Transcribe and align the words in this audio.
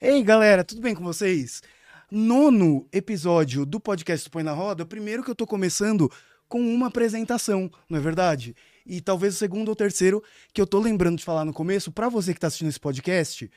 Ei, 0.00 0.22
galera, 0.22 0.64
tudo 0.64 0.80
bem 0.80 0.94
com 0.94 1.02
vocês? 1.02 1.62
Nono 2.10 2.86
episódio 2.92 3.64
do 3.64 3.80
podcast 3.80 4.28
Põe 4.30 4.42
na 4.42 4.52
Roda. 4.52 4.84
Primeiro 4.84 5.24
que 5.24 5.30
eu 5.30 5.34
tô 5.34 5.46
começando 5.46 6.10
com 6.48 6.60
uma 6.60 6.86
apresentação, 6.88 7.70
não 7.88 7.98
é 7.98 8.00
verdade? 8.00 8.54
E 8.84 9.00
talvez 9.00 9.34
o 9.34 9.38
segundo 9.38 9.68
ou 9.68 9.76
terceiro 9.76 10.22
que 10.52 10.60
eu 10.60 10.66
tô 10.66 10.78
lembrando 10.78 11.18
de 11.18 11.24
falar 11.24 11.44
no 11.44 11.52
começo, 11.52 11.90
para 11.90 12.08
você 12.08 12.32
que 12.32 12.38
tá 12.40 12.46
assistindo 12.46 12.68
esse 12.68 12.78
podcast, 12.78 13.50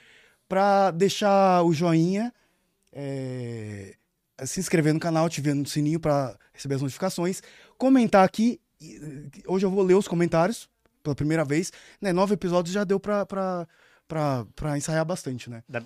para 0.47 0.89
deixar 0.91 1.61
o 1.63 1.71
joinha, 1.73 2.33
é, 2.91 3.95
se 4.43 4.59
inscrever 4.59 4.93
no 4.93 4.99
canal, 4.99 5.25
ativando 5.27 5.61
o 5.63 5.67
sininho 5.69 5.99
para 5.99 6.35
receber 6.53 6.75
as 6.75 6.81
notificações, 6.81 7.43
comentar 7.77 8.25
aqui. 8.25 8.59
Hoje 9.45 9.65
eu 9.65 9.69
vou 9.69 9.83
ler 9.83 9.93
os 9.93 10.07
comentários 10.07 10.67
pela 11.03 11.15
primeira 11.15 11.45
vez. 11.45 11.71
Né, 12.01 12.11
nove 12.11 12.33
episódios 12.33 12.73
já 12.73 12.83
deu 12.83 12.99
pra, 12.99 13.23
pra 13.27 14.77
ensaiar 14.77 15.05
bastante, 15.05 15.49
né? 15.49 15.61
Da- 15.69 15.83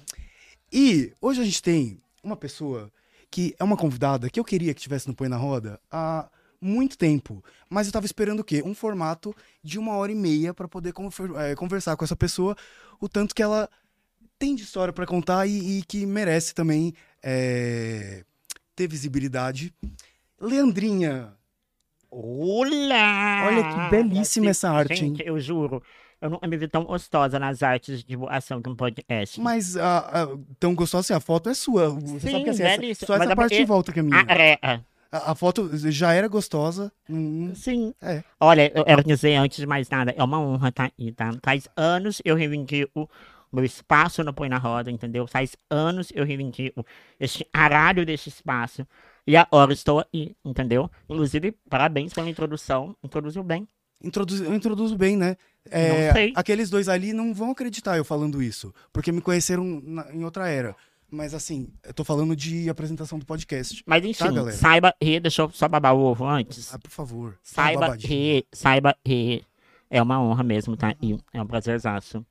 E 0.73 1.13
hoje 1.21 1.39
a 1.39 1.45
gente 1.45 1.61
tem 1.61 2.01
uma 2.23 2.35
pessoa 2.35 2.91
que 3.29 3.55
é 3.59 3.63
uma 3.63 3.77
convidada 3.77 4.27
que 4.27 4.39
eu 4.39 4.43
queria 4.43 4.73
que 4.73 4.81
tivesse 4.81 5.07
no 5.07 5.13
Põe 5.13 5.27
na 5.27 5.37
Roda 5.37 5.79
há 5.91 6.27
muito 6.59 6.97
tempo. 6.97 7.43
Mas 7.69 7.85
eu 7.85 7.93
tava 7.93 8.07
esperando 8.07 8.39
o 8.39 8.43
quê? 8.43 8.63
Um 8.65 8.73
formato 8.73 9.35
de 9.63 9.77
uma 9.77 9.95
hora 9.95 10.11
e 10.11 10.15
meia 10.15 10.51
para 10.51 10.67
poder 10.67 10.91
eh, 11.37 11.55
conversar 11.55 11.95
com 11.95 12.03
essa 12.03 12.15
pessoa, 12.15 12.55
o 12.99 13.07
tanto 13.07 13.35
que 13.35 13.43
ela 13.43 13.69
tem 14.39 14.55
de 14.55 14.63
história 14.63 14.91
para 14.91 15.05
contar 15.05 15.45
e, 15.45 15.77
e 15.77 15.83
que 15.83 16.07
merece 16.07 16.55
também 16.55 16.95
eh, 17.21 18.23
ter 18.75 18.87
visibilidade. 18.87 19.71
Leandrinha, 20.41 21.37
Olá! 22.15 23.47
Olha 23.47 23.63
que 23.63 23.89
belíssima 23.89 24.51
essa 24.51 24.69
arte, 24.69 25.03
hein? 25.03 25.15
Gente, 25.15 25.27
eu 25.27 25.39
juro, 25.39 25.81
eu 26.23 26.29
nunca 26.29 26.47
me 26.47 26.57
vi 26.57 26.67
tão 26.67 26.83
gostosa 26.85 27.37
nas 27.37 27.61
artes 27.61 27.99
de 27.99 28.05
divulgação 28.07 28.59
de 28.61 28.69
um 28.69 28.75
podcast. 28.75 29.39
mas 29.41 29.75
a, 29.77 30.23
a- 30.23 30.27
tão 30.59 30.73
gostosa 30.73 31.01
assim, 31.01 31.13
a 31.13 31.19
foto 31.19 31.49
é 31.49 31.53
sua. 31.53 31.89
Você 31.89 32.19
Sim, 32.19 32.31
sabe 32.31 32.43
que 32.45 32.49
assim, 32.49 32.63
essa- 32.63 32.81
belíssima. 32.81 33.07
só 33.07 33.13
essa 33.15 33.31
é 33.31 33.35
parte 33.35 33.55
de 33.57 33.65
volta 33.65 33.91
que 33.91 33.99
é 33.99 34.03
minha. 34.03 34.25
Ah, 34.27 34.33
é, 34.33 34.57
é. 34.61 34.79
A, 35.11 35.31
a 35.31 35.35
foto 35.35 35.69
já 35.91 36.13
era 36.13 36.27
gostosa. 36.27 36.91
hum, 37.09 37.51
Sim. 37.53 37.93
É. 38.01 38.23
Olha, 38.39 38.71
eu 38.75 38.83
quero 38.83 39.03
dizer 39.03 39.35
antes 39.35 39.57
de 39.57 39.67
mais 39.67 39.87
nada, 39.89 40.11
é 40.17 40.23
uma 40.23 40.39
honra 40.39 40.69
estar 40.69 40.91
aí, 40.97 41.11
tá? 41.11 41.29
Faz 41.43 41.67
anos 41.77 42.21
eu 42.25 42.35
reivindico 42.35 43.07
meu 43.51 43.63
espaço 43.63 44.23
no 44.23 44.33
Põe 44.33 44.49
na 44.49 44.57
Roda, 44.57 44.89
entendeu? 44.89 45.27
Faz 45.27 45.55
anos 45.69 46.11
eu 46.15 46.25
reivindico 46.25 46.83
este 47.19 47.45
aralho 47.53 48.03
deste 48.05 48.29
espaço. 48.29 48.87
E 49.27 49.37
agora 49.37 49.71
estou 49.71 50.03
aí, 50.11 50.35
entendeu? 50.43 50.89
Inclusive, 51.07 51.51
parabéns 51.69 52.11
pela 52.13 52.27
introdução. 52.29 52.95
Introduziu 53.03 53.43
bem. 53.43 53.67
Eu 54.03 54.53
introduzo 54.53 54.97
bem, 54.97 55.15
né? 55.15 55.37
É, 55.71 56.07
Não 56.07 56.13
sei. 56.13 56.33
Aqueles 56.35 56.69
dois 56.69 56.89
ali 56.89 57.13
não 57.13 57.33
vão 57.33 57.51
acreditar 57.51 57.95
eu 57.97 58.03
falando 58.03 58.43
isso, 58.43 58.73
porque 58.91 59.11
me 59.11 59.21
conheceram 59.21 59.81
na- 59.83 60.13
em 60.13 60.23
outra 60.25 60.47
era. 60.49 60.75
Mas 61.09 61.33
assim, 61.33 61.69
eu 61.85 61.93
tô 61.93 62.03
falando 62.03 62.35
de 62.35 62.67
apresentação 62.69 63.17
do 63.19 63.25
podcast. 63.25 63.83
Mas 63.85 64.03
enfim, 64.03 64.25
Tá, 64.25 64.31
galera? 64.31 64.57
saiba 64.57 64.93
rir, 65.01 65.19
deixa 65.19 65.43
eu 65.43 65.49
só 65.51 65.67
babar 65.67 65.95
o 65.95 65.99
ovo 65.99 66.25
antes. 66.25 66.73
Ah, 66.73 66.79
por 66.79 66.89
favor. 66.89 67.37
Saiba 67.43 67.95
rir, 67.95 68.45
saiba 68.51 68.95
rir. 69.07 69.45
É 69.89 70.01
uma 70.01 70.19
honra 70.19 70.43
mesmo, 70.43 70.75
tá? 70.75 70.95
E 70.99 71.15
é 71.31 71.41
um 71.41 71.45
prazerzaço. 71.45 72.25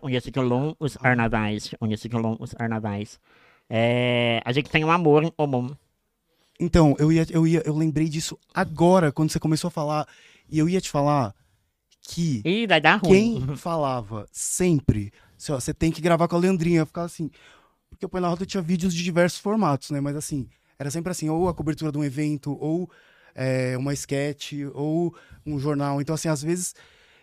Conheço 0.00 0.30
de 0.30 0.38
longos 0.38 0.96
carnavais, 0.96 1.66
te 1.66 1.76
conheço 1.76 2.08
de 2.08 2.16
longos 2.16 2.54
carnavais. 2.54 3.18
É, 3.68 4.40
a 4.44 4.52
gente 4.52 4.70
tem 4.70 4.84
um 4.84 4.90
amor 4.92 5.24
em 5.24 5.30
comum. 5.30 5.74
Então, 6.58 6.94
eu 6.98 7.10
ia, 7.10 7.26
eu 7.30 7.46
ia, 7.46 7.62
eu 7.66 7.74
lembrei 7.76 8.08
disso 8.08 8.38
agora, 8.54 9.10
quando 9.10 9.30
você 9.32 9.40
começou 9.40 9.68
a 9.68 9.70
falar, 9.72 10.06
e 10.50 10.58
eu 10.58 10.68
ia 10.68 10.80
te 10.80 10.90
falar 10.90 11.34
que 12.02 12.42
Ih, 12.44 12.66
vai 12.66 12.80
dar 12.80 12.96
ruim. 12.96 13.44
quem 13.46 13.56
falava 13.56 14.26
sempre, 14.32 15.12
assim, 15.38 15.52
ó, 15.52 15.60
você 15.60 15.72
tem 15.72 15.92
que 15.92 16.00
gravar 16.00 16.26
com 16.28 16.36
a 16.36 16.38
Leandrinha, 16.38 16.80
eu 16.80 16.86
ficava 16.86 17.06
assim, 17.06 17.30
porque 17.88 18.04
o 18.06 18.08
Põe 18.08 18.20
na 18.20 18.28
Roda 18.28 18.46
tinha 18.46 18.62
vídeos 18.62 18.94
de 18.94 19.02
diversos 19.02 19.38
formatos, 19.38 19.90
né? 19.90 20.00
Mas 20.00 20.16
assim, 20.16 20.48
era 20.78 20.90
sempre 20.90 21.10
assim, 21.10 21.28
ou 21.28 21.48
a 21.48 21.54
cobertura 21.54 21.92
de 21.92 21.98
um 21.98 22.04
evento, 22.04 22.56
ou 22.58 22.90
é, 23.34 23.76
uma 23.76 23.92
sketch, 23.92 24.52
ou 24.72 25.14
um 25.44 25.58
jornal. 25.58 26.00
Então, 26.00 26.14
assim, 26.14 26.28
às 26.28 26.42
vezes 26.42 26.74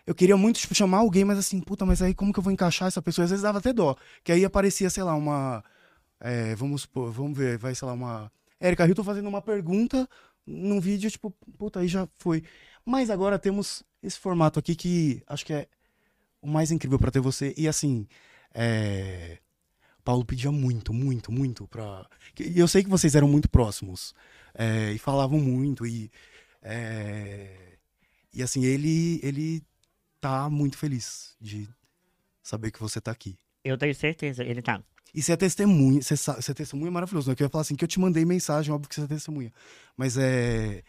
eu 0.06 0.14
queria 0.14 0.36
muito 0.36 0.58
tipo, 0.58 0.74
chamar 0.74 0.98
alguém, 0.98 1.24
mas 1.24 1.38
assim, 1.38 1.60
puta, 1.60 1.84
mas 1.84 2.00
aí 2.00 2.14
como 2.14 2.32
que 2.32 2.38
eu 2.38 2.42
vou 2.42 2.52
encaixar 2.52 2.88
essa 2.88 3.02
pessoa? 3.02 3.24
Às 3.24 3.30
vezes 3.30 3.42
dava 3.42 3.58
até 3.58 3.72
dó, 3.72 3.96
que 4.24 4.32
aí 4.32 4.44
aparecia, 4.44 4.88
sei 4.88 5.02
lá, 5.02 5.14
uma. 5.14 5.62
é, 6.20 6.54
vamos 6.54 6.82
supor, 6.82 7.10
vamos 7.10 7.36
ver, 7.36 7.58
vai, 7.58 7.74
sei 7.74 7.86
lá, 7.86 7.94
uma. 7.94 8.32
Érica 8.60 8.86
Hilton 8.86 9.04
fazendo 9.04 9.28
uma 9.28 9.42
pergunta 9.42 10.08
num 10.46 10.80
vídeo, 10.80 11.10
tipo, 11.10 11.30
puta, 11.58 11.80
aí 11.80 11.88
já 11.88 12.08
foi. 12.18 12.42
Mas 12.88 13.10
agora 13.10 13.38
temos 13.38 13.82
esse 14.02 14.18
formato 14.18 14.58
aqui 14.58 14.74
que 14.74 15.22
acho 15.26 15.44
que 15.44 15.52
é 15.52 15.68
o 16.40 16.48
mais 16.48 16.70
incrível 16.70 16.98
pra 16.98 17.10
ter 17.10 17.20
você. 17.20 17.52
E 17.56 17.68
assim, 17.68 18.06
é... 18.54 19.38
Paulo 20.02 20.24
pedia 20.24 20.50
muito, 20.50 20.94
muito, 20.94 21.30
muito 21.30 21.68
pra. 21.68 22.08
E 22.40 22.58
eu 22.58 22.66
sei 22.66 22.82
que 22.82 22.88
vocês 22.88 23.14
eram 23.14 23.28
muito 23.28 23.46
próximos. 23.50 24.14
é, 24.54 24.90
E 24.92 24.98
falavam 24.98 25.38
muito. 25.38 25.86
E. 25.86 26.10
é, 26.62 27.76
E 28.32 28.42
assim, 28.42 28.64
ele, 28.64 29.20
ele 29.22 29.62
tá 30.18 30.48
muito 30.48 30.78
feliz 30.78 31.36
de 31.38 31.68
saber 32.42 32.70
que 32.70 32.80
você 32.80 33.02
tá 33.02 33.10
aqui. 33.10 33.36
Eu 33.62 33.76
tenho 33.76 33.94
certeza, 33.94 34.42
ele 34.42 34.62
tá. 34.62 34.82
E 35.14 35.22
você 35.22 35.32
é 35.32 35.36
testemunha, 35.36 36.00
você, 36.00 36.16
você 36.16 36.52
é 36.52 36.54
testemunha 36.54 36.90
maravilhoso, 36.90 37.28
né? 37.28 37.36
Que 37.36 37.42
eu 37.42 37.46
ia 37.46 37.50
falar 37.50 37.62
assim, 37.62 37.74
que 37.74 37.84
eu 37.84 37.88
te 37.88 38.00
mandei 38.00 38.24
mensagem, 38.24 38.72
óbvio 38.72 38.88
que 38.88 38.94
você 38.94 39.02
é 39.02 39.06
testemunha. 39.06 39.52
Mas 39.94 40.16
é. 40.16 40.82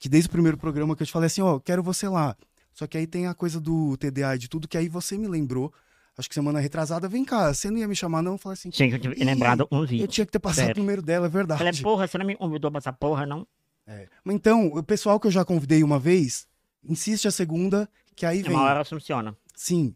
Que 0.00 0.08
desde 0.08 0.26
o 0.28 0.32
primeiro 0.32 0.56
programa 0.56 0.96
que 0.96 1.02
eu 1.02 1.06
te 1.06 1.12
falei 1.12 1.26
assim, 1.28 1.42
ó, 1.42 1.60
quero 1.60 1.82
você 1.82 2.08
lá. 2.08 2.34
Só 2.72 2.86
que 2.86 2.96
aí 2.98 3.06
tem 3.06 3.26
a 3.28 3.34
coisa 3.34 3.60
do 3.60 3.96
TDA 3.98 4.34
e 4.34 4.38
de 4.38 4.48
tudo, 4.48 4.66
que 4.66 4.76
aí 4.78 4.88
você 4.88 5.16
me 5.18 5.28
lembrou. 5.28 5.72
Acho 6.18 6.28
que 6.28 6.34
semana 6.34 6.58
retrasada, 6.58 7.06
vem 7.08 7.24
cá, 7.24 7.52
você 7.54 7.70
não 7.70 7.78
ia 7.78 7.86
me 7.86 7.94
chamar, 7.94 8.20
não? 8.22 8.32
Eu 8.32 8.38
falei 8.38 8.54
assim, 8.54 8.70
Tinha 8.70 8.90
que 8.90 8.98
ter 8.98 9.24
lembrado 9.24 9.68
um 9.70 9.82
eu 9.82 9.86
vídeo. 9.86 10.08
tinha 10.08 10.26
que 10.26 10.32
ter 10.32 10.38
passado 10.38 10.62
Sério. 10.64 10.74
primeiro 10.74 11.00
dela, 11.02 11.26
é 11.26 11.28
verdade. 11.28 11.58
Falei, 11.58 11.80
porra, 11.82 12.06
você 12.08 12.18
não 12.18 12.26
me 12.26 12.34
convidou 12.36 12.70
pra 12.70 12.78
essa 12.78 12.92
porra, 12.92 13.24
não? 13.26 13.46
É. 13.86 14.08
Mas 14.24 14.34
Então, 14.36 14.66
o 14.68 14.82
pessoal 14.82 15.20
que 15.20 15.26
eu 15.26 15.30
já 15.30 15.44
convidei 15.44 15.82
uma 15.84 15.98
vez, 15.98 16.46
insiste 16.82 17.28
a 17.28 17.30
segunda, 17.30 17.88
que 18.16 18.24
aí 18.26 18.42
vem. 18.42 18.52
Uma 18.52 18.62
hora 18.64 18.84
funciona. 18.84 19.36
Sim. 19.54 19.94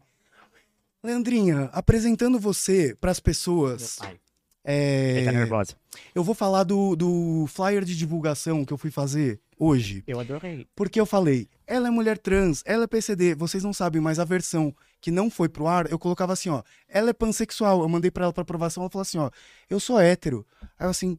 Leandrinha, 1.03 1.69
apresentando 1.73 2.39
você 2.39 2.95
pras 2.99 3.17
Meu 3.19 3.23
pessoas. 3.23 3.97
pai. 3.97 4.19
É, 4.67 5.17
Ele 5.17 5.25
tá 5.25 5.31
nervosa. 5.31 5.75
Eu 6.13 6.23
vou 6.23 6.33
falar 6.33 6.63
do, 6.63 6.95
do 6.95 7.45
flyer 7.47 7.85
de 7.85 7.95
divulgação 7.95 8.65
que 8.65 8.73
eu 8.73 8.77
fui 8.77 8.89
fazer 8.89 9.39
hoje. 9.59 10.03
Eu 10.07 10.19
adorei. 10.19 10.67
Porque 10.75 10.99
eu 10.99 11.05
falei, 11.05 11.47
ela 11.67 11.87
é 11.87 11.91
mulher 11.91 12.17
trans, 12.17 12.63
ela 12.65 12.85
é 12.85 12.87
PCD, 12.87 13.35
vocês 13.35 13.63
não 13.63 13.71
sabem, 13.71 14.01
mas 14.01 14.17
a 14.17 14.25
versão 14.25 14.75
que 14.99 15.11
não 15.11 15.29
foi 15.29 15.47
pro 15.47 15.67
ar, 15.67 15.89
eu 15.91 15.99
colocava 15.99 16.33
assim, 16.33 16.49
ó, 16.49 16.63
ela 16.89 17.11
é 17.11 17.13
pansexual. 17.13 17.83
Eu 17.83 17.87
mandei 17.89 18.09
pra 18.09 18.23
ela 18.23 18.33
pra 18.33 18.41
aprovação, 18.41 18.81
ela 18.81 18.89
falou 18.89 19.03
assim, 19.03 19.19
ó, 19.19 19.29
eu 19.69 19.79
sou 19.79 19.99
hétero. 19.99 20.43
Aí 20.79 20.87
eu 20.87 20.89
assim, 20.89 21.17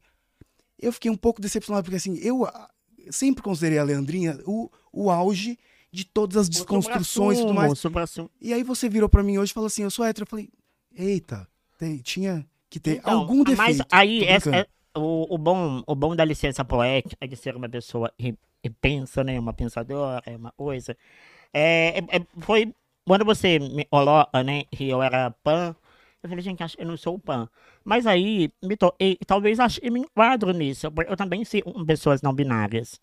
eu 0.80 0.92
fiquei 0.92 1.10
um 1.10 1.16
pouco 1.16 1.40
decepcionado, 1.40 1.84
porque 1.84 1.96
assim, 1.96 2.18
eu 2.18 2.44
ah, 2.46 2.68
sempre 3.10 3.44
considerei 3.44 3.78
a 3.78 3.84
Leandrinha 3.84 4.40
o, 4.44 4.68
o 4.92 5.08
auge 5.08 5.56
de 5.92 6.04
todas 6.04 6.36
as 6.36 6.48
desconstruções 6.48 7.38
e 7.38 7.42
tudo 7.42 7.54
mais. 7.54 7.70
E 8.40 8.52
aí 8.52 8.64
você 8.64 8.88
virou 8.88 9.08
pra 9.08 9.22
mim 9.22 9.38
hoje 9.38 9.52
e 9.52 9.54
falou 9.54 9.68
assim, 9.68 9.84
eu 9.84 9.90
sou 9.90 10.04
hétero. 10.04 10.24
Eu 10.24 10.28
falei, 10.30 10.50
eita, 10.92 11.46
tem- 11.78 11.98
tinha 11.98 12.44
que 12.70 12.80
ter 12.80 12.96
Então, 12.98 13.20
algum 13.20 13.42
defeito. 13.44 13.58
Mas 13.58 13.80
aí, 13.90 14.24
essa, 14.24 14.54
é- 14.56 14.66
o, 14.96 15.34
o, 15.34 15.38
bom, 15.38 15.82
o 15.86 15.94
bom 15.94 16.14
da 16.16 16.24
licença 16.24 16.64
poética 16.64 17.16
é 17.20 17.26
de 17.26 17.36
ser 17.36 17.54
uma 17.56 17.68
pessoa 17.68 18.12
que, 18.18 18.36
que 18.62 18.70
pensa, 18.70 19.22
né? 19.22 19.38
Uma 19.38 19.52
pensadora, 19.52 20.22
é 20.26 20.36
uma 20.36 20.52
coisa. 20.52 20.96
É, 21.52 21.98
é- 21.98 22.16
é- 22.18 22.26
foi 22.40 22.74
quando 23.06 23.24
você 23.24 23.58
me 23.58 23.84
coloca, 23.84 24.42
né? 24.42 24.64
Que 24.70 24.88
eu 24.88 25.02
era 25.02 25.30
pan. 25.42 25.74
Eu 26.22 26.28
falei, 26.28 26.42
gente, 26.42 26.62
acho 26.62 26.76
que 26.76 26.82
eu 26.82 26.86
não 26.88 26.96
sou 26.96 27.18
pan. 27.18 27.48
Mas 27.84 28.06
aí, 28.06 28.50
me 28.64 28.76
to... 28.76 28.92
e, 28.98 29.16
talvez 29.26 29.60
acho 29.60 29.80
que 29.80 29.90
me 29.90 30.00
enquadro 30.00 30.50
nisso. 30.52 30.90
porque 30.90 31.12
Eu 31.12 31.16
também 31.16 31.44
com 31.62 31.84
pessoas 31.84 32.20
não 32.20 32.32
binárias. 32.34 33.00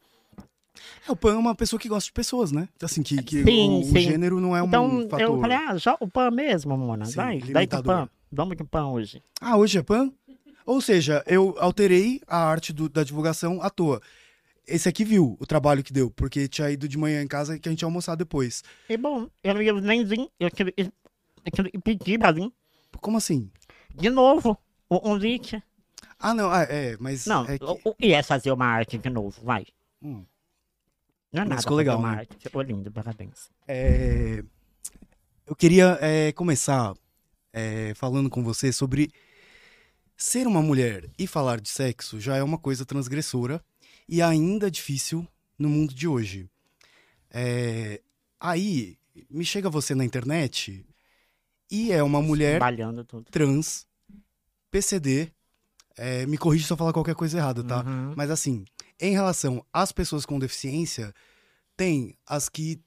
É, 1.07 1.11
o 1.11 1.15
Pan 1.15 1.33
é 1.35 1.37
uma 1.37 1.55
pessoa 1.55 1.79
que 1.79 1.87
gosta 1.87 2.07
de 2.07 2.13
pessoas, 2.13 2.51
né? 2.51 2.67
Assim, 2.81 3.03
que, 3.03 3.21
que 3.21 3.43
Sim, 3.43 3.69
o, 3.69 3.79
o 3.81 3.83
sim. 3.83 3.99
gênero 3.99 4.39
não 4.39 4.55
é 4.55 4.63
um 4.63 4.65
então, 4.65 5.07
fator. 5.09 5.21
eu 5.21 5.39
falei, 5.39 5.57
ah, 5.57 5.77
já 5.77 5.95
o 5.99 6.07
pan 6.07 6.31
mesmo, 6.31 6.75
Mona. 6.77 7.05
Sim, 7.05 7.15
Vai, 7.15 7.39
daí 7.39 7.47
limitador. 7.47 7.83
pan. 7.83 8.09
Vamos 8.35 8.57
de 8.57 8.63
pan 8.63 8.87
hoje. 8.87 9.21
Ah, 9.39 9.57
hoje 9.57 9.77
é 9.77 9.83
Pan? 9.83 10.11
Ou 10.65 10.81
seja, 10.81 11.23
eu 11.27 11.55
alterei 11.59 12.19
a 12.27 12.37
arte 12.37 12.73
do- 12.73 12.89
da 12.89 13.03
divulgação 13.03 13.61
à 13.61 13.69
toa. 13.69 14.01
Esse 14.65 14.89
aqui 14.89 15.03
viu 15.05 15.37
o 15.39 15.45
trabalho 15.45 15.83
que 15.83 15.93
deu, 15.93 16.09
porque 16.09 16.47
tinha 16.47 16.71
ido 16.71 16.87
de 16.87 16.97
manhã 16.97 17.21
em 17.21 17.27
casa 17.27 17.59
que 17.59 17.67
a 17.67 17.71
gente 17.71 17.81
ia 17.81 17.85
almoçar 17.85 18.15
depois. 18.15 18.63
E 18.89 18.97
bom, 18.97 19.29
eu 19.43 19.53
não 19.53 19.61
ia 19.61 19.73
nem 19.73 20.03
vir, 20.03 20.27
eu 20.39 20.49
tive, 20.49 20.71
que- 20.71 20.81
eu 21.45 21.51
tive 21.53 21.71
que 21.71 21.79
pedir 21.79 22.17
pra 22.17 22.31
vir. 22.31 22.51
Como 23.01 23.17
assim? 23.17 23.51
De 23.93 24.09
novo, 24.09 24.57
o 24.89 24.99
convite. 24.99 25.61
Ah, 26.17 26.33
não, 26.33 26.49
ah, 26.49 26.63
é, 26.63 26.95
mas. 26.99 27.25
Não, 27.27 27.45
é 27.45 27.59
que- 27.59 27.65
o, 27.65 27.93
que 27.93 28.13
é 28.13 28.23
fazer 28.23 28.51
uma 28.51 28.65
arte 28.65 28.97
de 28.97 29.09
novo? 29.09 29.41
Vai. 29.43 29.65
Hum. 30.01 30.25
Não 31.31 31.41
é 31.41 31.45
Mas 31.45 31.49
nada 31.49 31.61
ficou 31.61 31.77
legal, 31.77 31.99
uma 31.99 32.11
né? 32.13 32.17
arte. 32.19 32.37
Ficou 32.39 32.61
lindo, 32.61 32.91
parabéns. 32.91 33.49
É, 33.67 34.43
Eu 35.45 35.55
queria 35.57 35.97
é, 35.99 36.31
começar 36.31 36.93
é, 37.53 37.93
falando 37.95 38.29
com 38.29 38.43
você 38.43 38.73
sobre 38.73 39.09
ser 40.17 40.47
uma 40.47 40.61
mulher 40.61 41.09
e 41.17 41.27
falar 41.27 41.61
de 41.61 41.69
sexo 41.69 42.19
já 42.19 42.35
é 42.35 42.43
uma 42.43 42.57
coisa 42.57 42.85
transgressora 42.85 43.63
e 44.09 44.21
ainda 44.21 44.69
difícil 44.69 45.25
no 45.57 45.69
mundo 45.69 45.93
de 45.93 46.07
hoje. 46.07 46.49
É, 47.29 48.01
Aí, 48.39 48.97
me 49.29 49.45
chega 49.45 49.69
você 49.69 49.95
na 49.95 50.03
internet 50.03 50.85
e 51.71 51.93
é 51.93 52.03
uma 52.03 52.21
mulher 52.21 52.59
trans 53.31 53.87
PCD, 54.69 55.31
é, 55.95 56.25
me 56.25 56.37
corrija 56.37 56.67
se 56.67 56.73
eu 56.73 56.77
falar 56.77 56.91
qualquer 56.91 57.15
coisa 57.15 57.37
errada, 57.37 57.63
tá? 57.63 57.83
Uhum. 57.85 58.13
Mas 58.17 58.29
assim, 58.29 58.65
em 58.99 59.13
relação 59.13 59.65
às 59.71 59.93
pessoas 59.93 60.25
com 60.25 60.37
deficiência, 60.39 61.13
tem 61.77 62.17
as 62.27 62.49
que 62.49 62.81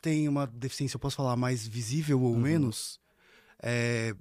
têm 0.00 0.28
uma 0.28 0.46
deficiência, 0.46 0.96
eu 0.96 1.00
posso 1.00 1.16
falar, 1.16 1.36
mais 1.36 1.66
visível 1.66 2.20
ou 2.22 2.32
Uhum. 2.32 2.40
menos. 2.40 2.98
É, 3.62 4.14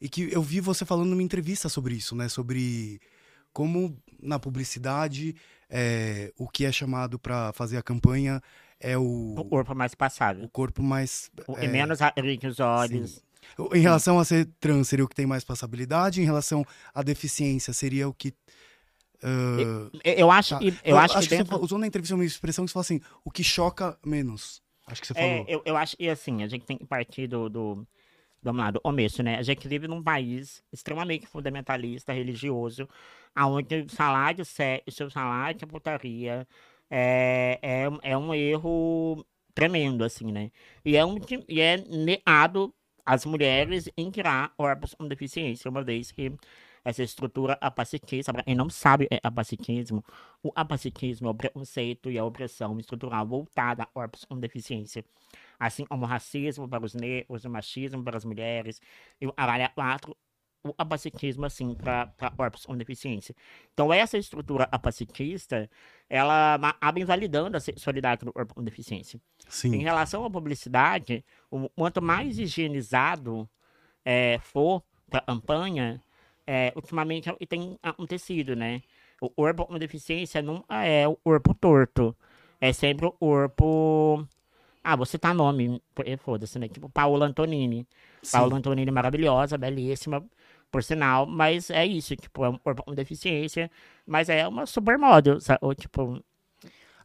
e 0.00 0.08
que 0.08 0.32
eu 0.32 0.42
vi 0.42 0.60
você 0.60 0.84
falando 0.84 1.10
numa 1.10 1.22
entrevista 1.22 1.68
sobre 1.68 1.94
isso, 1.94 2.14
né? 2.16 2.28
Sobre 2.28 3.00
como 3.52 3.96
na 4.20 4.38
publicidade 4.38 5.34
é, 5.68 6.32
o 6.38 6.48
que 6.48 6.64
é 6.64 6.72
chamado 6.72 7.18
pra 7.18 7.52
fazer 7.52 7.76
a 7.76 7.82
campanha 7.82 8.40
é 8.80 8.96
O 8.98 9.34
o, 9.38 9.44
corpo 9.44 9.74
mais 9.74 9.94
passável. 9.94 10.44
o 10.44 10.48
corpo 10.48 10.82
mais. 10.82 11.30
O- 11.46 11.56
é, 11.58 11.64
E 11.64 11.68
menos 11.68 11.98
rico 12.18 12.46
os 12.46 12.58
olhos. 12.60 13.22
Em 13.74 13.80
relação 13.80 14.18
a 14.18 14.24
ser 14.24 14.48
trans, 14.60 14.88
seria 14.88 15.04
o 15.04 15.08
que 15.08 15.14
tem 15.14 15.26
mais 15.26 15.44
passabilidade. 15.44 16.20
Em 16.20 16.24
relação 16.24 16.64
à 16.94 17.02
deficiência, 17.02 17.72
seria 17.72 18.08
o 18.08 18.14
que. 18.14 18.32
ah, 19.22 19.88
Eu- 20.04 20.12
Eu 20.16 20.30
acho 20.30 20.50
tá. 20.50 20.58
que. 20.58 20.74
Eu 20.84 20.96
acho, 20.98 21.14
que, 21.18 21.22
você 21.24 21.36
dentro... 21.36 21.56
fa- 21.58 21.62
usou 21.62 21.78
na 21.78 21.86
entrevista 21.86 22.14
uma 22.14 22.24
expressão 22.24 22.64
que 22.64 22.70
você 22.70 22.72
falou 22.74 22.82
assim: 22.82 23.00
o 23.24 23.30
que 23.30 23.44
choca 23.44 23.98
menos. 24.04 24.60
Acho 24.86 25.00
que 25.00 25.06
você 25.06 25.14
É, 25.16 25.28
falou. 25.36 25.44
eu, 25.48 25.62
eu 25.64 25.76
acho 25.76 25.96
que 25.96 26.08
assim, 26.08 26.42
a 26.42 26.48
gente 26.48 26.64
tem 26.64 26.76
que 26.78 26.84
partir 26.86 27.26
do, 27.28 27.48
do, 27.48 27.86
do 28.42 28.80
começo, 28.80 29.22
né? 29.22 29.36
A 29.36 29.42
gente 29.42 29.66
vive 29.68 29.86
num 29.86 30.02
país 30.02 30.62
extremamente 30.72 31.26
fundamentalista, 31.26 32.12
religioso, 32.12 32.88
onde 33.36 33.82
o 33.82 33.88
salário 33.88 34.42
o 34.42 34.90
seu 34.90 35.10
salário 35.10 35.58
é 35.62 35.66
putaria, 35.66 36.46
é, 36.90 37.58
é, 37.62 38.10
é 38.12 38.18
um 38.18 38.34
erro 38.34 39.24
tremendo, 39.54 40.04
assim, 40.04 40.32
né? 40.32 40.50
E 40.84 40.96
é, 40.96 41.04
um, 41.04 41.16
e 41.48 41.60
é 41.60 41.76
negado 41.78 42.74
às 43.04 43.24
mulheres 43.24 43.88
em 43.96 44.10
criar 44.10 44.52
órgãos 44.58 44.94
com 44.94 45.06
deficiência, 45.08 45.70
uma 45.70 45.82
vez 45.84 46.10
que 46.12 46.32
essa 46.84 47.02
estrutura 47.02 47.56
apacitista, 47.60 48.32
pra 48.32 48.42
quem 48.42 48.54
não 48.54 48.68
sabe 48.68 49.06
é 49.10 49.20
apacitismo, 49.22 50.04
o 50.42 50.50
apacitismo 50.54 51.28
é 51.28 51.30
o 51.30 51.34
preconceito 51.34 52.10
e 52.10 52.18
a 52.18 52.24
opressão 52.24 52.78
estrutural 52.78 53.26
voltada 53.26 53.84
a 53.84 53.88
órgãos 53.94 54.24
com 54.24 54.38
deficiência. 54.38 55.04
Assim 55.62 55.84
como 55.84 56.04
o 56.04 56.08
racismo 56.08 56.68
para 56.68 56.84
os 56.84 56.92
negros, 56.92 57.44
o 57.44 57.50
machismo 57.50 58.02
para 58.02 58.16
as 58.16 58.24
mulheres, 58.24 58.80
e 59.20 59.26
o 59.26 59.32
aralha 59.36 59.68
4, 59.68 60.16
o 60.64 60.74
apacitismo, 60.76 61.44
assim, 61.44 61.72
para 61.74 62.12
órgãos 62.36 62.66
com 62.66 62.76
deficiência. 62.76 63.32
Então, 63.72 63.92
essa 63.92 64.18
estrutura 64.18 64.68
apacitista, 64.72 65.70
ela 66.10 66.54
acaba 66.54 66.98
invalidando 66.98 67.56
a 67.56 67.60
sexualidade 67.60 68.24
do 68.24 68.32
órgão 68.34 68.56
com 68.56 68.64
deficiência. 68.64 69.20
Em 69.46 69.50
Sim. 69.50 69.76
relação 69.78 70.24
à 70.24 70.30
publicidade, 70.30 71.24
o, 71.48 71.68
quanto 71.68 72.02
mais 72.02 72.40
higienizado 72.40 73.48
é, 74.04 74.40
for 74.42 74.82
para 75.08 75.20
a 75.20 75.26
campanha, 75.26 76.02
é, 76.44 76.72
ultimamente 76.74 77.28
é 77.28 77.32
o 77.32 77.36
que 77.36 77.46
tem 77.46 77.78
acontecido, 77.82 78.56
né? 78.56 78.82
O 79.20 79.30
corpo 79.30 79.64
com 79.66 79.78
deficiência 79.78 80.42
nunca 80.42 80.84
é 80.84 81.06
o 81.06 81.14
corpo 81.14 81.54
torto. 81.54 82.16
É 82.60 82.72
sempre 82.72 83.06
o 83.06 83.12
corpo. 83.12 84.26
Ah, 84.84 84.96
você 84.96 85.18
tá 85.18 85.32
nome, 85.32 85.80
eh, 86.04 86.16
foda-se, 86.16 86.58
né? 86.58 86.68
Tipo 86.68 86.88
Paola 86.88 87.26
Antonini. 87.26 87.86
sim. 88.22 88.32
Paola 88.32 88.56
Antonini 88.56 88.90
maravilhosa, 88.90 89.56
belíssima, 89.56 90.24
por 90.70 90.82
sinal, 90.82 91.26
mas 91.26 91.70
é 91.70 91.86
isso, 91.86 92.16
tipo, 92.16 92.44
é 92.44 92.48
um 92.48 92.58
corpo 92.58 92.82
com 92.82 92.94
deficiência, 92.94 93.70
mas 94.06 94.28
é 94.28 94.46
uma 94.48 94.66
supermodel, 94.66 95.40
sabe? 95.40 95.58
Ou, 95.62 95.74
tipo, 95.74 96.22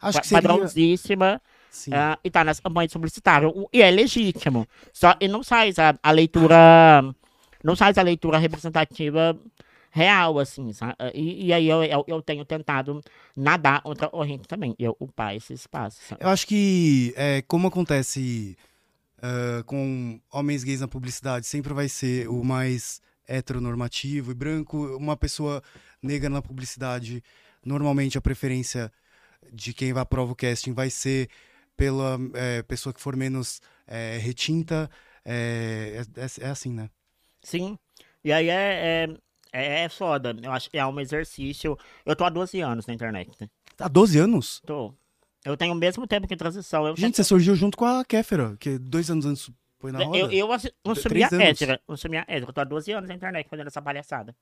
Acho 0.02 0.22
que 0.22 0.28
seria. 0.28 0.42
padrãozíssima. 0.50 1.42
Sim. 1.70 1.92
Ah, 1.94 2.18
e 2.24 2.30
tá 2.32 2.44
nas 2.44 2.60
campanhas 2.60 2.94
publicitárias. 2.94 3.52
E 3.74 3.82
é 3.82 3.92
legítimo. 3.92 4.68
Só 4.94 5.16
e 5.20 5.28
não 5.28 5.44
faz 5.44 5.78
a, 5.80 5.96
a 6.02 6.12
leitura. 6.12 7.04
Não 7.64 7.76
faz 7.76 7.98
a 7.98 8.02
leitura 8.02 8.38
representativa 8.38 9.38
real, 9.98 10.40
assim, 10.40 10.72
sabe? 10.74 10.96
E, 11.14 11.48
e 11.48 11.54
aí 11.54 11.68
eu, 11.68 11.84
eu, 11.84 12.06
eu 12.08 12.22
tenho 12.22 12.46
tentado 12.46 13.02
nadar 13.36 13.82
outra 13.84 14.08
corrente 14.10 14.48
também. 14.48 14.76
Eu 14.78 14.92
ocupar 14.92 15.36
esse 15.36 15.54
espaço. 15.54 16.00
sabe? 16.08 16.24
Eu 16.24 16.30
acho 16.30 16.46
que, 16.48 17.14
é, 17.16 17.42
como 17.42 17.68
acontece 17.68 18.56
ah, 19.22 19.64
com 19.66 20.20
homens 20.32 20.64
gays 20.64 20.80
na 20.82 20.88
publicidade, 20.88 21.46
sempre 21.48 21.74
vai 21.74 21.90
ser 21.90 22.28
o 22.30 22.44
mais 22.44 23.02
heteronormativo 23.28 24.32
e 24.32 24.34
branco. 24.36 24.96
Uma 24.96 25.18
pessoa 25.18 25.62
negra 26.02 26.30
na 26.30 26.42
publicidade, 26.42 27.24
normalmente 27.66 28.18
a 28.18 28.22
preferência 28.22 28.92
de 29.52 29.74
quem 29.74 29.94
vai 29.94 30.04
aprova 30.04 30.32
o 30.32 30.36
casting 30.36 30.74
vai 30.74 30.90
ser 30.90 31.30
pela 31.76 32.18
é, 32.34 32.64
pessoa 32.64 32.94
que 32.94 33.02
for 33.02 33.16
menos 33.16 33.62
é, 33.88 34.18
retinta. 34.18 34.90
É, 35.26 36.04
é, 36.16 36.22
é- 36.22 36.48
é 36.48 36.50
assim, 36.50 36.72
né? 36.72 36.90
Sim. 37.44 37.78
E 38.24 38.32
aí 38.32 38.50
é, 38.50 39.08
é, 39.62 39.84
é 39.86 39.90
foda. 39.90 40.36
Eu 40.42 40.52
acho 40.52 40.70
que 40.70 40.78
é 40.78 40.86
um 40.86 41.00
exercício. 41.00 41.78
Eu 42.06 42.16
tô 42.16 42.24
há 42.24 42.30
12 42.30 42.60
anos 42.62 42.86
na 42.88 42.94
internet, 42.94 43.32
né? 43.40 43.50
Há 43.80 43.88
12 43.88 44.18
anos? 44.20 44.62
Tô. 44.66 44.94
Eu 45.46 45.56
tenho 45.56 45.74
o 45.74 45.76
mesmo 45.76 46.06
tempo 46.08 46.28
que 46.28 46.36
transição. 46.36 46.86
Eu 46.88 46.96
Gente, 46.98 47.16
você 47.16 47.24
surgiu 47.24 47.56
junto 47.56 47.78
com 47.78 47.86
a 47.86 48.04
Kéfera, 48.04 48.56
que 48.60 48.78
dois 48.78 49.10
anos 49.10 49.26
antes 49.26 49.50
foi 49.80 49.92
na 49.92 50.04
roda. 50.04 50.18
eu, 50.18 50.32
eu 50.32 50.52
assi- 50.52 50.74
consumi 50.84 51.24
a 51.24 51.28
hétera. 51.32 51.80
Consumi 51.88 52.18
a 52.18 52.22
hétera. 52.22 52.46
Eu 52.50 52.54
tô 52.54 52.62
há 52.62 52.64
12 52.64 52.92
anos 52.92 53.08
na 53.08 53.16
internet 53.16 53.48
fazendo 53.50 53.68
essa 53.68 53.82
palhaçada. 53.82 54.36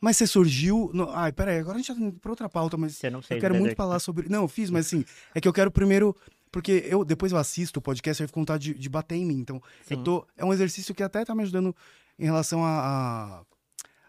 Mas 0.00 0.16
você 0.16 0.26
surgiu. 0.26 0.90
No... 0.94 1.10
Ai, 1.10 1.32
peraí, 1.32 1.58
agora 1.58 1.76
a 1.76 1.78
gente 1.78 1.92
tá 1.94 2.00
indo 2.00 2.12
pra 2.18 2.30
outra 2.32 2.48
pauta, 2.48 2.76
mas 2.76 2.96
Você 2.96 3.10
não 3.10 3.20
sei. 3.22 3.36
eu 3.36 3.40
quero 3.40 3.54
muito 3.54 3.76
falar 3.76 3.98
sobre. 3.98 4.28
Não, 4.28 4.42
eu 4.42 4.48
fiz, 4.48 4.70
mas 4.70 4.86
assim, 4.86 5.04
é 5.34 5.40
que 5.40 5.46
eu 5.48 5.52
quero 5.52 5.70
primeiro. 5.70 6.16
Porque 6.50 6.84
eu 6.86 7.04
depois 7.04 7.32
eu 7.32 7.38
assisto 7.38 7.78
o 7.78 7.82
podcast 7.82 8.20
e 8.20 8.24
eu 8.24 8.28
fico 8.28 8.34
com 8.34 8.40
vontade 8.42 8.72
de, 8.74 8.78
de 8.78 8.88
bater 8.88 9.16
em 9.16 9.24
mim. 9.24 9.38
Então, 9.38 9.56
eu 9.90 9.96
Sim. 9.96 10.02
tô. 10.04 10.26
É 10.36 10.44
um 10.44 10.52
exercício 10.52 10.94
que 10.94 11.02
até 11.02 11.24
tá 11.24 11.34
me 11.34 11.42
ajudando 11.42 11.74
em 12.18 12.24
relação 12.24 12.64
a. 12.64 12.68
a- 13.40 13.42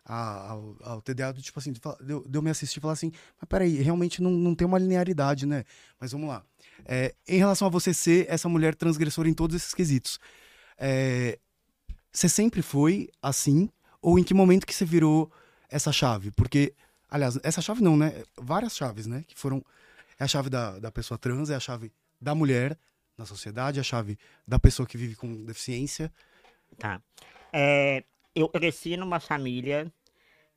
a- 0.05 0.49
ao, 0.51 0.75
ao 0.81 1.01
TDA, 1.01 1.31
do 1.33 1.41
tipo 1.41 1.57
assim, 1.59 1.71
de, 1.71 1.79
eu 2.07 2.23
de 2.27 2.37
eu 2.37 2.41
me 2.41 2.49
assistir 2.49 2.79
e 2.79 2.81
falar 2.81 2.93
assim, 2.93 3.11
mas 3.39 3.47
peraí, 3.47 3.81
realmente 3.81 4.21
não, 4.21 4.31
não 4.31 4.53
tem 4.55 4.67
uma 4.67 4.77
linearidade, 4.77 5.45
né? 5.45 5.63
Mas 5.99 6.11
vamos 6.11 6.27
lá. 6.27 6.43
É, 6.85 7.13
em 7.27 7.37
relação 7.37 7.67
a 7.67 7.71
você 7.71 7.93
ser 7.93 8.25
essa 8.29 8.49
mulher 8.49 8.75
transgressora 8.75 9.29
em 9.29 9.33
todos 9.33 9.55
esses 9.55 9.73
quesitos, 9.73 10.19
é, 10.77 11.39
você 12.11 12.27
sempre 12.29 12.61
foi 12.61 13.09
assim? 13.21 13.69
Ou 14.01 14.19
em 14.19 14.23
que 14.23 14.33
momento 14.33 14.65
que 14.67 14.73
você 14.75 14.85
virou 14.85 15.31
essa 15.69 15.91
chave? 15.91 16.31
Porque, 16.31 16.73
aliás, 17.09 17.39
essa 17.41 17.61
chave 17.61 17.81
não, 17.81 17.95
né? 17.95 18.23
Várias 18.37 18.75
chaves, 18.75 19.07
né? 19.07 19.23
Que 19.27 19.37
foram. 19.37 19.63
É 20.19 20.23
a 20.25 20.27
chave 20.27 20.49
da, 20.49 20.77
da 20.79 20.91
pessoa 20.91 21.17
trans, 21.17 21.49
é 21.49 21.55
a 21.55 21.59
chave 21.59 21.91
da 22.21 22.35
mulher 22.35 22.77
na 23.17 23.25
sociedade, 23.25 23.79
é 23.79 23.81
a 23.81 23.83
chave 23.83 24.17
da 24.47 24.59
pessoa 24.59 24.85
que 24.87 24.97
vive 24.97 25.15
com 25.15 25.43
deficiência. 25.45 26.11
Tá. 26.77 27.01
É, 27.51 28.03
eu 28.35 28.49
cresci 28.49 28.97
numa 28.97 29.19
família. 29.19 29.91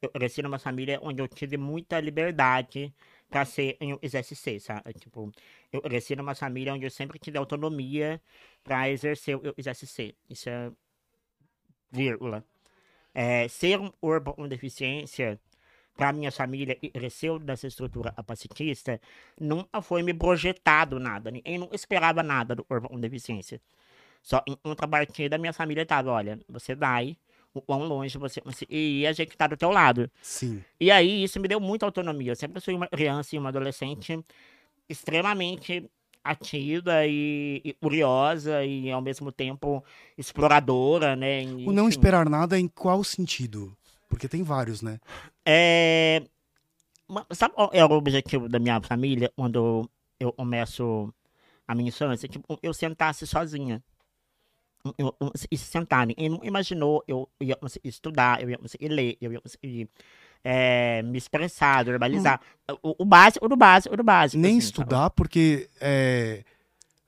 Eu 0.00 0.10
cresci 0.10 0.42
numa 0.42 0.58
família 0.58 1.00
onde 1.02 1.22
eu 1.22 1.28
tive 1.28 1.56
muita 1.56 1.98
liberdade 2.00 2.94
pra 3.30 3.44
ser 3.44 3.76
em 3.80 3.98
SSC, 4.02 4.60
sabe? 4.60 4.92
Tipo, 4.94 5.32
eu 5.72 5.80
cresci 5.82 6.14
numa 6.16 6.34
família 6.34 6.74
onde 6.74 6.86
eu 6.86 6.90
sempre 6.90 7.18
tive 7.18 7.38
autonomia 7.38 8.20
pra 8.62 8.90
exercer 8.90 9.36
o 9.36 9.54
SSC. 9.56 10.14
Isso 10.28 10.48
é 10.48 10.70
vírgula. 11.90 12.44
É, 13.14 13.48
ser 13.48 13.80
um 13.80 13.90
urban 14.02 14.32
com 14.34 14.48
deficiência 14.48 15.40
pra 15.96 16.12
minha 16.12 16.30
família 16.30 16.74
que 16.74 16.90
cresceu 16.90 17.38
nessa 17.38 17.66
estrutura 17.66 18.12
capacitista 18.12 19.00
nunca 19.40 19.80
foi 19.80 20.02
me 20.02 20.12
projetado 20.14 21.00
nada. 21.00 21.30
Ninguém 21.30 21.58
não 21.58 21.70
esperava 21.72 22.22
nada 22.22 22.54
do 22.54 22.66
urban 22.70 22.88
com 22.88 23.00
deficiência. 23.00 23.60
Só 24.22 24.42
em 24.46 24.56
contrapartida, 24.56 25.38
minha 25.38 25.52
família 25.52 25.86
tava, 25.86 26.10
olha, 26.10 26.38
você 26.48 26.74
vai, 26.74 27.16
o 27.58 27.62
quão 27.62 27.84
longe 27.84 28.18
você 28.18 28.40
conseguir 28.40 28.76
ir, 28.76 29.06
a 29.06 29.12
gente 29.12 29.36
tá 29.36 29.46
do 29.46 29.56
teu 29.56 29.70
lado. 29.70 30.10
Sim. 30.22 30.62
E 30.80 30.90
aí, 30.90 31.22
isso 31.24 31.40
me 31.40 31.48
deu 31.48 31.60
muita 31.60 31.86
autonomia. 31.86 32.32
Eu 32.32 32.36
sempre 32.36 32.60
fui 32.60 32.74
uma 32.74 32.86
criança 32.86 33.34
e 33.34 33.38
uma 33.38 33.48
adolescente 33.48 34.18
extremamente 34.88 35.88
ativa 36.22 37.06
e, 37.06 37.60
e 37.64 37.72
curiosa 37.72 38.64
e, 38.64 38.90
ao 38.90 39.00
mesmo 39.00 39.30
tempo, 39.30 39.84
exploradora, 40.18 41.14
né? 41.14 41.42
E, 41.42 41.66
O 41.68 41.72
não 41.72 41.84
enfim. 41.84 41.90
esperar 41.90 42.28
nada 42.28 42.58
em 42.58 42.66
qual 42.68 43.02
sentido? 43.04 43.76
Porque 44.08 44.28
tem 44.28 44.42
vários, 44.42 44.82
né? 44.82 44.98
É... 45.44 46.22
Sabe 47.30 47.54
qual 47.54 47.70
é 47.72 47.84
o 47.84 47.90
objetivo 47.92 48.48
da 48.48 48.58
minha 48.58 48.80
família 48.80 49.32
quando 49.36 49.88
eu 50.18 50.32
começo 50.32 51.12
a 51.66 51.74
minha 51.74 51.88
infância? 51.88 52.28
Tipo, 52.28 52.58
eu 52.62 52.74
sentasse 52.74 53.26
sozinha. 53.26 53.82
E 55.50 55.56
se 55.56 55.64
sentar. 55.64 56.06
Ninguém 56.06 56.28
não 56.28 56.40
imaginou 56.42 57.02
eu 57.06 57.28
ia 57.40 57.56
conseguir 57.56 57.88
estudar, 57.88 58.42
eu 58.42 58.50
ia 58.50 58.58
conseguir 58.58 58.88
ler, 58.88 59.16
eu 59.20 59.32
ia 59.32 59.40
conseguir 59.40 59.88
é, 60.44 61.02
me 61.02 61.18
expressar, 61.18 61.84
verbalizar. 61.84 62.40
O, 62.82 63.02
o 63.02 63.04
básico 63.04 63.48
do 63.48 63.56
básico 63.56 63.96
do 63.96 64.04
básico. 64.04 64.40
Nem 64.40 64.52
assim, 64.52 64.60
sabe? 64.60 64.70
estudar, 64.70 65.10
porque 65.10 65.68
é, 65.80 66.44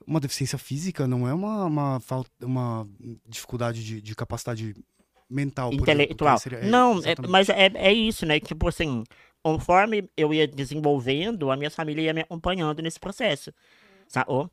uma 0.06 0.18
deficiência 0.18 0.58
física 0.58 1.06
não 1.06 1.28
é 1.28 1.34
uma, 1.34 1.64
uma, 1.66 2.02
uma 2.42 2.88
dificuldade 3.26 3.84
de, 3.84 4.00
de 4.00 4.14
capacidade 4.14 4.74
mental. 5.28 5.72
intelectual. 5.72 6.38
seria- 6.38 6.58
é, 6.58 6.66
não, 6.70 6.98
é- 7.04 7.14
mas 7.28 7.48
é, 7.48 7.70
é 7.74 7.92
isso, 7.92 8.24
né? 8.24 8.40
Tipo 8.40 8.68
assim, 8.68 9.04
conforme 9.42 10.08
eu 10.16 10.32
ia 10.32 10.46
desenvolvendo, 10.48 11.50
a 11.50 11.56
minha 11.56 11.70
família 11.70 12.02
ia 12.02 12.14
me 12.14 12.22
acompanhando 12.22 12.82
nesse 12.82 12.98
processo. 12.98 13.52
Sacou? 14.08 14.50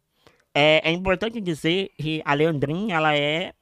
É, 0.58 0.90
é 0.90 0.92
importante 0.94 1.42
dizer 1.42 1.92
que 1.98 2.22
a 2.24 2.34
Leandrinha, 2.34 2.96
ela 2.96 3.14
é, 3.14 3.54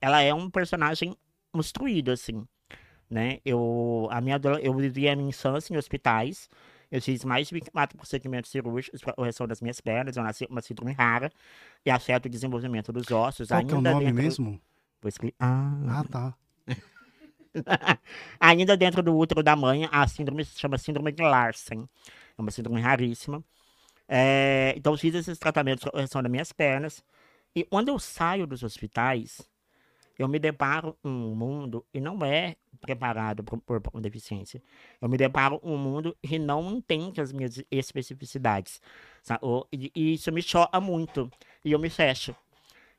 ela 0.00 0.20
é 0.20 0.34
um 0.34 0.50
personagem 0.50 1.16
construído, 1.52 2.10
assim. 2.10 2.44
né? 3.08 3.38
Eu, 3.44 4.08
a 4.10 4.20
minha, 4.20 4.40
eu 4.60 4.74
vivi 4.74 5.08
a 5.08 5.14
minha 5.14 5.28
infância 5.28 5.72
em 5.72 5.76
hospitais. 5.76 6.50
Eu 6.90 7.00
fiz 7.00 7.24
mais 7.24 7.46
de 7.46 7.54
24 7.54 7.96
procedimentos 7.96 8.50
cirúrgicos 8.50 9.00
para 9.00 9.12
correção 9.12 9.46
das 9.46 9.60
minhas 9.60 9.80
pernas. 9.80 10.16
Eu 10.16 10.24
nasci 10.24 10.44
com 10.44 10.52
uma 10.52 10.60
síndrome 10.60 10.92
rara 10.92 11.30
e 11.86 11.90
afeta 11.90 12.26
o 12.26 12.30
desenvolvimento 12.30 12.92
dos 12.92 13.08
ossos. 13.12 13.46
Qual 13.46 13.64
que 13.64 13.70
é 13.70 13.74
o 13.74 13.76
ainda 13.76 13.92
nome 13.92 14.06
dentro... 14.06 14.20
mesmo? 14.20 14.60
Vou 15.00 15.08
explicar. 15.08 15.36
Ah. 15.38 16.00
Ah, 16.00 16.04
tá. 16.10 16.34
Ainda 18.38 18.76
dentro 18.76 19.02
do 19.02 19.16
útero 19.16 19.42
da 19.42 19.56
mãe, 19.56 19.88
a 19.90 20.06
síndrome 20.06 20.44
se 20.44 20.58
chama 20.58 20.78
síndrome 20.78 21.10
de 21.12 21.22
Larsen. 21.22 21.88
É 22.38 22.40
uma 22.40 22.50
síndrome 22.50 22.80
raríssima. 22.80 23.42
É, 24.12 24.74
então, 24.76 24.96
fiz 24.96 25.14
esses 25.14 25.38
tratamentos 25.38 25.88
correção 25.88 26.20
das 26.20 26.30
minhas 26.30 26.52
pernas. 26.52 27.04
E 27.54 27.62
quando 27.62 27.90
eu 27.90 27.98
saio 27.98 28.44
dos 28.44 28.64
hospitais, 28.64 29.48
eu 30.18 30.26
me 30.26 30.40
deparo 30.40 30.96
um 31.04 31.32
mundo 31.34 31.86
e 31.94 32.00
não 32.00 32.24
é 32.24 32.56
preparado 32.80 33.44
corpo 33.64 33.90
com 33.92 34.00
deficiência. 34.00 34.60
Eu 35.00 35.08
me 35.08 35.16
deparo 35.16 35.60
um 35.62 35.76
mundo 35.76 36.16
que 36.20 36.40
não 36.40 36.72
entende 36.72 37.20
as 37.20 37.32
minhas 37.32 37.62
especificidades. 37.70 38.82
E, 39.72 39.92
e 39.94 40.14
isso 40.14 40.32
me 40.32 40.42
choca 40.42 40.80
muito. 40.80 41.30
E 41.64 41.70
eu 41.70 41.78
me 41.78 41.88
fecho. 41.88 42.34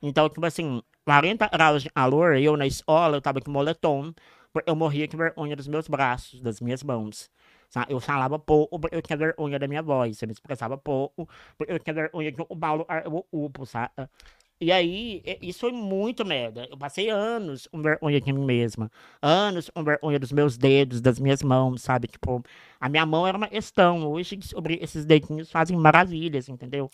Então, 0.01 0.29
tipo 0.29 0.45
assim, 0.45 0.81
40 1.05 1.47
graus 1.49 1.83
de 1.83 1.89
calor, 1.89 2.37
eu 2.37 2.55
na 2.55 2.65
escola, 2.65 3.17
eu 3.17 3.21
tava 3.21 3.41
com 3.41 3.51
moletom, 3.51 4.13
eu 4.65 4.75
morria 4.75 5.07
de 5.07 5.17
vergonha 5.17 5.55
dos 5.55 5.67
meus 5.67 5.87
braços, 5.87 6.41
das 6.41 6.61
minhas 6.61 6.81
mãos. 6.83 7.29
Eu 7.89 7.99
falava 7.99 8.37
pouco, 8.39 8.79
porque 8.79 8.95
eu 8.95 9.01
tinha 9.01 9.17
vergonha 9.17 9.57
da 9.59 9.67
minha 9.67 9.81
voz. 9.81 10.21
Eu 10.21 10.27
me 10.27 10.33
expressava 10.33 10.77
pouco, 10.77 11.27
porque 11.57 11.71
eu 11.73 11.79
tinha 11.79 11.93
vergonha 11.93 12.31
de 12.31 12.45
Paulo 12.59 12.85
o 13.31 13.45
upo, 13.45 13.65
sabe? 13.65 13.91
E 14.59 14.71
aí, 14.71 15.23
isso 15.41 15.61
foi 15.61 15.71
muito 15.71 16.23
merda. 16.23 16.67
Eu 16.69 16.77
passei 16.77 17.09
anos 17.09 17.65
com 17.67 17.81
vergonha 17.81 18.21
de 18.21 18.31
mim 18.31 18.45
mesma. 18.45 18.91
Anos 19.21 19.69
com 19.71 19.83
vergonha 19.83 20.19
dos 20.19 20.31
meus 20.31 20.55
dedos, 20.57 21.01
das 21.01 21.19
minhas 21.19 21.41
mãos, 21.41 21.81
sabe? 21.81 22.07
Tipo, 22.07 22.43
a 22.79 22.87
minha 22.87 23.03
mão 23.05 23.25
era 23.27 23.35
uma 23.37 23.47
questão. 23.47 24.05
Hoje, 24.11 24.35
descobri 24.35 24.77
esses 24.81 25.03
dedinhos 25.05 25.49
fazem 25.51 25.75
maravilhas, 25.77 26.47
entendeu? 26.47 26.91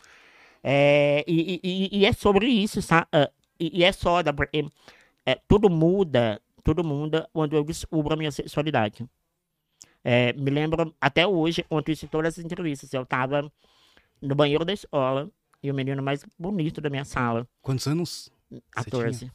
É, 0.63 1.23
e, 1.27 1.59
e- 1.63 1.89
e- 2.01 2.05
é 2.05 2.13
sobre 2.13 2.47
isso, 2.47 2.81
sabe? 2.81 3.07
E, 3.59 3.79
e 3.79 3.83
é 3.83 3.91
soda, 3.91 4.33
porque 4.33 4.65
é, 5.25 5.35
tudo 5.47 5.69
muda, 5.69 6.41
tudo 6.63 6.83
muda 6.83 7.29
quando 7.33 7.55
eu 7.55 7.63
descubro 7.63 8.13
a 8.13 8.17
minha 8.17 8.31
sexualidade. 8.31 9.05
É, 10.03 10.33
me 10.33 10.49
lembro 10.51 10.93
até 11.01 11.27
hoje, 11.27 11.63
conto 11.63 11.91
isso 11.91 12.05
em 12.05 12.07
todas 12.09 12.37
as 12.37 12.43
entrevistas. 12.45 12.93
Eu 12.93 13.05
tava 13.05 13.51
no 14.21 14.35
banheiro 14.35 14.63
da 14.63 14.73
escola 14.73 15.29
e 15.61 15.69
o 15.69 15.73
menino 15.73 16.01
mais 16.01 16.23
bonito 16.37 16.79
da 16.79 16.89
minha 16.89 17.05
sala, 17.05 17.47
Quantos 17.61 17.87
anos? 17.87 18.31
Você 18.49 18.61
14. 18.71 19.31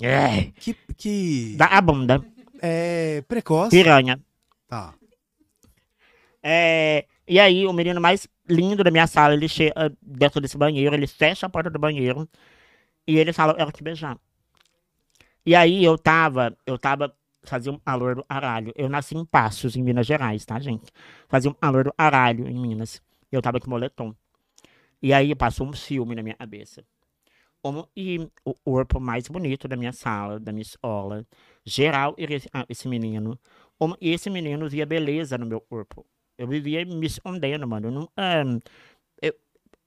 É, 0.00 0.50
Que, 0.58 0.74
que 0.96 1.54
da 1.56 1.66
a 1.66 1.80
bunda, 1.80 2.24
é 2.60 3.22
precoce. 3.22 3.70
piranha. 3.70 4.20
Tá. 4.66 4.94
É, 6.42 7.06
e 7.26 7.38
aí, 7.38 7.66
o 7.66 7.72
menino 7.72 8.00
mais 8.00 8.26
lindo 8.48 8.82
da 8.82 8.90
minha 8.90 9.06
sala, 9.06 9.34
ele 9.34 9.48
chega 9.48 9.92
dentro 10.02 10.40
desse 10.40 10.56
banheiro, 10.58 10.94
ele 10.94 11.06
fecha 11.06 11.46
a 11.46 11.48
porta 11.48 11.70
do 11.70 11.78
banheiro 11.78 12.28
e 13.06 13.16
ele 13.16 13.32
fala, 13.32 13.52
eu 13.52 13.56
quero 13.56 13.72
te 13.72 13.82
beijar. 13.82 14.18
E 15.46 15.54
aí, 15.54 15.84
eu 15.84 15.96
tava, 15.96 16.56
eu 16.66 16.78
tava, 16.78 17.14
fazia 17.42 17.72
um 17.72 17.78
calor 17.78 18.16
do 18.16 18.24
aralho. 18.28 18.72
Eu 18.76 18.88
nasci 18.88 19.16
em 19.16 19.24
Passos, 19.24 19.76
em 19.76 19.82
Minas 19.82 20.06
Gerais, 20.06 20.44
tá, 20.44 20.58
gente? 20.60 20.90
Fazia 21.28 21.50
um 21.50 21.54
calor 21.54 21.84
do 21.84 21.94
aralho 21.96 22.48
em 22.48 22.58
Minas. 22.58 23.02
Eu 23.30 23.42
tava 23.42 23.60
com 23.60 23.70
moletom. 23.70 24.14
E 25.02 25.12
aí, 25.12 25.34
passou 25.34 25.66
um 25.66 25.72
filme 25.72 26.14
na 26.14 26.22
minha 26.22 26.36
cabeça. 26.36 26.84
Como, 27.62 27.88
e 27.96 28.28
o 28.44 28.54
corpo 28.54 29.00
mais 29.00 29.28
bonito 29.28 29.68
da 29.68 29.76
minha 29.76 29.92
sala, 29.92 30.40
da 30.40 30.52
minha 30.52 30.62
escola, 30.62 31.26
geral, 31.64 32.14
esse, 32.18 32.48
ah, 32.52 32.66
esse 32.68 32.88
menino. 32.88 33.38
Como 33.78 33.96
esse 34.00 34.28
menino 34.30 34.68
via 34.68 34.86
beleza 34.86 35.38
no 35.38 35.46
meu 35.46 35.60
corpo. 35.60 36.06
Eu 36.36 36.48
vivia 36.48 36.84
me 36.84 37.06
escondendo, 37.06 37.66
mano. 37.68 37.88
Eu, 37.88 37.92
não, 37.92 38.08
ah, 38.16 38.42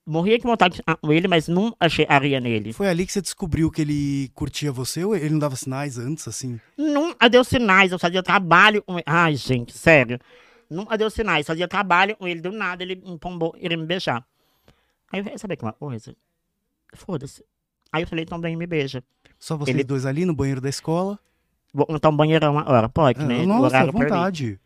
morria 0.05 0.37
de 0.37 0.43
vontade 0.43 0.81
com 1.01 1.11
ele, 1.11 1.27
mas 1.27 1.47
não 1.47 1.75
achei 1.79 2.05
areia 2.07 2.39
nele. 2.39 2.73
Foi 2.73 2.87
ali 2.87 3.05
que 3.05 3.11
você 3.11 3.21
descobriu 3.21 3.71
que 3.71 3.81
ele 3.81 4.29
curtia 4.33 4.71
você 4.71 5.03
ou 5.03 5.15
ele 5.15 5.29
não 5.29 5.39
dava 5.39 5.55
sinais 5.55 5.97
antes, 5.97 6.27
assim? 6.27 6.59
Nunca 6.77 7.27
deu 7.29 7.43
sinais, 7.43 7.91
eu 7.91 7.99
fazia 7.99 8.21
trabalho 8.21 8.83
com 8.83 8.93
ele. 8.93 9.03
Ai, 9.05 9.35
gente, 9.35 9.73
sério. 9.77 10.19
Nunca 10.69 10.97
deu 10.97 11.09
sinais, 11.09 11.45
fazia 11.47 11.67
trabalho 11.67 12.15
com 12.15 12.27
ele, 12.27 12.41
do 12.41 12.51
nada 12.51 12.83
ele 12.83 12.95
me 12.95 13.17
pombou, 13.17 13.55
ele 13.57 13.75
me 13.77 13.85
beijar. 13.85 14.25
Aí 15.11 15.19
eu 15.19 15.23
falei, 15.23 15.37
sabe 15.37 15.55
que 15.55 15.63
uma 15.63 15.73
coisa? 15.73 16.15
Foda-se. 16.93 17.43
Aí 17.91 18.03
eu 18.03 18.07
falei, 18.07 18.23
então 18.23 18.39
bem, 18.39 18.55
me 18.55 18.65
beija. 18.65 19.03
Só 19.39 19.55
vocês 19.57 19.75
Ele- 19.75 19.83
dois 19.83 20.05
ali 20.05 20.25
no 20.25 20.33
banheiro 20.35 20.61
da 20.61 20.69
escola? 20.69 21.19
Vou 21.73 21.85
montar 21.89 22.09
um 22.09 22.15
banheirão 22.15 22.57
agora, 22.57 22.87
pode, 22.87 23.21
Ah, 23.21 23.25
né? 23.25 23.39
O 23.39 23.45
Nossa, 23.47 23.79
à 23.79 23.85
vontade. 23.91 24.59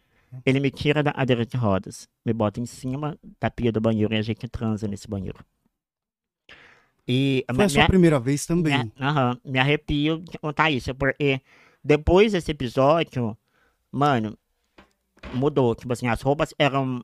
Ele 0.45 0.59
me 0.59 0.69
tira 0.69 1.01
da 1.01 1.11
cadeira 1.11 1.45
de 1.45 1.57
rodas, 1.57 2.07
me 2.25 2.33
bota 2.33 2.59
em 2.59 2.65
cima 2.65 3.17
da 3.39 3.49
pia 3.49 3.71
do 3.71 3.81
banheiro 3.81 4.13
e 4.13 4.17
a 4.17 4.21
gente 4.21 4.47
transa 4.47 4.87
nesse 4.87 5.07
banheiro. 5.07 5.43
E 7.07 7.43
Foi 7.53 7.65
a 7.65 7.69
sua 7.69 7.87
primeira 7.87 8.19
vez 8.19 8.45
também. 8.45 8.83
Me, 8.83 8.93
aham, 8.99 9.39
me 9.43 9.57
arrepio 9.57 10.19
de 10.19 10.37
contar 10.37 10.69
isso, 10.69 10.93
porque 10.93 11.41
depois 11.83 12.33
desse 12.33 12.51
episódio, 12.51 13.35
mano, 13.91 14.37
mudou. 15.33 15.73
Tipo 15.73 15.93
assim, 15.93 16.07
as 16.07 16.21
roupas 16.21 16.53
eram 16.59 17.03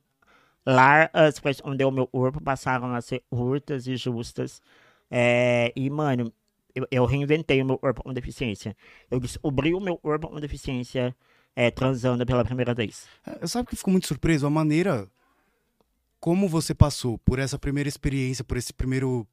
largas 0.63 1.39
pra 1.39 1.49
esconder 1.49 1.85
o 1.85 1.91
meu 1.91 2.05
corpo, 2.05 2.39
passaram 2.39 2.93
a 2.93 3.01
ser 3.01 3.23
curtas 3.31 3.87
e 3.87 3.95
justas. 3.97 4.61
É, 5.09 5.73
e, 5.75 5.89
mano, 5.89 6.31
eu, 6.75 6.87
eu 6.91 7.05
reinventei 7.05 7.61
o 7.61 7.65
meu 7.65 7.77
corpo 7.77 8.03
com 8.03 8.13
deficiência. 8.13 8.75
Eu 9.09 9.19
descobri 9.19 9.73
o 9.73 9.79
meu 9.79 9.97
corpo 9.97 10.27
com 10.27 10.39
deficiência 10.39 11.15
é, 11.55 11.71
transando 11.71 12.25
pela 12.25 12.43
primeira 12.43 12.73
vez. 12.73 13.05
Eu 13.41 13.47
sabe 13.47 13.69
que 13.69 13.75
fico 13.75 13.89
muito 13.89 14.07
surpreso 14.07 14.45
a 14.45 14.49
maneira 14.49 15.07
como 16.19 16.49
você 16.49 16.73
passou 16.73 17.17
por 17.19 17.39
essa 17.39 17.57
primeira 17.57 17.87
experiência, 17.87 18.43
por 18.43 18.57
esse 18.57 18.73
primeiro, 18.73 19.27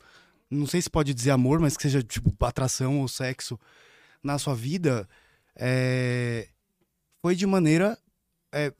não 0.50 0.66
sei 0.66 0.80
se 0.80 0.90
pode 0.90 1.14
dizer 1.14 1.30
amor, 1.30 1.58
mas 1.58 1.76
que 1.76 1.82
seja 1.82 2.02
tipo 2.02 2.32
atração 2.44 3.00
ou 3.00 3.08
sexo 3.08 3.58
na 4.22 4.38
sua 4.38 4.54
vida, 4.54 5.08
é, 5.56 6.48
foi 7.22 7.34
de 7.34 7.46
maneira 7.46 7.98
é, 8.52 8.72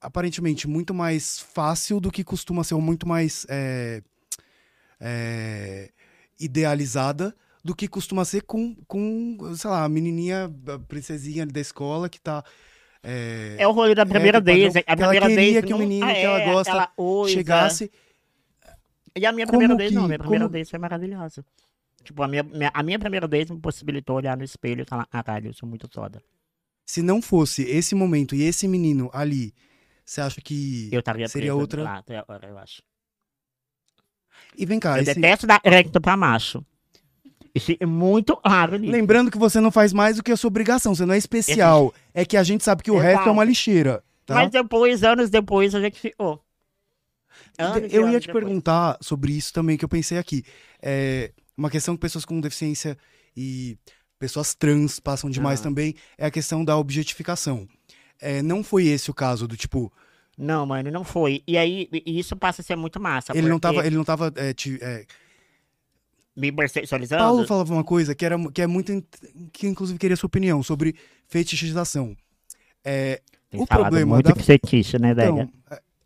aparentemente 0.00 0.66
muito 0.66 0.92
mais 0.92 1.38
fácil 1.38 2.00
do 2.00 2.10
que 2.10 2.24
costuma 2.24 2.64
ser, 2.64 2.74
ou 2.74 2.80
muito 2.80 3.06
mais 3.06 3.46
é, 3.48 4.02
é, 5.00 5.90
idealizada 6.40 7.34
do 7.64 7.76
que 7.76 7.86
costuma 7.86 8.24
ser 8.24 8.42
com, 8.42 8.74
com, 8.88 9.54
sei 9.56 9.70
lá, 9.70 9.84
a 9.84 9.88
menininha, 9.88 10.52
a 10.66 10.78
princesinha 10.80 11.46
da 11.46 11.60
escola 11.60 12.08
que 12.08 12.20
tá 12.20 12.44
é, 13.02 13.56
É 13.58 13.66
o 13.66 13.72
rolê 13.72 13.94
da 13.94 14.06
primeira 14.06 14.38
o 14.38 14.40
padrão- 14.40 14.54
vez. 14.56 14.76
A 14.76 14.82
que 14.82 14.84
ela 14.88 14.96
primeira 14.96 15.26
queria 15.28 15.52
vez 15.52 15.64
que 15.64 15.74
o 15.74 15.78
menino 15.78 16.06
ah, 16.06 16.12
que 16.14 16.20
ela 16.20 16.40
é, 16.40 16.52
gosta 16.52 16.86
coisa. 16.88 17.34
chegasse. 17.34 17.90
E 19.16 19.26
a 19.26 19.32
minha 19.32 19.46
Como 19.46 19.58
primeira 19.58 19.76
vez, 19.76 19.92
não, 19.92 20.06
minha 20.06 20.18
primeira 20.18 20.44
como- 20.46 20.52
vez 20.52 20.70
foi 20.70 20.78
maravilhosa. 20.78 21.44
Tipo, 22.04 22.22
a 22.22 22.28
minha, 22.28 22.44
a 22.72 22.82
minha 22.82 22.98
primeira 22.98 23.28
vez 23.28 23.50
me 23.50 23.60
possibilitou 23.60 24.16
olhar 24.16 24.36
no 24.36 24.42
espelho 24.42 24.82
e 24.82 24.84
falar, 24.84 25.06
caralho, 25.06 25.48
eu 25.50 25.54
sou 25.54 25.68
muito 25.68 25.88
foda. 25.92 26.22
Se 26.84 27.00
não 27.02 27.20
fosse 27.22 27.62
esse 27.62 27.94
momento 27.94 28.34
e 28.34 28.42
esse 28.42 28.66
menino 28.66 29.08
ali, 29.12 29.54
você 30.04 30.20
acha 30.20 30.40
que. 30.40 30.88
Eu 30.90 30.98
estaria 31.00 31.28
Seria 31.28 31.54
outra- 31.54 31.82
lá 31.82 31.98
até 31.98 32.18
agora, 32.18 32.48
eu 32.48 32.58
acho. 32.58 32.82
E 34.56 34.66
vem 34.66 34.80
cá, 34.80 34.96
eu 34.98 35.02
esse- 35.02 35.14
detesto 35.14 35.46
dar 35.46 35.60
recto 35.64 36.00
pra 36.00 36.16
macho. 36.16 36.64
Isso 37.54 37.72
é 37.78 37.84
muito 37.86 38.40
raro 38.44 38.76
nisso. 38.78 38.90
lembrando 38.92 39.30
que 39.30 39.36
você 39.38 39.60
não 39.60 39.70
faz 39.70 39.92
mais 39.92 40.16
do 40.16 40.22
que 40.22 40.32
a 40.32 40.36
sua 40.36 40.48
obrigação, 40.48 40.94
você 40.94 41.04
não 41.04 41.14
é 41.14 41.18
especial. 41.18 41.92
É 42.14 42.24
que 42.24 42.36
a 42.36 42.42
gente 42.42 42.64
sabe 42.64 42.82
que 42.82 42.90
o 42.90 42.98
resto 42.98 43.28
é 43.28 43.32
uma 43.32 43.44
lixeira. 43.44 44.02
Tá? 44.24 44.34
Mas 44.36 44.50
depois, 44.50 45.02
anos 45.04 45.28
depois, 45.28 45.74
a 45.74 45.80
gente 45.80 46.00
ficou. 46.00 46.40
Anos 47.58 47.92
eu 47.92 48.08
ia 48.08 48.20
te 48.20 48.26
depois. 48.26 48.44
perguntar 48.44 48.96
sobre 49.00 49.32
isso 49.32 49.52
também, 49.52 49.76
que 49.76 49.84
eu 49.84 49.88
pensei 49.88 50.16
aqui. 50.18 50.44
É 50.80 51.30
uma 51.56 51.68
questão 51.70 51.94
que 51.94 52.00
pessoas 52.00 52.24
com 52.24 52.40
deficiência 52.40 52.96
e 53.36 53.76
pessoas 54.18 54.54
trans 54.54 54.98
passam 55.00 55.28
demais 55.28 55.60
Ah. 55.60 55.64
também, 55.64 55.94
é 56.16 56.24
a 56.26 56.30
questão 56.30 56.64
da 56.64 56.76
objetificação. 56.76 57.68
É, 58.20 58.40
não 58.40 58.62
foi 58.62 58.86
esse 58.86 59.10
o 59.10 59.14
caso 59.14 59.46
do 59.48 59.56
tipo, 59.56 59.92
Não, 60.38 60.64
mano, 60.64 60.90
não 60.90 61.04
foi. 61.04 61.42
E 61.46 61.58
aí, 61.58 61.88
isso 62.06 62.34
passa 62.36 62.62
a 62.62 62.64
ser 62.64 62.76
muito 62.76 62.98
massa. 63.00 63.32
ele 63.36 63.48
não 63.48 63.58
porque 63.58 63.76
tava, 63.76 63.86
ele 63.86 63.96
não 63.96 64.04
tava 64.04 64.32
é, 64.36 64.54
te- 64.54 64.78
é, 64.80 65.04
Me 66.34 66.48
hipersexualizando. 66.48 67.22
Paulo 67.22 67.46
falava 67.46 67.72
uma 67.72 67.84
coisa 67.84 68.14
que 68.14 68.24
era 68.24 68.36
que 68.50 68.62
é 68.62 68.66
muito 68.66 69.04
que 69.52 69.66
inclusive 69.66 69.98
queria 69.98 70.16
sua 70.16 70.26
opinião 70.26 70.62
sobre 70.62 70.94
fetichização. 71.28 72.16
É, 72.84 73.20
Tem 73.50 73.60
o 73.60 73.66
problema 73.66 74.14
muito 74.16 74.34
da- 74.34 74.42
fetiche, 74.42 74.98
né, 74.98 75.12
velho? 75.14 75.40
então, 75.42 75.52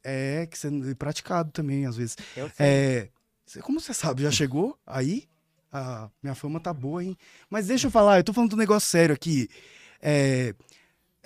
é, 0.04 0.42
é 0.42 0.46
que 0.46 0.58
você 0.58 0.68
é 0.68 0.94
praticado 0.94 1.50
também 1.52 1.86
às 1.86 1.96
vezes. 1.96 2.16
eu 2.36 2.48
sei. 2.50 2.66
É, 2.66 3.08
como 3.62 3.80
você 3.80 3.94
sabe, 3.94 4.22
já 4.22 4.30
chegou 4.30 4.76
aí? 4.86 5.24
A 5.72 6.08
minha 6.22 6.34
fama 6.34 6.58
tá 6.58 6.72
boa, 6.72 7.04
hein? 7.04 7.16
Mas 7.50 7.66
deixa 7.66 7.86
eu 7.86 7.90
falar, 7.90 8.18
eu 8.18 8.24
tô 8.24 8.32
falando 8.32 8.50
de 8.50 8.56
um 8.56 8.58
negócio 8.58 8.88
sério 8.88 9.14
aqui. 9.14 9.48
É, 10.00 10.54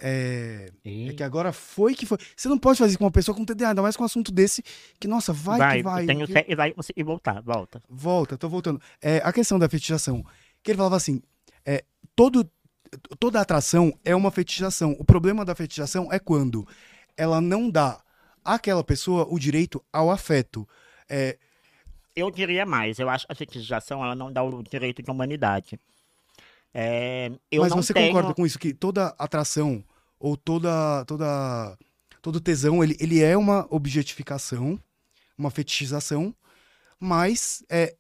é, 0.03 0.71
é 0.85 1.13
que 1.13 1.23
agora 1.23 1.53
foi 1.53 1.95
que 1.95 2.07
foi. 2.07 2.19
Você 2.37 2.49
não 2.49 2.59
pode 2.59 2.79
fazer 2.79 2.97
com 2.97 3.05
uma 3.05 3.11
pessoa 3.11 3.37
com 3.37 3.45
TDA, 3.45 3.69
ainda 3.69 3.83
mais 3.83 3.97
com 3.97 4.03
um 4.03 4.07
assunto 4.07 4.33
desse, 4.33 4.63
que, 4.99 5.07
nossa, 5.07 5.33
vai, 5.33 5.79
que 5.79 5.83
vai. 5.83 6.07
Tenho 6.07 6.27
que- 6.27 6.47
e 6.49 6.55
vai 6.55 6.73
conseguir 6.73 7.03
voltar, 7.03 7.41
volta. 7.43 7.83
Volta, 7.89 8.37
tô 8.37 8.49
voltando. 8.49 8.81
É, 9.01 9.19
a 9.25 9.33
questão 9.33 9.59
da 9.59 9.69
fetichização. 9.69 10.25
Que 10.63 10.71
ele 10.71 10.79
falava 10.79 10.97
assim: 10.97 11.23
é, 11.65 11.85
todo. 12.17 12.51
toda 13.19 13.41
atração 13.41 13.93
é 14.05 14.15
uma 14.17 14.31
fetichização. 14.31 14.97
O 14.99 15.05
problema 15.05 15.45
da 15.45 15.55
fetichização 15.55 16.13
é 16.13 16.19
quando 16.19 16.67
ela 17.17 17.41
não 17.41 17.71
dá 17.71 18.01
àquela 18.45 18.83
pessoa 18.83 19.27
o 19.31 19.39
direito 19.39 19.83
ao 19.93 20.11
afeto. 20.11 20.67
É, 21.09 21.39
Eu 22.17 22.31
diria 22.31 22.67
mais, 22.67 22.99
eu 22.99 23.09
acho 23.09 23.27
que 23.27 23.33
a 23.33 23.37
fetichização 23.37 24.05
ela 24.05 24.15
não 24.15 24.33
dá 24.33 24.43
o 24.43 24.63
direito 24.63 25.03
de 25.03 25.11
humanidade. 25.11 25.79
É, 26.73 27.31
mas 27.59 27.73
você 27.73 27.93
tenho... 27.93 28.09
concorda 28.09 28.35
com 28.35 28.47
isso 28.47 28.59
que 28.59 28.73
toda 28.73 29.15
atração 29.19 29.85
ou 30.21 30.37
toda 30.37 31.05
toda 31.07 31.77
todo 32.23 32.41
tesão 32.41 32.85
ele, 32.85 32.97
ele 33.01 33.21
é 33.23 33.37
uma 33.37 33.67
objetificação, 33.71 34.79
uma 35.37 35.51
fetichização, 35.51 36.35
mas 36.99 37.65
é, 37.69 37.97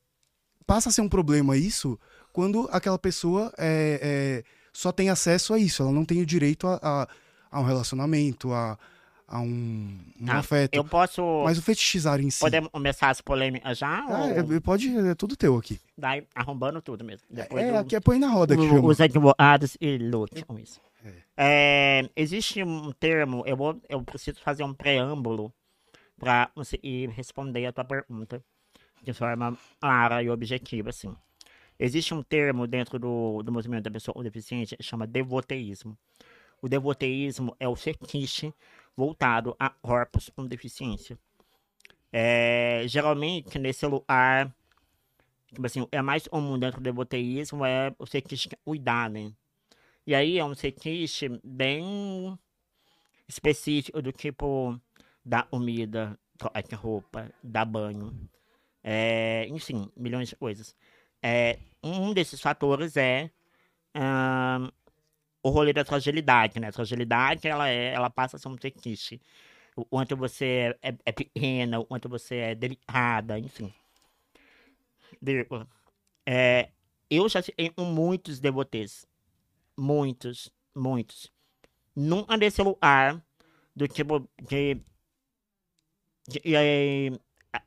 passa 0.66 0.90
a 0.90 0.92
ser 0.92 1.00
um 1.00 1.08
problema 1.08 1.56
isso 1.56 1.98
quando 2.32 2.68
aquela 2.70 2.98
pessoa 2.98 3.52
é, 3.58 3.98
é, 4.02 4.44
só 4.72 4.92
tem 4.92 5.08
acesso 5.08 5.52
a 5.54 5.58
isso, 5.58 5.82
ela 5.82 5.90
não 5.90 6.04
tem 6.04 6.20
o 6.20 6.26
direito 6.26 6.66
a, 6.68 6.78
a, 6.82 7.08
a 7.50 7.60
um 7.60 7.64
relacionamento, 7.64 8.52
a, 8.52 8.78
a 9.26 9.40
um, 9.40 9.98
um 10.20 10.30
Ah, 10.30 10.38
afeto. 10.38 10.74
Eu 10.74 10.84
posso. 10.84 11.22
Mas 11.44 11.58
o 11.58 11.62
fetichizar 11.62 12.20
em 12.20 12.30
si. 12.30 12.38
Podemos 12.40 12.70
começar 12.70 13.10
as 13.10 13.20
polêmicas 13.20 13.78
já? 13.78 14.04
Ah, 14.06 14.20
ou 14.26 14.54
é, 14.56 14.60
pode, 14.60 14.96
é 14.96 15.14
tudo 15.14 15.34
teu 15.36 15.56
aqui. 15.56 15.80
daí 15.98 16.24
arrombando 16.34 16.80
tudo 16.82 17.02
mesmo? 17.02 17.26
Depois 17.28 17.64
É, 17.64 17.72
do- 17.72 17.78
aqui 17.78 17.96
é 17.96 18.00
põe 18.00 18.18
na 18.18 18.28
roda 18.28 18.54
que 18.56 18.62
o- 18.62 18.84
os 18.86 19.00
advogados 19.00 19.76
e 19.80 19.98
lute 19.98 20.44
com 20.44 20.58
isso. 20.58 20.80
É, 21.37 22.09
existe 22.14 22.62
um 22.62 22.92
termo, 22.92 23.42
eu, 23.47 23.57
vou, 23.57 23.80
eu 23.88 24.02
preciso 24.02 24.40
fazer 24.40 24.62
um 24.62 24.75
preâmbulo 24.75 25.52
para 26.19 26.47
conseguir 26.54 27.09
responder 27.09 27.66
a 27.66 27.73
tua 27.73 27.85
pergunta 27.85 28.45
de 29.02 29.12
forma 29.12 29.57
clara 29.80 30.23
e 30.23 30.30
objetiva, 30.30 30.90
assim. 30.90 31.14
Existe 31.78 32.12
um 32.12 32.23
termo 32.23 32.66
dentro 32.66 32.99
do, 32.99 33.42
do 33.42 33.50
movimento 33.50 33.85
da 33.85 33.90
pessoa 33.90 34.14
com 34.14 34.23
deficiência 34.23 34.76
que 34.76 34.83
chama 34.83 35.07
devoteísmo. 35.07 35.97
O 36.61 36.69
devoteísmo 36.69 37.57
é 37.59 37.66
o 37.66 37.75
fetiche 37.75 38.52
voltado 38.95 39.57
a 39.59 39.71
corpos 39.71 40.28
com 40.28 40.47
deficiência. 40.47 41.19
É, 42.12 42.83
geralmente, 42.87 43.59
nesse 43.59 43.87
lugar, 43.87 44.54
tipo 45.49 45.64
assim, 45.64 45.87
é 45.90 46.02
mais 46.02 46.26
comum 46.28 46.59
dentro 46.59 46.80
do 46.80 46.85
devoteísmo 46.85 47.64
é 47.64 47.95
o 47.99 48.07
fetiche 48.07 48.50
é 48.52 48.59
cuidar, 48.64 49.09
né? 49.09 49.33
E 50.07 50.14
aí 50.14 50.38
é 50.38 50.45
um 50.45 50.54
fetiche 50.54 51.28
bem 51.45 52.38
específico 53.28 54.02
do 54.02 54.12
tipo 54.12 54.80
dar 55.25 55.47
comida, 55.49 56.19
trocar 56.37 56.62
de 56.62 56.75
roupa, 56.75 57.30
dar 57.42 57.64
banho, 57.64 58.28
é, 58.83 59.47
enfim, 59.49 59.90
milhões 59.97 60.28
de 60.28 60.37
coisas. 60.37 60.75
É, 61.23 61.59
um 61.83 62.12
desses 62.12 62.40
fatores 62.40 62.97
é 62.97 63.30
ahn, 63.95 64.71
o 65.42 65.50
rolê 65.50 65.73
da 65.73 65.85
fragilidade, 65.85 66.59
né? 66.61 66.69
A 66.69 66.73
fragilidade, 66.73 67.47
ela, 67.49 67.69
é, 67.69 67.92
ela 67.92 68.11
passa 68.11 68.37
a 68.37 68.40
ser 68.40 68.49
um 68.49 68.57
fetiche. 68.57 69.21
O 69.76 69.85
quanto 69.85 70.16
você 70.16 70.76
é, 70.83 70.95
é 71.07 71.12
pequena, 71.12 71.78
o 71.78 71.85
quanto 71.87 72.09
você 72.09 72.37
é 72.37 72.54
delicada, 72.54 73.38
enfim. 73.38 73.73
É, 76.26 76.71
eu 77.11 77.28
já 77.28 77.42
fiquei 77.42 77.71
com 77.71 77.85
muitos 77.85 78.40
devotees. 78.40 79.07
Muitos, 79.84 80.50
muitos. 80.76 81.32
Nunca 81.96 82.37
desse 82.37 82.60
lugar 82.62 83.18
do 83.75 83.88
tipo 83.88 84.28
de. 84.42 84.75
de- 86.28 86.42
e 86.44 86.54
aí, 86.54 87.12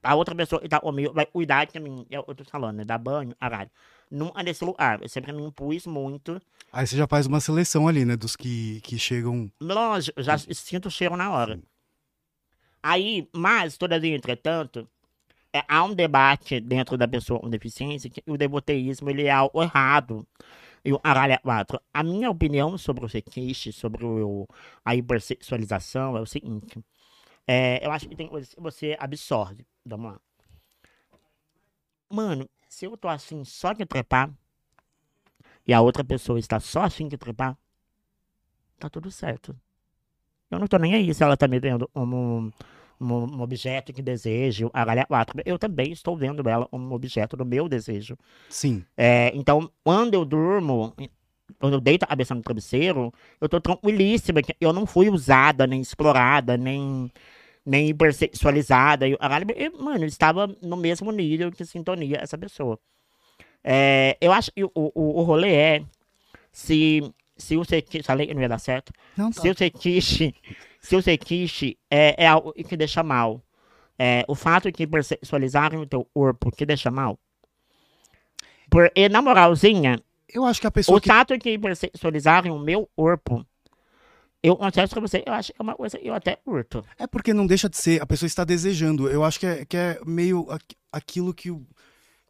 a- 0.04 0.14
outra 0.14 0.36
pessoa 0.36 0.62
que 0.62 0.70
tá 0.70 0.80
comigo 0.80 1.12
vai 1.12 1.26
cuidar 1.26 1.66
de 1.66 1.80
mim. 1.80 2.06
Eu, 2.12 2.24
eu 2.28 2.36
tô 2.36 2.46
falando, 2.46 2.78
né? 2.78 2.86
Dar 2.86 3.00
banho, 3.00 3.36
caralho. 3.40 3.72
Nunca 4.12 4.44
desse 4.44 4.64
lugar. 4.64 5.02
Eu 5.02 5.10
sempre 5.10 5.34
me 5.34 5.42
impus 5.42 5.88
muito. 5.88 6.40
Aí 6.72 6.86
você 6.86 6.96
já 6.96 7.08
faz 7.08 7.26
uma 7.26 7.40
seleção 7.40 7.88
ali, 7.88 8.06
né? 8.06 8.16
Dos 8.16 8.36
que, 8.36 8.80
que 8.82 9.00
chegam. 9.00 9.52
Lógico, 9.60 10.22
já 10.22 10.38
sinto 10.38 10.90
o 10.90 10.92
cheiro 10.92 11.18
na 11.18 11.32
hora. 11.32 11.60
Aí, 12.82 13.28
mas, 13.34 13.76
todavia, 13.76 14.16
entretanto, 14.16 14.88
é, 15.52 15.64
há 15.68 15.84
um 15.84 15.96
debate 15.96 16.60
dentro 16.60 16.96
da 16.98 17.08
pessoa 17.08 17.40
com 17.40 17.50
deficiência 17.50 18.10
que 18.10 18.22
o 18.28 18.38
devoteísmo 18.38 19.10
ele 19.10 19.24
é 19.24 19.32
algo 19.32 19.64
errado. 19.64 20.28
E 20.86 20.92
o 20.92 21.00
é 21.04 21.38
quatro. 21.38 21.80
A 21.94 22.04
minha 22.04 22.30
opinião 22.30 22.78
sobre 22.78 23.06
o 23.06 23.10
fetiche, 23.10 23.72
sobre 23.72 24.06
o, 24.06 24.48
a 24.84 24.96
hipersexualização 24.96 26.18
é 26.18 26.22
o 26.22 26.26
seguinte. 26.26 26.84
É, 27.48 27.86
eu 27.86 27.92
acho 27.92 28.08
que 28.08 28.16
tem 28.16 28.28
coisas 28.28 28.54
que 28.54 28.62
você 28.62 28.98
absorve. 29.00 29.66
Vamos 29.86 30.14
lá. 30.14 30.20
Mano, 32.10 32.50
se 32.68 32.86
eu 32.86 32.98
tô 32.98 33.08
assim 33.08 33.44
só 33.44 33.72
de 33.74 33.86
trepar 33.86 34.30
e 35.66 35.74
a 35.74 35.82
outra 35.82 36.04
pessoa 36.04 36.38
está 36.38 36.60
só 36.60 36.84
assim 36.84 37.08
de 37.08 37.18
trepar, 37.18 37.58
tá 38.78 38.90
tudo 38.90 39.10
certo. 39.10 39.56
Eu 40.52 40.60
não 40.60 40.68
tô 40.68 40.78
nem 40.78 40.94
aí 40.94 41.14
se 41.14 41.24
ela 41.24 41.38
tá 41.38 41.48
me 41.48 41.60
vendo 41.60 41.88
como 41.94 42.16
um, 42.16 42.52
um- 43.12 43.42
objeto 43.42 43.92
que 43.92 44.02
desejo. 44.02 44.70
A 44.74 44.86
galera 44.86 45.08
quatro. 45.08 45.42
Eu 45.46 45.58
também 45.60 45.92
estou 45.92 46.16
vendo 46.16 46.48
ela 46.48 46.66
como 46.68 46.86
um 46.88 46.94
objeto 46.94 47.36
do 47.36 47.46
meu 47.46 47.68
desejo. 47.68 48.18
Sim. 48.50 48.84
É, 48.96 49.32
então, 49.36 49.70
quando 49.84 50.14
eu 50.14 50.24
durmo, 50.24 50.94
quando 51.60 51.74
eu 51.74 51.82
deito 51.82 52.04
a 52.06 52.08
cabeça 52.08 52.34
no 52.36 52.42
travesseiro, 52.42 53.14
eu 53.42 53.50
tô 53.50 53.60
tranquilíssima. 53.60 54.42
que 54.42 54.56
Eu 54.62 54.72
não 54.74 54.86
fui 54.86 55.10
usada, 55.10 55.66
nem 55.68 55.82
explorada, 55.82 56.56
nem, 56.58 57.12
nem 57.66 57.90
hipersexualizada. 57.90 59.08
Eu, 59.08 59.18
a 59.20 59.28
galera- 59.28 59.54
eu, 59.58 59.72
mano, 59.82 60.04
eu 60.04 60.08
estava 60.08 60.48
no 60.62 60.78
mesmo 60.78 61.12
nível 61.12 61.50
de 61.50 61.66
sintonia 61.66 62.18
essa 62.22 62.38
pessoa. 62.38 62.80
É, 63.64 64.18
eu 64.20 64.32
acho 64.32 64.52
que 64.52 64.64
o, 64.64 64.72
o, 64.76 65.20
o 65.20 65.24
rolê 65.24 65.54
é 65.54 65.84
se, 66.52 67.02
se 67.38 67.56
o 67.58 67.64
fetiche. 67.64 68.04
Falei 68.04 68.28
que 68.28 68.34
não 68.34 68.42
ia 68.42 68.50
dar 68.50 68.60
certo. 68.60 68.92
Não, 69.18 69.32
tá. 69.32 69.42
Se 69.42 69.50
o 69.50 69.56
fetiche, 69.56 70.36
se 70.84 70.96
o 70.96 71.02
fetiche 71.02 71.70
é, 71.90 72.26
é 72.26 72.28
algo 72.28 72.54
que 72.54 72.78
deixa 72.78 73.02
mal, 73.04 73.42
é, 73.98 74.26
o 74.28 74.36
fato 74.36 74.72
de 74.72 74.84
hipersexualizarem 74.84 75.80
o 75.80 75.88
teu 75.88 76.06
corpo 76.14 76.52
te 76.52 76.66
deixa 76.66 76.92
mal. 76.92 77.20
Porque, 78.70 79.08
na 79.10 79.22
moralzinha, 79.22 80.02
Eu 80.28 80.46
acho 80.46 80.60
que 80.62 80.68
a 80.68 80.72
pessoa 80.72 80.98
o 80.98 81.02
que. 81.02 81.08
fato 81.08 81.38
de 81.38 81.50
hipersexualizarem 81.52 82.52
o 82.52 82.60
meu 82.60 82.90
corpo, 82.96 83.46
eu 84.42 84.56
confesso 84.58 84.94
pra 84.94 85.02
você, 85.02 85.24
eu 85.26 85.34
acho 85.34 85.54
que 85.54 85.62
é 85.62 85.64
uma 85.64 85.76
coisa 85.76 85.98
que 85.98 86.08
eu 86.08 86.14
até 86.14 86.36
curto. 86.36 86.84
É 86.98 87.08
porque 87.08 87.34
não 87.34 87.48
deixa 87.48 87.70
de 87.70 87.78
ser, 87.78 88.02
a 88.02 88.06
pessoa 88.06 88.28
está 88.28 88.44
desejando. 88.44 89.10
Eu 89.10 89.24
acho 89.24 89.40
que 89.40 89.46
é, 89.46 89.66
que 89.66 89.78
é 89.78 90.00
meio 90.06 90.50
aqu- 90.52 90.76
aquilo 90.92 91.34
que 91.34 91.52
o, 91.52 91.66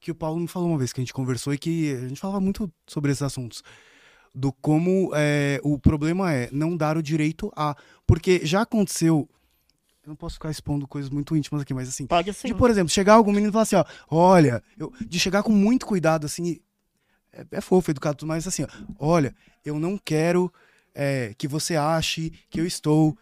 que 0.01 0.11
o 0.11 0.15
Paulo 0.15 0.39
me 0.39 0.47
falou 0.47 0.69
uma 0.69 0.77
vez 0.77 0.93
que 0.93 0.99
a 0.99 1.03
gente 1.03 1.13
conversou 1.13 1.53
e 1.53 1.57
que 1.57 1.93
a 1.93 2.07
gente 2.07 2.19
falava 2.19 2.41
muito 2.41 2.71
sobre 2.87 3.11
esses 3.11 3.23
assuntos. 3.23 3.63
Do 4.35 4.51
como 4.51 5.11
é, 5.13 5.59
o 5.63 5.77
problema 5.77 6.33
é 6.33 6.49
não 6.51 6.75
dar 6.75 6.97
o 6.97 7.03
direito 7.03 7.51
a. 7.55 7.75
Porque 8.07 8.45
já 8.45 8.61
aconteceu. 8.61 9.29
Eu 10.03 10.09
não 10.09 10.15
posso 10.15 10.35
ficar 10.35 10.49
expondo 10.49 10.87
coisas 10.87 11.09
muito 11.09 11.35
íntimas 11.35 11.61
aqui, 11.61 11.73
mas 11.73 11.87
assim. 11.87 12.07
Pode 12.07 12.33
sim. 12.33 12.47
De, 12.47 12.55
por 12.55 12.69
exemplo, 12.69 12.89
chegar 12.89 13.13
algum 13.13 13.31
menino 13.31 13.49
e 13.49 13.51
falar 13.51 13.61
assim, 13.63 13.75
ó, 13.75 13.85
olha, 14.09 14.61
eu- 14.77 14.91
de 14.99 15.19
chegar 15.19 15.43
com 15.43 15.51
muito 15.51 15.85
cuidado, 15.85 16.25
assim, 16.25 16.59
é, 17.31 17.45
é 17.51 17.61
fofo, 17.61 17.91
educado, 17.91 18.17
tudo 18.17 18.27
mais 18.27 18.45
assim, 18.47 18.63
ó, 18.63 18.67
olha, 18.99 19.35
eu 19.63 19.79
não 19.79 19.97
quero 19.97 20.51
é, 20.95 21.33
que 21.37 21.47
você 21.47 21.75
ache 21.75 22.31
que 22.49 22.59
eu 22.59 22.65
estou. 22.65 23.17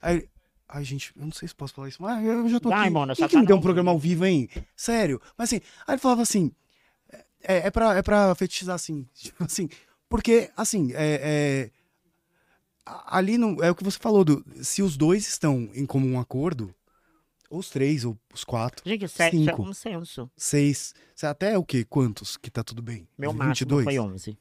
Aí, 0.00 0.28
ai, 0.68 0.84
gente, 0.84 1.12
eu 1.16 1.24
não 1.24 1.32
sei 1.32 1.48
se 1.48 1.54
posso 1.54 1.74
falar 1.74 1.88
isso, 1.88 2.00
mas 2.02 2.24
eu 2.24 2.48
já 2.48 2.60
tô 2.60 2.68
Vai, 2.68 2.82
aqui. 2.86 2.90
mano, 2.94 3.16
Quem 3.16 3.26
que 3.28 3.36
me 3.38 3.46
deu 3.46 3.56
um 3.56 3.60
programa 3.60 3.90
ao 3.90 3.98
vivo, 3.98 4.24
hein? 4.24 4.48
Sério. 4.76 5.20
Mas 5.36 5.48
assim, 5.48 5.60
aí 5.86 5.94
ele 5.94 6.00
falava 6.00 6.22
assim, 6.22 6.52
é, 7.42 7.66
é, 7.66 7.70
pra, 7.70 7.96
é 7.96 8.02
pra 8.02 8.34
fetichizar 8.34 8.74
assim, 8.76 9.06
tipo 9.14 9.42
assim, 9.44 9.68
porque, 10.12 10.50
assim, 10.54 10.92
é... 10.92 11.70
é, 11.70 11.70
ali 13.06 13.38
não, 13.38 13.62
é 13.62 13.70
o 13.70 13.74
que 13.74 13.82
você 13.82 13.98
falou, 13.98 14.22
do, 14.24 14.44
se 14.62 14.82
os 14.82 14.94
dois 14.94 15.26
estão 15.26 15.70
em 15.72 15.86
comum 15.86 16.20
acordo, 16.20 16.74
ou 17.48 17.60
os 17.60 17.70
três, 17.70 18.04
ou 18.04 18.18
os 18.32 18.44
quatro, 18.44 18.86
Gente, 18.86 19.08
sexo 19.08 19.36
é 19.36 19.44
Cinco. 19.44 19.62
um 19.62 19.72
senso. 19.72 20.30
seis, 20.36 20.94
até 21.22 21.56
o 21.56 21.64
quê? 21.64 21.82
Quantos 21.88 22.36
que 22.36 22.50
tá 22.50 22.62
tudo 22.62 22.82
bem? 22.82 23.08
Meu 23.16 23.32
máximo 23.32 23.78
22? 23.78 23.84
foi 23.84 23.98
11. 23.98 24.38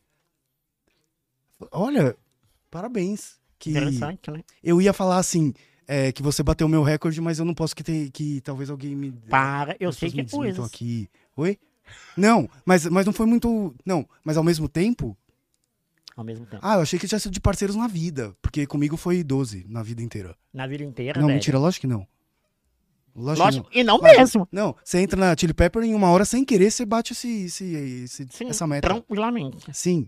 Olha, 1.72 2.18
parabéns. 2.70 3.40
Que 3.58 3.70
Interessante, 3.70 4.30
né? 4.30 4.44
eu 4.62 4.82
ia 4.82 4.92
falar 4.92 5.20
assim, 5.20 5.54
é, 5.88 6.12
que 6.12 6.22
você 6.22 6.44
bateu 6.44 6.68
o 6.68 6.70
meu 6.70 6.84
recorde, 6.84 7.22
mas 7.22 7.40
eu 7.40 7.46
não 7.46 7.54
posso 7.54 7.74
que, 7.74 7.84
ter, 7.84 8.10
que 8.12 8.42
talvez 8.42 8.70
alguém 8.70 8.94
me... 8.94 9.12
Para, 9.12 9.78
eu 9.80 9.94
sei 9.94 10.12
que 10.12 10.20
é 10.20 10.26
coisas. 10.26 10.66
aqui. 10.66 11.08
Oi? 11.38 11.58
Não, 12.18 12.50
mas, 12.66 12.86
mas 12.88 13.06
não 13.06 13.14
foi 13.14 13.26
muito... 13.26 13.74
Não, 13.86 14.06
mas 14.22 14.36
ao 14.36 14.44
mesmo 14.44 14.68
tempo... 14.68 15.16
Ao 16.22 16.26
mesmo 16.26 16.46
tempo. 16.46 16.62
Ah, 16.66 16.76
eu 16.76 16.82
achei 16.82 16.98
que 17.00 17.08
tinha 17.08 17.20
sido 17.20 17.32
de 17.32 17.40
parceiros 17.42 17.76
na 17.76 17.88
vida, 17.88 18.36
porque 18.42 18.66
comigo 18.68 18.96
foi 18.96 19.24
12 19.24 19.66
na 19.68 19.82
vida 19.82 20.02
inteira. 20.02 20.36
Na 20.54 20.68
vida 20.68 20.84
inteira, 20.84 21.20
não, 21.20 21.28
velho. 21.28 21.36
mentira, 21.38 21.58
lógico 21.58 21.82
que 21.82 21.88
não. 21.88 22.08
Lógico, 23.16 23.46
Lógico, 23.46 23.70
que 23.70 23.80
e 23.80 23.84
não 23.84 23.98
Mas- 24.00 24.18
mesmo. 24.18 24.48
não. 24.52 24.68
Não, 24.68 24.76
você 24.84 25.00
entra 25.00 25.20
na 25.20 25.36
Chili 25.38 25.54
Pepper 25.54 25.84
em 25.84 25.94
uma 25.94 26.10
hora 26.12 26.24
sem 26.24 26.46
querer, 26.46 26.72
você 26.72 26.86
bate 26.86 27.12
esse, 27.14 27.46
esse, 27.46 27.66
esse- 27.66 28.28
Sim, 28.32 28.48
essa 28.50 28.66
meta. 28.66 28.88
tranquilamente. 28.88 29.66
Sim. 29.74 30.08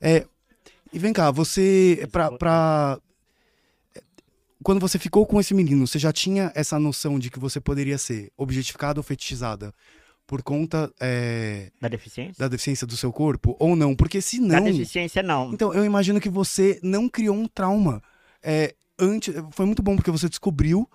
É, 0.00 0.24
e 0.92 0.98
vem 0.98 1.12
cá, 1.12 1.30
você. 1.30 2.08
Pra, 2.10 2.30
pra- 2.32 2.98
Quando 4.62 4.80
você 4.80 4.98
ficou 4.98 5.26
com 5.26 5.38
esse 5.38 5.52
menino, 5.54 5.86
você 5.86 5.98
já 5.98 6.12
tinha 6.12 6.50
essa 6.54 6.78
noção 6.78 7.18
de 7.18 7.30
que 7.30 7.38
você 7.38 7.60
poderia 7.60 7.98
ser 7.98 8.32
objetificada 8.36 8.98
ou 8.98 9.04
fetichizada 9.04 9.72
por 10.26 10.42
conta 10.42 10.92
é, 11.00 11.70
Da 11.80 11.88
deficiência? 11.88 12.34
da 12.38 12.48
deficiência 12.48 12.86
do 12.86 12.96
seu 12.96 13.12
corpo 13.12 13.56
ou 13.60 13.76
não? 13.76 13.94
Porque 13.94 14.20
se 14.20 14.40
Da 14.40 14.60
não. 14.60 14.64
deficiência, 14.64 15.22
não. 15.22 15.52
Então, 15.52 15.72
eu 15.72 15.84
imagino 15.84 16.20
que 16.20 16.28
você 16.28 16.80
não 16.82 17.08
criou 17.08 17.36
um 17.36 17.46
trauma. 17.46 18.02
É, 18.42 18.74
antes, 18.98 19.34
foi 19.52 19.66
muito 19.66 19.82
bom 19.82 19.94
porque 19.96 20.10
você 20.10 20.28
descobriu 20.28 20.88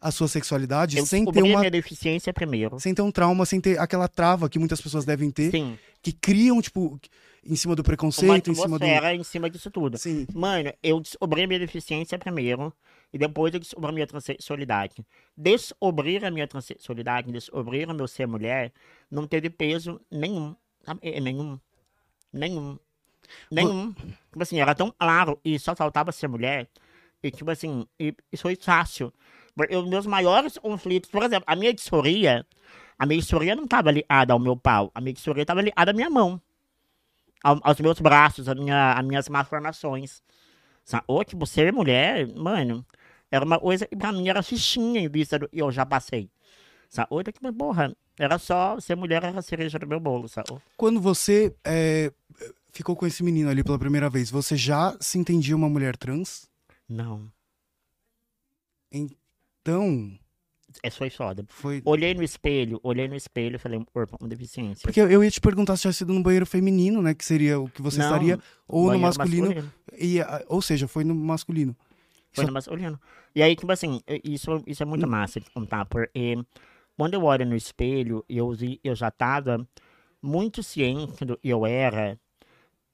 a 0.00 0.10
sua 0.10 0.28
sexualidade 0.28 0.98
Eu 0.98 1.06
sem 1.06 1.24
ter 1.24 1.42
uma. 1.42 1.60
minha 1.60 1.70
deficiência 1.70 2.30
primeiro. 2.32 2.78
Sem 2.78 2.94
ter 2.94 3.00
um 3.00 3.10
trauma, 3.10 3.46
sem 3.46 3.58
ter 3.60 3.78
aquela 3.78 4.06
trava 4.06 4.50
que 4.50 4.58
muitas 4.58 4.80
pessoas 4.80 5.06
devem 5.06 5.30
ter, 5.30 5.50
Sim. 5.50 5.78
que 6.02 6.12
criam, 6.12 6.60
tipo, 6.60 7.00
em 7.42 7.56
cima 7.56 7.74
do 7.74 7.80
Uma 7.80 7.84
preconceito, 7.84 8.50
em 8.50 8.54
cima 8.54 8.78
do. 8.78 8.84
em 8.84 9.22
cima 9.24 9.48
disso 9.48 9.70
tudo. 9.70 9.96
Sim. 9.96 10.26
Mano, 10.34 10.70
eu 10.82 11.00
descobri 11.00 11.42
a 11.42 11.46
minha 11.46 11.58
deficiência 11.58 12.18
primeiro 12.18 12.70
e 13.14 13.18
depois 13.18 13.54
eu 13.54 13.60
descobri 13.60 13.88
a 13.90 13.92
minha 13.92 14.06
transexualidade. 14.08 15.06
Descobrir 15.36 16.24
a 16.24 16.30
minha 16.32 16.48
transexualidade, 16.48 17.30
descobrir 17.30 17.88
o 17.88 17.94
meu 17.94 18.08
ser 18.08 18.26
mulher, 18.26 18.72
não 19.08 19.24
teve 19.24 19.48
peso 19.48 20.00
nenhum. 20.10 20.56
É, 21.00 21.20
Nenhum. 21.20 21.58
Nenhum. 22.32 22.76
Nenhum. 23.50 23.92
Tipo 23.92 24.42
assim, 24.42 24.60
era 24.60 24.74
tão 24.74 24.90
claro 24.90 25.38
e 25.44 25.56
só 25.60 25.76
faltava 25.76 26.10
ser 26.10 26.26
mulher. 26.26 26.68
E 27.22 27.30
tipo 27.30 27.48
assim, 27.50 27.86
e, 28.00 28.12
e 28.32 28.36
foi 28.36 28.56
fácil. 28.56 29.12
Os 29.70 29.88
meus 29.88 30.06
maiores 30.06 30.58
conflitos, 30.58 31.08
por 31.08 31.22
exemplo, 31.22 31.44
a 31.46 31.54
minha 31.54 31.72
disforia, 31.72 32.44
a 32.98 33.06
minha 33.06 33.20
disforia 33.20 33.54
não 33.54 33.64
estava 33.64 33.92
ligada 33.92 34.32
ao 34.32 34.38
meu 34.40 34.56
pau, 34.56 34.90
a 34.92 35.00
minha 35.00 35.12
disforia 35.14 35.42
estava 35.42 35.62
ligada 35.62 35.92
à 35.92 35.94
minha 35.94 36.10
mão 36.10 36.42
ao- 37.44 37.60
aos 37.62 37.78
meus 37.80 38.00
braços, 38.00 38.48
a 38.48 38.54
minha, 38.56 38.92
as 38.94 39.04
minhas 39.06 39.28
malformações. 39.28 40.20
Ou, 41.06 41.24
tipo, 41.24 41.46
ser 41.46 41.72
mulher, 41.72 42.26
mano, 42.34 42.84
era 43.34 43.44
uma 43.44 43.58
coisa 43.58 43.84
que 43.84 43.96
pra 43.96 44.12
mim 44.12 44.28
era 44.28 44.42
fichinha 44.44 45.00
em 45.00 45.08
vista 45.08 45.38
do 45.40 45.48
que 45.48 45.58
eu 45.60 45.72
já 45.72 45.84
passei. 45.84 46.30
Sabe? 46.88 47.08
Outra 47.10 47.32
que, 47.32 47.40
porra, 47.52 47.92
era 48.16 48.38
só 48.38 48.78
ser 48.78 48.94
mulher, 48.94 49.24
era 49.24 49.36
a 49.36 49.42
cereja 49.42 49.76
do 49.76 49.88
meu 49.88 49.98
bolo, 49.98 50.28
sabe? 50.28 50.56
Quando 50.76 51.00
você 51.00 51.52
é, 51.64 52.12
ficou 52.70 52.94
com 52.94 53.04
esse 53.04 53.24
menino 53.24 53.50
ali 53.50 53.64
pela 53.64 53.78
primeira 53.78 54.08
vez, 54.08 54.30
você 54.30 54.56
já 54.56 54.96
se 55.00 55.18
entendia 55.18 55.56
uma 55.56 55.68
mulher 55.68 55.96
trans? 55.96 56.48
Não, 56.88 57.28
Então, 58.92 60.16
é 60.82 60.90
só 60.90 61.08
foda. 61.10 61.44
foi. 61.48 61.82
Olhei 61.84 62.14
no 62.14 62.22
espelho, 62.22 62.78
olhei 62.84 63.08
no 63.08 63.16
espelho 63.16 63.56
e 63.56 63.58
falei, 63.58 63.80
corpo 63.92 64.16
com 64.16 64.28
deficiência. 64.28 64.82
Porque 64.82 65.00
eu 65.00 65.24
ia 65.24 65.30
te 65.30 65.40
perguntar 65.40 65.76
se 65.76 65.82
tinha 65.82 65.92
sido 65.92 66.12
no 66.12 66.22
banheiro 66.22 66.46
feminino, 66.46 67.02
né? 67.02 67.14
Que 67.14 67.24
seria 67.24 67.58
o 67.58 67.68
que 67.68 67.82
você 67.82 67.98
Não, 67.98 68.06
estaria, 68.06 68.38
ou 68.68 68.82
no 68.82 68.88
banheiro 68.90 69.06
masculino. 69.06 69.72
E, 69.98 70.18
ou 70.46 70.62
seja, 70.62 70.86
foi 70.86 71.02
no 71.02 71.14
masculino. 71.14 71.76
Foi 72.34 72.50
masculino. 72.50 73.00
E 73.34 73.42
aí, 73.42 73.54
tipo 73.54 73.70
assim, 73.70 74.00
isso, 74.22 74.62
isso 74.66 74.82
é 74.82 74.86
muito 74.86 75.06
massa 75.06 75.40
de 75.40 75.50
contar, 75.50 75.84
porque 75.86 76.36
quando 76.96 77.14
eu 77.14 77.24
olho 77.24 77.46
no 77.46 77.56
espelho, 77.56 78.24
eu, 78.28 78.52
eu 78.82 78.94
já 78.94 79.10
tava 79.10 79.66
muito 80.20 80.62
ciente 80.62 81.24
do 81.24 81.36
que 81.36 81.48
eu 81.48 81.66
era, 81.66 82.18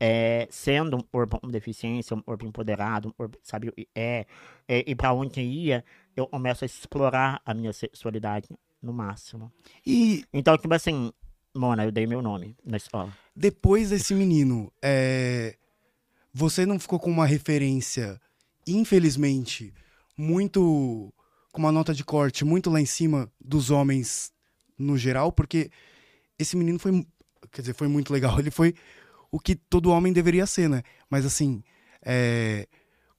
eh, 0.01 0.49
sendo 0.51 0.97
um 0.97 1.01
corpo 1.01 1.39
com 1.39 1.49
deficiência, 1.49 2.17
um 2.17 2.23
corpo 2.23 2.47
empoderado, 2.47 3.09
um 3.09 3.13
corpo, 3.13 3.39
sabe, 3.43 3.73
é, 3.95 4.27
eh, 4.67 4.85
e 4.87 4.95
pra 4.95 5.13
onde 5.13 5.41
ia, 5.41 5.85
eu 6.17 6.27
começo 6.27 6.65
a 6.65 6.67
explorar 6.67 7.41
a 7.45 7.55
minha 7.55 7.73
sexualidade 7.73 8.49
no 8.83 8.93
máximo. 8.93 9.53
E 9.87 10.25
Então, 10.33 10.57
tipo 10.57 10.73
assim, 10.75 11.13
Mona, 11.55 11.85
eu 11.85 11.93
dei 11.93 12.07
meu 12.07 12.23
nome 12.23 12.57
na 12.65 12.77
escola. 12.77 13.13
depois 13.35 13.91
desse 13.91 14.15
menino, 14.15 14.73
é, 14.83 15.57
você 16.33 16.65
não 16.65 16.79
ficou 16.79 16.99
com 16.99 17.11
uma 17.11 17.27
referência, 17.27 18.21
infelizmente, 18.67 19.73
muito. 20.17 21.13
com 21.53 21.61
uma 21.61 21.73
nota 21.73 21.95
de 21.95 22.05
corte 22.05 22.45
muito 22.45 22.71
lá 22.71 22.81
em 22.81 22.87
cima 22.87 23.31
dos 23.41 23.71
homens 23.71 24.33
no 24.79 24.97
geral? 24.97 25.33
Porque 25.33 25.71
esse 26.39 26.57
menino 26.57 26.79
foi. 26.79 27.07
Quer 27.53 27.63
dizer, 27.63 27.75
foi 27.75 27.89
muito 27.89 28.13
legal. 28.13 28.39
Ele 28.41 28.51
foi 28.51 28.75
o 29.31 29.39
que 29.39 29.55
todo 29.55 29.91
homem 29.91 30.13
deveria 30.13 30.47
ser, 30.47 30.69
né? 30.69 30.83
Mas 31.09 31.25
assim, 31.25 31.63
é, 32.05 32.67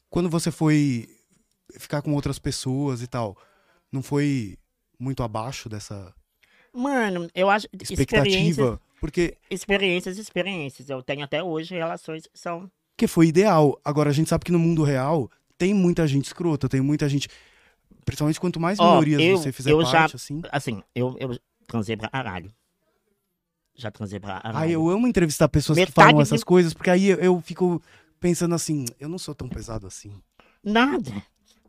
quando 0.10 0.30
você 0.30 0.52
foi 0.52 1.08
ficar 1.80 2.02
com 2.02 2.14
outras 2.14 2.38
pessoas 2.38 3.02
e 3.02 3.08
tal, 3.08 3.38
não 3.92 4.04
foi 4.04 4.58
muito 5.00 5.24
abaixo 5.24 5.70
dessa 5.70 6.14
Mano, 6.74 7.30
eu 7.36 7.50
acho 7.50 7.68
experiências, 7.74 8.00
expectativa? 8.00 8.82
Porque 9.00 9.38
experiências, 9.50 10.18
experiências. 10.18 10.90
Eu 10.90 11.04
tenho 11.04 11.24
até 11.24 11.44
hoje 11.44 11.76
relações 11.76 12.28
que 12.28 12.40
são 12.40 12.72
que 13.02 13.08
foi 13.08 13.28
ideal. 13.28 13.80
Agora, 13.84 14.12
a 14.12 14.14
gente 14.14 14.30
sabe 14.30 14.46
que 14.46 14.52
no 14.52 14.60
mundo 14.60 14.84
real 14.84 15.30
tem 15.58 15.74
muita 15.74 16.06
gente 16.08 16.26
escrota, 16.26 16.70
tem 16.70 16.82
muita 16.82 17.10
gente. 17.10 17.28
Principalmente 18.06 18.40
quanto 18.40 18.60
mais 18.60 18.80
Ó, 18.80 18.84
minorias 19.02 19.22
eu- 19.22 19.38
você 19.38 19.52
fizer 19.52 19.72
eu 19.72 19.84
já- 19.84 19.92
parte, 20.02 20.16
assim. 20.16 20.42
Assim, 20.52 20.84
eu, 20.94 21.16
eu 21.20 21.38
transei 21.68 21.98
pra 21.98 22.10
caralho. 22.10 22.52
Já 23.76 23.90
transei 23.90 24.20
pra 24.20 24.40
caralho. 24.40 24.58
Ai, 24.58 24.72
eu 24.72 24.88
amo 24.90 25.08
entrevistar 25.08 25.48
pessoas 25.50 25.78
que 25.78 25.82
Metade 25.86 25.96
falam 26.10 26.16
de- 26.18 26.22
essas 26.22 26.44
coisas, 26.44 26.74
porque 26.74 26.90
aí 26.90 27.08
eu- 27.08 27.18
eu 27.20 27.42
fico 27.42 27.82
pensando 28.20 28.54
assim, 28.54 28.86
eu 29.00 29.10
não 29.10 29.18
sou 29.18 29.34
tão 29.34 29.48
pesado 29.50 29.88
assim. 29.88 30.12
Nada. 30.64 31.12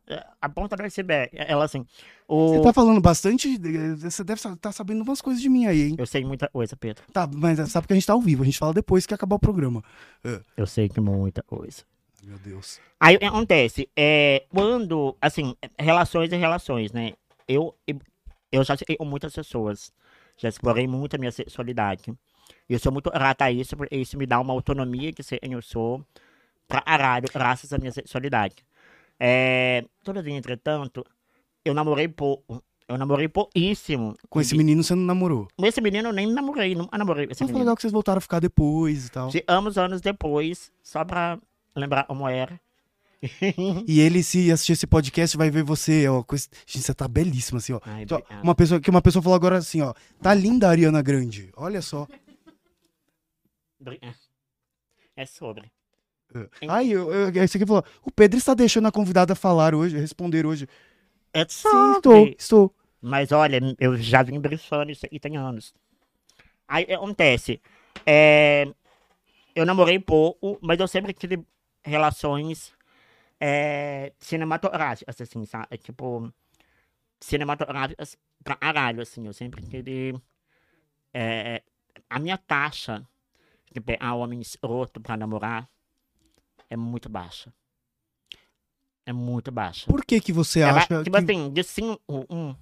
É, 0.07 0.25
A 0.41 0.49
ponta 0.49 0.77
do 0.77 0.83
iceberg. 0.83 1.31
Ela 1.35 1.65
assim. 1.65 1.87
O... 2.27 2.49
Você 2.49 2.63
tá 2.63 2.73
falando 2.73 3.01
bastante. 3.01 3.57
Você 3.99 4.25
deve 4.25 4.41
estar 4.41 4.73
sabendo 4.73 5.03
umas 5.03 5.21
coisas 5.21 5.41
de 5.41 5.49
mim 5.49 5.67
aí, 5.67 5.91
hein? 5.91 5.97
Eu 5.99 6.07
sei 6.07 6.25
muita 6.25 6.49
coisa, 6.49 6.77
Pedro. 6.77 7.05
Tá, 7.13 7.29
mas 7.33 7.59
sabe 7.71 7.87
que 7.87 7.93
a 7.93 7.97
gente 7.97 8.07
tá 8.07 8.13
ao 8.13 8.21
vivo, 8.21 8.43
a 8.43 8.47
gente 8.47 8.59
fala 8.59 8.73
depois 8.75 9.07
que 9.07 9.15
acabar 9.15 9.37
o 9.37 9.39
programa. 9.39 9.83
Eu 10.57 10.67
sei 10.67 10.89
que 10.89 11.01
muita 11.01 11.43
coisa. 11.43 11.83
Meu 12.25 12.39
Deus. 12.39 12.81
Aí 13.01 13.17
o 13.17 13.19
que 13.19 13.25
acontece? 13.25 13.89
É, 13.97 14.45
quando, 14.49 15.17
assim, 15.21 15.57
relações 15.79 16.31
e 16.33 16.37
relações, 16.37 16.93
né? 16.93 17.15
Eu, 17.49 17.75
eu- 17.87 18.63
já 18.65 18.77
fiquei 18.77 18.97
com 18.97 19.05
muitas 19.05 19.35
pessoas. 19.35 19.93
Já 20.37 20.49
explorei 20.49 20.87
muito 20.87 21.15
a 21.17 21.19
minha 21.19 21.33
sexualidade. 21.33 22.13
E 22.69 22.73
eu 22.73 22.79
sou 22.79 22.93
muito 22.93 23.11
grata 23.11 23.45
a 23.45 23.51
isso, 23.53 23.77
porque 23.77 23.97
isso 23.97 24.17
me 24.17 24.25
dá 24.25 24.41
uma 24.41 24.53
autonomia 24.53 25.13
quem 25.13 25.53
eu 25.53 25.61
sou 25.63 26.05
pra 26.69 26.81
caralho, 26.81 27.29
graças 27.33 27.73
à 27.73 27.79
minha 27.79 27.93
sexualidade. 27.93 28.55
É, 29.25 29.85
todavia, 30.03 30.35
entretanto, 30.35 31.05
eu 31.65 31.73
namorei 31.73 32.09
pouco. 32.09 32.61
Eu 32.89 32.99
namorei 32.99 33.29
pouquíssimo. 33.29 34.17
Com 34.29 34.41
esse 34.41 34.57
menino 34.57 34.83
você 34.83 34.95
não 34.97 35.05
namorou. 35.05 35.47
Com 35.57 35.65
esse 35.65 35.81
menino 35.81 36.09
eu 36.09 36.13
nem 36.13 36.27
namorei, 36.31 36.75
não 36.75 36.89
namorei 36.93 37.25
esse 37.27 37.31
Mas 37.31 37.39
foi 37.39 37.47
menino. 37.47 37.61
legal 37.61 37.77
que 37.77 37.83
vocês 37.83 37.93
voltaram 37.93 38.19
a 38.19 38.21
ficar 38.21 38.41
depois 38.41 39.07
e 39.07 39.11
tal. 39.13 39.29
De 39.29 39.45
anos, 39.47 39.79
anos 39.79 40.01
depois, 40.01 40.73
só 40.83 41.05
pra 41.05 41.39
lembrar 41.77 42.05
como 42.05 42.29
era. 42.29 42.61
E 43.87 44.01
ele, 44.01 44.21
se 44.25 44.51
assistir 44.51 44.73
esse 44.73 44.87
podcast, 44.89 45.37
vai 45.37 45.49
ver 45.49 45.63
você, 45.63 46.09
ó. 46.09 46.25
esse- 46.33 46.49
Gente, 46.67 46.83
você 46.85 46.93
tá 46.93 47.07
belíssima, 47.07 47.59
assim, 47.59 47.73
ó. 47.75 47.81
Ai, 47.85 48.03
Então, 48.03 48.21
uma 48.43 48.55
pessoa, 48.57 48.81
que 48.81 48.91
uma 48.91 49.01
pessoa 49.01 49.23
falou 49.23 49.37
agora 49.37 49.59
assim, 49.59 49.81
ó. 49.81 49.95
Tá 50.21 50.35
linda 50.35 50.67
a 50.67 50.71
Ariana 50.71 51.01
Grande. 51.01 51.51
Olha 51.57 51.81
só. 51.81 52.09
É 55.17 55.27
sobre. 55.27 55.71
Ai, 56.69 56.89
eu, 56.89 57.13
eu, 57.13 57.43
esse 57.43 57.57
aqui 57.57 57.67
falou. 57.67 57.85
O 58.03 58.11
Pedro 58.11 58.39
está 58.39 58.55
deixando 58.55 58.89
a 58.89 58.93
convidada 58.93 59.35
falar 59.35 59.75
hoje, 59.75 59.99
responder 59.99 60.47
hoje. 60.47 60.69
É 61.33 61.47
Sim, 61.49 61.93
estou, 61.93 62.13
sobre. 62.13 62.37
estou. 62.39 62.75
Mas 63.01 63.33
olha, 63.33 63.61
eu 63.81 63.97
já 63.97 64.23
vim 64.23 64.39
brincando 64.39 64.93
isso 64.93 65.05
aqui 65.05 65.19
tem 65.19 65.37
anos. 65.37 65.75
Aí 66.69 66.85
acontece. 66.93 67.61
é, 68.07 68.67
eu 69.55 69.67
namorei 69.67 69.99
pouco, 69.99 70.59
mas 70.63 70.79
eu 70.81 70.89
sempre 70.89 71.13
tive 71.13 71.45
relações 71.83 72.73
é, 73.41 74.13
cinematográficas, 74.19 75.21
assim, 75.21 75.45
sabe? 75.45 75.67
É, 75.71 75.77
tipo, 75.77 76.33
cinematográficas 77.21 78.17
pra 78.43 78.57
caralho, 78.57 79.03
assim. 79.03 79.27
Eu 79.27 79.33
sempre 79.33 79.63
tive. 79.63 80.15
é, 81.13 81.63
a 82.09 82.19
minha 82.19 82.39
taxa 82.39 83.07
de 83.73 83.81
pegar 83.81 84.15
homem 84.15 84.41
escroto 84.41 85.01
pra 85.01 85.17
namorar 85.17 85.69
é 86.73 86.77
muito 86.77 87.09
baixa. 87.11 87.53
É 89.05 89.13
muito 89.13 89.51
baixa. 89.53 89.87
Por 89.87 90.03
que 90.05 90.21
que 90.21 90.33
você 90.33 90.61
Ela, 90.61 90.79
acha 90.79 91.03
tipo 91.03 91.11
que... 91.11 91.33
assim, 91.33 91.51
de 91.51 91.63
cinco, 91.63 92.01
um, 92.09 92.55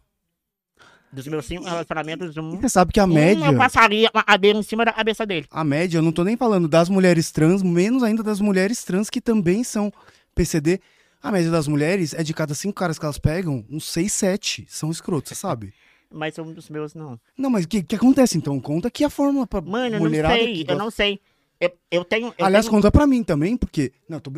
dos 1.12 1.28
meus 1.28 1.46
cinco 1.46 1.64
relacionamentos, 1.64 2.36
um, 2.36 2.50
Você 2.56 2.68
sabe 2.68 2.92
que 2.92 2.98
a 2.98 3.04
um 3.04 3.06
média... 3.06 3.44
eu 3.44 3.56
passaria 3.56 4.10
a 4.12 4.22
cadeira 4.24 4.58
em 4.58 4.62
cima 4.64 4.84
da 4.84 4.92
cabeça 4.92 5.24
dele. 5.24 5.46
A 5.48 5.62
média, 5.62 5.98
eu 5.98 6.02
não 6.02 6.10
tô 6.10 6.24
nem 6.24 6.36
falando 6.36 6.66
das 6.66 6.88
mulheres 6.88 7.30
trans, 7.30 7.62
menos 7.62 8.02
ainda 8.02 8.20
das 8.20 8.40
mulheres 8.40 8.82
trans 8.82 9.08
que 9.08 9.20
também 9.20 9.62
são 9.62 9.92
PCD. 10.34 10.80
A 11.22 11.30
média 11.30 11.50
das 11.50 11.68
mulheres 11.68 12.12
é 12.12 12.24
de 12.24 12.34
cada 12.34 12.52
cinco 12.52 12.74
caras 12.74 12.98
que 12.98 13.04
elas 13.04 13.18
pegam, 13.18 13.64
uns 13.70 13.84
seis, 13.84 14.12
sete 14.12 14.66
são 14.68 14.90
escrotos, 14.90 15.28
você 15.28 15.34
sabe? 15.36 15.72
Mas 16.10 16.36
um 16.36 16.52
dos 16.52 16.68
meus, 16.68 16.94
não. 16.94 17.20
Não, 17.38 17.48
mas 17.48 17.64
o 17.64 17.68
que, 17.68 17.84
que 17.84 17.94
acontece 17.94 18.36
então? 18.36 18.58
Conta 18.58 18.88
aqui 18.88 19.04
a 19.04 19.10
fórmula 19.10 19.46
pra 19.46 19.60
Mano, 19.60 19.94
eu 19.94 20.00
não 20.00 20.10
sei, 20.10 20.64
que 20.64 20.72
eu 20.72 20.76
não 20.76 20.90
sei. 20.90 21.20
Eu, 21.60 21.70
eu 21.90 22.04
tenho. 22.04 22.34
Eu 22.38 22.46
Aliás, 22.46 22.64
tenho, 22.64 22.74
conta 22.76 22.90
pra 22.90 23.06
mim 23.06 23.22
também, 23.22 23.56
porque... 23.56 23.92
Não, 24.08 24.18
tô... 24.18 24.30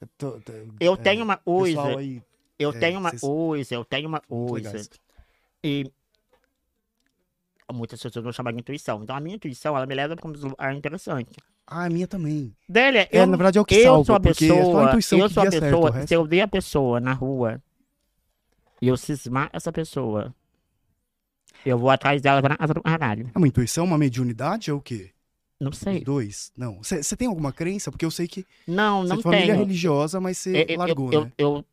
eu 0.00 0.08
tô- 0.16 0.40
tô- 0.40 0.52
eu 0.78 0.94
é, 0.94 0.96
tenho 0.96 1.24
uma 1.24 1.36
coisa. 1.36 1.82
aí, 1.98 2.22
Eu 2.58 2.70
é, 2.70 2.78
tenho 2.78 2.98
uma 3.00 3.10
vocês- 3.10 3.20
coisa, 3.22 3.74
eu 3.74 3.84
tenho 3.84 4.08
uma 4.08 4.20
coisa. 4.20 4.88
E. 5.64 5.90
Muitas 7.72 8.02
pessoas 8.02 8.22
vão 8.24 8.32
chamar 8.32 8.52
de 8.52 8.58
intuição. 8.60 9.02
Então 9.02 9.14
a 9.14 9.20
minha 9.20 9.36
intuição, 9.36 9.76
ela 9.76 9.86
me 9.86 9.94
leva 9.94 10.16
pra 10.16 10.28
um 10.28 10.32
lugar 10.32 10.74
interessante. 10.74 11.36
Ah, 11.66 11.84
a 11.84 11.90
minha 11.90 12.06
também. 12.06 12.52
Dele, 12.68 12.98
É, 12.98 13.08
eu, 13.12 13.26
na 13.26 13.36
verdade 13.36 13.58
é 13.58 13.60
o 13.60 13.64
que 13.64 13.76
eu 13.76 13.82
salva, 13.84 14.04
sou 14.04 14.14
a 14.14 14.16
é 14.16 14.18
a 14.18 14.20
pessoa. 14.22 14.84
intuição 14.88 15.18
eu 15.20 15.28
que 15.28 15.34
sou 15.34 15.42
a 15.44 15.50
certo, 15.50 15.62
pessoa. 15.64 15.90
resto- 15.92 16.08
Se 16.08 16.14
eu 16.14 16.24
ver 16.24 16.40
a 16.40 16.48
pessoa 16.48 16.98
na 17.00 17.12
rua 17.12 17.62
e 18.82 18.88
eu 18.88 18.96
cismar 18.96 19.50
essa 19.52 19.72
pessoa, 19.72 20.34
Eu 21.64 21.76
vou 21.78 21.90
atrás 21.90 22.22
dela 22.22 22.40
do 22.40 22.82
caralho. 22.82 23.30
É 23.34 23.38
uma 23.38 23.46
intuição, 23.46 23.84
uma 23.84 23.98
mediunidade? 23.98 24.70
É 24.70 24.72
o 24.72 24.80
quê? 24.80 25.10
Não 25.60 25.70
Os 25.70 25.78
sei. 25.78 26.02
dois? 26.02 26.50
Não. 26.56 26.78
Você 26.82 27.14
tem 27.16 27.28
alguma 27.28 27.52
crença? 27.52 27.90
Porque 27.90 28.04
eu 28.04 28.10
sei 28.10 28.26
que 28.26 28.46
Não, 28.66 29.04
não 29.04 29.16
é 29.18 29.22
família 29.22 29.46
tenho. 29.48 29.58
religiosa, 29.58 30.18
mas 30.18 30.38
você 30.38 30.62
Eu- 30.62 30.66
eu- 30.68 30.78
largou, 30.78 31.12
eu, 31.12 31.24
né? 31.26 31.32
eu 31.36 31.64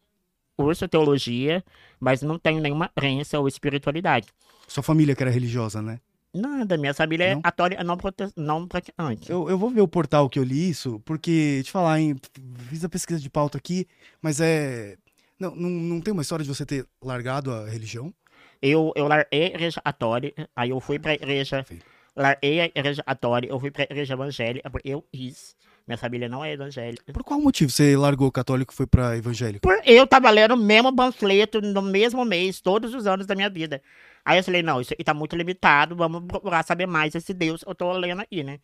curso 0.58 0.88
teologia, 0.90 1.64
mas 2.00 2.22
não 2.22 2.38
tenho 2.38 2.60
nenhuma 2.60 2.90
crença 2.90 3.40
ou 3.40 3.48
espiritualidade. 3.48 4.28
Sua 4.68 4.84
família 4.84 5.16
que 5.16 5.24
era 5.24 5.32
religiosa, 5.32 5.82
né? 5.82 6.02
Nada, 6.34 6.78
minha 6.78 6.94
família 6.94 7.24
é 7.24 7.36
Não? 7.36 7.42
católica 7.42 7.84
não, 7.84 7.96
prote... 7.98 8.26
não 8.36 8.68
praticante. 8.68 9.32
Eu, 9.32 9.50
eu 9.50 9.58
vou 9.58 9.70
ver 9.70 9.82
o 9.82 9.88
portal 9.88 10.30
que 10.30 10.38
eu 10.38 10.44
li 10.44 10.70
isso, 10.70 11.00
porque, 11.06 11.62
te 11.64 11.72
falar, 11.72 12.00
hein, 12.02 12.16
fiz 12.70 12.84
a 12.84 12.90
pesquisa 12.90 13.20
de 13.20 13.30
pauta 13.30 13.58
aqui, 13.58 13.88
mas 14.22 14.42
é. 14.42 14.98
Não, 15.40 15.56
não, 15.56 15.70
não 15.70 16.02
tem 16.02 16.12
uma 16.12 16.22
história 16.24 16.44
de 16.44 16.54
você 16.54 16.66
ter 16.66 16.86
largado 17.02 17.52
a 17.54 17.70
religião? 17.70 18.14
Eu, 18.62 18.92
eu 18.96 19.08
larguei 19.08 19.44
a 19.44 19.48
igreja 19.48 19.80
católica, 19.82 20.50
aí 20.56 20.72
eu 20.72 20.80
fui 20.82 21.00
pra 21.00 21.14
igreja. 21.14 21.58
Perfeito. 21.58 21.86
Larguei 22.18 22.60
a 22.62 22.66
igreja 22.66 23.04
católica, 23.04 23.54
eu 23.54 23.60
fui 23.60 23.70
pra 23.70 23.84
igreja 23.84 24.16
evangélica, 24.16 24.70
porque 24.72 24.90
eu 24.90 25.04
quis. 25.14 25.56
Minha 25.88 25.98
família 26.00 26.28
não 26.28 26.44
é 26.44 26.52
evangélica. 26.52 27.14
Por 27.14 27.24
qual 27.24 27.40
motivo 27.40 27.70
você 27.72 27.96
largou 27.96 28.28
o 28.28 28.32
católico 28.32 28.74
e 28.74 28.76
foi 28.76 28.88
pra 28.88 29.16
evangélico? 29.16 29.62
Por 29.62 29.80
eu 29.86 30.06
tava 30.08 30.30
lendo 30.32 30.56
o 30.56 30.58
mesmo 30.58 30.94
panfleto 30.94 31.62
no 31.62 31.82
mesmo 31.82 32.26
mês, 32.26 32.60
todos 32.60 32.94
os 32.96 33.06
anos 33.06 33.28
da 33.28 33.36
minha 33.36 33.50
vida. 33.50 33.82
Aí 34.26 34.40
eu 34.40 34.44
falei, 34.44 34.62
não, 34.64 34.82
isso 34.82 34.94
aqui 34.94 35.04
tá 35.04 35.14
muito 35.14 35.36
limitado, 35.36 35.96
vamos 35.96 36.24
procurar 36.26 36.66
saber 36.66 36.88
mais 36.88 37.14
esse 37.16 37.34
Deus 37.34 37.64
eu 37.66 37.74
tô 37.76 37.90
lendo 37.94 38.20
aqui, 38.20 38.44
né? 38.44 38.60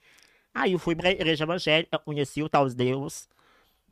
Aí 0.54 0.74
eu 0.74 0.80
fui 0.80 0.96
pra 0.96 1.12
igreja 1.12 1.46
evangélica, 1.46 1.98
conheci 2.00 2.42
o 2.44 2.50
tal 2.50 2.68
Deus, 2.68 3.30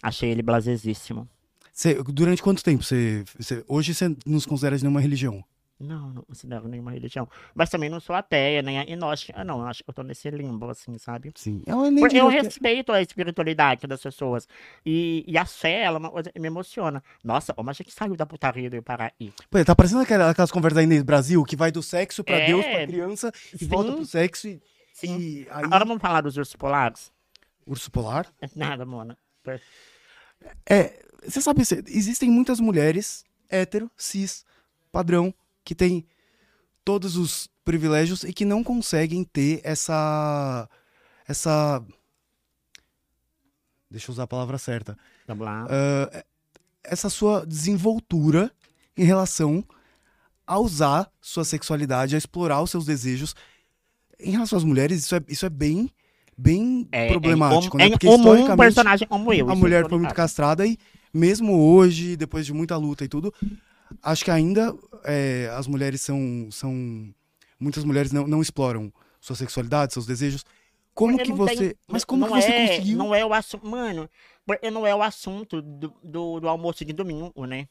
achei 0.01 0.29
ele 0.31 0.41
blasesíssimo. 0.41 1.29
Você- 1.71 1.93
durante 2.03 2.41
quanto 2.43 2.63
tempo 2.63 2.83
você, 2.83 3.23
você- 3.39 3.63
Hoje 3.67 3.93
você 3.93 4.13
não 4.25 4.39
se 4.39 4.47
considera 4.47 4.75
de 4.75 4.83
nenhuma 4.83 4.99
religião? 4.99 5.41
Não, 5.81 6.09
não 6.13 6.21
considero 6.23 6.67
nenhuma 6.67 6.91
religião. 6.91 7.27
Mas 7.55 7.69
também 7.69 7.89
não 7.89 7.99
sou 7.99 8.15
ateia, 8.15 8.61
nem 8.61 8.79
agnóstica, 8.79 9.43
não. 9.43 9.65
Acho 9.65 9.83
que 9.83 9.89
eu 9.89 9.93
tô 9.93 10.03
nesse 10.03 10.29
limbo, 10.29 10.69
assim, 10.69 10.97
sabe? 10.97 11.31
Sim. 11.35 11.63
Eu 11.65 11.89
nem 11.89 11.99
Porque 12.01 12.17
eu 12.17 12.27
respeito 12.27 12.91
a 12.91 13.01
espiritualidade 13.01 13.87
das 13.87 14.01
pessoas. 14.01 14.47
E, 14.85 15.23
e 15.27 15.37
a 15.37 15.45
fé, 15.45 15.81
ela 15.83 15.97
é 15.97 15.99
uma 15.99 16.11
coisa 16.11 16.31
que 16.31 16.39
me 16.39 16.47
emociona. 16.47 17.03
Nossa, 17.23 17.53
como 17.53 17.69
a 17.69 17.73
gente 17.73 17.91
saiu 17.91 18.15
da 18.15 18.25
putaria 18.25 18.69
do 18.69 18.75
Iparaí. 18.75 19.33
Pô, 19.49 19.63
tá 19.65 19.75
parecendo 19.75 20.01
aquela- 20.01 20.29
aquelas 20.29 20.51
conversas 20.51 20.77
aí 20.79 20.85
no 20.87 21.03
Brasil 21.03 21.43
que 21.43 21.55
vai 21.55 21.71
do 21.71 21.81
sexo 21.83 22.23
pra 22.23 22.35
É. 22.37 22.45
Deus, 22.47 22.65
pra 22.65 22.87
criança 22.87 23.31
e 23.53 23.57
Sim. 23.59 23.67
volta 23.67 23.91
pro 23.93 24.05
sexo 24.05 24.47
e. 24.47 24.61
Sim. 24.93 25.17
e 25.19 25.47
aí, 25.49 25.63
Agora 25.65 25.85
vamos 25.85 26.01
falar 26.01 26.21
dos 26.21 26.37
ursos 26.37 26.55
polares? 26.55 27.11
Urso 27.65 27.89
polar? 27.89 28.27
Nada, 28.55 28.85
Mona. 28.85 29.17
É, 30.69 30.99
você 31.25 31.41
sabe, 31.41 31.61
existem 31.87 32.29
muitas 32.29 32.59
mulheres 32.59 33.23
hétero, 33.49 33.89
cis, 33.97 34.45
padrão, 34.91 35.33
que 35.63 35.75
têm 35.75 36.05
todos 36.83 37.15
os 37.15 37.47
privilégios 37.63 38.23
e 38.23 38.33
que 38.33 38.45
não 38.45 38.63
conseguem 38.63 39.23
ter 39.23 39.61
essa. 39.63 40.67
Essa. 41.27 41.83
Deixa 43.89 44.09
eu 44.09 44.13
usar 44.13 44.23
a 44.23 44.27
palavra 44.27 44.57
certa. 44.57 44.97
Vamos 45.27 45.45
lá. 45.45 45.67
Ah, 45.69 46.23
essa 46.83 47.09
sua 47.09 47.45
desenvoltura 47.45 48.51
em 48.97 49.03
relação 49.03 49.63
a 50.45 50.57
usar 50.59 51.09
sua 51.21 51.45
sexualidade, 51.45 52.15
a 52.15 52.17
explorar 52.17 52.61
os 52.61 52.71
seus 52.71 52.85
desejos. 52.85 53.35
Em 54.19 54.31
relação 54.31 54.57
às 54.57 54.63
mulheres, 54.63 55.03
isso 55.03 55.15
é, 55.15 55.21
isso 55.27 55.45
é 55.45 55.49
bem, 55.49 55.89
bem 56.37 56.87
É, 56.91 57.07
problemático, 57.07 57.77
é, 57.77 57.79
né? 57.79 57.85
é, 57.85 57.89
Porque 57.91 58.07
um 58.07 58.15
historicamente 58.15 58.57
personagem 58.57 59.07
como 59.07 59.33
eu. 59.33 59.47
a 59.49 59.53
isso 59.53 59.59
mulher 59.59 59.87
foi 59.89 59.97
muito 59.97 60.13
castrada 60.13 60.65
e 60.65 60.77
mesmo 61.13 61.57
hoje, 61.57 62.15
depois 62.15 62.45
de 62.45 62.53
muita 62.53 62.77
luta 62.77 63.03
e 63.03 63.07
tudo, 63.07 63.33
acho 64.01 64.25
que 64.25 64.31
ainda 64.31 64.75
é, 65.03 65.49
as 65.55 65.67
mulheres 65.67 66.01
são, 66.01 66.49
são 66.51 67.13
muitas 67.59 67.83
mulheres 67.83 68.11
não, 68.11 68.27
não 68.27 68.41
exploram 68.41 68.91
sua 69.19 69.35
sexualidade, 69.35 69.93
seus 69.93 70.05
desejos. 70.05 70.45
Como 70.93 71.17
que 71.17 71.31
você, 71.31 71.75
mas 71.87 72.03
como 72.03 72.27
não 72.27 72.33
que 72.33 72.41
você 72.41 72.51
é, 72.51 72.67
conseguiu? 72.67 72.97
Não 72.97 73.15
é 73.15 73.25
o 73.25 73.33
assunto, 73.33 73.65
mano, 73.65 74.09
porque 74.45 74.69
não 74.69 74.85
é 74.85 74.93
o 74.93 75.01
assunto 75.01 75.61
do, 75.61 75.93
do, 76.03 76.39
do 76.39 76.47
almoço 76.47 76.83
de 76.83 76.91
domingo, 76.91 77.45
né? 77.45 77.67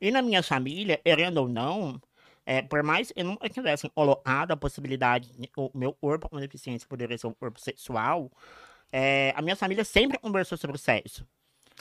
E 0.00 0.10
na 0.10 0.22
minha 0.22 0.42
família, 0.42 0.98
querendo 1.04 1.38
ou 1.38 1.48
não, 1.48 2.00
é, 2.46 2.62
por 2.62 2.82
mais 2.82 3.12
eu 3.16 3.24
não 3.24 3.36
tivesse 3.50 3.88
colocado 3.90 4.52
a 4.52 4.56
possibilidade 4.56 5.30
de 5.32 5.50
o 5.56 5.70
meu 5.74 5.92
corpo 5.92 6.28
com 6.28 6.38
deficiência 6.38 6.88
poderia 6.88 7.16
ser 7.16 7.26
um 7.26 7.34
corpo 7.34 7.60
sexual, 7.60 8.30
é, 8.92 9.32
a 9.36 9.42
minha 9.42 9.56
família 9.56 9.84
sempre 9.84 10.18
conversou 10.18 10.56
sobre 10.56 10.78
sexo. 10.78 11.26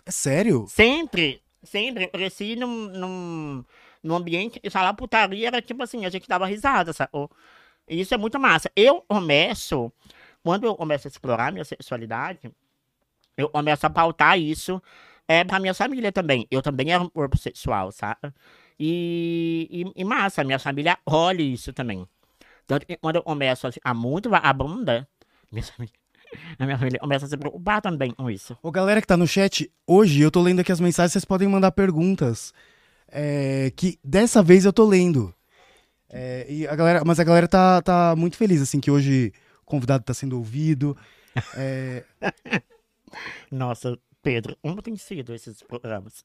É 0.06 0.12
sério? 0.12 0.66
Sempre, 0.68 1.43
sempre. 1.64 2.08
Cresci 2.08 2.56
num, 2.56 2.88
num, 2.90 3.66
num 4.04 4.16
ambiente 4.16 4.60
e 4.64 4.70
falar 4.70 4.94
putaria 4.94 5.48
era 5.48 5.62
tipo 5.62 5.82
assim, 5.84 6.06
a 6.06 6.10
gente 6.10 6.28
dava 6.28 6.46
risada, 6.46 6.94
sacou? 6.94 7.30
E 7.88 8.00
isso 8.00 8.14
é 8.14 8.18
muito 8.18 8.40
massa. 8.40 8.72
Eu 8.76 9.02
começo, 9.02 9.92
quando 10.44 10.66
eu 10.66 10.76
começo 10.76 11.08
a 11.08 11.10
explorar 11.10 11.52
minha 11.52 11.66
sexualidade, 11.66 12.52
eu 13.38 13.50
começo 13.50 13.86
a 13.86 13.90
pautar 13.90 14.40
isso 14.40 14.82
é, 15.28 15.44
pra 15.44 15.60
minha 15.60 15.74
família 15.74 16.12
também. 16.12 16.48
Eu 16.52 16.62
também 16.62 16.92
era 16.92 17.04
um 17.04 17.10
corpo 17.10 17.38
sexual, 17.38 17.92
sabe? 17.92 18.34
E, 18.80 19.68
e, 19.96 20.02
e 20.02 20.04
massa, 20.06 20.44
minha 20.44 20.60
família 20.60 20.98
olha 21.06 21.42
isso 21.42 21.74
também. 21.74 22.08
Tanto 22.68 22.86
que 22.86 22.98
quando 22.98 23.18
eu 23.18 23.24
começo 23.24 23.68
a 23.68 23.72
ficar 23.72 23.94
muito 23.94 24.30
vagabunda, 24.30 25.08
minha 25.52 25.64
família, 25.64 25.94
a 26.60 26.66
minha 26.66 26.78
família 26.78 27.00
começa 27.00 27.26
a 27.26 27.30
se 27.30 27.38
preocupar 27.38 27.82
também 27.82 28.12
com 28.12 28.30
isso. 28.30 28.58
Ô, 28.62 28.72
galera 28.72 29.02
que 29.02 29.08
tá 29.08 29.18
no 29.18 29.28
chat, 29.28 29.72
hoje 29.88 30.22
eu 30.22 30.32
tô 30.32 30.42
lendo 30.42 30.60
aqui 30.60 30.72
as 30.72 30.80
mensagens, 30.80 31.14
vocês 31.14 31.26
podem 31.26 31.48
mandar 31.48 31.72
perguntas. 31.72 32.54
é, 33.08 33.72
que 33.76 34.00
dessa 34.04 34.42
vez 34.42 34.66
eu 34.66 34.74
tô 34.74 34.86
lendo. 34.86 35.34
É, 36.10 36.46
e 36.50 36.68
a 36.68 36.76
galera, 36.76 37.04
mas 37.06 37.20
a 37.20 37.24
galera 37.24 37.48
tá, 37.48 37.82
tá 37.82 38.16
muito 38.16 38.38
feliz, 38.38 38.62
assim, 38.62 38.80
que 38.80 38.92
hoje 38.92 39.32
o 39.62 39.66
convidado 39.66 40.04
tá 40.04 40.14
sendo 40.14 40.38
ouvido. 40.38 40.98
É, 41.56 42.04
Nossa, 43.52 43.98
Pedro, 44.22 44.58
como 44.62 44.82
tem 44.82 44.96
sido 44.96 45.34
esses 45.34 45.62
programas? 45.64 46.24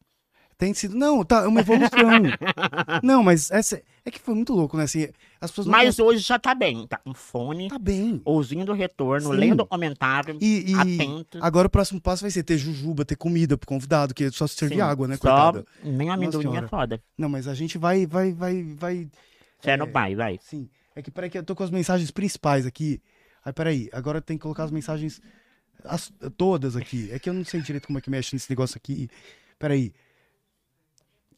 Tem 0.59 0.75
sido. 0.75 0.97
Não, 0.97 1.25
tá, 1.25 1.45
é 1.45 1.47
uma 1.47 1.61
evolução. 1.61 1.89
não, 3.03 3.23
mas 3.23 3.51
essa, 3.51 3.81
é 4.05 4.11
que 4.11 4.19
foi 4.19 4.35
muito 4.35 4.53
louco, 4.53 4.77
né? 4.77 4.83
Assim, 4.83 5.09
as 5.41 5.51
pessoas 5.51 5.67
não 5.69 5.73
Mas 5.73 5.99
hoje 5.99 6.19
já 6.21 6.39
tá 6.39 6.55
bem, 6.55 6.87
tá 6.87 6.97
com 6.99 7.15
fone, 7.15 7.69
Tá 7.69 7.79
bem. 7.79 8.21
ouvindo 8.25 8.73
o 8.73 8.75
retorno, 8.75 9.31
Sim. 9.31 9.37
lendo 9.37 9.61
o 9.61 9.67
comentário, 9.67 10.37
E, 10.41 10.73
e 10.73 10.75
atento. 10.75 11.39
agora 11.41 11.69
o 11.69 11.71
próximo 11.71 12.01
passo 12.01 12.23
vai 12.23 12.31
ser 12.31 12.43
ter 12.43 12.59
jujuba, 12.59 13.05
ter 13.05 13.17
comida 13.17 13.57
pro 13.57 13.69
convidado, 13.69 14.13
que 14.13 14.25
é 14.25 14.31
só 14.31 14.47
servir 14.47 14.75
Sim, 14.77 14.81
água, 14.81 15.07
né, 15.07 15.15
Só 15.17 15.23
coitada? 15.23 15.65
nem 15.85 16.11
amendoim 16.11 16.57
é 16.57 16.67
foda. 16.67 17.01
Não, 17.17 17.29
mas 17.29 17.47
a 17.47 17.55
gente 17.55 17.79
vai, 17.79 18.05
vai, 18.05 18.33
vai, 18.33 18.63
vai. 18.77 19.09
Você 19.61 19.71
é 19.71 19.77
no 19.77 19.87
pai, 19.87 20.15
vai. 20.17 20.39
Sim. 20.43 20.69
É 20.95 21.01
que 21.03 21.11
peraí 21.11 21.31
que 21.31 21.39
eu 21.39 21.45
tô 21.45 21.55
com 21.55 21.63
as 21.63 21.71
mensagens 21.71 22.11
principais 22.11 22.67
aqui. 22.67 23.01
Aí, 23.45 23.53
peraí, 23.53 23.89
agora 23.93 24.21
tem 24.21 24.37
que 24.37 24.43
colocar 24.43 24.65
as 24.65 24.71
mensagens 24.73 25.23
as- 25.85 26.13
todas 26.37 26.75
aqui. 26.75 27.09
É 27.13 27.19
que 27.21 27.31
eu 27.31 27.33
não 27.33 27.45
sei 27.45 27.61
direito 27.63 27.87
como 27.87 27.99
é 27.99 28.01
que 28.03 28.11
mexe 28.11 28.35
nesse 28.35 28.51
negócio 28.51 28.77
aqui. 28.77 29.09
Peraí. 29.57 29.93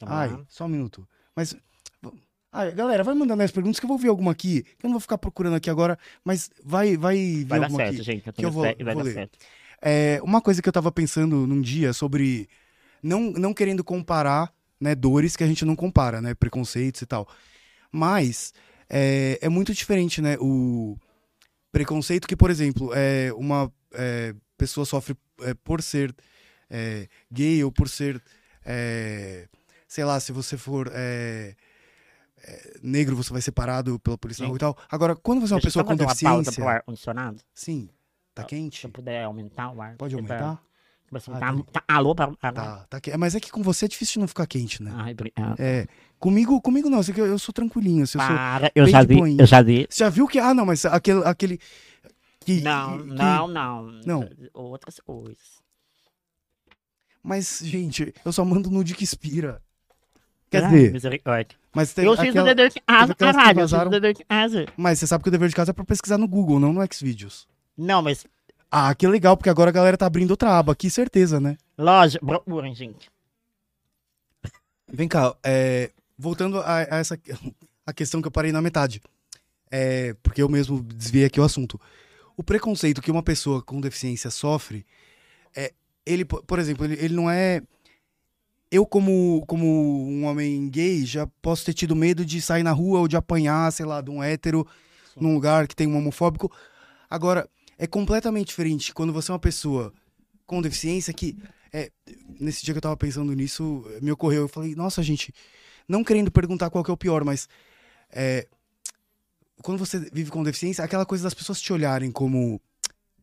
Vamos 0.05 0.15
Ai, 0.21 0.29
lá. 0.31 0.45
só 0.47 0.65
um 0.65 0.69
minuto. 0.69 1.07
Mas. 1.35 1.55
Ai, 2.53 2.71
galera, 2.73 3.01
vai 3.03 3.13
mandando 3.15 3.41
as 3.43 3.51
perguntas 3.51 3.79
que 3.79 3.85
eu 3.85 3.87
vou 3.87 3.97
ver 3.97 4.09
alguma 4.09 4.31
aqui. 4.31 4.65
Eu 4.83 4.87
não 4.89 4.91
vou 4.91 4.99
ficar 4.99 5.17
procurando 5.17 5.55
aqui 5.55 5.69
agora, 5.69 5.97
mas 6.23 6.49
vai, 6.63 6.97
vai 6.97 7.15
ver 7.17 7.45
Vai 7.45 7.59
dar 7.59 7.65
alguma 7.67 7.79
certo, 7.85 7.93
aqui. 7.95 8.03
gente. 8.03 8.27
Eu 8.27 8.33
que 8.33 8.45
eu 8.45 8.51
vou- 8.51 8.63
vai 8.63 8.75
vou 8.75 8.85
dar 8.95 9.03
ler. 9.03 9.13
certo. 9.13 9.39
É, 9.81 10.19
uma 10.21 10.41
coisa 10.41 10.61
que 10.61 10.67
eu 10.67 10.73
tava 10.73 10.91
pensando 10.91 11.47
num 11.47 11.61
dia 11.61 11.93
sobre 11.93 12.49
não, 13.01 13.31
não 13.31 13.53
querendo 13.53 13.83
comparar 13.85 14.53
né, 14.79 14.93
dores 14.93 15.35
que 15.37 15.43
a 15.43 15.47
gente 15.47 15.63
não 15.63 15.75
compara, 15.77 16.21
né? 16.21 16.33
Preconceitos 16.33 17.01
e 17.01 17.05
tal. 17.05 17.25
Mas 17.91 18.53
é, 18.89 19.39
é 19.41 19.47
muito 19.47 19.73
diferente, 19.73 20.21
né? 20.21 20.35
O 20.39 20.97
preconceito 21.71 22.27
que, 22.27 22.35
por 22.35 22.49
exemplo, 22.51 22.91
é, 22.93 23.31
uma 23.33 23.71
é, 23.93 24.35
pessoa 24.57 24.85
sofre 24.85 25.15
é, 25.41 25.53
por 25.53 25.81
ser 25.81 26.13
é, 26.69 27.07
gay 27.31 27.63
ou 27.63 27.71
por 27.71 27.87
ser. 27.87 28.21
É, 29.91 29.93
sei 29.93 30.03
lá, 30.05 30.19
se 30.19 30.31
você 30.31 30.57
for. 30.57 30.89
é, 30.93 31.55
é, 32.43 32.79
negro, 32.81 33.15
você 33.15 33.31
vai 33.31 33.41
ser 33.41 33.51
parado 33.51 33.99
pela 33.99 34.17
polícia 34.17 34.43
e 34.45 34.57
tal. 34.57 34.75
Agora, 34.89 35.15
quando 35.15 35.41
você 35.41 35.53
é 35.53 35.55
uma 35.55 35.61
Deixa 35.61 35.79
eu 35.79 35.83
pessoa 35.83 35.83
com 35.83 35.91
fazer 35.91 36.03
uma 36.03 36.07
pausa 36.07 36.41
deficiência. 36.51 36.61
pro 36.63 36.67
ar 36.69 36.81
condicionado. 36.83 37.41
Sim. 37.53 37.89
Tá 38.33 38.43
Se 38.43 38.47
quente? 38.49 38.85
eu 38.85 38.89
puder 38.89 39.23
aumentar 39.25 39.71
o 39.71 39.81
ar. 39.81 39.95
Pode 39.97 40.15
tá- 40.15 40.17
aumentar? 40.21 40.63
tipo 41.05 41.17
assim, 41.17 41.31
Ah, 41.33 41.39
tá, 41.39 41.53
tá. 41.53 41.63
tá- 41.73 41.83
alô 41.89 42.15
para 42.15 42.31
para- 42.31 42.51
Tá, 42.53 42.85
tá 42.89 43.01
que- 43.01 43.15
Mas 43.17 43.35
é 43.35 43.39
que 43.41 43.51
com 43.51 43.61
você 43.61 43.83
é 43.85 43.87
difícil 43.89 44.13
de 44.13 44.19
não 44.19 44.27
ficar 44.29 44.47
quente, 44.47 44.81
né? 44.81 44.91
Ai, 44.95 45.11
obrigado. 45.11 45.59
É. 45.59 45.85
Comigo, 46.17 46.59
comigo 46.61 46.89
não, 46.89 47.01
eu, 47.15 47.25
eu 47.25 47.37
sou 47.37 47.51
tranquilinho. 47.53 48.03
Assim, 48.05 48.17
eu 48.17 48.25
sou... 48.25 48.35
Para, 48.35 48.71
eu 48.73 48.85
bem 48.85 48.91
já 48.93 49.03
vi, 49.03 49.15
boinha. 49.17 49.41
eu 49.41 49.45
já 49.45 49.61
vi. 49.61 49.85
Você 49.89 50.03
já 50.03 50.09
viu 50.09 50.25
que. 50.27 50.39
Ah, 50.39 50.53
não, 50.53 50.65
mas 50.65 50.85
aquele. 50.85 51.23
aquele 51.25 51.59
que, 52.39 52.61
Não, 52.61 52.97
que- 52.97 53.03
não, 53.13 53.47
não. 53.49 53.83
Não. 54.05 54.29
Outras 54.53 54.99
coisas. 55.01 55.61
Mas, 57.21 57.59
gente, 57.63 58.13
eu 58.25 58.31
só 58.33 58.43
mando 58.45 58.71
nude 58.71 58.95
que 58.95 59.03
expira. 59.03 59.61
Quer 60.51 60.63
Ai, 60.65 60.69
dizer, 60.71 60.91
Misericórdia. 60.91 61.57
mas 61.73 61.93
tem 61.93 62.05
Eu 62.05 62.15
fiz 62.17 62.35
o 62.35 62.43
dever 62.43 62.69
de 62.69 62.81
casa, 62.81 63.13
que 63.15 63.19
caralho. 63.19 63.49
Eu 63.61 63.63
fiz 63.63 63.71
vazaram- 63.71 63.87
o 63.87 63.91
dever 63.91 64.13
de 64.13 64.23
casa. 64.25 64.65
Mas 64.77 64.99
você 64.99 65.07
sabe 65.07 65.23
que 65.23 65.29
o 65.29 65.31
dever 65.31 65.47
de 65.49 65.55
casa 65.55 65.71
é 65.71 65.73
pra 65.73 65.83
pesquisar 65.85 66.17
no 66.17 66.27
Google, 66.27 66.59
não 66.59 66.73
no 66.73 66.81
Xvideos. 66.93 67.47
Não, 67.77 68.01
mas, 68.01 68.25
Ah, 68.69 68.93
que 68.93 69.07
legal, 69.07 69.35
porque 69.37 69.49
agora 69.49 69.69
a 69.69 69.73
galera 69.73 69.97
tá 69.97 70.05
abrindo 70.05 70.31
outra 70.31 70.57
aba 70.57 70.73
aqui, 70.73 70.89
certeza, 70.89 71.39
né? 71.39 71.57
lógico, 71.77 72.25
procurem, 72.25 72.75
gente. 72.75 73.09
Vem 74.91 75.07
cá, 75.07 75.35
é, 75.43 75.89
voltando 76.17 76.59
a, 76.59 76.77
a 76.79 76.97
essa 76.97 77.17
a 77.85 77.93
questão 77.93 78.21
que 78.21 78.27
eu 78.27 78.31
parei 78.31 78.51
na 78.51 78.61
metade. 78.61 79.01
é, 79.71 80.13
porque 80.21 80.41
eu 80.41 80.49
mesmo 80.49 80.81
desviei 80.83 81.25
aqui 81.25 81.39
o 81.39 81.43
assunto. 81.43 81.79
O 82.35 82.43
preconceito 82.43 83.01
que 83.01 83.11
uma 83.11 83.23
pessoa 83.23 83.61
com 83.61 83.79
deficiência 83.79 84.29
sofre, 84.29 84.85
é, 85.55 85.71
ele, 86.05 86.25
po- 86.25 86.43
por 86.43 86.59
exemplo, 86.59 86.85
ele, 86.85 86.95
ele 86.99 87.13
não 87.13 87.29
é. 87.29 87.61
Eu, 88.71 88.85
como, 88.85 89.43
como 89.47 89.65
um 90.07 90.25
homem 90.25 90.69
gay, 90.69 91.05
já 91.05 91.27
posso 91.41 91.65
ter 91.65 91.73
tido 91.73 91.95
medo 91.95 92.25
de 92.25 92.41
sair 92.41 92.63
na 92.63 92.71
rua 92.71 93.01
ou 93.01 93.07
de 93.07 93.17
apanhar, 93.17 93.71
sei 93.71 93.85
lá, 93.85 93.99
de 93.99 94.09
um 94.09 94.23
hétero 94.23 94.65
num 95.15 95.33
lugar 95.33 95.67
que 95.67 95.75
tem 95.75 95.87
um 95.87 95.97
homofóbico. 95.97 96.49
Agora, 97.09 97.49
é 97.77 97.85
completamente 97.85 98.47
diferente 98.47 98.93
quando 98.93 99.11
você 99.11 99.29
é 99.29 99.33
uma 99.33 99.39
pessoa 99.39 99.93
com 100.45 100.61
deficiência 100.61 101.13
que. 101.13 101.37
é, 101.73 101.91
nesse 102.39 102.63
dia 102.63 102.73
que 102.73 102.77
eu 102.77 102.81
tava 102.81 102.95
pensando 102.97 103.33
nisso, 103.33 103.85
me 104.01 104.11
ocorreu. 104.11 104.43
Eu 104.43 104.47
falei, 104.47 104.73
nossa, 104.73 105.03
gente, 105.03 105.33
não 105.87 106.03
querendo 106.03 106.31
perguntar 106.31 106.69
qual 106.69 106.83
que 106.83 106.91
é 106.91 106.93
o 106.93 106.97
pior, 106.97 107.25
mas. 107.25 107.49
é, 108.09 108.47
quando 109.61 109.77
você 109.79 109.99
vive 110.11 110.31
com 110.31 110.43
deficiência, 110.43 110.83
aquela 110.83 111.05
coisa 111.05 111.23
das 111.23 111.33
pessoas 111.33 111.61
te 111.61 111.71
olharem 111.71 112.11
como 112.11 112.59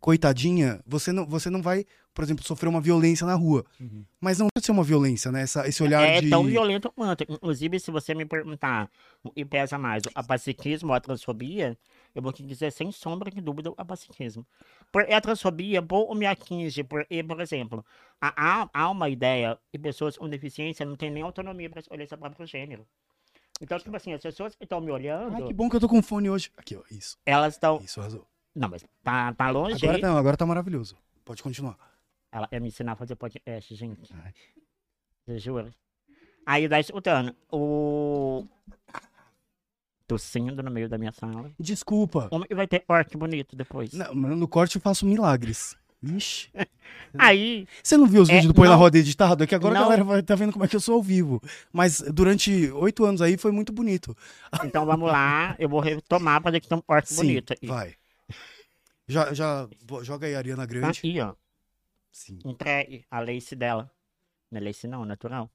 coitadinha, 0.01 0.81
você 0.87 1.13
não, 1.13 1.27
você 1.27 1.49
não 1.51 1.61
vai, 1.63 1.85
por 2.15 2.25
exemplo, 2.25 2.45
sofrer 2.45 2.69
uma 2.69 2.81
violência 2.81 3.27
na 3.27 3.35
rua. 3.35 3.65
Mas 4.21 4.39
não 4.39 4.49
pode 4.53 4.65
ser 4.67 4.73
uma 4.73 4.83
violência, 4.83 5.31
né? 5.31 5.43
Essa, 5.43 5.67
esse 5.69 5.83
olhar 5.83 6.03
é 6.03 6.21
de. 6.21 6.31
tão 6.31 6.45
violento 6.45 6.91
quanto. 6.93 7.23
Inclusive, 7.29 7.79
se 7.79 7.91
você 7.91 8.15
me 8.15 8.25
perguntar 8.25 8.91
o 9.23 9.31
que 9.31 9.45
pesa 9.45 9.79
mais, 9.79 10.03
o 10.05 10.11
apaciquismo 10.15 10.89
ou 10.91 10.95
a 10.95 11.01
transfobia, 11.01 11.77
eu 12.15 12.23
vou 12.23 12.33
te 12.33 12.43
dizer 12.43 12.73
sem 12.73 12.91
sombra 12.91 13.31
de 13.31 13.41
dúvida 13.41 13.71
o 13.71 13.75
apaciquismo. 13.77 14.47
Porque 14.91 15.13
a 15.13 15.21
transfobia, 15.21 15.85
ou 15.89 16.15
me 16.15 16.27
atinge, 16.27 16.83
porque, 16.83 17.23
por 17.23 17.41
exemplo, 17.41 17.85
há, 18.21 18.63
há- 18.63 18.71
há 18.73 18.91
uma 18.91 19.09
ideia 19.09 19.59
que 19.71 19.79
pessoas 19.79 20.17
com 20.17 20.29
deficiência 20.29 20.85
não 20.87 20.97
têm 20.97 21.11
nem 21.11 21.23
autonomia 21.23 21.69
para 21.71 21.81
escolher 21.81 22.09
seu 22.09 22.19
próprio 22.19 22.47
gênero. 22.47 22.87
Então, 23.61 23.77
tipo 23.79 23.95
assim, 23.97 24.13
as 24.13 24.23
pessoas 24.23 24.55
que 24.55 24.63
estão 24.65 24.81
me 24.81 24.91
olhando, 24.93 25.35
Ai, 25.35 25.43
que 25.43 25.53
bom 25.53 25.69
que 25.69 25.75
eu 25.75 25.81
tô 25.81 25.89
com 25.89 26.01
fone 26.01 26.31
hoje. 26.31 26.51
Aqui, 26.57 26.77
ó. 26.77 26.83
Isso. 26.91 27.17
elas 27.27 27.55
estão. 27.55 27.81
Isso, 27.85 28.01
arrasou. 28.01 28.25
Não, 28.59 28.69
mas 28.69 28.85
tá, 29.03 29.33
tá 29.35 29.51
longe. 29.51 29.85
Agora 29.85 30.01
tá, 30.01 30.19
agora 30.19 30.37
tá 30.37 30.47
maravilhoso. 30.47 30.97
Pode 31.25 31.43
continuar. 31.43 31.77
Ela 32.33 32.49
ia 32.53 32.61
me 32.61 32.69
ensinar 32.69 32.93
a 32.93 32.97
fazer 32.97 33.15
podcast, 33.17 33.75
gente. 33.75 34.13
Ai. 34.25 34.33
Você 35.27 35.39
jura? 35.39 35.71
Aí, 36.47 36.69
tá 36.69 36.81
escutando. 36.81 37.35
O. 37.51 38.45
Tossindo 40.07 40.63
no 40.63 40.71
meio 40.71 40.89
da 40.89 40.97
minha 40.97 41.13
sala. 41.13 41.51
Desculpa. 41.61 42.29
Como 42.31 42.47
que 42.47 42.55
vai 42.55 42.67
ter 42.67 42.81
corte 42.81 43.17
bonito 43.17 43.55
depois? 43.55 43.93
Não, 43.93 44.15
mas 44.15 44.37
no 44.39 44.49
corte 44.49 44.77
eu 44.77 44.81
faço 44.81 45.05
milagres. 45.05 45.77
Ixi. 46.03 46.51
Aí, 47.19 47.67
Você 47.83 47.97
não 47.99 48.07
viu 48.07 48.23
os 48.23 48.29
É, 48.31 48.35
vídeos 48.35 48.47
do 48.49 48.55
Põe 48.55 48.69
na 48.69 48.73
não. 48.75 48.79
Roda 48.79 48.97
editado? 48.97 49.45
É 49.45 49.47
que 49.47 49.55
agora 49.55 49.75
a 49.75 49.79
Não. 49.81 49.85
galera 49.85 50.05
vai 50.05 50.23
tá 50.23 50.35
vendo 50.35 50.53
como 50.53 50.65
é 50.65 50.69
que 50.69 50.77
eu 50.77 50.81
sou 50.81 50.95
ao 50.95 51.03
vivo. 51.03 51.43
Mas 51.73 52.01
durante 52.01 52.71
oito 52.71 53.05
anos 53.05 53.21
aí 53.21 53.37
foi 53.37 53.51
muito 53.53 53.73
bonito. 53.73 54.17
então 54.65 54.87
vamos 54.87 55.11
lá. 55.11 55.55
Eu 55.59 55.69
vou 55.69 55.81
retomar 55.81 56.41
pra 56.41 56.51
ver 56.51 56.61
que 56.61 56.69
tem 56.69 56.79
um 56.79 56.81
corte 56.83 57.13
bonito. 57.15 57.53
aí. 57.61 57.69
vai. 57.69 57.95
Já, 59.07 59.33
já 59.33 59.69
joga 60.03 60.27
aí 60.27 60.35
a 60.35 60.39
Ariana 60.39 60.63
Tá 60.63 60.67
Grande. 60.67 61.01
Aí, 61.05 61.21
ó. 61.21 61.35
Sim. 62.11 62.39
Entregue 62.45 63.07
a 63.11 63.21
lace 63.21 63.57
dela. 63.57 63.91
Não 64.51 64.61
é 64.61 64.65
lace 64.65 64.87
não, 64.87 65.05
natural. 65.05 65.51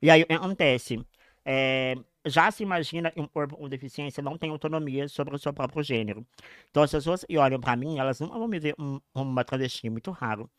E 0.00 0.10
aí, 0.10 0.24
acontece? 0.28 1.04
É, 1.44 1.96
já 2.26 2.50
se 2.50 2.62
imagina 2.62 3.10
que 3.10 3.20
um 3.20 3.26
corpo 3.26 3.56
com 3.56 3.68
deficiência 3.68 4.22
não 4.22 4.38
tem 4.38 4.50
autonomia 4.50 5.08
sobre 5.08 5.34
o 5.34 5.38
seu 5.38 5.52
próprio 5.52 5.82
gênero. 5.82 6.26
Então, 6.70 6.82
as 6.82 6.90
pessoas 6.90 7.24
que 7.24 7.36
olham 7.38 7.60
pra 7.60 7.74
mim, 7.76 7.98
elas 7.98 8.20
não 8.20 8.28
vão 8.28 8.46
me 8.46 8.60
ver 8.60 8.74
um- 8.78 9.00
como 9.12 9.30
uma 9.30 9.44
travesti, 9.44 9.88
muito 9.90 10.10
raro. 10.10 10.50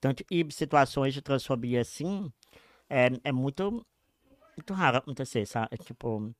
Tanto 0.00 0.24
que 0.24 0.46
situações 0.50 1.14
de 1.14 1.22
transfobia 1.22 1.80
assim, 1.80 2.32
é, 2.88 3.08
é 3.24 3.32
muito, 3.32 3.84
muito 4.56 4.74
raro 4.74 4.98
acontecer, 4.98 5.46
sabe? 5.46 5.76
Tipo, 5.78 6.32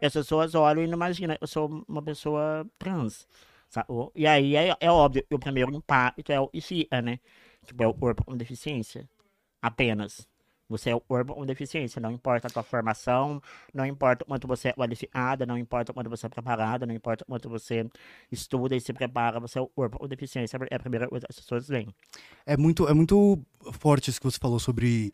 as 0.00 0.12
pessoas 0.12 0.54
olham 0.54 0.82
e 0.84 0.86
não 0.86 0.94
imaginam, 0.94 1.36
eu 1.40 1.46
sou 1.46 1.84
uma 1.88 2.02
pessoa 2.02 2.66
trans, 2.78 3.26
sacou? 3.68 4.12
E 4.14 4.26
aí 4.26 4.56
é, 4.56 4.76
é 4.80 4.90
óbvio, 4.90 5.24
o 5.30 5.38
primeiro 5.38 5.74
impacto 5.74 6.30
é 6.30 6.40
o 6.40 6.50
IFIA, 6.52 7.02
né? 7.02 7.18
Tipo, 7.64 7.82
é 7.82 7.86
o 7.86 7.94
corpo 7.94 8.24
com 8.24 8.36
deficiência. 8.36 9.08
Apenas. 9.60 10.26
Você 10.68 10.90
é 10.90 10.94
o 10.94 11.00
corpo 11.00 11.34
com 11.34 11.46
deficiência. 11.46 12.00
Não 12.00 12.12
importa 12.12 12.46
a 12.46 12.50
tua 12.50 12.62
formação, 12.62 13.42
não 13.72 13.86
importa 13.86 14.22
o 14.22 14.26
quanto 14.26 14.46
você 14.46 14.68
é 14.68 14.72
qualificada, 14.72 15.46
não 15.46 15.56
importa 15.56 15.92
o 15.92 15.94
quanto 15.94 16.10
você 16.10 16.26
é 16.26 16.28
preparada, 16.28 16.84
não 16.84 16.94
importa 16.94 17.24
o 17.24 17.26
quanto 17.26 17.48
você 17.48 17.88
estuda 18.30 18.76
e 18.76 18.80
se 18.80 18.92
prepara, 18.92 19.40
você 19.40 19.58
é 19.58 19.62
o 19.62 19.66
corpo 19.66 19.98
com 19.98 20.06
deficiência. 20.06 20.58
É 20.70 20.76
a 20.76 20.78
primeira 20.78 21.08
coisa 21.08 21.26
que 21.26 21.32
as 21.32 21.40
pessoas 21.40 21.66
veem. 21.68 21.88
É 22.44 22.56
muito, 22.56 22.86
é 22.86 22.92
muito 22.92 23.38
forte 23.72 24.10
isso 24.10 24.20
que 24.20 24.26
você 24.26 24.38
falou 24.38 24.58
sobre 24.58 25.12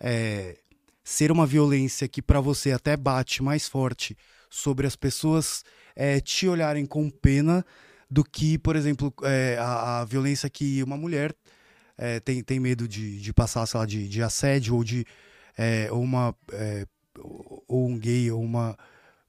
é, 0.00 0.58
ser 1.04 1.30
uma 1.30 1.46
violência 1.46 2.08
que 2.08 2.20
pra 2.20 2.40
você 2.40 2.72
até 2.72 2.96
bate 2.96 3.42
mais 3.42 3.68
forte 3.68 4.16
sobre 4.50 4.86
as 4.86 4.96
pessoas 4.96 5.64
é, 5.94 6.20
te 6.20 6.48
olharem 6.48 6.84
com 6.84 7.08
pena 7.08 7.64
do 8.10 8.24
que, 8.24 8.58
por 8.58 8.76
exemplo, 8.76 9.12
é, 9.22 9.56
a, 9.58 10.00
a 10.00 10.04
violência 10.04 10.48
que 10.48 10.82
uma 10.82 10.96
mulher 10.96 11.34
é, 11.96 12.20
tem, 12.20 12.42
tem 12.42 12.60
medo 12.60 12.88
de, 12.88 13.20
de 13.20 13.32
passar, 13.32 13.66
sei 13.66 13.80
lá, 13.80 13.86
de, 13.86 14.08
de 14.08 14.22
assédio 14.22 14.76
ou 14.76 14.84
de 14.84 15.04
é, 15.56 15.88
ou 15.90 16.00
uma 16.00 16.34
é, 16.52 16.86
ou 17.66 17.88
um 17.88 17.98
gay 17.98 18.30
ou 18.30 18.40
uma 18.40 18.76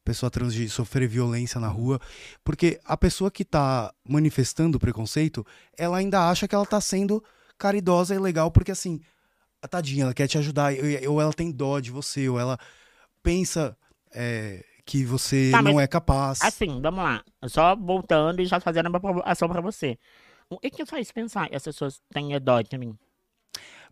pessoa 0.04 0.30
trans 0.30 0.54
de 0.54 0.70
sofrer 0.70 1.08
violência 1.08 1.60
na 1.60 1.68
rua, 1.68 2.00
porque 2.44 2.80
a 2.86 2.96
pessoa 2.96 3.30
que 3.30 3.46
tá 3.46 3.94
manifestando 4.08 4.78
o 4.78 4.80
preconceito, 4.80 5.46
ela 5.78 5.98
ainda 5.98 6.30
acha 6.30 6.48
que 6.48 6.56
ela 6.56 6.66
tá 6.66 6.80
sendo 6.80 7.24
caridosa 7.58 8.16
e 8.16 8.20
legal, 8.20 8.50
porque 8.50 8.72
assim, 8.72 9.02
a 9.62 9.68
tadinha, 9.68 10.06
ela 10.06 10.14
quer 10.14 10.28
te 10.28 10.38
ajudar, 10.38 10.74
ou 11.08 11.22
ela 11.22 11.34
tem 11.34 11.52
dó 11.52 11.80
de 11.80 11.92
você, 11.92 12.28
ou 12.30 12.40
ela 12.40 12.58
pensa 13.22 13.78
é, 14.12 14.66
que 14.90 15.06
você 15.06 15.52
Tá, 15.52 15.62
não 15.62 15.80
é 15.80 15.86
capaz. 15.86 16.42
Assim, 16.42 16.82
vamos 16.82 17.04
lá. 17.04 17.24
Só 17.48 17.76
voltando 17.76 18.42
e 18.42 18.46
já 18.48 18.60
fazendo 18.60 18.88
uma 18.90 19.00
provocação 19.00 19.48
pra 19.48 19.62
você. 19.62 20.00
O 20.50 20.58
que 20.60 20.72
que 20.72 20.84
faz 20.84 21.12
pensar 21.12 21.48
que 21.48 21.56
as 21.56 21.64
pessoas 21.64 22.02
têm 22.12 22.30
dó 22.42 22.60
de 22.60 22.76
mim? 22.76 22.98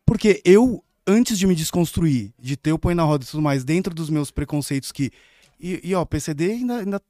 Porque 0.03 0.41
eu, 0.43 0.83
antes 1.05 1.37
de 1.37 1.45
me 1.45 1.53
desconstruir, 1.53 2.33
de 2.39 2.57
ter 2.57 2.71
o 2.73 2.79
põe 2.79 2.95
na 2.95 3.03
roda 3.03 3.23
e 3.23 3.27
tudo 3.27 3.43
mais, 3.43 3.63
dentro 3.63 3.93
dos 3.93 4.09
meus 4.09 4.31
preconceitos 4.31 4.91
que. 4.91 5.11
E, 5.59 5.79
e, 5.83 5.93
ó, 5.93 6.03
PCD 6.03 6.51
ainda, 6.51 6.77
ainda 6.79 7.01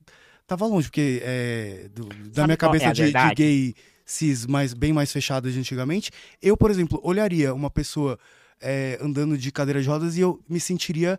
tava 0.46 0.66
longe, 0.66 0.90
porque 0.90 1.22
é, 1.24 1.90
do- 1.94 2.10
da 2.32 2.44
minha 2.44 2.56
é 2.56 2.58
cabeça 2.58 2.90
a 2.90 2.92
de, 2.94 3.06
de 3.14 3.36
gay 3.36 3.74
cis 4.06 4.46
mais, 4.46 4.74
bem 4.74 4.92
mais 4.92 5.14
fechada 5.14 5.50
de 5.50 5.58
antigamente, 5.58 6.12
eu, 6.42 6.58
por 6.58 6.72
exemplo, 6.72 7.00
olharia 7.04 7.54
uma 7.54 7.70
pessoa 7.70 8.20
é, 8.60 8.98
andando 9.02 9.38
de 9.38 9.50
cadeira 9.50 9.82
de 9.82 9.88
rodas 9.88 10.18
e 10.18 10.22
eu 10.22 10.42
me 10.50 10.60
sentiria 10.60 11.18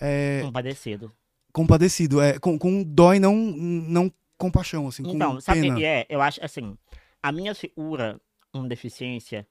é, 0.00 0.40
Compadecido. 0.44 1.12
Compadecido, 1.52 2.20
é, 2.20 2.38
com, 2.38 2.58
com 2.58 2.82
dó 2.82 3.14
e 3.14 3.20
não, 3.20 3.34
não 3.34 4.12
compaixão, 4.36 4.86
assim, 4.88 5.02
com 5.02 5.10
Então, 5.10 5.40
sabe 5.40 5.60
o 5.60 5.62
pena. 5.62 5.76
que 5.76 5.84
é? 5.84 6.06
Eu 6.08 6.20
acho 6.20 6.42
assim, 6.44 6.76
a 7.22 7.32
minha 7.32 7.54
figura 7.54 8.20
com 8.52 8.66
deficiência 8.66 9.46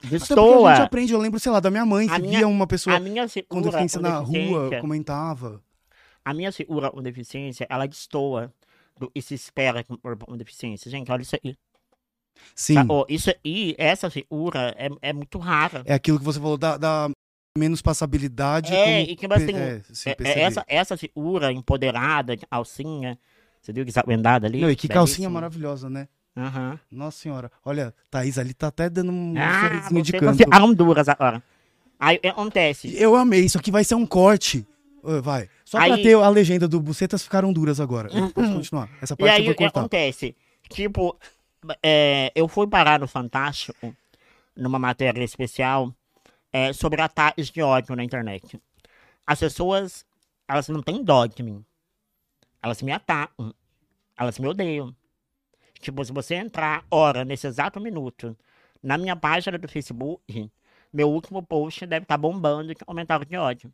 porque 0.00 0.14
a 0.14 0.18
gente 0.18 0.28
destoa. 0.28 0.74
aprende, 0.76 1.12
eu 1.12 1.18
lembro, 1.18 1.40
sei 1.40 1.50
lá, 1.50 1.58
da 1.58 1.70
minha 1.70 1.84
mãe, 1.84 2.06
que 2.08 2.18
minha- 2.20 2.38
via 2.38 2.48
uma 2.48 2.66
pessoa 2.68 2.96
A 2.96 3.00
minha 3.00 3.24
com 3.24 3.28
figura 3.28 3.62
deficiência 3.62 4.00
na 4.00 4.18
rua, 4.18 4.30
deficiência, 4.34 4.80
comentava. 4.80 5.62
a 6.24 6.32
minha 6.34 6.52
figura 6.52 6.90
com 6.90 7.02
deficiência, 7.02 7.66
ela 7.68 7.84
destoa 7.86 8.52
do 8.96 9.10
que 9.10 9.20
se 9.20 9.34
espera 9.34 9.82
com 9.82 9.96
com 9.96 10.36
deficiência. 10.36 10.88
Gente, 10.90 11.10
olha 11.10 11.22
isso 11.22 11.36
aí. 11.42 11.56
Sim. 12.54 12.74
Tá? 12.74 12.86
Ó, 12.88 13.04
isso 13.08 13.30
aí, 13.44 13.74
essa 13.76 14.08
figura 14.08 14.72
é, 14.78 14.88
é 15.02 15.12
muito 15.12 15.38
rara. 15.38 15.82
É 15.84 15.94
aquilo 15.94 16.18
que 16.20 16.24
você 16.24 16.38
falou 16.38 16.56
da, 16.56 16.76
da 16.76 17.10
menos 17.58 17.82
passabilidade. 17.82 18.72
É, 18.74 19.00
como 19.00 19.10
e 19.10 19.16
tipo 19.16 19.34
assim, 19.34 19.54
é, 19.54 19.80
sim, 19.92 20.10
É- 20.10 20.16
é 20.28 20.40
essa, 20.40 20.64
essa 20.66 20.96
figura 20.96 21.52
empoderada, 21.52 22.36
de 22.36 22.46
alcinha. 22.50 23.18
Você 23.60 23.72
viu 23.72 23.84
que 23.84 23.90
está 23.90 24.02
vendada 24.06 24.46
ali? 24.46 24.60
Não, 24.60 24.70
e 24.70 24.76
que 24.76 24.88
calcinha 24.88 25.28
maravilhosa, 25.28 25.90
né? 25.90 26.08
Aham. 26.36 26.78
Nossa 26.90 27.18
senhora. 27.18 27.50
Olha, 27.64 27.92
Thaís 28.10 28.38
ali 28.38 28.54
tá 28.54 28.68
até 28.68 28.88
dando 28.88 29.10
um 29.12 29.34
Ah, 29.36 29.60
sorrisinho 29.68 30.02
de 30.02 30.12
você 30.12 30.18
canto. 30.18 30.36
você 30.36 30.62
Honduras 30.62 31.08
agora. 31.08 31.42
Aí 31.98 32.20
acontece. 32.24 32.94
Eu 32.96 33.16
amei, 33.16 33.40
isso 33.40 33.58
aqui 33.58 33.70
vai 33.72 33.82
ser 33.82 33.96
um 33.96 34.06
corte. 34.06 34.64
Vai. 35.22 35.48
Só 35.64 35.78
pra 35.78 35.94
Aí- 35.94 36.02
ter 36.02 36.14
a 36.14 36.28
legenda 36.28 36.68
do 36.68 36.80
Bucetas 36.80 37.22
ficaram 37.24 37.52
duras 37.52 37.80
agora. 37.80 38.08
Pode 38.08 38.32
continuar. 38.52 38.88
Essa 39.02 39.14
E 39.14 39.16
parte 39.16 39.32
aí 39.32 39.40
eu 39.40 39.44
vou 39.46 39.52
o 39.52 39.56
que 39.56 39.64
cortar. 39.64 39.80
acontece? 39.80 40.36
Tipo, 40.70 41.16
é, 41.82 42.30
eu 42.34 42.46
fui 42.46 42.66
parar 42.68 43.00
no 43.00 43.08
Fantástico, 43.08 43.94
numa 44.56 44.78
matéria 44.78 45.22
especial, 45.24 45.92
é, 46.52 46.72
sobre 46.72 47.00
ataques 47.00 47.50
de 47.50 47.62
ódio 47.62 47.94
na 47.96 48.04
internet. 48.04 48.60
As 49.26 49.40
pessoas, 49.40 50.04
elas 50.46 50.68
não 50.68 50.82
têm 50.82 51.02
dó 51.04 51.26
de 51.26 51.42
mim. 51.42 51.64
Elas 52.62 52.82
me 52.82 52.92
atacam. 52.92 53.54
Elas 54.16 54.38
me 54.38 54.48
odeiam. 54.48 54.94
Tipo, 55.80 56.04
se 56.04 56.12
você 56.12 56.34
entrar, 56.34 56.84
ora, 56.90 57.24
nesse 57.24 57.46
exato 57.46 57.78
minuto, 57.80 58.36
na 58.82 58.98
minha 58.98 59.14
página 59.14 59.56
do 59.58 59.68
Facebook, 59.68 60.50
meu 60.92 61.08
último 61.10 61.42
post 61.42 61.86
deve 61.86 62.04
estar 62.04 62.16
bombando 62.18 62.74
de 62.74 62.84
comentário 62.84 63.24
de 63.26 63.36
ódio. 63.36 63.72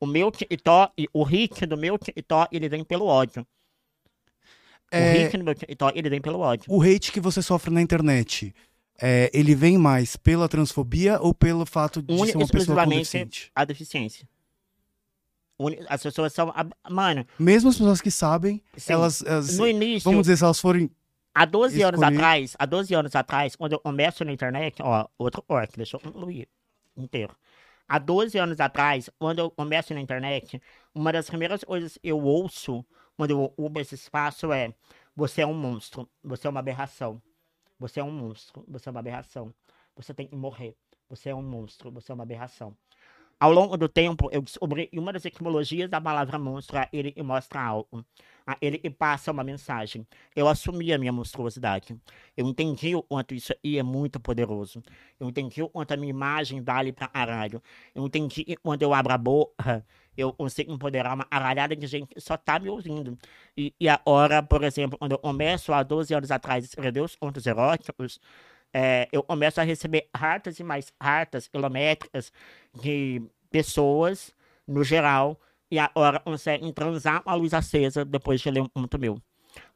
O 0.00 0.06
meu 0.06 0.30
TikTok, 0.30 1.08
o 1.12 1.22
hit 1.22 1.66
do 1.66 1.76
meu 1.76 1.98
TikTok, 1.98 2.54
ele 2.56 2.68
vem 2.68 2.82
pelo 2.84 3.06
ódio. 3.06 3.46
O 4.96 4.96
É, 4.96 5.12
hit 5.12 5.36
do 5.36 5.44
meu 5.44 5.54
TikTok, 5.54 5.98
ele 5.98 6.08
vem 6.10 6.20
pelo 6.20 6.40
ódio. 6.40 6.72
o 6.72 6.82
hate 6.82 7.12
que 7.12 7.20
você 7.20 7.42
sofre 7.42 7.70
na 7.72 7.82
internet, 7.82 8.54
é, 9.00 9.30
ele 9.32 9.54
vem 9.54 9.76
mais 9.78 10.16
pela 10.16 10.48
transfobia 10.48 11.20
ou 11.20 11.34
pelo 11.34 11.64
fato 11.66 12.00
de 12.02 12.16
ser 12.26 12.36
uma 12.36 12.46
pessoa 12.48 12.84
com 12.84 12.90
deficiente? 12.90 13.50
a 13.54 13.64
deficiência. 13.64 14.28
As 15.88 16.02
pessoas 16.02 16.32
são. 16.34 16.52
Mano, 16.90 17.26
Mesmo 17.38 17.70
as 17.70 17.76
pessoas 17.78 18.00
que 18.02 18.10
sabem, 18.10 18.62
sim, 18.76 18.92
elas, 18.92 19.22
elas- 19.22 19.56
no 19.56 19.66
início, 19.66 20.04
vamos 20.10 20.22
dizer, 20.26 20.36
se 20.36 20.44
elas 20.44 20.60
forem. 20.60 20.90
há 21.34 21.46
12 21.46 21.80
anos 21.82 21.98
escolher- 22.00 22.16
atrás, 22.18 22.56
há 22.58 22.66
12 22.66 22.94
anos 22.94 23.14
atrás, 23.16 23.56
quando 23.56 23.72
eu 23.72 23.78
começo 23.80 24.22
na 24.24 24.32
internet, 24.32 24.82
ó, 24.82 25.06
outro 25.18 25.42
orc, 25.48 25.74
deixa 25.74 25.96
eu 25.96 26.00
concluir 26.00 26.46
inteiro. 26.94 27.34
Há 27.88 27.98
12 27.98 28.36
anos 28.36 28.60
atrás, 28.60 29.08
quando 29.18 29.38
eu 29.38 29.50
começo 29.50 29.94
na 29.94 30.00
internet, 30.00 30.60
uma 30.94 31.10
das 31.12 31.26
primeiras 31.28 31.64
coisas 31.64 31.94
que 31.96 32.08
eu 32.08 32.20
ouço 32.22 32.84
quando 33.16 33.30
eu 33.30 33.42
ocupo 33.42 33.80
esse 33.80 33.94
espaço 33.94 34.52
é: 34.52 34.74
você 35.14 35.40
é 35.40 35.46
um 35.46 35.54
monstro, 35.54 36.06
você 36.22 36.46
é 36.46 36.50
uma 36.50 36.60
aberração, 36.60 37.22
você 37.78 38.00
é 38.00 38.04
um 38.04 38.10
monstro, 38.10 38.64
você 38.68 38.88
é 38.88 38.90
uma 38.90 39.00
aberração, 39.00 39.54
você 39.94 40.14
tem 40.14 40.26
que 40.26 40.36
morrer, 40.36 40.76
você 41.08 41.30
é 41.30 41.34
um 41.34 41.42
monstro, 41.42 41.90
você 41.90 42.12
é 42.12 42.14
uma 42.14 42.24
aberração. 42.24 42.76
Ao 43.38 43.52
longo 43.52 43.76
do 43.76 43.86
tempo, 43.86 44.30
eu 44.32 44.40
descobri 44.40 44.86
que 44.86 44.98
uma 44.98 45.12
das 45.12 45.26
etimologias 45.26 45.90
da 45.90 46.00
palavra 46.00 46.38
monstro 46.38 46.78
é 46.78 46.88
ele 46.90 47.12
mostra 47.22 47.60
algo, 47.60 48.02
a 48.46 48.56
ele 48.62 48.78
passa 48.88 49.30
uma 49.30 49.44
mensagem. 49.44 50.06
Eu 50.34 50.48
assumi 50.48 50.90
a 50.90 50.98
minha 50.98 51.12
monstruosidade. 51.12 51.94
Eu 52.34 52.48
entendi 52.48 52.94
o 52.94 53.02
quanto 53.02 53.34
isso 53.34 53.52
aí 53.62 53.76
é 53.76 53.82
muito 53.82 54.18
poderoso. 54.18 54.82
Eu 55.20 55.28
entendi 55.28 55.62
o 55.62 55.68
quanto 55.68 55.92
a 55.92 55.98
minha 55.98 56.08
imagem 56.08 56.62
vale 56.62 56.94
pra 56.94 57.08
caralho. 57.08 57.62
Eu 57.94 58.06
entendi 58.06 58.42
que 58.42 58.56
quando 58.56 58.80
eu 58.80 58.94
abro 58.94 59.12
a 59.12 59.18
boca, 59.18 59.84
eu 60.16 60.32
consigo 60.32 60.72
empoderar 60.72 61.14
uma 61.14 61.26
aralhada 61.30 61.76
de 61.76 61.86
gente 61.86 62.14
que 62.14 62.20
só 62.20 62.36
tá 62.36 62.58
me 62.58 62.68
ouvindo. 62.68 63.18
E, 63.56 63.74
e 63.80 63.88
a 63.88 64.00
hora, 64.04 64.42
por 64.42 64.64
exemplo, 64.64 64.98
quando 64.98 65.12
eu 65.12 65.18
começo 65.18 65.72
há 65.72 65.82
12 65.82 66.14
anos 66.14 66.30
atrás 66.30 66.64
a 66.64 66.66
escrever 66.66 67.00
os 67.00 67.14
contos 67.16 67.46
eróticos, 67.46 68.20
é, 68.72 69.08
eu 69.12 69.22
começo 69.22 69.60
a 69.60 69.64
receber 69.64 70.08
hartas 70.12 70.58
e 70.60 70.64
mais 70.64 70.92
hartas 71.00 71.48
quilométricas 71.48 72.32
de 72.74 73.22
pessoas, 73.50 74.34
no 74.66 74.84
geral, 74.84 75.40
e 75.70 75.78
a 75.78 75.90
hora 75.94 76.20
conseguem 76.20 76.72
transar 76.72 77.22
com 77.22 77.30
a 77.30 77.34
luz 77.34 77.54
acesa 77.54 78.04
depois 78.04 78.40
de 78.40 78.50
ler 78.50 78.60
um 78.60 78.68
conto 78.68 78.98
meu. 78.98 79.20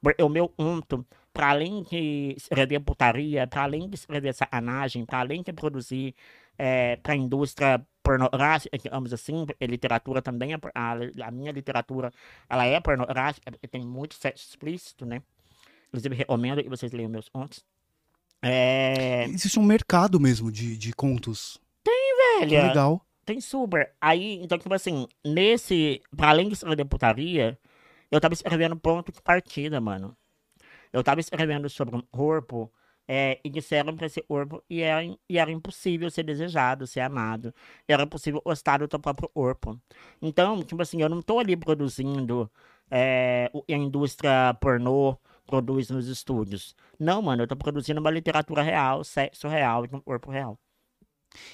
Porque 0.02 0.22
O 0.22 0.28
meu 0.28 0.48
conto, 0.48 1.06
para 1.32 1.50
além 1.50 1.82
de 1.82 2.34
escrever 2.36 2.80
putaria, 2.80 3.46
para 3.46 3.62
além 3.62 3.88
de 3.88 3.94
escrever 3.96 4.34
sacanagem, 4.34 5.04
para 5.06 5.20
além 5.20 5.42
de 5.42 5.52
produzir 5.52 6.14
é, 6.58 6.96
para 6.96 7.14
a 7.14 7.16
indústria 7.16 7.86
pornográfica, 8.02 8.76
digamos 8.78 9.12
assim, 9.12 9.46
porque 9.46 9.66
literatura 9.66 10.22
também 10.22 10.54
é, 10.54 10.58
a, 10.74 10.92
a 11.26 11.30
minha 11.30 11.52
literatura, 11.52 12.12
ela 12.48 12.64
é 12.64 12.80
pornográfica, 12.80 13.50
porque 13.50 13.68
tem 13.68 13.84
muito 13.84 14.14
sexo 14.14 14.48
explícito, 14.48 15.04
né? 15.04 15.22
Inclusive, 15.88 16.14
recomendo 16.14 16.62
que 16.62 16.68
vocês 16.68 16.92
leiam 16.92 17.10
meus 17.10 17.28
contos. 17.28 17.64
É... 18.42 19.24
Existe 19.24 19.58
um 19.58 19.64
mercado 19.64 20.18
mesmo 20.18 20.50
de, 20.50 20.76
de 20.76 20.92
contos. 20.92 21.60
Que 21.84 22.40
Velha, 22.40 22.68
legal. 22.68 23.04
Tem 23.24 23.40
super. 23.40 23.92
Aí, 24.00 24.40
então, 24.42 24.58
tipo 24.58 24.72
assim, 24.72 25.06
nesse. 25.24 26.00
Pra 26.16 26.30
além 26.30 26.48
de 26.48 26.54
escrever 26.54 26.84
putaria, 26.84 27.58
eu 28.10 28.20
tava 28.20 28.34
escrevendo 28.34 28.76
ponto 28.76 29.12
de 29.12 29.20
partida, 29.20 29.80
mano. 29.80 30.16
Eu 30.92 31.04
tava 31.04 31.20
escrevendo 31.20 31.68
sobre 31.68 31.96
um 31.96 32.02
corpo. 32.10 32.72
É, 33.12 33.40
e 33.42 33.50
disseram 33.50 33.96
pra 33.96 34.06
esse 34.06 34.22
corpo 34.22 34.62
e 34.70 34.82
era, 34.82 35.04
e 35.28 35.36
era 35.36 35.50
impossível 35.50 36.08
ser 36.12 36.22
desejado, 36.22 36.86
ser 36.86 37.00
amado. 37.00 37.52
Era 37.88 38.04
impossível 38.04 38.40
gostar 38.44 38.78
do 38.78 38.86
teu 38.86 39.00
próprio 39.00 39.28
corpo. 39.28 39.76
Então, 40.22 40.62
tipo 40.62 40.80
assim, 40.80 41.02
eu 41.02 41.08
não 41.08 41.20
tô 41.20 41.40
ali 41.40 41.56
produzindo 41.56 42.48
é, 42.88 43.50
a 43.68 43.72
indústria 43.72 44.54
pornô 44.60 45.16
produz 45.44 45.90
nos 45.90 46.06
estúdios. 46.06 46.76
Não, 47.00 47.20
mano, 47.20 47.42
eu 47.42 47.48
tô 47.48 47.56
produzindo 47.56 48.00
uma 48.00 48.12
literatura 48.12 48.62
real, 48.62 49.02
sexo 49.02 49.48
real, 49.48 49.88
de 49.88 49.96
um 49.96 50.00
corpo 50.00 50.30
real. 50.30 50.56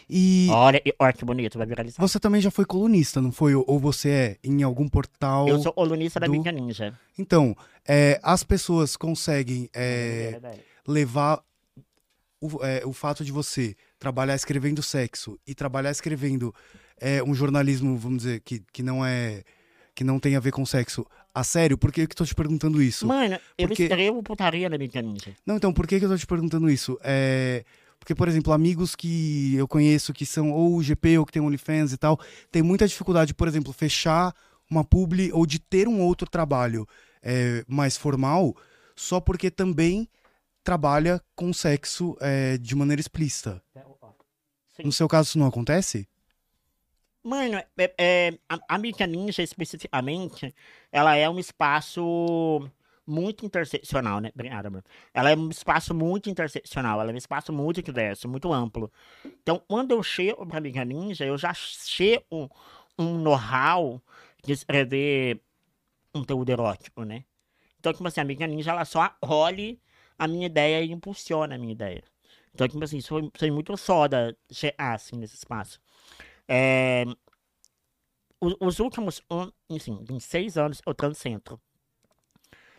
E 0.08 0.48
Olha, 0.50 0.82
olha 0.98 1.12
que 1.12 1.24
bonito, 1.24 1.56
vai 1.58 1.66
viralizar. 1.66 2.00
você 2.02 2.18
também 2.20 2.40
já 2.40 2.50
foi 2.50 2.64
colunista, 2.66 3.20
não 3.20 3.32
foi? 3.32 3.54
Ou- 3.54 3.78
você 3.78 4.10
é 4.10 4.36
em 4.48 4.62
algum 4.62 4.88
portal? 4.88 5.48
Eu 5.48 5.58
sou 5.58 5.72
colunista 5.72 6.20
da 6.20 6.26
do- 6.26 6.32
Mídia 6.32 6.52
Ninja. 6.52 6.98
Então, 7.18 7.54
é, 7.86 8.18
as 8.22 8.42
pessoas 8.44 8.96
conseguem 8.96 9.68
é, 9.74 10.38
levar 10.86 11.42
o, 12.40 12.64
é, 12.64 12.82
o 12.84 12.92
fato 12.92 13.24
de 13.24 13.32
você 13.32 13.74
trabalhar 13.98 14.34
escrevendo 14.34 14.82
sexo 14.82 15.38
e 15.46 15.54
trabalhar 15.54 15.90
escrevendo 15.90 16.54
é, 17.00 17.22
um 17.22 17.34
jornalismo, 17.34 17.96
vamos 17.96 18.18
dizer, 18.18 18.40
que, 18.40 18.62
que 18.72 18.82
não 18.82 19.04
é. 19.04 19.42
que 19.94 20.04
não 20.04 20.18
tem 20.18 20.36
a 20.36 20.40
ver 20.40 20.52
com 20.52 20.64
sexo 20.64 21.06
a 21.34 21.42
sério? 21.44 21.76
Por 21.76 21.92
que 21.92 22.06
que 22.06 22.12
eu 22.12 22.16
tô 22.16 22.24
te 22.24 22.34
perguntando 22.34 22.82
isso? 22.82 23.06
Mano, 23.06 23.38
eu 23.58 23.68
Porque- 23.68 23.84
escrevo 23.84 24.22
putaria 24.22 24.68
na 24.68 24.76
Ninja. 24.78 25.34
Não, 25.44 25.56
então, 25.56 25.72
por 25.72 25.86
que, 25.86 25.98
que 25.98 26.04
eu 26.04 26.08
tô 26.08 26.16
te 26.16 26.26
perguntando 26.26 26.70
isso? 26.70 26.98
É. 27.02 27.64
Porque, 27.98 28.14
por 28.14 28.28
exemplo, 28.28 28.52
amigos 28.52 28.94
que 28.94 29.56
eu 29.56 29.66
conheço 29.66 30.12
que 30.12 30.24
são 30.24 30.52
ou 30.52 30.80
GP 30.82 31.18
ou 31.18 31.26
que 31.26 31.32
tem 31.32 31.42
OnlyFans 31.42 31.92
e 31.92 31.96
tal, 31.96 32.20
tem 32.52 32.62
muita 32.62 32.86
dificuldade, 32.86 33.34
por 33.34 33.48
exemplo, 33.48 33.72
fechar 33.72 34.34
uma 34.70 34.84
publi 34.84 35.32
ou 35.32 35.44
de 35.46 35.58
ter 35.58 35.88
um 35.88 36.00
outro 36.00 36.28
trabalho 36.30 36.86
é, 37.22 37.64
mais 37.66 37.96
formal, 37.96 38.54
só 38.94 39.18
porque 39.18 39.50
também 39.50 40.08
trabalha 40.66 41.22
com 41.36 41.52
sexo 41.52 42.16
é, 42.20 42.58
de 42.58 42.74
maneira 42.74 43.00
explícita. 43.00 43.62
Sim. 44.76 44.82
No 44.84 44.92
seu 44.92 45.06
caso, 45.06 45.28
isso 45.28 45.38
não 45.38 45.46
acontece? 45.46 46.08
Mano, 47.22 47.56
é, 47.56 47.94
é, 47.96 48.38
a, 48.48 48.58
a 48.68 48.78
Mídia 48.78 49.06
Ninja 49.06 49.42
especificamente, 49.44 50.52
ela 50.90 51.14
é 51.14 51.30
um 51.30 51.38
espaço 51.38 52.68
muito 53.06 53.46
interseccional, 53.46 54.20
né? 54.20 54.32
Obrigado, 54.34 54.66
amor. 54.66 54.84
Ela 55.14 55.30
é 55.30 55.36
um 55.36 55.48
espaço 55.50 55.94
muito 55.94 56.28
interseccional, 56.28 57.00
ela 57.00 57.12
é 57.12 57.14
um 57.14 57.18
espaço 57.18 57.52
muito 57.52 57.80
diverso, 57.80 58.28
muito 58.28 58.52
amplo. 58.52 58.90
Então, 59.24 59.62
quando 59.68 59.92
eu 59.92 60.02
chego 60.02 60.44
pra 60.44 60.60
Mídia 60.60 60.84
Ninja, 60.84 61.24
eu 61.24 61.38
já 61.38 61.54
chego 61.54 62.50
um 62.98 63.18
know-how 63.18 64.02
de 64.44 64.52
escrever 64.52 65.40
conteúdo 66.12 66.50
erótico, 66.50 67.04
né? 67.04 67.24
Então, 67.78 67.92
tipo 67.92 68.06
assim, 68.08 68.20
a 68.20 68.24
Mídia 68.24 68.48
Ninja, 68.48 68.72
ela 68.72 68.84
só 68.84 69.02
acolhe 69.02 69.80
a 70.18 70.26
minha 70.28 70.46
ideia 70.46 70.82
e 70.82 70.92
impulsiona 70.92 71.54
a 71.54 71.58
minha 71.58 71.72
ideia. 71.72 72.02
Então, 72.54 72.66
tipo 72.66 72.82
assim, 72.82 72.98
isso 72.98 73.08
foi, 73.08 73.30
foi 73.36 73.50
muito 73.50 73.76
foda 73.76 74.36
chegar, 74.50 74.94
assim, 74.94 75.16
nesse 75.16 75.34
espaço. 75.36 75.78
É, 76.48 77.04
o- 78.40 78.66
os 78.66 78.78
últimos, 78.78 79.20
um, 79.30 79.50
enfim, 79.68 80.04
em 80.10 80.20
seis 80.20 80.56
anos 80.56 80.80
eu 80.86 80.94
transcentro. 80.94 81.60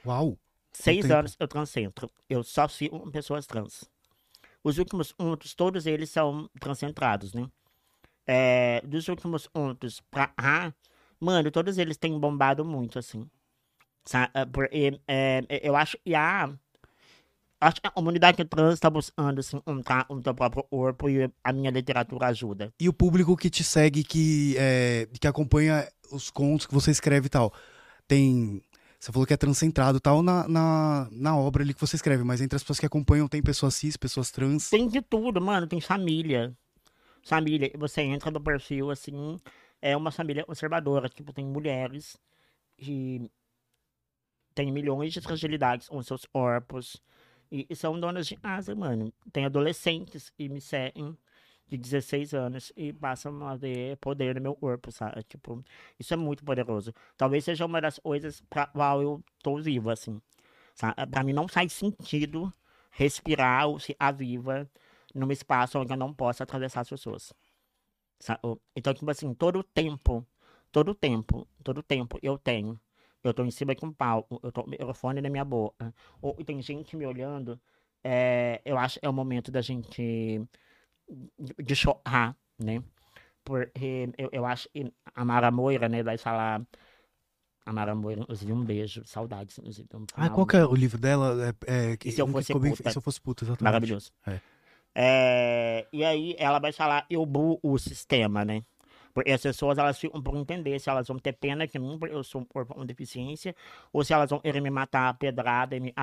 Uau! 0.05 0.37
Seis 0.73 1.01
tempo. 1.01 1.13
anos 1.15 1.35
eu 1.39 1.47
transcentro. 1.47 2.09
Eu 2.29 2.43
só 2.43 2.67
com 2.89 3.09
pessoas 3.11 3.45
trans. 3.45 3.83
Os 4.63 4.77
últimos 4.77 5.13
untos, 5.19 5.53
todos 5.55 5.85
eles 5.85 6.09
são 6.09 6.49
transcentrados, 6.59 7.33
né? 7.33 7.49
É, 8.25 8.81
dos 8.85 9.07
últimos 9.07 9.49
untos 9.55 10.01
pra 10.11 10.27
cá, 10.27 10.73
mano, 11.19 11.49
todos 11.49 11.77
eles 11.77 11.97
têm 11.97 12.19
bombado 12.19 12.65
muito, 12.65 12.99
assim. 12.99 13.29
Sa- 14.05 14.29
é, 14.71 15.41
é, 15.49 15.67
eu 15.67 15.75
acho 15.75 15.97
que 16.03 16.13
a. 16.13 16.53
Acho 17.59 17.81
que 17.81 17.87
a 17.87 17.91
comunidade 17.91 18.43
trans 18.45 18.79
tá 18.79 18.89
buscando 18.89 19.41
se 19.41 19.55
encontrar 19.55 20.05
o 20.09 20.21
teu 20.21 20.33
próprio 20.33 20.63
corpo 20.63 21.09
e 21.09 21.29
a 21.43 21.51
minha 21.51 21.71
literatura 21.71 22.27
ajuda. 22.27 22.71
E 22.79 22.87
o 22.87 22.93
público 22.93 23.35
que 23.35 23.49
te 23.49 23.63
segue, 23.63 24.03
que, 24.03 24.55
é, 24.57 25.07
que 25.19 25.27
acompanha 25.27 25.87
os 26.11 26.29
contos 26.29 26.67
que 26.67 26.73
você 26.73 26.91
escreve 26.91 27.25
e 27.25 27.29
tal, 27.29 27.51
tem. 28.07 28.61
Você 28.99 29.11
falou 29.11 29.27
que 29.27 29.33
é 29.33 29.37
transcentrado 29.37 29.99
tal 29.99 30.23
na, 30.23 30.47
na, 30.47 31.07
na 31.11 31.37
obra 31.37 31.63
ali 31.63 31.73
que 31.73 31.81
você 31.81 31.95
escreve, 31.95 32.23
mas 32.23 32.41
entre 32.41 32.55
as 32.55 32.63
pessoas 32.63 32.79
que 32.79 32.85
acompanham 32.85 33.27
tem 33.27 33.41
pessoas 33.41 33.75
cis, 33.75 33.97
pessoas 33.97 34.31
trans. 34.31 34.69
Tem 34.69 34.87
de 34.87 35.01
tudo, 35.01 35.39
mano. 35.41 35.67
Tem 35.67 35.81
família. 35.81 36.55
Família. 37.23 37.71
Você 37.77 38.01
entra 38.01 38.31
no 38.31 38.41
perfil, 38.41 38.89
assim, 38.89 39.37
é 39.81 39.95
uma 39.95 40.11
família 40.11 40.45
conservadora. 40.45 41.09
Tipo, 41.09 41.33
tem 41.33 41.45
mulheres 41.45 42.17
que 42.75 43.29
têm 44.55 44.71
milhões 44.71 45.13
de 45.13 45.21
fragilidades 45.21 45.87
com 45.89 46.01
seus 46.01 46.25
corpos. 46.25 47.01
E, 47.51 47.65
e 47.69 47.75
são 47.75 47.99
donas 47.99 48.27
de 48.27 48.35
casa, 48.35 48.75
mano. 48.75 49.11
Tem 49.31 49.45
adolescentes 49.45 50.29
que 50.29 50.49
me 50.49 50.59
seguem 50.61 51.17
de 51.67 51.77
16 51.77 52.33
anos 52.33 52.71
e 52.75 52.93
passam 52.93 53.45
a 53.47 53.55
ver 53.55 53.97
poder 53.97 54.35
no 54.35 54.41
meu 54.41 54.55
corpo, 54.55 54.91
sabe? 54.91 55.23
Tipo, 55.23 55.63
isso 55.99 56.13
é 56.13 56.17
muito 56.17 56.43
poderoso. 56.43 56.93
Talvez 57.17 57.43
seja 57.45 57.65
uma 57.65 57.81
das 57.81 57.99
coisas 57.99 58.41
pra 58.49 58.67
qual 58.67 59.01
eu 59.01 59.23
tô 59.43 59.57
vivo, 59.61 59.89
assim. 59.89 60.21
Sabe? 60.75 61.07
Pra 61.11 61.23
mim 61.23 61.33
não 61.33 61.47
faz 61.47 61.73
sentido 61.73 62.53
respirar 62.91 63.67
ou 63.67 63.79
se 63.79 63.95
a 63.99 64.11
viva 64.11 64.69
num 65.15 65.31
espaço 65.31 65.79
onde 65.79 65.93
eu 65.93 65.97
não 65.97 66.13
possa 66.13 66.43
atravessar 66.43 66.81
as 66.81 66.89
pessoas. 66.89 67.33
Sa- 68.19 68.39
o- 68.43 68.59
Então, 68.75 68.93
tipo 68.93 69.09
assim, 69.11 69.33
todo 69.33 69.59
o 69.59 69.63
tempo, 69.63 70.25
todo 70.71 70.89
o 70.91 70.95
tempo, 70.95 71.47
todo 71.63 71.79
o 71.79 71.83
tempo 71.83 72.19
eu 72.21 72.37
tenho. 72.37 72.79
Eu 73.29 73.33
tô 73.33 73.43
em 73.43 73.51
cima 73.51 73.75
de 73.75 73.85
um 73.85 73.91
palco, 73.91 74.39
eu 74.43 74.51
tô 74.51 74.61
com 74.63 74.67
o 74.67 74.71
microfone 74.71 75.21
na 75.21 75.29
minha 75.29 75.45
boca. 75.45 75.93
Ou 76.21 76.35
e 76.39 76.43
tem 76.43 76.61
gente 76.61 76.95
me 76.95 77.05
olhando. 77.05 77.59
é, 78.03 78.61
eu 78.63 78.77
acho 78.77 78.99
que 78.99 79.05
é 79.05 79.09
o 79.09 79.13
momento 79.13 79.51
da 79.51 79.61
gente 79.61 80.41
de- 81.63 81.75
chorar, 81.75 82.35
né? 82.59 82.81
Porque 83.43 84.09
eu, 84.17 84.29
eu 84.31 84.45
acho 84.45 84.69
que 84.69 84.91
a 85.15 85.25
Mara 85.25 85.49
Moira, 85.51 85.87
né, 85.89 86.03
vai 86.03 86.17
falar. 86.17 86.61
A 87.65 87.73
Mara 87.73 87.93
Moira, 87.93 88.21
inclusive, 88.21 88.53
um 88.53 88.63
beijo, 88.63 89.03
saudades, 89.05 89.57
inclusive. 89.57 89.87
vamos 89.91 90.07
Ah, 90.15 90.29
qual 90.29 90.43
um- 90.43 90.45
que 90.47 90.55
é 90.55 90.65
o 90.65 90.73
livro 90.75 90.97
dela? 90.97 91.53
É, 91.67 91.91
é, 91.91 91.97
que- 91.97 92.07
E 92.07 92.11
se 92.13 92.21
eu 92.21 92.25
um 92.25 92.31
fosse 92.31 92.53
bem- 92.53 92.71
puta? 92.71 92.89
E 92.89 92.91
se 92.91 92.97
eu 92.97 93.01
fosse 93.01 93.19
puta, 93.21 93.43
exatamente. 93.43 93.63
Maravilhoso. 93.63 94.11
É. 94.25 94.39
É, 94.95 95.87
e 95.91 96.03
aí 96.03 96.35
ela 96.39 96.59
vai 96.59 96.71
falar, 96.71 97.05
eu 97.09 97.25
bu 97.25 97.59
o 97.61 97.77
sistema, 97.77 98.43
né? 98.45 98.63
As 99.25 99.41
pessoas, 99.41 99.77
elas 99.77 99.97
ficam 99.99 100.21
por 100.21 100.35
entender 100.35 100.79
se 100.79 100.89
elas 100.89 101.07
vão 101.07 101.17
ter 101.17 101.33
pena 101.33 101.67
que 101.67 101.79
porque 101.79 102.13
eu 102.15 102.23
sou 102.23 102.41
um 102.41 102.45
corpo 102.45 102.73
com 102.75 102.85
deficiência, 102.85 103.55
ou 103.91 104.03
se 104.03 104.13
elas 104.13 104.29
vão 104.29 104.39
querer 104.39 104.61
me 104.61 104.69
matar 104.69 105.09
a 105.09 105.13
pedrada 105.13 105.75
e 105.75 105.79
me 105.79 105.93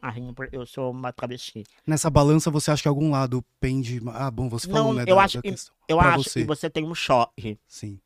carrinho 0.00 0.32
porque 0.34 0.56
eu 0.56 0.66
sou 0.66 0.90
uma 0.90 1.12
travesti. 1.12 1.64
Nessa 1.86 2.10
balança, 2.10 2.50
você 2.50 2.70
acha 2.70 2.82
que 2.82 2.88
algum 2.88 3.10
lado 3.10 3.44
pende. 3.60 4.00
Ah, 4.08 4.30
bom, 4.30 4.48
você 4.48 4.66
falou, 4.66 4.84
Não, 4.88 4.92
né? 4.94 5.04
eu 5.06 5.16
da- 5.16 5.22
acho 5.22 5.38
da 5.38 5.42
que-. 5.42 5.54
Eu 5.86 5.98
Pra 5.98 6.10
acho 6.14 6.24
você. 6.24 6.40
que 6.40 6.46
você 6.46 6.70
tem 6.70 6.84
um 6.84 6.94
choque, 6.94 7.58
Sim. 7.68 8.00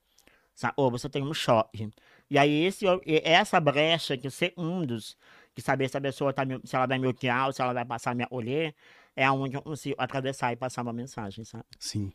sabe? 0.55 0.75
Ou 0.77 0.91
você 0.91 1.09
tem 1.09 1.23
um 1.23 1.33
choque. 1.33 1.89
E 2.31 2.37
aí, 2.37 2.65
esse, 2.65 2.85
essa 3.23 3.59
brecha 3.61 4.17
que 4.17 4.29
segundos, 4.31 5.17
que 5.55 5.63
saber 5.63 5.89
se 5.89 5.97
a 5.97 6.01
pessoa 6.01 6.33
tá 6.33 6.43
se 6.65 6.77
ela 6.77 6.87
vai 6.87 6.99
me 6.99 7.07
odiar 7.07 7.47
ou 7.47 7.53
se 7.53 7.63
ela 7.63 7.73
vai 7.73 7.85
passar 7.85 8.11
a 8.11 8.15
me 8.15 8.27
olhar, 8.31 8.75
é 9.17 9.31
onde 9.31 9.57
eu 9.57 9.63
consigo 9.63 9.95
atravessar 9.99 10.53
e 10.53 10.57
passar 10.57 10.83
uma 10.83 10.93
mensagem, 10.93 11.45
sabe? 11.45 11.65
Sim. 11.79 12.13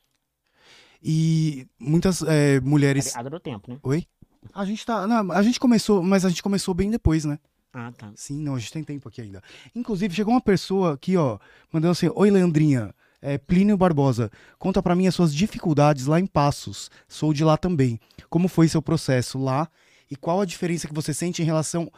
E 1.04 1.68
muitas 1.78 2.22
é, 2.22 2.62
mulheres. 2.62 3.14
Do 3.30 3.40
tempo, 3.40 3.70
né? 3.70 3.78
Oi? 3.84 4.08
A 4.54 4.66
gente 4.66 4.86
tá. 4.86 5.06
Não, 5.06 5.32
a 5.32 5.42
gente 5.44 5.60
começou, 5.60 6.02
mas 6.02 6.24
a 6.24 6.30
gente 6.30 6.42
começou 6.42 6.74
bem 6.74 6.90
depois, 6.90 7.26
né? 7.26 7.38
Ah, 7.74 7.92
tá. 7.92 8.12
Sim, 8.16 8.40
não, 8.40 8.56
a 8.56 8.60
gente 8.60 8.72
tem 8.72 8.84
tempo 8.84 9.10
aqui 9.10 9.22
ainda. 9.22 9.42
Inclusive, 9.76 10.16
chegou 10.16 10.34
uma 10.34 10.42
pessoa 10.42 10.94
aqui, 10.94 11.18
ó, 11.18 11.40
mandando 11.72 11.92
assim: 11.92 12.10
Oi, 12.14 12.32
Leandrinha. 12.32 12.94
É, 13.26 13.38
Plínio 13.38 13.78
Barbosa, 13.78 14.30
conta 14.60 14.84
pra 14.84 14.94
mim 14.98 15.08
as 15.08 15.16
suas 15.16 15.34
dificuldades 15.34 16.08
lá 16.08 16.20
em 16.20 16.26
Passos. 16.26 16.92
Sou 17.08 17.34
de 17.34 17.42
lá 17.42 17.56
também. 17.56 17.98
Como 18.30 18.50
foi 18.50 18.68
seu 18.68 18.82
processo 18.82 19.40
lá 19.40 19.70
e 20.12 20.16
qual 20.18 20.42
a 20.42 20.46
diferença 20.46 20.90
que 20.90 20.94
você 20.94 21.14
sente 21.14 21.42
em 21.42 21.46
relação 21.46 21.90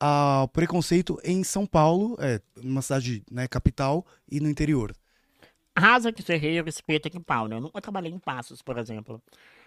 ao 0.00 0.48
preconceito 0.48 1.20
em 1.22 1.44
São 1.44 1.64
Paulo, 1.64 2.16
é, 2.18 2.40
uma 2.64 2.82
cidade 2.82 3.22
né, 3.30 3.46
capital, 3.46 4.04
e 4.28 4.40
no 4.40 4.50
interior? 4.50 4.92
Rasa 5.76 6.12
que 6.12 6.22
Ferreira, 6.22 6.64
respeita 6.64 7.08
que 7.08 7.18
pau, 7.20 7.46
né? 7.48 7.56
Eu 7.56 7.60
nunca 7.60 7.80
trabalhei 7.80 8.12
em 8.12 8.18
Passos, 8.18 8.60
por 8.62 8.78
exemplo. 8.78 9.22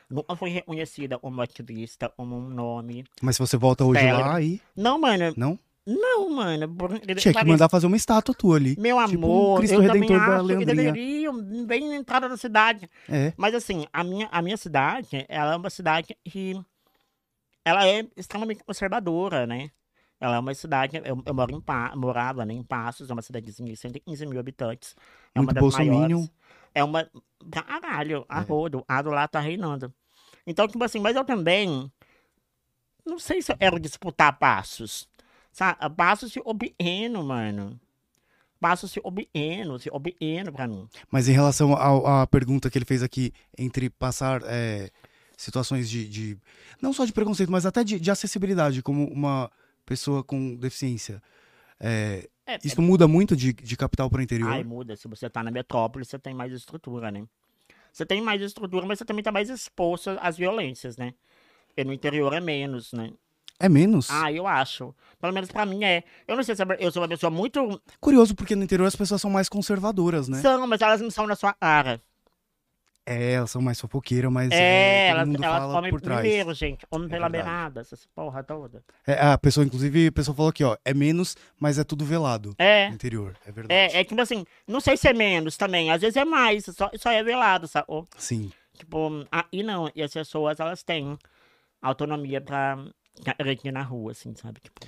Nunca 0.09 0.35
fui 0.35 0.49
reconhecida 0.49 1.17
como 1.17 1.41
ativista, 1.41 2.09
como 2.09 2.35
um 2.35 2.49
nome. 2.49 3.05
Mas 3.21 3.35
se 3.35 3.39
você 3.39 3.57
volta 3.57 3.83
hoje 3.85 4.01
Célebre. 4.01 4.23
lá 4.23 4.35
aí, 4.35 4.61
Não, 4.75 4.99
mano. 4.99 5.33
não? 5.35 5.57
Não, 5.85 6.29
mano. 6.29 6.75
Tinha 7.17 7.33
que 7.33 7.45
mandar 7.45 7.67
fazer 7.67 7.87
uma 7.87 7.97
estátua 7.97 8.33
tua 8.33 8.55
ali. 8.55 8.75
Meu 8.79 8.97
Tipo 9.05 9.11
um 9.11 9.25
amor, 9.25 9.57
Cristo 9.57 9.73
eu 9.73 9.87
também 9.87 10.01
Redentor 10.01 10.27
da 10.27 10.35
acho 10.39 10.59
que 10.59 10.65
deveriam 10.65 11.65
bem 11.65 11.89
na 11.89 11.95
entrada 11.95 12.29
da 12.29 12.37
cidade. 12.37 12.89
É. 13.09 13.33
Mas 13.35 13.53
assim, 13.53 13.85
a 13.91 14.03
minha, 14.03 14.29
a 14.31 14.41
minha 14.41 14.55
cidade, 14.55 15.25
ela 15.27 15.53
é 15.53 15.57
uma 15.57 15.69
cidade 15.69 16.15
que 16.23 16.57
ela 17.65 17.85
é 17.85 18.05
extremamente 18.15 18.63
conservadora, 18.63 19.45
né? 19.45 19.71
Ela 20.23 20.37
é 20.37 20.39
uma 20.39 20.53
cidade, 20.53 20.95
eu, 21.03 21.21
eu 21.25 21.33
moro 21.33 21.53
em 21.53 21.59
pa, 21.59 21.93
morava 21.97 22.45
né, 22.45 22.53
em 22.53 22.63
Passos, 22.63 23.09
é 23.09 23.13
uma 23.13 23.21
cidadezinha 23.21 23.69
de 23.69 23.75
115 23.75 24.25
mil 24.25 24.39
habitantes. 24.39 24.95
É 25.35 25.39
Muito 25.41 25.51
uma 25.51 25.61
das 25.69 25.73
maiores. 25.77 26.31
É 26.73 26.81
uma. 26.81 27.05
Caralho, 27.51 28.25
a 28.29 28.39
É. 28.39 28.43
rodo, 28.45 28.85
a 28.87 29.01
do 29.01 29.09
lá 29.09 29.27
tá 29.27 29.41
reinando. 29.41 29.93
Então, 30.47 30.65
tipo 30.65 30.81
assim, 30.81 30.99
mas 30.99 31.17
eu 31.17 31.25
também. 31.25 31.91
Não 33.05 33.19
sei 33.19 33.41
se 33.41 33.51
eu 33.51 33.57
quero 33.57 33.77
disputar 33.77 34.39
passos. 34.39 35.09
Sabe? 35.51 35.77
Passos 35.97 36.31
se 36.31 36.41
obtendo, 36.45 37.21
mano. 37.21 37.77
Passos 38.61 38.91
se 38.91 39.01
obtendo, 39.03 39.77
se 39.77 39.89
obtendo 39.91 40.53
pra 40.53 40.69
mim. 40.69 40.87
Mas 41.11 41.27
em 41.27 41.33
relação 41.33 41.73
à 41.75 42.25
pergunta 42.25 42.69
que 42.69 42.77
ele 42.77 42.85
fez 42.85 43.03
aqui, 43.03 43.33
entre 43.57 43.89
passar 43.89 44.41
é, 44.45 44.89
situações 45.35 45.89
de, 45.89 46.07
de- 46.07 46.37
Não 46.81 46.93
só 46.93 47.03
de 47.03 47.11
preconceito, 47.11 47.51
mas 47.51 47.65
até 47.65 47.83
de, 47.83 47.99
de 47.99 48.09
acessibilidade, 48.09 48.81
como 48.81 49.05
uma 49.11 49.51
pessoa 49.85 50.23
com 50.23 50.55
deficiência. 50.55 51.21
é, 51.79 52.27
É, 52.45 52.59
isso 52.63 52.81
muda 52.81 53.07
muito 53.07 53.35
de, 53.35 53.53
de 53.53 53.77
capital 53.77 54.09
para 54.09 54.23
interior? 54.23 54.51
Ai, 54.51 54.63
muda. 54.63 54.95
Se 54.95 55.07
você 55.07 55.29
tá 55.29 55.43
na 55.43 55.51
metrópole, 55.51 56.05
você 56.05 56.19
tem 56.19 56.33
mais 56.33 56.51
estrutura, 56.53 57.11
né? 57.11 57.23
Você 57.91 58.05
tem 58.05 58.21
mais 58.21 58.41
estrutura, 58.41 58.85
mas 58.85 58.97
você 58.99 59.05
também 59.05 59.23
tá 59.23 59.31
mais 59.31 59.49
exposto 59.49 60.17
às 60.19 60.35
violências, 60.35 60.97
né? 60.97 61.13
E 61.77 61.83
no 61.83 61.93
interior 61.93 62.33
é 62.33 62.39
menos, 62.39 62.91
né? 62.91 63.11
É 63.59 63.69
menos? 63.69 64.09
Ah, 64.09 64.31
eu 64.31 64.47
acho. 64.47 64.93
Pelo 65.21 65.31
menos 65.31 65.51
pra 65.51 65.65
mim 65.65 65.83
é. 65.83 66.03
Eu 66.27 66.35
não 66.35 66.43
sei 66.43 66.55
se 66.55 66.63
eu 66.79 66.91
sou 66.91 67.01
uma 67.01 67.07
pessoa 67.07 67.29
muito. 67.29 67.81
Curioso, 67.99 68.35
porque 68.35 68.55
no 68.55 68.63
interior 68.63 68.85
as 68.85 68.95
pessoas 68.95 69.21
são 69.21 69.29
mais 69.31 69.47
conservadoras, 69.47 70.27
né? 70.27 70.41
São, 70.41 70.67
mas 70.67 70.81
elas 70.81 71.01
não 71.01 71.11
são 71.11 71.27
na 71.27 71.35
sua 71.35 71.53
cara. 71.53 72.01
É, 73.05 73.33
elas 73.33 73.51
são 73.51 73.61
mais 73.61 73.79
fofoqueiras, 73.81 74.31
mas 74.31 74.49
É, 74.51 75.07
é, 75.07 75.09
todo 75.09 75.17
elas, 75.17 75.27
mundo 75.27 75.43
elas 75.43 75.59
fala 75.59 75.73
comem 75.73 75.91
por 75.91 75.99
trás. 76.01 76.21
primeiro, 76.21 76.53
gente. 76.53 76.85
Homem 76.89 77.09
pela 77.09 77.27
verdade. 77.27 77.43
beirada, 77.43 77.81
essas 77.81 78.05
porra 78.15 78.41
toda. 78.43 78.81
É, 79.05 79.13
a 79.27 79.37
pessoa, 79.37 79.65
inclusive, 79.65 80.07
a 80.07 80.11
pessoa 80.11 80.33
falou 80.33 80.49
aqui, 80.49 80.63
ó, 80.63 80.77
é 80.85 80.93
menos, 80.93 81.35
mas 81.59 81.77
é 81.77 81.83
tudo 81.83 82.05
velado 82.05 82.55
É. 82.57 82.87
no 82.87 82.95
interior. 82.95 83.35
É 83.45 83.51
verdade. 83.51 83.73
É, 83.95 83.99
é 83.99 84.03
tipo 84.05 84.21
assim, 84.21 84.45
não 84.65 84.79
sei 84.79 84.95
se 84.95 85.07
é 85.07 85.13
menos 85.13 85.57
também, 85.57 85.91
às 85.91 85.99
vezes 86.01 86.15
é 86.15 86.23
mais, 86.23 86.63
só, 86.65 86.89
só 86.97 87.11
é 87.11 87.21
velado, 87.21 87.67
sabe? 87.67 87.87
Sim. 88.17 88.51
Tipo, 88.77 89.09
aí 89.31 89.61
não, 89.63 89.91
e 89.93 90.01
as 90.01 90.13
pessoas, 90.13 90.59
elas 90.61 90.81
têm 90.81 91.17
autonomia 91.81 92.39
pra 92.39 92.77
aqui 93.37 93.69
na 93.71 93.81
rua, 93.83 94.13
assim, 94.13 94.33
sabe? 94.35 94.61
Tipo, 94.61 94.79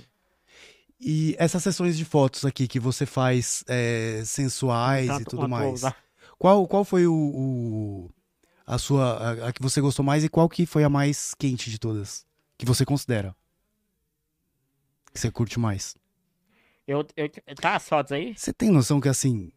E 0.98 1.36
essas 1.38 1.62
sessões 1.62 1.96
de 1.98 2.04
fotos 2.06 2.44
aqui 2.46 2.66
que 2.66 2.80
você 2.80 3.04
faz 3.04 3.62
é, 3.68 4.22
sensuais 4.24 5.10
e 5.20 5.24
tudo 5.24 5.46
mais. 5.48 5.68
coisa. 5.82 5.94
Qual, 6.38 6.66
qual 6.68 6.84
foi 6.84 7.06
o, 7.06 7.14
o- 7.14 8.10
a 8.66 8.78
sua 8.78 9.16
a, 9.16 9.48
a 9.48 9.52
que 9.52 9.62
você 9.62 9.80
gostou 9.80 10.04
mais 10.04 10.24
e 10.24 10.28
qual 10.28 10.48
que 10.48 10.66
foi 10.66 10.84
a 10.84 10.88
mais 10.88 11.34
quente 11.34 11.70
de 11.70 11.78
todas? 11.78 12.26
Que 12.58 12.66
você 12.66 12.84
considera? 12.84 13.34
Que 15.12 15.20
você 15.20 15.30
curte 15.30 15.58
mais? 15.58 15.94
Eu, 16.86 17.04
eu, 17.16 17.28
tá 17.56 17.76
as 17.76 17.88
fotos 17.88 18.12
aí? 18.12 18.34
Você 18.36 18.52
tem 18.52 18.70
noção 18.70 19.00
que 19.00 19.08
assim, 19.08 19.50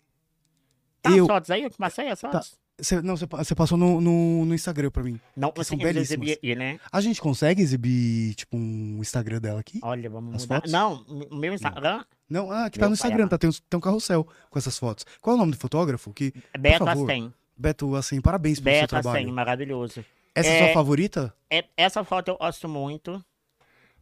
Tá 1.02 1.12
Eu- 1.12 1.24
as 1.26 1.28
fotos 1.28 1.52
aí? 1.52 1.64
Eu 1.64 1.70
que 1.70 1.78
passei 1.78 2.08
as 2.10 2.20
fotos? 2.20 2.58
você, 2.78 3.02
não, 3.02 3.16
você, 3.18 3.28
pa- 3.28 3.44
você 3.44 3.54
passou 3.56 3.78
no, 3.78 4.00
no, 4.02 4.46
no 4.46 4.56
Instagram 4.56 4.90
pra 4.90 5.04
mim. 5.04 5.20
Não, 5.36 5.52
você 5.56 5.76
são 5.76 5.78
exibir 6.02 6.40
né? 6.56 6.80
A 6.92 7.02
gente 7.02 7.22
consegue 7.22 7.62
exibir 7.62 8.34
tipo 8.36 8.56
um 8.58 8.98
Instagram 9.02 9.40
dela 9.42 9.60
aqui? 9.60 9.80
Olha, 9.84 10.10
vamos 10.10 10.36
As 10.36 10.42
mudar. 10.44 10.56
fotos? 10.56 10.72
Não, 10.72 11.06
meu 11.32 11.54
Instagram 11.54 11.98
Não, 11.98 12.06
ah, 12.52 12.70
que 12.70 12.78
tá 12.78 12.84
Meu 12.84 12.90
no 12.90 12.94
Instagram, 12.94 13.28
tá, 13.28 13.38
tem, 13.38 13.50
um, 13.50 13.54
tem 13.54 13.78
um 13.78 13.82
carrossel 13.82 14.28
com 14.50 14.60
essas 14.60 14.78
fotos. 14.78 15.06
Qual 15.20 15.34
é 15.34 15.38
o 15.38 15.40
nome 15.40 15.52
do 15.54 15.58
fotógrafo? 15.58 16.14
Que 16.14 16.34
Beto 16.60 16.88
Astem. 16.88 17.34
Beto, 17.58 17.96
assim, 17.96 18.22
parabéns 18.22 18.60
pelo 18.60 18.74
seu 18.74 18.82
Beto 18.84 18.90
trabalho. 18.90 19.18
Astem, 19.20 19.34
maravilhoso. 19.34 20.06
Essa 20.36 20.50
é, 20.50 20.60
É- 20.60 20.66
sua 20.66 20.74
favorita? 20.74 21.34
É- 21.50 21.66
essa 21.76 22.04
foto 22.04 22.30
eu 22.30 22.38
gosto 22.38 22.70
muito. 22.70 23.24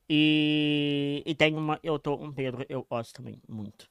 E, 0.10 1.22
e 1.26 1.36
tem 1.36 1.54
uma, 1.56 1.80
eu 1.84 2.00
tô 2.00 2.18
com 2.18 2.28
o 2.28 2.34
Pedro, 2.34 2.66
eu 2.70 2.86
gosto 2.90 3.14
também 3.16 3.42
muito. 3.48 3.88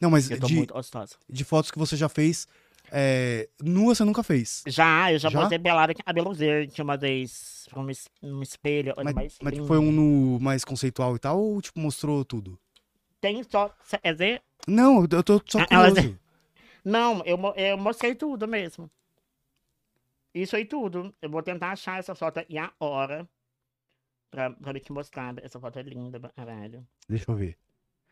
Não, 0.00 0.10
mas 0.10 0.30
Eu 0.30 0.40
tô 0.40 0.46
de, 0.46 0.54
muito 0.54 0.74
gostosa. 0.74 1.14
de 1.28 1.44
fotos 1.44 1.70
que 1.70 1.78
você 1.78 1.96
já 1.96 2.08
fez, 2.08 2.48
é, 2.90 3.48
nua 3.62 3.94
você 3.94 4.04
nunca 4.04 4.22
fez. 4.22 4.62
Já, 4.66 5.12
eu 5.12 5.18
já, 5.18 5.28
Já? 5.28 5.42
botei 5.42 5.58
pelada 5.58 5.92
com 5.94 6.02
cabelo 6.02 6.32
verde 6.32 6.80
uma 6.80 6.96
vez, 6.96 7.66
um, 7.76 7.86
um 8.30 8.42
espelho. 8.42 8.94
Mas, 9.04 9.38
mas 9.42 9.54
lindo. 9.54 9.66
foi 9.66 9.78
um 9.78 9.92
no 9.92 10.40
mais 10.40 10.64
conceitual 10.64 11.14
e 11.16 11.18
tal, 11.18 11.38
ou 11.38 11.60
tipo, 11.60 11.78
mostrou 11.80 12.24
tudo? 12.24 12.58
Tem 13.26 13.42
só, 13.42 13.74
ver? 14.16 14.40
Não, 14.68 15.02
eu 15.10 15.20
tô 15.24 15.42
só 15.44 15.58
Ah, 15.58 15.66
ela- 15.68 15.88
curioso. 15.92 16.16
Não, 16.84 17.24
eu, 17.24 17.36
eu 17.56 17.76
mostrei 17.76 18.14
tudo 18.14 18.46
mesmo. 18.46 18.88
Isso 20.32 20.54
aí 20.54 20.64
tudo. 20.64 21.12
Eu 21.20 21.28
vou 21.28 21.42
tentar 21.42 21.72
achar 21.72 21.98
essa 21.98 22.14
foto 22.14 22.40
e 22.48 22.56
a 22.56 22.70
hora 22.78 23.28
pra, 24.30 24.50
pra 24.50 24.72
me 24.72 24.78
te 24.78 24.92
mostrar. 24.92 25.34
Essa 25.42 25.58
foto 25.58 25.76
é 25.76 25.82
linda, 25.82 26.20
caralho. 26.36 26.86
Deixa 27.08 27.28
eu 27.28 27.34
ver. 27.34 27.56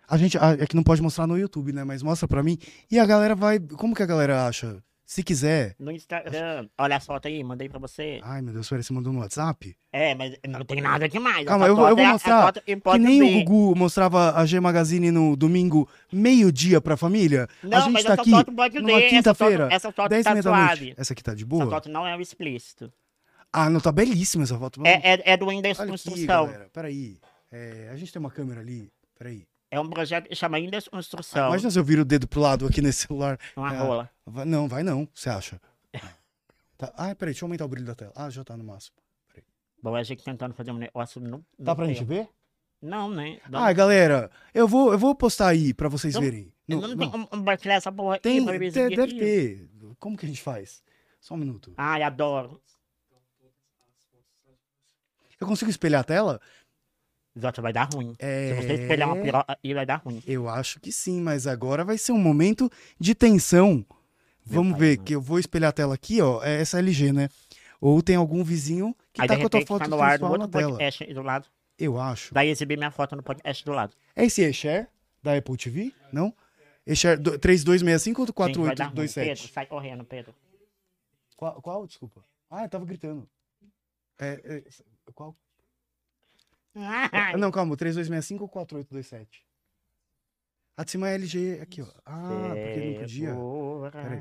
A 0.09 0.17
gente, 0.19 0.37
é 0.37 0.67
que 0.67 0.75
não 0.75 0.83
pode 0.83 1.01
mostrar 1.01 1.29
no 1.29 1.39
YouTube, 1.39 1.73
né? 1.73 1.85
Mas 1.85 2.03
mostra 2.03 2.27
pra 2.27 2.43
mim. 2.43 2.59
E 2.91 2.99
a 2.99 3.07
galera 3.07 3.37
vai. 3.37 3.61
Como 3.61 3.95
que 3.95 4.03
a 4.03 4.07
galera 4.07 4.49
acha? 4.49 4.83
Se 5.07 5.23
quiser. 5.23 5.75
No 5.79 5.91
Instagram, 5.91 6.67
olha 6.79 6.97
a 6.97 7.01
foto 7.01 7.29
aí, 7.29 7.45
mandei 7.45 7.69
pra 7.69 7.79
você. 7.79 8.21
Ai, 8.23 8.41
meu 8.41 8.55
Deus, 8.55 8.69
peraí, 8.69 8.83
você 8.83 8.93
mandou 8.93 9.13
no 9.13 9.19
WhatsApp? 9.21 9.77
É, 9.93 10.15
mas 10.15 10.35
não 10.49 10.65
tem 10.65 10.81
nada 10.81 11.07
demais. 11.09 11.47
Calma, 11.47 11.67
Essa 11.67 11.73
eu 11.73 11.77
vou- 11.77 11.89
eu 11.89 11.97
vou 11.97 12.05
é 12.05 12.13
mostrar 12.13 12.53
que 12.53 12.99
nem 12.99 13.23
o 13.23 13.45
Gugu 13.45 13.77
mostrava 13.77 14.35
a 14.35 14.47
G 14.47 14.59
Magazine 14.61 15.11
no 15.11 15.37
domingo, 15.37 15.87
meio-dia 16.11 16.81
pra 16.81 16.97
família. 16.97 17.47
Não, 17.63 17.77
a 17.79 17.81
gente 17.83 17.93
mas 17.93 18.05
tá 18.05 18.13
essa 18.15 18.23
aqui 18.23 18.31
foto 18.31 18.53
pode 18.53 18.79
numa 18.81 18.87
ver. 18.99 19.05
Essa 19.05 19.11
quinta-feira, 19.17 19.65
foto, 19.65 19.75
essa 19.75 19.93
foto 19.93 20.09
10 20.09 20.25
tá 20.25 20.43
suave. 20.43 20.95
Essa 20.97 21.13
aqui 21.13 21.23
tá 21.23 21.35
de 21.35 21.43
Essa 21.43 21.49
boa? 21.49 21.71
foto 21.71 21.89
não 21.91 22.07
é 22.07 22.17
o 22.17 22.21
explícito. 22.21 22.91
Ah, 23.53 23.69
não, 23.69 23.81
tá 23.81 23.93
belíssima 23.93 24.43
essa 24.45 24.59
foto. 24.59 24.81
É, 24.85 25.13
é, 25.15 25.33
é 25.33 25.37
do 25.37 25.49
aqui, 25.49 25.91
Construção. 25.91 26.51
Peraí. 26.73 27.19
É, 27.53 27.89
a 27.93 27.97
gente 27.97 28.13
tem 28.13 28.19
uma 28.19 28.31
câmera 28.31 28.61
ali. 28.61 28.91
Peraí. 29.17 29.47
É 29.75 29.81
um 29.81 29.89
projeto 29.91 30.29
que 30.29 30.37
chama 30.37 30.59
Index 30.61 30.87
Construção. 30.87 31.49
Imagina 31.49 31.69
se 31.71 31.79
eu 31.79 31.83
viro 31.85 32.03
o 32.03 32.05
dedo 32.05 32.29
pro 32.29 32.41
lado 32.41 32.65
aqui 32.67 32.81
nesse 32.81 33.07
celular. 33.09 33.39
Uma 33.57 33.75
É, 33.75 33.79
rola. 33.79 34.11
vai- 34.25 34.45
não, 34.45 34.69
vai 34.69 34.83
não, 34.85 35.09
você 35.13 35.29
acha? 35.29 35.61
Tá. 36.77 36.93
Ah, 36.97 37.15
peraí, 37.15 37.33
deixa 37.33 37.45
eu 37.45 37.47
aumentar 37.47 37.65
o 37.65 37.69
brilho 37.69 37.87
da 37.87 37.95
tela. 37.95 38.13
Ah, 38.17 38.29
já 38.29 38.43
tá 38.43 38.57
no 38.57 38.65
máximo. 38.65 38.97
Bom, 39.81 39.95
a 39.95 40.03
gente 40.03 40.25
tentando 40.25 40.53
fazer 40.55 40.73
um 40.73 40.77
negócio 40.79 41.21
no. 41.21 41.45
Dá 41.59 41.71
no 41.73 41.77
pra 41.77 41.87
gente 41.87 41.99
tempo. 41.99 42.09
ver? 42.09 42.29
Não, 42.83 43.09
né? 43.09 43.39
Ah, 43.53 43.73
galera, 43.73 44.29
eu 44.53 44.67
vou, 44.67 44.93
eu 44.93 44.99
vou 44.99 45.15
postar 45.15 45.49
aí 45.49 45.73
pra 45.73 45.89
vocês 45.89 46.15
Não, 46.15 46.21
verem. 46.21 46.53
Não, 46.69 46.81
não, 46.81 46.89
não. 46.89 46.97
tem 46.97 47.11
como 47.11 47.27
compartilhar 47.29 47.75
essa 47.75 47.93
porra 47.93 48.19
Tem, 48.19 48.39
aqui 48.39 48.45
pra 48.47 48.55
eu 48.57 48.59
te- 48.61 48.65
exibir 48.67 48.97
deve 48.97 49.15
ter. 49.19 49.71
Como 50.01 50.17
que 50.17 50.27
a 50.27 50.29
gente 50.29 50.43
faz? 50.43 50.83
Só 51.21 51.35
um 51.35 51.39
minuto. 51.39 51.73
Ai, 51.77 52.03
adoro. 52.03 52.61
Eu 55.41 55.47
consigo 55.47 55.71
espelhar 55.71 56.01
a 56.01 56.05
tela? 56.05 56.41
Exato, 57.37 57.61
vai 57.61 57.73
dar 57.73 57.89
ruim. 57.93 58.15
É... 58.19 58.49
Se 58.55 58.63
você 58.67 58.73
espelhar 58.75 59.09
uma 59.13 59.21
piroca 59.21 59.59
aí, 59.63 59.75
vai 59.75 59.85
dar 59.85 59.97
ruim. 59.97 60.23
Eu 60.27 60.49
acho 60.49 60.79
que 60.81 60.93
sim, 60.93 61.21
mas 61.21 61.47
agora 61.47 61.85
vai 61.85 61.99
ser 61.99 62.13
um 62.13 62.19
momento 62.19 62.71
de 62.99 63.15
tensão. 63.15 63.85
Vamos 64.47 64.73
pai 64.73 64.81
ver, 64.81 64.93
amado. 64.95 65.05
que 65.05 65.15
eu 65.15 65.21
vou 65.21 65.39
espelhar 65.39 65.71
a 65.71 65.73
tela 65.73 65.95
aqui, 65.95 66.21
ó. 66.21 66.43
É 66.45 66.61
essa 66.61 66.79
LG, 66.79 67.13
né? 67.13 67.29
Ou 67.81 68.01
tem 68.03 68.15
algum 68.17 68.45
vizinho 68.45 68.95
que 69.13 69.21
Aí 69.21 69.27
tá 69.29 69.37
com 69.37 69.47
a 69.47 69.49
tua 69.49 69.59
repente 69.61 69.69
foto 69.69 69.83
tá 69.83 69.89
no 69.89 70.01
ar 70.01 70.19
do 70.19 70.27
outro 70.27 70.49
tela. 70.49 70.71
podcast 70.73 71.13
do 71.13 71.23
lado. 71.23 71.49
Eu 71.79 72.01
acho. 72.01 72.33
Daí 72.33 72.49
exibir 72.51 72.79
minha 72.79 72.91
foto 72.91 73.17
no 73.17 73.23
podcast 73.23 73.65
do 73.65 73.73
lado. 73.73 73.95
É 74.15 74.25
esse 74.25 74.43
E-Share 74.43 74.87
da 75.23 75.37
Apple 75.37 75.57
TV? 75.57 75.93
Não? 76.13 76.33
E-Share 76.87 77.19
do- 77.19 77.39
3265 77.39 78.21
ou 78.21 78.27
Gente, 78.27 78.59
vai 78.61 78.75
dar 78.77 78.85
ruim. 78.85 78.95
Pedro, 78.95 79.13
4827? 79.15 79.53
sai 79.53 79.67
correndo, 79.67 80.05
Pedro. 80.05 80.35
Qual, 81.37 81.61
qual? 81.61 81.87
Desculpa. 81.87 82.25
Ah, 82.51 82.65
eu 82.65 82.69
tava 82.69 82.85
gritando. 82.85 83.29
É, 84.21 84.41
é, 84.45 84.63
qual? 85.15 85.35
Ah, 86.77 87.37
Não, 87.37 87.51
calma. 87.51 87.77
3265 87.77 88.43
ou 88.45 88.49
4827? 88.49 89.45
A 90.77 90.83
de 90.85 90.91
cima 90.91 91.09
é 91.09 91.15
LG 91.15 91.61
aqui, 91.63 91.83
ó. 91.83 91.87
Ah, 92.05 92.51
porque 92.53 92.91
não 92.91 93.01
podia. 93.01 93.35
Peraí. 93.93 94.19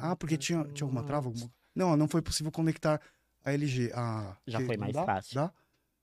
Ah, 0.00 0.16
porque 0.16 0.36
tinha, 0.38 0.64
tinha 0.72 0.86
alguma 0.86 1.02
trava? 1.04 1.28
Alguma... 1.28 1.50
Não, 1.74 1.96
não 1.96 2.08
foi 2.08 2.22
possível 2.22 2.50
conectar 2.50 3.00
a 3.44 3.52
LG. 3.52 3.92
Ah, 3.94 4.34
Já 4.46 4.60
foi 4.62 4.76
mais 4.78 4.94
dá? 4.94 5.04
fácil. 5.04 5.34
Dá? 5.34 5.52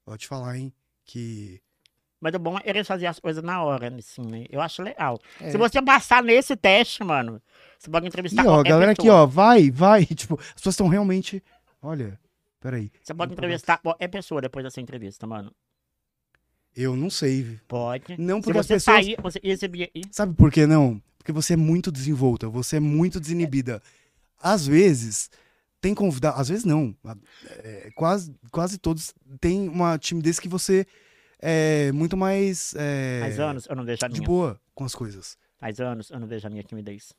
Vou 0.06 0.18
te 0.18 0.28
falar, 0.28 0.56
hein, 0.58 0.72
que... 1.04 1.60
Mas 2.20 2.34
o 2.34 2.40
bom 2.40 2.58
é 2.58 2.62
eles 2.66 2.88
fazerem 2.88 3.10
as 3.10 3.20
coisas 3.20 3.44
na 3.44 3.64
hora, 3.64 3.94
assim, 3.96 4.22
né? 4.26 4.46
Eu 4.50 4.60
acho 4.62 4.82
legal. 4.82 5.20
É. 5.40 5.52
Se 5.52 5.58
você 5.58 5.82
passar 5.82 6.24
nesse 6.24 6.56
teste, 6.56 7.04
mano, 7.04 7.42
você 7.78 7.90
pode 7.92 8.08
entrevistar 8.08 8.44
E 8.44 8.48
ó, 8.48 8.64
galera 8.64 8.92
aqui, 8.92 9.04
pessoa. 9.04 9.22
ó, 9.24 9.26
vai, 9.28 9.70
vai. 9.70 10.06
Tipo, 10.16 10.40
as 10.40 10.54
pessoas 10.54 10.74
estão 10.74 10.88
realmente... 10.88 11.44
Olha, 11.82 12.20
peraí. 12.60 12.92
Você 13.04 13.14
pode 13.14 13.34
entrevistar 13.34 13.78
qualquer 13.80 14.08
pessoa 14.08 14.42
depois 14.42 14.64
dessa 14.64 14.82
entrevista, 14.82 15.28
mano. 15.28 15.54
Eu 16.78 16.96
não 16.96 17.10
sei. 17.10 17.60
Pode. 17.68 18.22
Não, 18.22 18.40
porque 18.40 18.60
as 18.60 18.68
você 18.68 18.76
pessoas... 18.76 19.04
sair, 19.04 19.18
você 19.20 19.42
aí. 19.96 20.04
Sabe 20.12 20.36
por 20.36 20.52
que 20.52 20.68
não? 20.68 21.02
Porque 21.18 21.32
você 21.32 21.54
é 21.54 21.58
muito 21.58 21.92
desenvolta, 21.92 22.48
você 22.48 22.76
é 22.76 22.80
muito 22.80 23.20
desinibida. 23.20 23.82
Às 24.40 24.68
vezes, 24.68 25.32
tem 25.82 25.96
convidado. 25.96 26.40
Às 26.40 26.50
vezes 26.50 26.66
não. 26.66 26.96
É, 27.64 27.90
quase, 27.96 28.32
quase 28.52 28.78
todos 28.78 29.12
têm 29.42 29.68
uma 29.68 29.98
timidez 29.98 30.40
que 30.40 30.48
você 30.48 30.86
é 31.40 31.92
muito 31.94 32.16
mais. 32.16 32.76
é, 32.78 33.22
Faz 33.22 33.40
anos 33.40 33.66
eu 33.68 33.76
não 33.76 33.84
vejo 33.84 34.06
a 34.06 34.08
de 34.08 34.20
minha. 34.20 34.28
boa 34.28 34.62
com 34.76 34.86
as 34.86 34.94
coisas. 34.94 35.36
Faz 35.60 35.80
anos 35.80 36.12
eu 36.12 36.20
não 36.20 36.28
vejo 36.28 36.46
a 36.46 36.50
minha 36.52 36.64
timidez. 36.64 37.12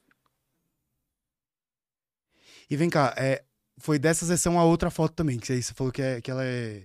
E 2.70 2.76
vem 2.76 2.88
cá, 2.88 3.12
é, 3.18 3.42
foi 3.76 3.98
dessa 3.98 4.24
sessão 4.24 4.56
a 4.56 4.64
outra 4.64 4.88
foto 4.88 5.14
também, 5.14 5.36
que 5.36 5.60
você 5.60 5.74
falou 5.74 5.92
que, 5.92 6.00
é, 6.00 6.20
que 6.20 6.30
ela 6.30 6.44
é 6.44 6.84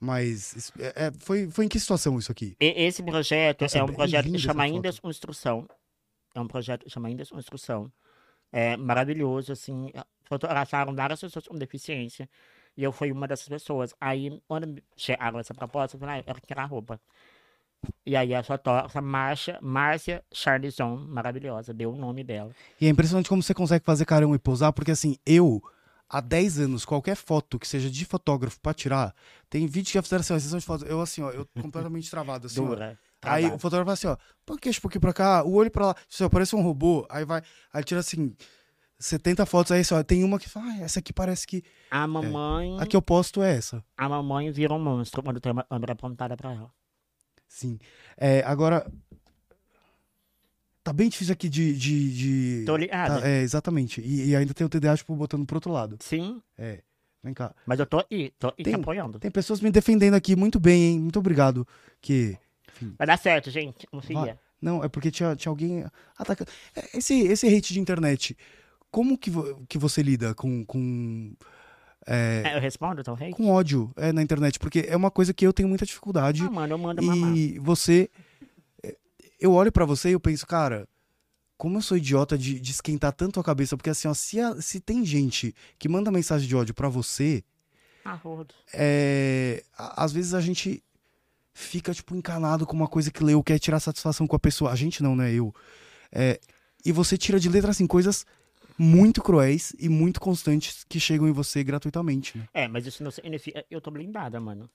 mais. 0.00 0.72
é, 0.78 1.06
é, 1.06 1.12
foi, 1.18 1.50
foi 1.50 1.64
em 1.64 1.68
que 1.68 1.80
situação 1.80 2.18
isso 2.18 2.30
aqui? 2.30 2.56
Esse 2.60 3.02
projeto 3.02 3.62
Nossa, 3.62 3.78
é 3.78 3.82
um 3.82 3.86
bem 3.86 3.96
projeto 3.96 4.30
que 4.30 4.38
chama 4.38 4.66
essa 4.66 4.74
Indas 4.74 5.00
Instrução. 5.04 5.68
É 6.34 6.40
um 6.40 6.48
projeto 6.48 6.84
que 6.84 6.90
chama 6.90 7.10
Indas 7.10 7.30
Instrução. 7.32 7.90
É 8.52 8.76
maravilhoso, 8.76 9.52
assim. 9.52 9.92
Fotografaram 10.24 10.94
várias 10.94 11.20
pessoas 11.20 11.46
com 11.46 11.56
deficiência. 11.56 12.28
E 12.76 12.82
eu 12.82 12.92
fui 12.92 13.10
uma 13.10 13.26
dessas 13.26 13.48
pessoas. 13.48 13.94
Aí, 14.00 14.40
quando 14.46 14.82
chegaram 14.96 15.38
essa 15.38 15.54
proposta, 15.54 15.96
eu 15.96 16.00
falei, 16.00 16.16
ah, 16.16 16.18
eu 16.18 16.24
quero 16.24 16.40
tirar 16.46 16.62
a 16.64 16.66
roupa. 16.66 17.00
E 18.04 18.16
aí 18.16 18.34
a 18.34 18.42
fotógrafa 18.42 19.00
Márcia, 19.00 19.58
Márcia 19.62 20.24
Charlison, 20.32 20.96
maravilhosa, 20.96 21.72
deu 21.72 21.92
o 21.92 21.96
nome 21.96 22.24
dela. 22.24 22.50
E 22.80 22.86
é 22.86 22.88
impressionante 22.88 23.28
como 23.28 23.42
você 23.42 23.54
consegue 23.54 23.84
fazer 23.84 24.04
carão 24.04 24.34
e 24.34 24.38
posar, 24.38 24.72
porque 24.72 24.90
assim, 24.90 25.16
eu, 25.24 25.62
há 26.08 26.20
10 26.20 26.60
anos, 26.60 26.84
qualquer 26.84 27.16
foto 27.16 27.58
que 27.58 27.66
seja 27.66 27.90
de 27.90 28.04
fotógrafo 28.04 28.60
pra 28.60 28.72
tirar, 28.74 29.14
tem 29.50 29.66
vídeos 29.66 29.88
que 29.92 29.94
já 29.98 30.02
fizeram 30.02 30.20
assim, 30.20 30.34
ó, 30.34 30.38
sessão 30.38 30.58
de 30.58 30.64
fotos, 30.64 30.88
eu 30.88 31.00
assim, 31.00 31.22
ó, 31.22 31.30
eu 31.30 31.46
completamente 31.60 32.10
travado, 32.10 32.46
assim. 32.46 32.64
Dura. 32.64 32.98
Aí 33.22 33.42
trabalho. 33.42 33.54
o 33.56 33.58
fotógrafo 33.58 33.84
fala 33.86 33.94
assim, 33.94 34.22
ó, 34.22 34.34
põe 34.44 34.56
o 34.56 34.60
queixo 34.60 34.78
um 34.78 34.82
pouquinho 34.82 35.00
pra 35.00 35.12
cá, 35.12 35.42
o 35.44 35.54
olho 35.54 35.70
pra 35.70 35.86
lá, 35.86 35.96
assim, 36.12 36.28
parece 36.28 36.54
um 36.54 36.62
robô, 36.62 37.06
aí 37.10 37.24
vai, 37.24 37.42
aí 37.72 37.82
tira 37.82 38.00
assim, 38.00 38.34
70 38.98 39.44
fotos, 39.46 39.72
aí 39.72 39.80
assim, 39.80 39.94
ó, 39.94 40.02
tem 40.02 40.22
uma 40.22 40.38
que 40.38 40.48
fala, 40.48 40.66
ah, 40.66 40.80
essa 40.80 41.00
aqui 41.00 41.12
parece 41.12 41.46
que, 41.46 41.62
A 41.90 42.06
mamãe, 42.06 42.78
a 42.80 42.86
que 42.86 42.96
eu 42.96 43.02
posto 43.02 43.42
é 43.42 43.56
essa. 43.56 43.84
a 43.96 44.08
mamãe 44.08 44.50
vira 44.52 44.72
um 44.72 44.78
monstro 44.78 45.22
quando 45.22 45.40
tem 45.40 45.52
uma 45.52 45.64
câmera 45.64 45.92
apontada 45.92 46.36
pra 46.36 46.52
ela. 46.52 46.70
Sim. 47.48 47.78
É, 48.16 48.42
agora, 48.44 48.90
tá 50.86 50.92
bem 50.92 51.08
difícil 51.08 51.32
aqui 51.32 51.48
de... 51.48 51.76
de, 51.76 52.12
de- 52.60 52.64
Tô 52.64 52.76
ligada. 52.76 53.20
tá, 53.20 53.28
é, 53.28 53.40
exatamente, 53.42 54.00
e, 54.00 54.28
e 54.28 54.36
ainda 54.36 54.54
tem 54.54 54.64
o 54.64 54.70
TDA, 54.70 54.96
tipo, 54.96 55.14
botando 55.16 55.44
pro 55.44 55.56
outro 55.56 55.72
lado. 55.72 55.96
Sim, 56.00 56.40
É, 56.56 56.80
vem 57.24 57.34
cá. 57.34 57.52
mas 57.66 57.80
eu 57.80 57.86
tô 57.86 57.98
aí, 58.10 58.30
tô 58.38 58.46
aí 58.48 58.54
te 58.58 58.62
Tem- 58.64 58.74
apoiando. 58.74 59.18
Tem 59.18 59.30
pessoas 59.30 59.60
me 59.60 59.70
defendendo 59.70 60.14
aqui 60.14 60.36
muito 60.36 60.60
bem, 60.60 60.82
hein? 60.84 61.00
Muito 61.00 61.18
obrigado. 61.18 61.66
Que. 62.00 62.36
Vai 62.96 63.06
dar 63.06 63.16
certo, 63.18 63.50
gente. 63.50 63.86
Confia. 63.88 64.38
Não, 64.62 64.84
é 64.84 64.88
porque 64.88 65.10
tinha, 65.10 65.34
tinha 65.34 65.50
alguém 65.50 65.84
atacando. 66.16 66.50
É, 66.74 66.98
Esse, 66.98 67.14
esse 67.26 67.46
hate 67.48 67.72
de 67.74 67.80
internet, 67.80 68.36
como 68.90 69.18
que, 69.18 69.28
vo- 69.30 69.64
que 69.68 69.76
você 69.78 70.02
lida 70.02 70.34
com, 70.34 70.64
com, 70.64 71.34
é, 72.06 72.42
É, 72.44 72.56
eu 72.56 72.60
respondo, 72.60 73.00
então, 73.00 73.14
rei? 73.14 73.32
com 73.32 73.48
ódio 73.50 73.90
é, 73.96 74.12
na 74.12 74.22
internet? 74.22 74.58
Porque 74.58 74.84
é 74.88 74.96
uma 74.96 75.10
coisa 75.10 75.34
que 75.34 75.46
eu 75.46 75.52
tenho 75.52 75.68
muita 75.68 75.84
dificuldade. 75.84 76.42
Ah, 76.42 76.50
mano, 76.50 76.74
eu 76.74 76.78
mando 76.78 77.02
mamar. 77.02 77.36
e 77.36 77.58
você. 77.58 78.08
Eu 79.38 79.52
olho 79.52 79.70
pra 79.72 79.84
você 79.84 80.10
e 80.10 80.12
eu 80.12 80.20
penso, 80.20 80.46
cara. 80.46 80.88
Como 81.58 81.78
eu 81.78 81.82
sou 81.82 81.96
idiota 81.96 82.36
de, 82.36 82.60
de 82.60 82.70
esquentar 82.70 83.12
tanto 83.12 83.40
a 83.40 83.44
cabeça, 83.44 83.76
porque 83.76 83.88
assim, 83.90 84.08
ó, 84.08 84.12
se, 84.14 84.38
a- 84.38 84.60
se 84.60 84.78
tem 84.78 85.04
gente 85.06 85.54
que 85.78 85.88
manda 85.88 86.10
mensagem 86.10 86.46
de 86.46 86.54
ódio 86.54 86.74
pra 86.74 86.88
você, 86.88 87.42
Ah, 88.04 88.12
rodo. 88.14 88.54
é, 88.74 89.64
a- 89.76 90.04
às 90.04 90.12
vezes 90.12 90.34
a 90.34 90.40
gente 90.40 90.82
fica, 91.54 91.94
tipo, 91.94 92.14
encanado 92.14 92.66
com 92.66 92.76
uma 92.76 92.86
coisa 92.88 93.10
que 93.10 93.24
leu, 93.24 93.42
quer 93.42 93.58
tirar 93.58 93.80
satisfação 93.80 94.26
com 94.26 94.36
a 94.36 94.38
pessoa. 94.38 94.70
A 94.70 94.76
gente 94.76 95.02
não, 95.02 95.16
né? 95.16 95.32
Eu. 95.32 95.54
É, 96.12 96.38
e 96.84 96.92
você 96.92 97.16
tira 97.16 97.40
de 97.40 97.48
letra, 97.48 97.70
assim, 97.70 97.86
coisas 97.86 98.26
muito 98.78 99.22
cruéis 99.22 99.72
e 99.78 99.88
muito 99.88 100.20
constantes 100.20 100.84
que 100.86 101.00
chegam 101.00 101.26
em 101.26 101.32
você 101.32 101.64
gratuitamente, 101.64 102.36
né? 102.36 102.46
É, 102.52 102.68
mas 102.68 102.86
isso 102.86 103.02
não 103.02 103.10
significa. 103.10 103.64
Eu 103.70 103.80
tô 103.80 103.90
blindada, 103.90 104.38
mano. 104.38 104.68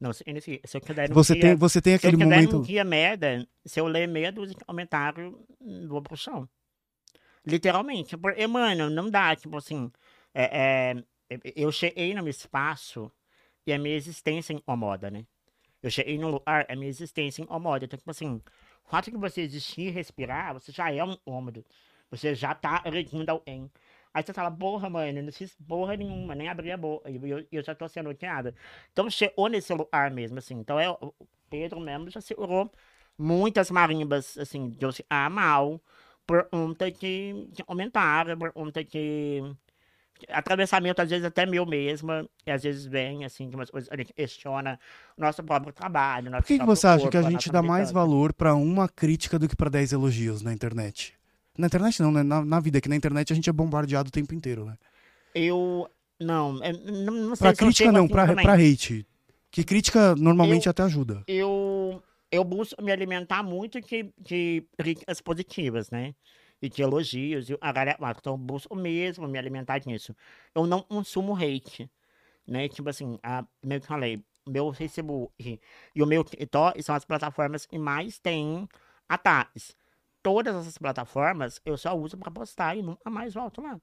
Não 0.00 0.12
significa. 0.14 0.66
Se 0.66 0.78
eu 0.78 0.80
quiser. 0.80 1.12
Você 1.12 1.38
tem, 1.38 1.54
você 1.54 1.82
tem 1.82 1.98
Se 1.98 2.06
eu 2.06 2.08
aquele 2.08 2.24
quiser 2.24 2.36
momento... 2.36 2.58
um 2.58 2.62
dia 2.62 2.82
merda, 2.82 3.46
se 3.66 3.78
eu 3.78 3.86
ler 3.86 4.08
meia 4.08 4.32
dúzia 4.32 4.56
de 4.56 4.64
comentário, 4.64 5.38
vou 5.86 6.00
pro 6.00 6.16
chão. 6.16 6.48
Literalmente. 7.46 8.16
Porque, 8.16 8.46
mano, 8.46 8.88
não 8.88 9.10
dá, 9.10 9.36
tipo 9.36 9.58
assim. 9.58 9.92
É, 10.34 10.94
é, 11.28 11.38
eu 11.54 11.70
cheguei 11.70 12.14
no 12.14 12.22
meu 12.22 12.30
espaço 12.30 13.12
e 13.66 13.72
a 13.72 13.78
minha 13.78 13.94
existência 13.94 14.54
incomoda, 14.54 15.10
né? 15.10 15.26
Eu 15.82 15.90
cheguei 15.90 16.18
no 16.18 16.30
lugar, 16.30 16.66
a 16.68 16.74
minha 16.74 16.88
existência 16.88 17.42
incomoda. 17.42 17.84
Então, 17.84 17.98
tipo 17.98 18.10
assim, 18.10 18.40
o 18.84 18.88
fato 18.88 19.10
de 19.10 19.16
você 19.18 19.42
existir 19.42 19.88
e 19.88 19.90
respirar, 19.90 20.54
você 20.54 20.72
já 20.72 20.90
é 20.90 21.04
um 21.04 21.12
incômodo. 21.12 21.64
Você 22.10 22.34
já 22.34 22.54
tá 22.54 22.82
agredindo 22.84 23.30
alguém. 23.30 23.70
Aí 24.12 24.22
você 24.22 24.32
fala, 24.32 24.50
porra, 24.50 24.90
mano, 24.90 25.18
eu 25.18 25.22
não 25.22 25.32
fiz 25.32 25.56
porra 25.68 25.96
nenhuma, 25.96 26.34
nem 26.34 26.48
abri 26.48 26.72
a 26.72 26.76
boca. 26.76 27.08
E 27.10 27.16
eu, 27.30 27.46
eu 27.50 27.62
já 27.62 27.74
tô 27.74 27.88
sendo 27.88 28.10
odiada. 28.10 28.54
Então 28.92 29.08
chegou 29.08 29.48
nesse 29.48 29.72
lugar 29.72 30.10
mesmo, 30.10 30.38
assim. 30.38 30.54
Então 30.54 30.78
é, 30.78 30.90
o 30.90 31.14
Pedro 31.48 31.80
mesmo 31.80 32.10
já 32.10 32.20
segurou 32.20 32.70
muitas 33.16 33.70
marimbas, 33.70 34.36
assim, 34.38 34.70
de 34.70 34.84
eu 34.84 34.92
se 34.92 35.04
ah, 35.08 35.28
mal, 35.30 35.80
por 36.26 36.44
conta 36.48 36.90
de, 36.90 37.48
de 37.52 37.62
comentário, 37.62 38.36
por 38.36 38.52
conta 38.52 38.82
de 38.82 39.42
atravessamento, 40.28 41.00
às 41.00 41.08
vezes 41.08 41.24
até 41.24 41.46
meu 41.46 41.64
mesma, 41.64 42.28
e 42.46 42.50
às 42.50 42.62
vezes 42.62 42.84
vem, 42.84 43.24
assim, 43.24 43.48
de 43.48 43.56
umas 43.56 43.70
coisas, 43.70 43.90
a 43.90 43.96
gente 43.96 44.12
questiona 44.12 44.78
o 45.16 45.20
nosso 45.20 45.42
próprio 45.42 45.72
trabalho. 45.72 46.30
Por 46.32 46.44
que, 46.44 46.58
que 46.58 46.66
você 46.66 46.86
acha 46.86 47.08
que 47.08 47.16
a 47.16 47.22
gente 47.22 47.50
dá 47.50 47.62
mais 47.62 47.90
valor 47.90 48.32
pra 48.32 48.54
uma 48.54 48.88
crítica 48.88 49.38
do 49.38 49.48
que 49.48 49.56
pra 49.56 49.70
10 49.70 49.92
elogios 49.92 50.42
na 50.42 50.52
internet? 50.52 51.19
Na 51.58 51.66
internet 51.66 52.00
não, 52.00 52.10
né? 52.12 52.22
Na, 52.22 52.44
na 52.44 52.60
vida, 52.60 52.80
que 52.80 52.88
na 52.88 52.96
internet 52.96 53.32
a 53.32 53.36
gente 53.36 53.50
é 53.50 53.52
bombardeado 53.52 54.08
o 54.08 54.12
tempo 54.12 54.34
inteiro, 54.34 54.64
né? 54.64 54.76
Eu, 55.34 55.88
não, 56.20 56.62
é, 56.62 56.72
não, 56.72 57.14
não 57.14 57.36
sei 57.36 57.48
Pra 57.48 57.54
se 57.54 57.62
eu 57.64 57.68
crítica 57.68 57.92
não, 57.92 58.04
assim 58.04 58.12
pra, 58.12 58.26
também. 58.26 58.42
pra 58.44 58.54
hate. 58.54 59.06
Que 59.50 59.64
crítica 59.64 60.14
normalmente 60.16 60.68
até 60.68 60.82
ajuda. 60.82 61.22
eu, 61.26 62.02
eu 62.30 62.44
busco 62.44 62.80
me 62.82 62.92
alimentar 62.92 63.42
muito 63.42 63.80
de, 63.80 64.12
de 64.18 64.64
críticas 64.78 65.20
positivas, 65.20 65.90
né? 65.90 66.14
E 66.62 66.68
de 66.68 66.82
elogios. 66.82 67.50
E 67.50 67.58
a 67.60 67.72
galera, 67.72 67.98
ah, 68.00 68.14
então 68.16 68.34
eu 68.34 68.38
busco 68.38 68.76
mesmo 68.76 69.26
me 69.26 69.38
alimentar 69.38 69.78
disso. 69.78 70.14
Eu 70.54 70.66
não 70.66 70.82
consumo 70.82 71.34
hate, 71.34 71.90
né? 72.46 72.68
Tipo 72.68 72.90
assim, 72.90 73.18
a, 73.22 73.44
meio 73.64 73.80
que 73.80 73.86
falei, 73.86 74.22
meu 74.48 74.72
Facebook 74.72 75.32
e 75.94 76.02
o 76.02 76.06
meu 76.06 76.22
TikTok 76.24 76.82
são 76.82 76.94
as 76.94 77.04
plataformas 77.04 77.66
que 77.66 77.78
mais 77.78 78.18
têm 78.18 78.68
ataques. 79.08 79.76
Todas 80.22 80.54
essas 80.56 80.78
plataformas 80.78 81.60
eu 81.64 81.76
só 81.78 81.94
uso 81.96 82.16
pra 82.18 82.30
postar 82.30 82.76
e 82.76 82.82
nunca 82.82 83.08
mais 83.10 83.34
volto 83.34 83.62
lá. 83.62 83.80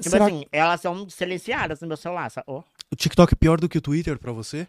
Tipo 0.00 0.02
Será 0.10 0.26
assim, 0.26 0.46
elas 0.52 0.80
são 0.80 1.08
silenciadas 1.08 1.80
no 1.80 1.88
meu 1.88 1.96
celular, 1.96 2.30
sacou? 2.30 2.64
o 2.92 2.96
TikTok 2.96 3.32
é 3.34 3.36
pior 3.36 3.58
do 3.60 3.68
que 3.68 3.78
o 3.78 3.80
Twitter 3.82 4.18
pra 4.18 4.30
você? 4.32 4.68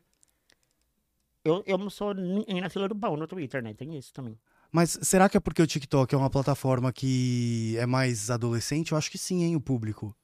Eu, 1.44 1.64
eu 1.66 1.78
não 1.78 1.90
sou 1.90 2.14
ninguém 2.14 2.62
na 2.62 2.70
fila 2.70 2.88
do 2.88 2.96
pão 2.96 3.16
no 3.18 3.28
Twitter, 3.28 3.62
né? 3.64 3.74
Tem 3.74 3.96
isso 3.98 4.14
também. 4.14 4.38
Mas 4.72 4.98
será 5.04 5.30
que 5.30 5.38
é 5.38 5.40
porque 5.40 5.62
o 5.62 5.68
TikTok 5.68 6.14
é 6.14 6.18
uma 6.18 6.30
plataforma 6.30 6.92
que 6.92 7.76
é 7.78 7.86
mais 7.86 8.32
adolescente? 8.32 8.92
Eu 8.92 8.98
acho 8.98 9.12
que 9.12 9.18
sim, 9.18 9.44
hein, 9.44 9.56
o 9.56 9.62
público. 9.62 10.16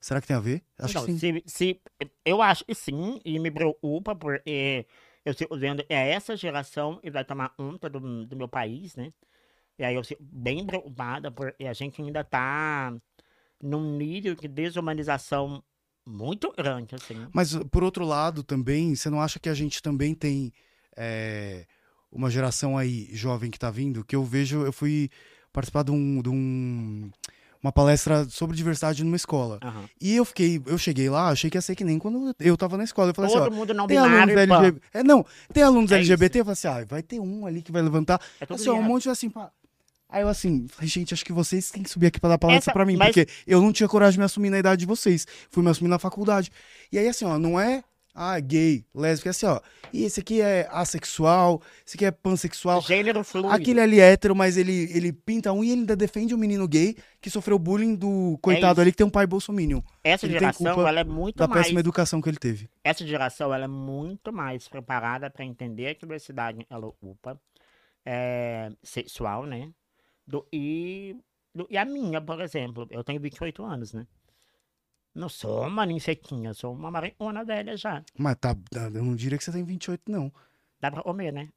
Será 0.00 0.20
que 0.20 0.26
tem 0.26 0.36
a 0.36 0.40
ver? 0.40 0.62
Acho 0.78 0.92
Então, 0.92 1.06
que 1.06 1.12
sim. 1.12 1.18
se, 1.18 1.42
se, 1.46 1.80
eu 2.24 2.42
acho 2.42 2.64
que 2.64 2.74
sim, 2.74 3.20
e 3.24 3.38
me 3.38 3.50
preocupa, 3.50 4.14
porque 4.16 4.86
eu 5.24 5.34
fico 5.34 5.56
vendo, 5.58 5.84
é 5.88 6.10
essa 6.10 6.36
geração 6.36 6.96
que 6.96 7.10
vai 7.10 7.24
tomar 7.24 7.50
conta 7.50 7.88
do, 7.90 8.26
do 8.26 8.36
meu 8.36 8.48
país, 8.48 8.96
né? 8.96 9.12
E 9.78 9.84
aí 9.84 9.94
eu 9.94 10.04
fico 10.04 10.22
bem 10.22 10.66
preocupada, 10.66 11.30
porque 11.30 11.64
a 11.64 11.72
gente 11.72 12.00
ainda 12.02 12.24
tá 12.24 12.92
num 13.62 13.96
nível 13.96 14.34
de 14.34 14.48
desumanização 14.48 15.62
muito 16.06 16.52
grande, 16.56 16.94
assim. 16.94 17.26
Mas, 17.32 17.54
por 17.70 17.84
outro 17.84 18.04
lado, 18.04 18.42
também, 18.42 18.94
você 18.94 19.10
não 19.10 19.20
acha 19.20 19.38
que 19.38 19.48
a 19.48 19.54
gente 19.54 19.82
também 19.82 20.14
tem 20.14 20.52
é, 20.96 21.66
uma 22.10 22.30
geração 22.30 22.76
aí 22.78 23.08
jovem 23.12 23.50
que 23.50 23.58
tá 23.58 23.70
vindo? 23.70 24.04
Que 24.04 24.16
eu 24.16 24.24
vejo, 24.24 24.64
eu 24.64 24.72
fui 24.72 25.10
participar 25.52 25.84
de, 25.84 25.90
um, 25.92 26.20
de 26.22 26.28
um- 26.28 27.10
uma 27.62 27.72
palestra 27.72 28.24
sobre 28.24 28.56
diversidade 28.56 29.02
numa 29.04 29.16
escola. 29.16 29.58
Aham. 29.62 29.88
E 30.00 30.14
eu 30.14 30.24
fiquei, 30.24 30.62
eu 30.66 30.78
cheguei 30.78 31.10
lá, 31.10 31.28
achei 31.28 31.50
que 31.50 31.56
ia 31.56 31.60
ser 31.62 31.74
que 31.74 31.84
nem 31.84 31.98
quando 31.98 32.34
eu 32.38 32.56
tava 32.56 32.76
na 32.76 32.84
escola. 32.84 33.10
Eu 33.10 33.14
falei 33.14 33.30
assim, 33.30 33.40
Todo 33.40 33.52
ó, 33.52 33.54
mundo 33.56 33.74
não 33.74 33.86
tem 33.86 33.98
alunos 33.98 34.34
binário. 34.34 34.66
LGBT. 34.66 34.98
É, 34.98 35.02
não, 35.02 35.26
tem 35.52 35.62
alunos 35.62 35.90
É 35.92 35.96
LGBT, 35.96 36.40
eu 36.40 36.44
falei 36.44 36.52
assim, 36.52 36.68
ah, 36.68 36.84
vai 36.86 37.02
ter 37.02 37.20
um 37.20 37.46
ali 37.46 37.60
que 37.60 37.72
vai 37.72 37.82
levantar. 37.82 38.20
É 38.40 38.46
Assim, 38.48 38.68
ó, 38.70 38.74
um 38.76 38.82
monte 38.82 39.08
assim, 39.10 39.28
pá. 39.28 39.50
Aí 40.08 40.22
eu 40.22 40.28
assim, 40.28 40.66
falei, 40.68 40.88
gente, 40.88 41.12
acho 41.12 41.24
que 41.24 41.32
vocês 41.32 41.70
têm 41.70 41.82
que 41.82 41.90
subir 41.90 42.06
aqui 42.06 42.18
pra 42.18 42.30
dar 42.30 42.38
palestra 42.38 42.70
Essa- 42.70 42.72
pra 42.72 42.86
mim, 42.86 42.96
mas- 42.96 43.14
porque 43.14 43.30
eu 43.46 43.60
não 43.60 43.72
tinha 43.72 43.88
coragem 43.88 44.12
de 44.12 44.18
me 44.20 44.24
assumir 44.24 44.50
na 44.50 44.58
idade 44.58 44.80
de 44.80 44.86
vocês. 44.86 45.26
Fui 45.50 45.62
me 45.62 45.70
assumir 45.70 45.90
na 45.90 45.98
faculdade. 45.98 46.50
E 46.90 46.98
aí, 46.98 47.08
assim, 47.08 47.24
ó, 47.24 47.38
não 47.38 47.60
é 47.60 47.84
ah, 48.20 48.40
gay, 48.40 48.84
lésbica, 48.92 49.28
é 49.28 49.30
assim, 49.30 49.46
ó. 49.46 49.60
E 49.92 50.02
esse 50.02 50.18
aqui 50.18 50.40
é 50.40 50.68
assexual, 50.72 51.62
esse 51.86 51.96
aqui 51.96 52.04
é 52.04 52.10
pansexual. 52.10 52.82
Gênero 52.82 53.22
fluido. 53.22 53.48
Aquele 53.48 53.80
ali 53.80 54.00
é 54.00 54.10
hétero, 54.10 54.34
mas 54.34 54.56
ele, 54.56 54.90
ele 54.92 55.12
pinta 55.12 55.52
um 55.52 55.62
e 55.62 55.70
ele 55.70 55.82
ainda 55.82 55.94
defende 55.94 56.34
um 56.34 56.38
menino 56.38 56.66
gay 56.66 56.96
que 57.20 57.30
sofreu 57.30 57.60
bullying 57.60 57.94
do 57.94 58.36
coitado 58.42 58.72
isso. 58.72 58.80
ali 58.80 58.90
que 58.90 58.96
tem 58.96 59.06
um 59.06 59.10
pai 59.10 59.24
bolsominion. 59.24 59.80
Essa 60.02 60.26
ele 60.26 60.32
geração, 60.32 60.84
ela 60.88 60.98
é 60.98 61.04
muito 61.04 61.36
Da 61.36 61.46
mais... 61.46 61.62
péssima 61.62 61.78
educação 61.78 62.20
que 62.20 62.28
ele 62.28 62.38
teve. 62.38 62.68
Essa 62.82 63.06
geração, 63.06 63.54
ela 63.54 63.66
é 63.66 63.68
muito 63.68 64.32
mais 64.32 64.66
preparada 64.66 65.30
para 65.30 65.44
entender 65.44 65.86
a 65.86 65.94
diversidade 65.94 66.66
ela 66.68 66.88
ocupa, 66.88 67.40
é, 68.04 68.72
sexual, 68.82 69.46
né? 69.46 69.70
Do, 70.28 70.46
e, 70.52 71.16
do- 71.54 71.66
e 71.70 71.78
a 71.78 71.86
minha, 71.86 72.20
por 72.20 72.38
exemplo, 72.42 72.86
eu 72.90 73.02
tenho 73.02 73.18
28 73.18 73.64
anos, 73.64 73.94
né? 73.94 74.06
Não 75.14 75.28
sou 75.28 75.66
uma 75.66 75.86
ninfequinha, 75.86 76.52
sou 76.52 76.72
uma 76.74 76.90
mariona 76.90 77.42
velha 77.44 77.76
já. 77.78 78.04
Mas 78.16 78.36
tá, 78.36 78.54
tá- 78.70 78.90
eu 78.94 79.02
não 79.02 79.16
diria 79.16 79.38
que 79.38 79.42
você 79.44 79.50
tem 79.50 79.64
28, 79.64 80.02
não. 80.06 80.30
Dá 80.78 80.90
pra 80.90 81.02
comer, 81.02 81.32
né? 81.32 81.48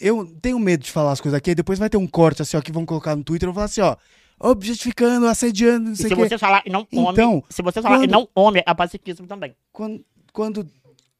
Eu 0.00 0.26
tenho 0.40 0.58
medo 0.58 0.82
de 0.84 0.90
falar 0.90 1.12
as 1.12 1.20
coisas 1.20 1.36
aqui, 1.36 1.54
depois 1.54 1.78
vai 1.78 1.90
ter 1.90 1.98
um 1.98 2.06
corte 2.06 2.40
assim, 2.40 2.56
ó, 2.56 2.62
que 2.62 2.72
vão 2.72 2.86
colocar 2.86 3.14
no 3.14 3.22
Twitter, 3.22 3.46
eu 3.46 3.52
vou 3.52 3.56
falar 3.60 3.66
assim, 3.66 3.82
ó, 3.82 3.94
objetificando, 4.40 5.26
assediando, 5.26 5.84
não 5.86 5.92
E 5.92 5.96
sei 5.96 6.08
se 6.08 6.14
o 6.14 6.16
quê. 6.16 6.28
você 6.30 6.38
falar 6.38 6.62
e 6.64 6.70
não 6.70 6.84
come, 6.86 7.12
Então, 7.12 7.44
se 7.50 7.60
você 7.62 7.82
falar 7.82 7.96
e 7.96 7.98
quando- 8.00 8.10
não 8.10 8.26
come, 8.26 8.62
é 8.66 8.74
pacificismo 8.74 9.26
também. 9.26 9.54
Quando, 9.70 10.02
quando 10.32 10.66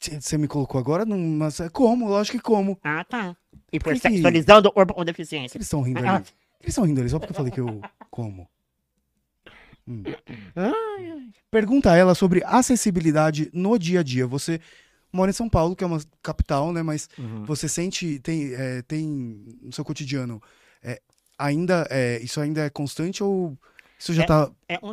você 0.00 0.38
me 0.38 0.48
colocou 0.48 0.80
agora, 0.80 1.04
é 1.04 1.68
como, 1.68 2.08
lógico 2.08 2.38
que 2.38 2.42
como. 2.42 2.78
Ah, 2.82 3.04
tá. 3.04 3.36
E 3.72 3.78
por 3.80 3.94
que 3.94 4.00
que- 4.00 4.08
sexualizando 4.10 4.68
o 4.68 4.72
corpo 4.72 4.92
com 4.94 5.04
deficiência. 5.04 5.56
Eles 5.56 5.66
estão 5.66 5.80
rindo 5.82 5.98
Ah, 6.04 6.16
ali. 6.16 6.24
Eles 6.60 6.68
estão 6.68 6.84
rindo 6.84 7.00
ali, 7.00 7.08
só 7.08 7.18
porque 7.18 7.32
eu 7.32 7.36
falei 7.36 7.50
que 7.50 7.60
eu 7.60 7.80
como. 8.10 8.48
Hum. 9.86 10.02
Ai, 10.54 11.10
ai. 11.10 11.28
Pergunta 11.50 11.90
a 11.90 11.96
ela 11.96 12.14
sobre 12.14 12.42
acessibilidade 12.44 13.50
no 13.52 13.76
dia 13.78 14.00
a 14.00 14.02
dia. 14.02 14.26
Você 14.26 14.60
mora 15.12 15.30
em 15.30 15.34
São 15.34 15.48
Paulo, 15.48 15.74
que 15.74 15.82
é 15.82 15.86
uma 15.86 16.00
capital, 16.22 16.72
né? 16.72 16.82
Mas 16.82 17.08
Uhum. 17.18 17.44
você 17.44 17.68
sente, 17.68 18.18
tem, 18.20 18.54
é, 18.54 18.82
tem 18.82 19.06
no 19.60 19.72
seu 19.72 19.84
cotidiano, 19.84 20.40
é, 20.82 21.00
ainda, 21.38 21.86
é, 21.90 22.20
isso 22.22 22.40
ainda 22.40 22.62
é 22.64 22.70
constante 22.70 23.22
ou 23.24 23.58
isso 23.98 24.12
já 24.14 24.22
É. 24.22 24.26
tá... 24.26 24.50
é 24.68 24.78
um 24.82 24.92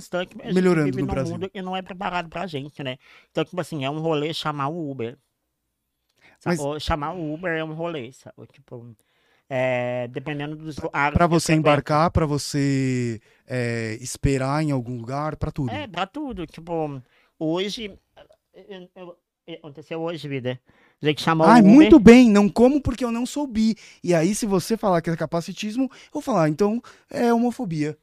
Melhorando 0.54 0.98
no 1.00 1.06
Brasil. 1.06 1.34
mundo 1.34 1.50
que 1.50 1.62
não 1.62 1.76
é 1.76 1.82
preparado 1.82 2.28
pra 2.30 2.46
gente, 2.48 2.84
né? 2.84 2.98
Então, 3.32 3.46
tipo 3.46 3.60
assim, 3.62 3.86
é 3.86 3.90
um 3.90 4.00
rolê 4.00 4.34
chamar 4.34 4.68
o 4.70 4.90
Uber. 4.92 5.18
Mas- 6.46 6.60
ou 6.60 6.80
chamar 6.80 7.14
o 7.14 7.34
Uber 7.34 7.52
é 7.52 7.64
um 7.64 7.74
rolê, 7.74 8.12
sabe? 8.14 8.36
Tipo, 8.54 8.96
é, 9.50 10.08
dependendo 10.10 10.56
dos 10.56 10.76
que 10.80 10.88
você 11.28 11.54
embarcar, 11.54 12.12
pra 12.12 12.26
você 12.26 13.20
é, 13.48 13.98
esperar 14.00 14.64
em 14.64 14.72
algum 14.72 14.98
lugar, 14.98 15.36
pra 15.36 15.52
tudo. 15.52 15.72
É, 15.72 15.88
pra 15.88 16.06
tudo. 16.06 16.46
Tipo, 16.46 17.02
hoje. 17.40 17.98
eu- 18.54 18.66
eu- 18.70 18.90
eu- 18.96 19.18
Aconteceu 19.56 20.00
hoje, 20.00 20.28
vida. 20.28 20.60
A 21.02 21.06
gente 21.08 21.24
chamou 21.24 21.48
Uber. 21.48 21.64
muito 21.64 22.00
bem, 22.00 22.30
não 22.30 22.48
como 22.48 22.80
porque 22.80 23.04
eu 23.04 23.12
não 23.12 23.26
soubi. 23.26 23.76
E 24.04 24.14
aí, 24.14 24.36
se 24.36 24.46
você 24.46 24.78
falar 24.78 25.02
que 25.02 25.10
é 25.10 25.16
capacitismo, 25.16 25.86
eu 25.86 26.10
vou 26.14 26.22
falar, 26.22 26.50
então 26.50 26.80
é 27.10 27.34
homofobia. 27.34 27.98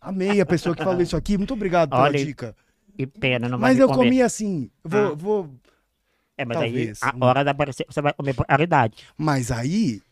Amei 0.00 0.40
a 0.40 0.44
pessoa 0.46 0.76
que 0.76 0.84
falou 0.84 1.00
isso 1.02 1.16
aqui, 1.16 1.38
muito 1.38 1.54
obrigado 1.54 1.90
pela 1.90 2.02
Olha, 2.02 2.22
dica. 2.22 2.54
Que 2.94 3.06
pena, 3.06 3.48
não 3.48 3.58
vai 3.58 3.70
Mas 3.70 3.80
eu 3.80 3.88
comer. 3.88 4.04
comi 4.04 4.20
assim, 4.22 4.70
vou, 4.84 5.00
Ah. 5.12 5.14
vou. 5.14 5.50
É, 6.36 6.44
mas 6.44 6.58
talvez. 6.58 7.02
aí, 7.02 7.10
a 7.20 7.24
hora 7.26 7.44
da 7.44 7.50
aparecer, 7.52 7.86
você 7.88 8.00
vai 8.02 8.12
comer 8.12 8.34
por 8.34 8.46
caridade. 8.46 9.04
Mas 9.16 9.50
aí, 9.52 10.02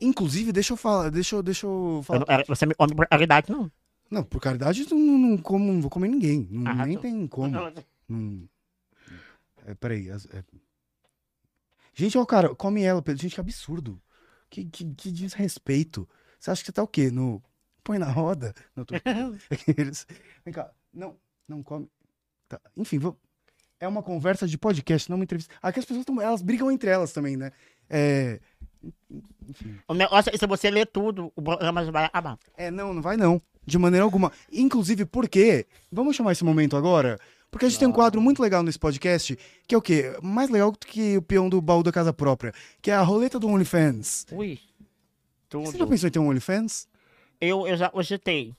inclusive, 0.00 0.52
deixa 0.52 0.72
eu 0.72 0.76
falar, 0.76 1.10
deixa 1.10 1.36
eu, 1.36 1.42
deixa 1.42 1.66
eu 1.66 1.96
Eu 1.98 2.02
falar. 2.02 2.20
não- 2.28 2.34
é, 2.34 2.44
Você 2.44 2.66
me 2.66 2.74
come 2.74 2.94
por 2.94 3.06
caridade, 3.06 3.50
não. 3.50 3.70
Não, 4.10 4.22
por 4.24 4.40
caridade, 4.40 4.82
eu 4.90 4.96
não, 4.98 5.18
não 5.18 5.38
como, 5.38 5.72
não 5.72 5.80
vou 5.80 5.90
comer 5.90 6.08
ninguém. 6.08 6.46
Não, 6.50 6.70
Ah, 6.72 6.84
nem 6.86 6.96
tô- 6.96 7.02
tem 7.02 7.26
como. 7.26 7.48
Não... 8.08 8.48
É, 9.64 9.74
peraí. 9.74 10.08
é- 10.10 10.44
Gente, 11.94 12.16
ó, 12.18 12.24
cara, 12.24 12.54
come 12.54 12.82
ela. 12.82 13.02
Pedro. 13.02 13.22
Gente, 13.22 13.34
que 13.34 13.40
absurdo. 13.40 14.00
Que, 14.50 14.64
que, 14.64 14.84
que 14.94 15.12
desrespeito. 15.12 16.08
Você 16.38 16.50
acha 16.50 16.62
que 16.62 16.66
você 16.66 16.72
tá 16.72 16.82
o 16.82 16.88
quê? 16.88 17.10
No... 17.10 17.42
Põe 17.84 17.98
na 17.98 18.10
roda? 18.10 18.54
Não, 18.76 18.84
tô... 18.84 18.94
Vem 20.44 20.52
cá. 20.54 20.70
Não, 20.92 21.16
não 21.48 21.62
come. 21.62 21.88
Tá, 22.48 22.60
Enfim, 22.76 22.98
vou... 22.98 23.18
é 23.82 23.88
uma 23.88 24.02
conversa 24.02 24.46
de 24.46 24.56
podcast, 24.56 25.10
não 25.10 25.16
uma 25.16 25.24
entrevista. 25.24 25.52
Aqui 25.60 25.80
as 25.80 25.84
pessoas 25.84 26.06
tão... 26.06 26.20
elas 26.20 26.40
brigam 26.40 26.70
entre 26.70 26.88
elas 26.88 27.12
também, 27.12 27.36
né? 27.36 27.50
É... 27.90 28.38
Enfim. 29.48 29.76
O 29.88 29.94
negócio 29.94 30.30
é 30.32 30.38
se 30.38 30.46
você 30.46 30.70
ler 30.70 30.86
tudo, 30.86 31.32
o 31.34 31.42
programa 31.42 31.84
vai 31.90 32.04
acabar. 32.04 32.38
É, 32.56 32.70
não, 32.70 32.94
não 32.94 33.02
vai 33.02 33.16
não. 33.16 33.42
De 33.66 33.76
maneira 33.78 34.04
alguma. 34.04 34.30
Inclusive, 34.52 35.04
porque. 35.04 35.66
Vamos 35.90 36.14
chamar 36.14 36.32
esse 36.32 36.44
momento 36.44 36.76
agora? 36.76 37.18
Porque 37.50 37.66
a 37.66 37.68
gente 37.68 37.78
tem 37.78 37.88
um 37.88 37.92
quadro 37.92 38.20
muito 38.20 38.40
legal 38.40 38.62
nesse 38.62 38.78
podcast, 38.78 39.36
que 39.66 39.74
é 39.74 39.78
o 39.78 39.82
quê? 39.82 40.16
Mais 40.22 40.48
legal 40.48 40.70
do 40.70 40.78
que 40.78 41.18
o 41.18 41.22
peão 41.22 41.48
do 41.48 41.60
baú 41.60 41.82
da 41.82 41.92
casa 41.92 42.12
própria, 42.12 42.52
que 42.80 42.90
é 42.90 42.94
a 42.94 43.02
roleta 43.02 43.38
do 43.38 43.48
OnlyFans. 43.48 44.26
Ui. 44.32 44.58
Você 45.50 45.64
já 45.64 45.78
Tudo. 45.78 45.88
pensou 45.88 46.08
em 46.08 46.12
ter 46.12 46.18
um 46.18 46.28
OnlyFans? 46.28 46.88
Eu, 47.40 47.66
eu 47.66 47.76
já 47.76 47.90
cogitei. 47.90 48.54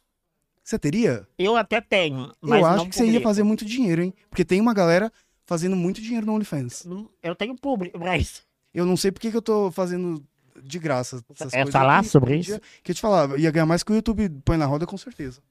Você 0.64 0.80
teria? 0.80 1.28
Eu 1.38 1.56
até 1.58 1.82
tenho, 1.82 2.32
mas 2.42 2.60
Eu 2.62 2.66
acho 2.66 2.90
que 2.90 2.96
você 2.96 3.06
ia 3.06 3.22
fazer 3.22 3.44
muito 3.44 3.66
dinheiro, 3.66 4.02
hein? 4.02 4.14
Porque 4.30 4.46
tem 4.46 4.62
uma 4.62 4.74
galera 4.74 5.12
fazendo 5.46 5.76
muito 5.76 6.02
dinheiro 6.02 6.26
no 6.26 6.34
OnlyFans. 6.34 6.86
Eu 7.22 7.36
tenho 7.36 7.56
público 7.56 8.00
pra 8.00 8.18
isso. 8.18 8.44
Eu 8.74 8.86
não 8.86 8.96
sei 8.96 9.12
por 9.12 9.20
que 9.20 9.36
eu 9.36 9.42
tô 9.42 9.70
fazendo 9.72 10.24
de 10.64 10.80
graça 10.80 11.24
essas 11.30 11.54
É 11.54 11.66
falar 11.66 12.00
aqui. 12.00 12.10
sobre 12.10 12.38
isso? 12.38 12.60
Que 12.82 12.92
eu 12.92 12.96
te 12.96 13.02
falar, 13.02 13.38
ia 13.38 13.52
ganhar 13.52 13.66
mais 13.66 13.84
que 13.84 13.92
o 13.92 13.96
YouTube 13.96 14.30
põe 14.46 14.58
na 14.58 14.66
roda, 14.66 14.86
com 14.86 14.98
certeza. 14.98 15.42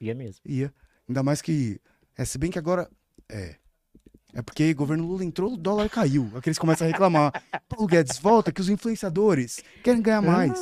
Ia 0.00 0.14
mesmo. 0.14 0.40
Ia. 0.44 0.74
Ainda 1.08 1.22
mais 1.22 1.40
que. 1.40 1.80
É, 2.16 2.24
se 2.24 2.36
bem 2.36 2.50
que 2.50 2.58
agora. 2.58 2.88
É. 3.28 3.54
É 4.34 4.42
porque 4.42 4.70
o 4.70 4.76
governo 4.76 5.06
Lula 5.06 5.24
entrou, 5.24 5.54
o 5.54 5.56
dólar 5.56 5.88
caiu. 5.88 6.30
Aqueles 6.34 6.58
começam 6.58 6.86
a 6.86 6.90
reclamar. 6.90 7.32
Paulo 7.68 7.86
Guedes, 7.86 8.18
volta 8.18 8.52
que 8.52 8.60
os 8.60 8.68
influenciadores 8.68 9.62
querem 9.82 10.02
ganhar 10.02 10.20
mais. 10.20 10.58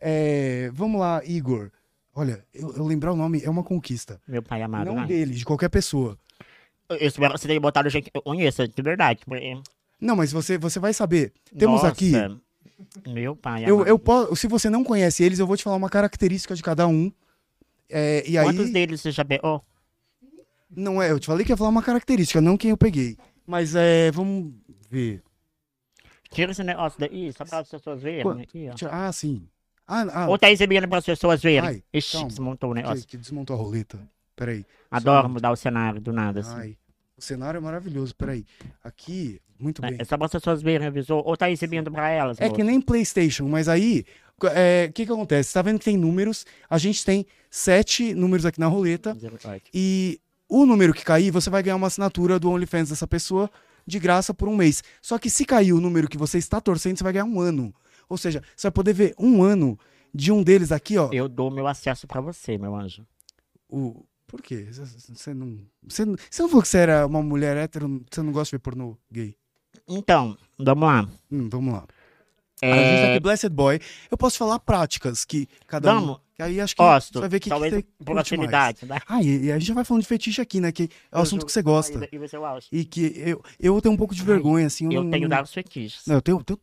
É, 0.00 0.70
vamos 0.74 1.00
lá, 1.00 1.24
Igor. 1.24 1.70
Olha, 2.14 2.44
eu, 2.54 2.72
eu 2.76 2.86
lembrar 2.86 3.12
o 3.12 3.16
nome 3.16 3.42
é 3.42 3.50
uma 3.50 3.64
conquista. 3.64 4.20
Meu 4.26 4.42
pai 4.42 4.62
amado. 4.62 4.86
não 4.86 4.96
né? 4.96 5.06
dele, 5.06 5.34
de 5.34 5.44
qualquer 5.44 5.68
pessoa. 5.68 6.16
Eu 6.88 7.08
espero 7.08 7.32
que 7.34 7.40
você 7.40 7.48
tenha 7.48 7.60
botado 7.60 7.88
gente 7.88 8.10
que 8.10 8.16
eu 8.16 8.22
conheço, 8.22 8.66
de 8.68 8.82
verdade. 8.82 9.20
porque- 9.24 9.60
Não, 10.00 10.14
mas 10.14 10.30
você, 10.30 10.56
você 10.56 10.78
vai 10.78 10.92
saber. 10.92 11.32
Temos 11.58 11.82
Nossa, 11.82 11.88
aqui. 11.88 12.12
Meu 13.06 13.34
pai 13.34 13.64
Eu, 13.66 13.76
amado. 13.76 13.88
eu 13.88 13.98
posso, 13.98 14.36
se 14.36 14.46
você 14.46 14.68
não 14.70 14.84
conhece 14.84 15.24
eles, 15.24 15.38
eu 15.38 15.46
vou 15.46 15.56
te 15.56 15.64
falar 15.64 15.76
uma 15.76 15.90
característica 15.90 16.54
de 16.54 16.62
cada 16.62 16.86
um. 16.86 17.10
É, 17.88 18.22
e 18.28 18.38
aí. 18.38 18.44
Quantos 18.44 18.70
deles 18.70 19.00
você 19.00 19.10
já 19.10 19.24
pegou? 19.24 19.64
Não 20.70 21.00
é, 21.00 21.10
eu 21.10 21.18
te 21.20 21.26
falei 21.26 21.44
que 21.44 21.52
ia 21.52 21.56
falar 21.56 21.70
uma 21.70 21.82
característica, 21.82 22.40
não 22.40 22.56
quem 22.56 22.70
eu 22.70 22.76
peguei. 22.76 23.16
Mas 23.46 23.74
é, 23.74 24.10
vamos 24.10 24.52
ver. 24.90 25.22
Tira 26.30 26.50
esse 26.50 26.64
negócio 26.64 26.98
daí, 26.98 27.32
só 27.32 27.44
para 27.44 27.60
as 27.60 27.68
pessoas 27.68 28.02
verem. 28.02 28.42
Aqui. 28.42 28.68
Ah, 28.90 29.12
sim. 29.12 29.48
Ah, 29.86 30.06
ah 30.12 30.28
Ou 30.28 30.38
tá 30.38 30.50
exibindo 30.50 30.88
para 30.88 30.98
as 30.98 31.04
pessoas 31.04 31.42
verem. 31.42 31.68
Ai, 31.68 31.82
Ixi, 31.92 32.12
calma. 32.12 32.28
desmontou 32.28 32.70
o 32.70 32.74
que, 32.74 32.82
negócio. 32.82 33.06
que 33.06 33.16
desmontou 33.16 33.54
a 33.54 33.58
roleta. 33.58 33.98
Peraí. 34.34 34.64
Adoro 34.90 35.28
mudar 35.28 35.52
o 35.52 35.56
cenário 35.56 36.00
do 36.00 36.12
nada, 36.12 36.40
assim. 36.40 36.54
Ai, 36.54 36.76
o 37.16 37.22
cenário 37.22 37.58
é 37.58 37.60
maravilhoso, 37.60 38.14
peraí. 38.14 38.44
Aqui, 38.82 39.40
muito 39.58 39.80
bem. 39.82 39.96
É 39.98 40.04
só 40.04 40.16
para 40.16 40.26
as 40.26 40.32
pessoas 40.32 40.62
verem, 40.62 40.86
avisou. 40.86 41.22
Ou 41.24 41.36
tá 41.36 41.50
exibindo 41.50 41.90
para 41.90 42.10
elas. 42.10 42.40
É 42.40 42.48
que 42.48 42.64
nem 42.64 42.80
PlayStation, 42.80 43.46
mas 43.48 43.68
aí, 43.68 44.04
é, 44.52 44.86
o 44.90 44.92
que 44.92 45.06
que 45.06 45.12
acontece? 45.12 45.50
Você 45.50 45.54
tá 45.54 45.62
vendo 45.62 45.78
que 45.78 45.84
tem 45.84 45.96
números, 45.96 46.44
a 46.68 46.78
gente 46.78 47.04
tem 47.04 47.26
sete 47.50 48.14
números 48.14 48.44
aqui 48.44 48.58
na 48.58 48.66
roleta, 48.66 49.16
e 49.72 50.20
o 50.48 50.66
número 50.66 50.92
que 50.92 51.04
cair, 51.04 51.30
você 51.30 51.48
vai 51.48 51.62
ganhar 51.62 51.76
uma 51.76 51.86
assinatura 51.86 52.38
do 52.38 52.50
OnlyFans 52.50 52.90
dessa 52.90 53.06
pessoa 53.06 53.50
de 53.86 53.98
graça 53.98 54.34
por 54.34 54.48
um 54.48 54.56
mês. 54.56 54.82
Só 55.00 55.18
que 55.18 55.30
se 55.30 55.44
cair 55.44 55.72
o 55.72 55.80
número 55.80 56.08
que 56.08 56.18
você 56.18 56.38
está 56.38 56.60
torcendo, 56.60 56.96
você 56.96 57.04
vai 57.04 57.12
ganhar 57.12 57.24
um 57.24 57.40
ano. 57.40 57.74
Ou 58.08 58.16
seja, 58.16 58.42
você 58.56 58.66
vai 58.68 58.72
poder 58.72 58.92
ver 58.92 59.14
um 59.18 59.42
ano 59.42 59.78
de 60.12 60.30
um 60.30 60.42
deles 60.42 60.70
aqui, 60.72 60.96
ó. 60.98 61.10
Eu 61.12 61.28
dou 61.28 61.50
meu 61.50 61.66
acesso 61.66 62.06
para 62.06 62.20
você, 62.20 62.56
meu 62.58 62.74
anjo. 62.74 63.06
O... 63.68 64.04
Por 64.26 64.40
quê? 64.42 64.66
Você- 64.70 65.34
não... 65.34 65.58
Você 65.88 66.04
não... 66.04 66.16
Você 66.30 66.42
não 66.42 66.48
falou 66.48 66.62
que 66.62 66.68
você 66.68 66.78
era 66.78 67.06
uma 67.06 67.22
mulher 67.22 67.56
hétero, 67.56 68.04
você 68.10 68.22
não 68.22 68.32
gosta 68.32 68.50
de 68.50 68.58
ver 68.58 68.62
pornô 68.62 68.96
gay? 69.10 69.36
Então, 69.88 70.36
vamos 70.58 70.84
lá. 70.84 71.08
Hum, 71.30 71.48
vamos 71.50 71.74
lá. 71.74 71.86
A 72.62 72.66
gente 72.66 72.76
tá 72.76 73.06
É, 73.08 73.10
aqui, 73.12 73.20
Blessed 73.20 73.48
Boy. 73.50 73.80
Eu 74.10 74.16
posso 74.16 74.38
falar 74.38 74.58
práticas 74.58 75.24
que 75.24 75.46
cada 75.66 75.92
um. 75.92 76.00
Vamos. 76.00 76.20
que 76.36 76.42
Aí 76.42 76.60
acho 76.60 76.74
que 76.74 76.82
gosto. 76.82 77.12
você 77.14 77.20
vai 77.20 77.28
ver 77.28 77.40
que, 77.40 77.50
que 77.50 77.56
você 77.56 78.12
mais. 78.14 78.26
afinidade, 78.26 78.86
né? 78.86 78.98
Ah, 79.06 79.22
e, 79.22 79.44
e 79.46 79.52
a 79.52 79.58
gente 79.58 79.68
já 79.68 79.74
vai 79.74 79.84
falando 79.84 80.02
de 80.02 80.08
fetiche 80.08 80.40
aqui, 80.40 80.60
né? 80.60 80.72
Que 80.72 80.88
é 81.12 81.18
o 81.18 81.20
assunto 81.22 81.44
que 81.44 81.52
você 81.52 81.62
gosta. 81.62 82.08
E 82.10 82.18
você? 82.18 82.36
E 82.72 82.84
que 82.84 83.12
eu, 83.24 83.42
eu 83.60 83.80
tenho 83.82 83.94
um 83.94 83.96
pouco 83.98 84.14
de 84.14 84.22
vergonha, 84.22 84.66
assim. 84.66 84.86
Eu, 84.86 84.92
Eu 85.00 85.04
não, 85.04 85.10
tenho 85.10 85.28
dados 85.28 85.52
fetiches. 85.52 86.02
Não, 86.06 86.16
eu 86.16 86.22
tenho, 86.22 86.42
tenho- 86.42 86.58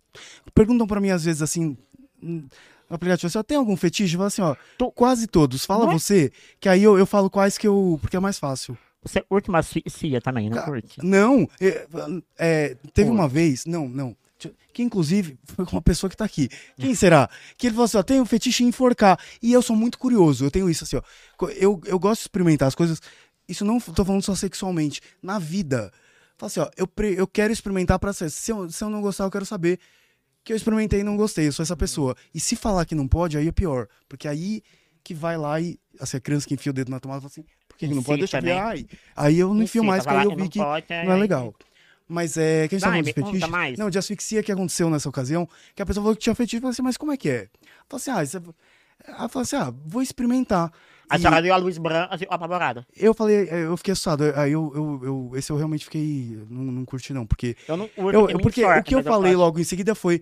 Perguntam 0.54 0.88
pra 0.88 1.00
mim 1.00 1.10
às 1.10 1.24
vezes 1.26 1.42
assim. 1.42 1.78
No 2.22 2.96
aplicativo, 2.96 3.30
você 3.30 3.44
tem 3.44 3.58
algum 3.58 3.76
fetiche? 3.78 4.16
Fala 4.16 4.28
assim, 4.28 4.42
ó. 4.42 4.56
Tu- 4.78 4.92
Quase 4.92 5.26
todos. 5.28 5.66
Fala 5.66 5.86
Não 5.86 5.92
é? 5.94 6.00
você, 6.00 6.32
que 6.60 6.68
aí 6.68 6.84
eu, 6.84 6.98
eu 6.98 7.06
falo 7.06 7.30
quais 7.30 7.58
que 7.58 7.68
eu. 7.68 7.98
Porque 8.02 8.18
é 8.18 8.20
mais 8.20 8.38
fácil. 8.40 8.78
Você 9.04 9.22
curte 9.22 9.50
uma 9.50 9.64
ci- 9.64 9.84
cia 9.88 10.20
também, 10.22 10.50
não 10.50 10.62
curte? 10.64 10.98
Não, 11.04 11.48
é, 11.60 11.88
é, 12.38 12.78
teve 12.94 13.10
Pô. 13.10 13.16
uma 13.16 13.28
vez, 13.28 13.66
não, 13.66 13.88
não, 13.90 14.16
que 14.72 14.82
inclusive 14.82 15.38
foi 15.44 15.66
com 15.66 15.76
uma 15.76 15.82
pessoa 15.82 16.10
que 16.10 16.16
tá 16.18 16.26
aqui. 16.26 16.50
Quem 16.78 16.96
será? 16.96 17.30
Que 17.58 17.68
ele 17.68 17.74
falou 17.74 17.86
assim, 17.86 17.98
ó, 17.98 18.04
tem 18.04 18.22
um 18.22 18.26
fetiche 18.26 18.64
em 18.64 18.68
enforcar. 18.68 19.20
E 19.42 19.52
eu 19.52 19.62
sou 19.62 19.76
muito 19.76 19.98
curioso, 20.00 20.46
eu 20.46 20.52
tenho 20.52 20.70
isso 20.70 20.84
assim, 20.84 20.96
ó. 20.98 21.02
Eu, 21.52 21.82
eu 21.86 22.00
gosto 22.00 22.22
de 22.22 22.26
experimentar 22.26 22.68
as 22.68 22.76
coisas, 22.76 23.02
isso 23.48 23.66
não 23.66 23.80
tô 23.80 24.06
falando 24.06 24.22
só 24.22 24.36
sexualmente, 24.36 25.02
na 25.22 25.38
vida. 25.40 25.92
Fala 26.38 26.48
assim, 26.48 26.60
ó, 26.60 26.70
eu, 26.76 26.88
pre- 26.88 27.14
eu 27.18 27.28
quero 27.28 27.54
experimentar 27.54 28.00
pra 28.00 28.14
ser. 28.14 28.30
Se 28.30 28.52
eu, 28.52 28.70
se 28.70 28.84
eu 28.84 28.90
não 28.90 29.02
gostar, 29.02 29.26
eu 29.26 29.32
quero 29.32 29.46
saber 29.46 29.80
que 30.44 30.52
eu 30.52 30.58
experimentei 30.58 31.02
e 31.02 31.04
não 31.04 31.16
gostei, 31.16 31.48
eu 31.48 31.52
sou 31.52 31.62
essa 31.62 31.78
pessoa. 31.78 32.16
E 32.34 32.40
se 32.40 32.56
falar 32.56 32.86
que 32.86 32.96
não 32.96 33.08
pode, 33.08 33.38
aí 33.38 33.48
é 33.48 33.52
pior. 33.52 33.88
Porque 34.10 34.28
aí 34.28 34.64
que 35.04 35.14
vai 35.14 35.38
lá 35.38 35.60
e. 35.62 35.80
Assim, 36.00 36.18
a 36.18 36.20
criança 36.20 36.48
que 36.48 36.54
enfia 36.56 36.72
o 36.72 36.74
dedo 36.74 36.90
na 36.90 37.00
tomada 37.00 37.22
fala 37.22 37.30
assim, 37.32 37.44
por 37.68 37.78
que, 37.78 37.88
que 37.88 37.94
não 37.94 38.02
pode? 38.02 38.22
Deixa 38.22 38.38
Insista, 38.40 38.54
eu 38.54 38.56
ver. 38.56 38.60
Ai. 38.60 38.88
Aí 39.16 39.38
eu 39.38 39.54
não 39.54 39.62
enfio 39.62 39.84
mais, 39.84 40.04
porque 40.04 40.18
aí 40.18 40.24
eu 40.26 40.32
vi 40.32 40.38
não 40.38 40.48
que 40.50 40.58
não 40.58 41.12
é 41.12 41.16
legal. 41.16 41.54
Mas 42.12 42.38
é. 42.38 42.68
Quem 42.68 42.78
está 42.78 42.90
Vai, 42.90 43.04
falando 43.04 43.06
de 43.06 43.14
fetiche? 43.14 43.48
mais. 43.48 43.78
Não, 43.78 43.90
de 43.90 43.98
asfixia 44.00 44.44
que 44.44 44.52
aconteceu 44.52 44.90
nessa 44.90 45.10
ocasião, 45.10 45.48
que 45.76 45.82
a 45.82 45.86
pessoa 45.86 46.04
falou 46.04 46.16
que 46.16 46.22
tinha 46.24 46.36
fetiche. 46.36 46.58
Eu 46.58 46.62
falei 46.62 46.72
assim, 46.74 46.82
mas 46.84 46.98
como 46.98 47.12
é 47.12 47.18
que 47.18 47.30
é? 47.30 47.50
Falei 47.90 48.02
assim, 48.02 48.12
ah, 48.12 48.26
você... 48.26 48.42
Ela 49.08 49.30
falou 49.30 49.44
assim, 49.44 49.56
ah, 49.58 49.74
vou 49.86 50.02
experimentar. 50.02 50.72
A 51.10 51.16
E 51.16 51.20
senhora 51.20 51.42
viu 51.46 51.54
a 51.54 51.58
luz 51.58 51.78
branca, 51.78 52.14
assim, 52.16 52.26
apavorada. 52.30 52.88
eu 52.96 53.14
falei, 53.14 53.48
é, 53.50 53.64
eu 53.66 53.78
fiquei 53.78 53.94
assustado. 53.94 54.24
Aí 54.36 54.52
eu, 54.52 54.72
eu, 54.76 55.02
eu- 55.04 55.32
esse 55.38 55.52
eu 55.52 55.56
realmente 55.58 55.86
fiquei. 55.86 56.38
Não, 56.50 56.64
não 56.64 56.86
curti, 56.86 57.14
não, 57.14 57.26
porque. 57.26 57.56
Eu 57.68 57.78
não 57.78 57.90
Eu, 58.10 58.30
eu 58.30 58.38
me 58.38 58.44
porque 58.44 58.66
o 58.66 58.68
enforco, 58.68 58.84
que 58.84 58.96
eu 58.96 59.04
falei 59.04 59.36
logo 59.36 59.60
em 59.60 59.64
seguida 59.64 59.96
foi. 59.96 60.22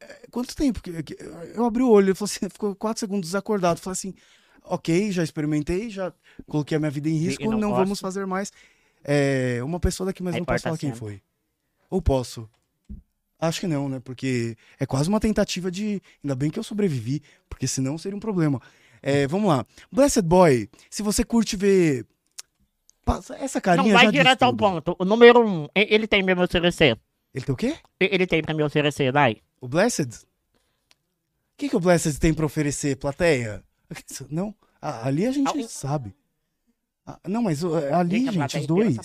é, 0.00 0.26
Quanto 0.30 0.54
tempo? 0.56 0.80
que- 0.82 1.02
que- 1.02 1.16
Eu 1.54 1.64
abri 1.64 1.82
o 1.82 1.88
olho, 1.90 2.06
ele 2.08 2.14
falou 2.14 2.30
assim, 2.30 2.48
ficou 2.50 2.74
quatro 2.74 3.00
segundos 3.00 3.28
desacordado. 3.30 3.80
Falei 3.80 3.92
assim, 3.94 4.14
ok, 4.64 5.10
já 5.12 5.22
experimentei, 5.22 5.90
já 5.90 6.12
coloquei 6.48 6.76
a 6.76 6.80
minha 6.80 6.90
vida 6.90 7.08
em 7.08 7.16
risco, 7.16 7.48
não 7.50 7.58
não, 7.58 7.68
gosta. 7.68 7.84
vamos 7.84 8.00
fazer 8.00 8.26
mais. 8.26 8.52
É, 9.04 9.60
uma 9.62 9.80
pessoa 9.80 10.06
daqui, 10.06 10.22
mas 10.22 10.34
Aí 10.34 10.40
não 10.40 10.46
posso 10.46 10.62
falar 10.64 10.78
quem 10.78 10.94
foi. 10.94 11.22
Ou 11.90 12.00
posso? 12.00 12.48
Acho 13.38 13.60
que 13.60 13.66
não, 13.66 13.88
né? 13.88 14.00
Porque 14.00 14.56
é 14.78 14.86
quase 14.86 15.08
uma 15.08 15.18
tentativa 15.18 15.70
de. 15.70 16.00
Ainda 16.22 16.34
bem 16.36 16.48
que 16.50 16.58
eu 16.58 16.62
sobrevivi, 16.62 17.22
porque 17.48 17.66
senão 17.66 17.98
seria 17.98 18.16
um 18.16 18.20
problema. 18.20 18.60
É, 19.02 19.26
vamos 19.26 19.48
lá. 19.48 19.66
Blessed 19.90 20.22
Boy, 20.22 20.68
se 20.88 21.02
você 21.02 21.24
curte 21.24 21.56
ver. 21.56 22.06
Passa- 23.04 23.34
Essa 23.36 23.60
carinha 23.60 23.92
Não, 23.92 24.00
vai 24.00 24.12
direto 24.12 24.44
ao 24.44 24.54
ponto. 24.56 24.94
O 24.96 25.04
número 25.04 25.44
um, 25.44 25.66
ele 25.74 26.06
tem 26.06 26.24
pra 26.24 26.36
me 26.36 26.44
oferecer. 26.44 26.96
Ele 27.34 27.44
tem 27.44 27.52
o 27.52 27.56
quê? 27.56 27.76
Ele 27.98 28.26
tem 28.28 28.42
pra 28.42 28.54
me 28.54 28.62
oferecer, 28.62 29.10
vai. 29.12 29.38
O 29.60 29.66
Blessed? 29.66 30.14
O 30.14 31.56
que, 31.56 31.68
que 31.68 31.76
o 31.76 31.80
Blessed 31.80 32.18
tem 32.20 32.32
pra 32.32 32.46
oferecer, 32.46 32.96
plateia? 32.96 33.62
Não? 34.30 34.54
Ah, 34.80 35.06
ali 35.08 35.26
a 35.26 35.32
gente 35.32 35.48
Ah, 35.48 35.68
sabe. 35.68 36.14
Ah, 37.04 37.18
não, 37.26 37.42
mas 37.42 37.64
uh, 37.64 37.74
ali, 37.94 38.24
Gente, 38.24 38.32
gente, 38.32 38.58
os 38.58 38.64
é 38.64 38.66
dois. 38.66 38.96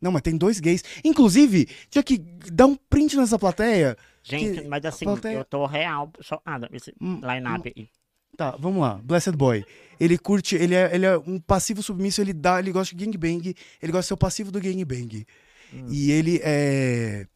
Não, 0.00 0.10
mas 0.10 0.22
tem 0.22 0.36
dois 0.36 0.58
gays. 0.58 0.82
Inclusive, 1.04 1.66
tinha 1.90 2.02
que 2.02 2.16
dar 2.18 2.66
um 2.66 2.74
print 2.74 3.16
nessa 3.16 3.38
plateia. 3.38 3.96
Gente, 4.22 4.62
Que 4.62 4.68
mas 4.68 4.84
assim, 4.84 5.04
plateia- 5.04 5.38
eu 5.38 5.44
tô 5.44 5.66
real 5.66 6.10
chocada 6.20 6.68
esse 6.72 6.94
Hum, 7.00 7.20
line-up 7.22 7.72
aí. 7.76 7.88
Tá, 8.36 8.50
vamos 8.58 8.80
lá. 8.80 8.94
Blessed 9.02 9.36
Boy. 9.36 9.64
Ele 10.00 10.18
curte, 10.18 10.56
ele 10.56 10.74
é, 10.74 10.94
ele 10.94 11.06
é 11.06 11.16
um 11.18 11.38
passivo 11.38 11.82
submisso, 11.82 12.20
ele 12.20 12.32
dá, 12.32 12.58
ele 12.58 12.72
gosta 12.72 12.94
de 12.94 13.04
gangbang, 13.04 13.54
ele 13.82 13.92
gosta 13.92 14.02
de 14.02 14.08
ser 14.08 14.14
o 14.14 14.18
passivo 14.18 14.50
do 14.50 14.60
gangbang. 14.60 15.26
Hum. 15.72 15.86
E 15.90 16.10
ele 16.10 16.40
é. 16.42 17.26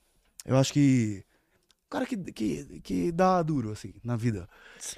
Eu 0.45 0.57
acho 0.57 0.73
que. 0.73 1.25
O 1.87 1.91
cara 1.91 2.07
que, 2.07 2.17
que, 2.17 2.81
que 2.81 3.13
dá 3.13 3.43
duro, 3.43 3.73
assim, 3.73 3.93
na 4.05 4.17
vida. 4.17 4.49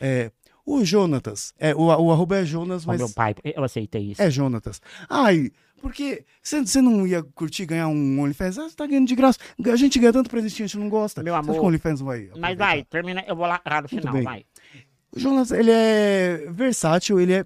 É, 0.00 0.30
o 0.64 0.84
Jonatas. 0.84 1.52
É, 1.58 1.74
o, 1.74 1.82
o 1.86 2.12
arroba 2.12 2.36
é 2.38 2.44
Jonas, 2.44 2.84
O 2.84 2.88
mas. 2.88 2.98
meu 2.98 3.10
pai, 3.10 3.34
eu 3.44 3.64
aceitei 3.64 4.12
isso. 4.12 4.22
É 4.22 4.30
Jonatas. 4.30 4.80
Ai, 5.08 5.50
porque 5.80 6.24
você 6.42 6.80
não 6.80 7.04
ia 7.06 7.22
curtir 7.22 7.66
ganhar 7.66 7.88
um 7.88 8.20
OnlyFans? 8.20 8.58
Ah, 8.58 8.68
você 8.68 8.76
tá 8.76 8.86
ganhando 8.86 9.06
de 9.08 9.14
graça. 9.16 9.38
A 9.64 9.76
gente 9.76 9.98
ganha 9.98 10.12
tanto 10.12 10.30
presentinho, 10.30 10.64
a 10.64 10.68
gente 10.68 10.78
não 10.78 10.88
gosta. 10.88 11.22
Meu 11.22 11.34
amor. 11.34 11.54
que 11.54 11.60
o 11.60 11.64
OnlyFans 11.64 12.00
não 12.00 12.06
vai. 12.06 12.30
Mas 12.38 12.56
vai, 12.56 12.84
termina, 12.84 13.24
eu 13.26 13.34
vou 13.34 13.46
lá, 13.46 13.60
lá 13.66 13.82
no 13.82 13.88
final, 13.88 14.22
vai. 14.22 14.44
O 15.14 15.18
Jonas, 15.18 15.50
ele 15.50 15.70
é 15.70 16.46
versátil, 16.50 17.20
ele 17.20 17.32
é 17.34 17.44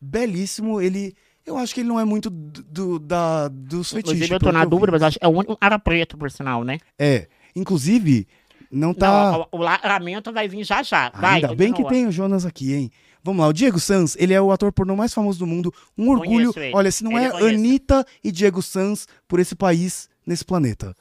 belíssimo, 0.00 0.80
ele... 0.80 1.14
Eu 1.46 1.56
acho 1.56 1.74
que 1.74 1.80
ele 1.80 1.88
não 1.88 1.98
é 1.98 2.04
muito 2.04 2.28
do, 2.30 2.62
do- 2.62 2.98
da, 2.98 3.48
dos 3.48 3.90
fetiches. 3.90 4.12
Inclusive, 4.12 4.34
eu 4.34 4.38
tô 4.38 4.52
na 4.52 4.60
que 4.60 4.66
vi. 4.66 4.70
dúvida, 4.70 4.92
mas 4.92 5.02
acho 5.02 5.18
que 5.18 5.24
é 5.24 5.28
o 5.28 5.32
único 5.32 5.56
cara 5.56 5.78
preto, 5.78 6.16
por 6.16 6.30
sinal, 6.30 6.62
né? 6.62 6.78
É, 6.98 7.26
inclusive, 7.56 8.28
não 8.70 8.94
tá... 8.94 9.32
Não, 9.32 9.48
o, 9.52 9.58
o 9.58 9.62
laramento 9.62 10.32
vai 10.32 10.48
vir 10.48 10.64
já 10.64 10.82
já. 10.82 11.10
Vai, 11.10 11.36
Ainda 11.36 11.54
bem 11.54 11.72
que 11.72 11.84
tem 11.88 12.06
o 12.06 12.12
Jonas 12.12 12.46
aqui, 12.46 12.72
hein? 12.74 12.90
Vamos 13.22 13.42
lá, 13.42 13.48
o 13.48 13.52
Diego 13.52 13.78
Sanz, 13.78 14.16
ele 14.18 14.32
é 14.32 14.40
o 14.40 14.50
ator 14.50 14.72
pornô 14.72 14.96
mais 14.96 15.12
famoso 15.12 15.38
do 15.38 15.46
mundo. 15.46 15.72
Um 15.96 16.08
orgulho. 16.08 16.54
Conheço. 16.54 16.76
Olha, 16.76 16.90
se 16.90 17.04
não 17.04 17.12
Ele 17.12 17.26
é 17.26 17.30
conheço. 17.30 17.54
Anitta 17.54 18.06
e 18.24 18.32
Diego 18.32 18.62
Sanz 18.62 19.06
por 19.28 19.38
esse 19.38 19.54
país, 19.54 20.08
nesse 20.26 20.44
planeta. 20.44 20.94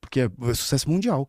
Porque 0.00 0.20
é, 0.20 0.24
é 0.24 0.54
sucesso 0.54 0.88
mundial. 0.88 1.28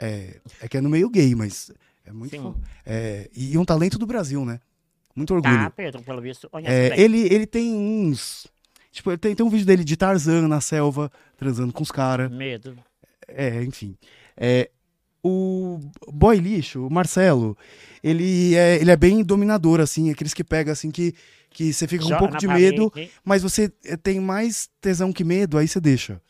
É, 0.00 0.40
é 0.60 0.68
que 0.68 0.76
é 0.76 0.80
no 0.80 0.88
meio 0.88 1.10
gay, 1.10 1.34
mas 1.34 1.72
é 2.04 2.12
muito. 2.12 2.56
É, 2.86 3.28
e 3.34 3.58
um 3.58 3.64
talento 3.64 3.98
do 3.98 4.06
Brasil, 4.06 4.44
né? 4.44 4.60
Muito 5.16 5.34
orgulho. 5.34 5.56
Tá, 5.56 5.70
Pedro, 5.70 6.00
pelo 6.02 6.20
visto, 6.22 6.48
É, 6.64 7.00
ele, 7.00 7.22
ele 7.22 7.46
tem 7.46 7.74
uns. 7.74 8.46
Tipo, 8.92 9.18
tem, 9.18 9.34
tem 9.34 9.44
um 9.44 9.50
vídeo 9.50 9.66
dele 9.66 9.82
de 9.82 9.96
Tarzan 9.96 10.46
na 10.46 10.60
selva, 10.60 11.10
transando 11.36 11.72
com 11.72 11.82
os 11.82 11.90
caras. 11.90 12.30
Medo. 12.30 12.78
É, 13.26 13.64
enfim. 13.64 13.96
É, 14.38 14.70
o 15.22 15.78
boy 16.12 16.38
lixo, 16.38 16.86
o 16.86 16.90
Marcelo, 16.90 17.56
ele 18.02 18.54
é, 18.54 18.76
ele 18.76 18.90
é 18.90 18.96
bem 18.96 19.22
dominador, 19.24 19.80
assim, 19.80 20.10
aqueles 20.10 20.32
que 20.32 20.44
pega 20.44 20.72
assim 20.72 20.90
que, 20.90 21.14
que 21.50 21.72
você 21.72 21.88
fica 21.88 22.04
com 22.04 22.14
um 22.14 22.18
pouco 22.18 22.36
de 22.36 22.46
parede. 22.46 22.70
medo, 22.70 22.92
mas 23.24 23.42
você 23.42 23.72
eh, 23.84 23.96
tem 23.96 24.20
mais 24.20 24.70
tesão 24.80 25.12
que 25.12 25.24
medo, 25.24 25.58
aí 25.58 25.66
você 25.66 25.80
deixa. 25.80 26.20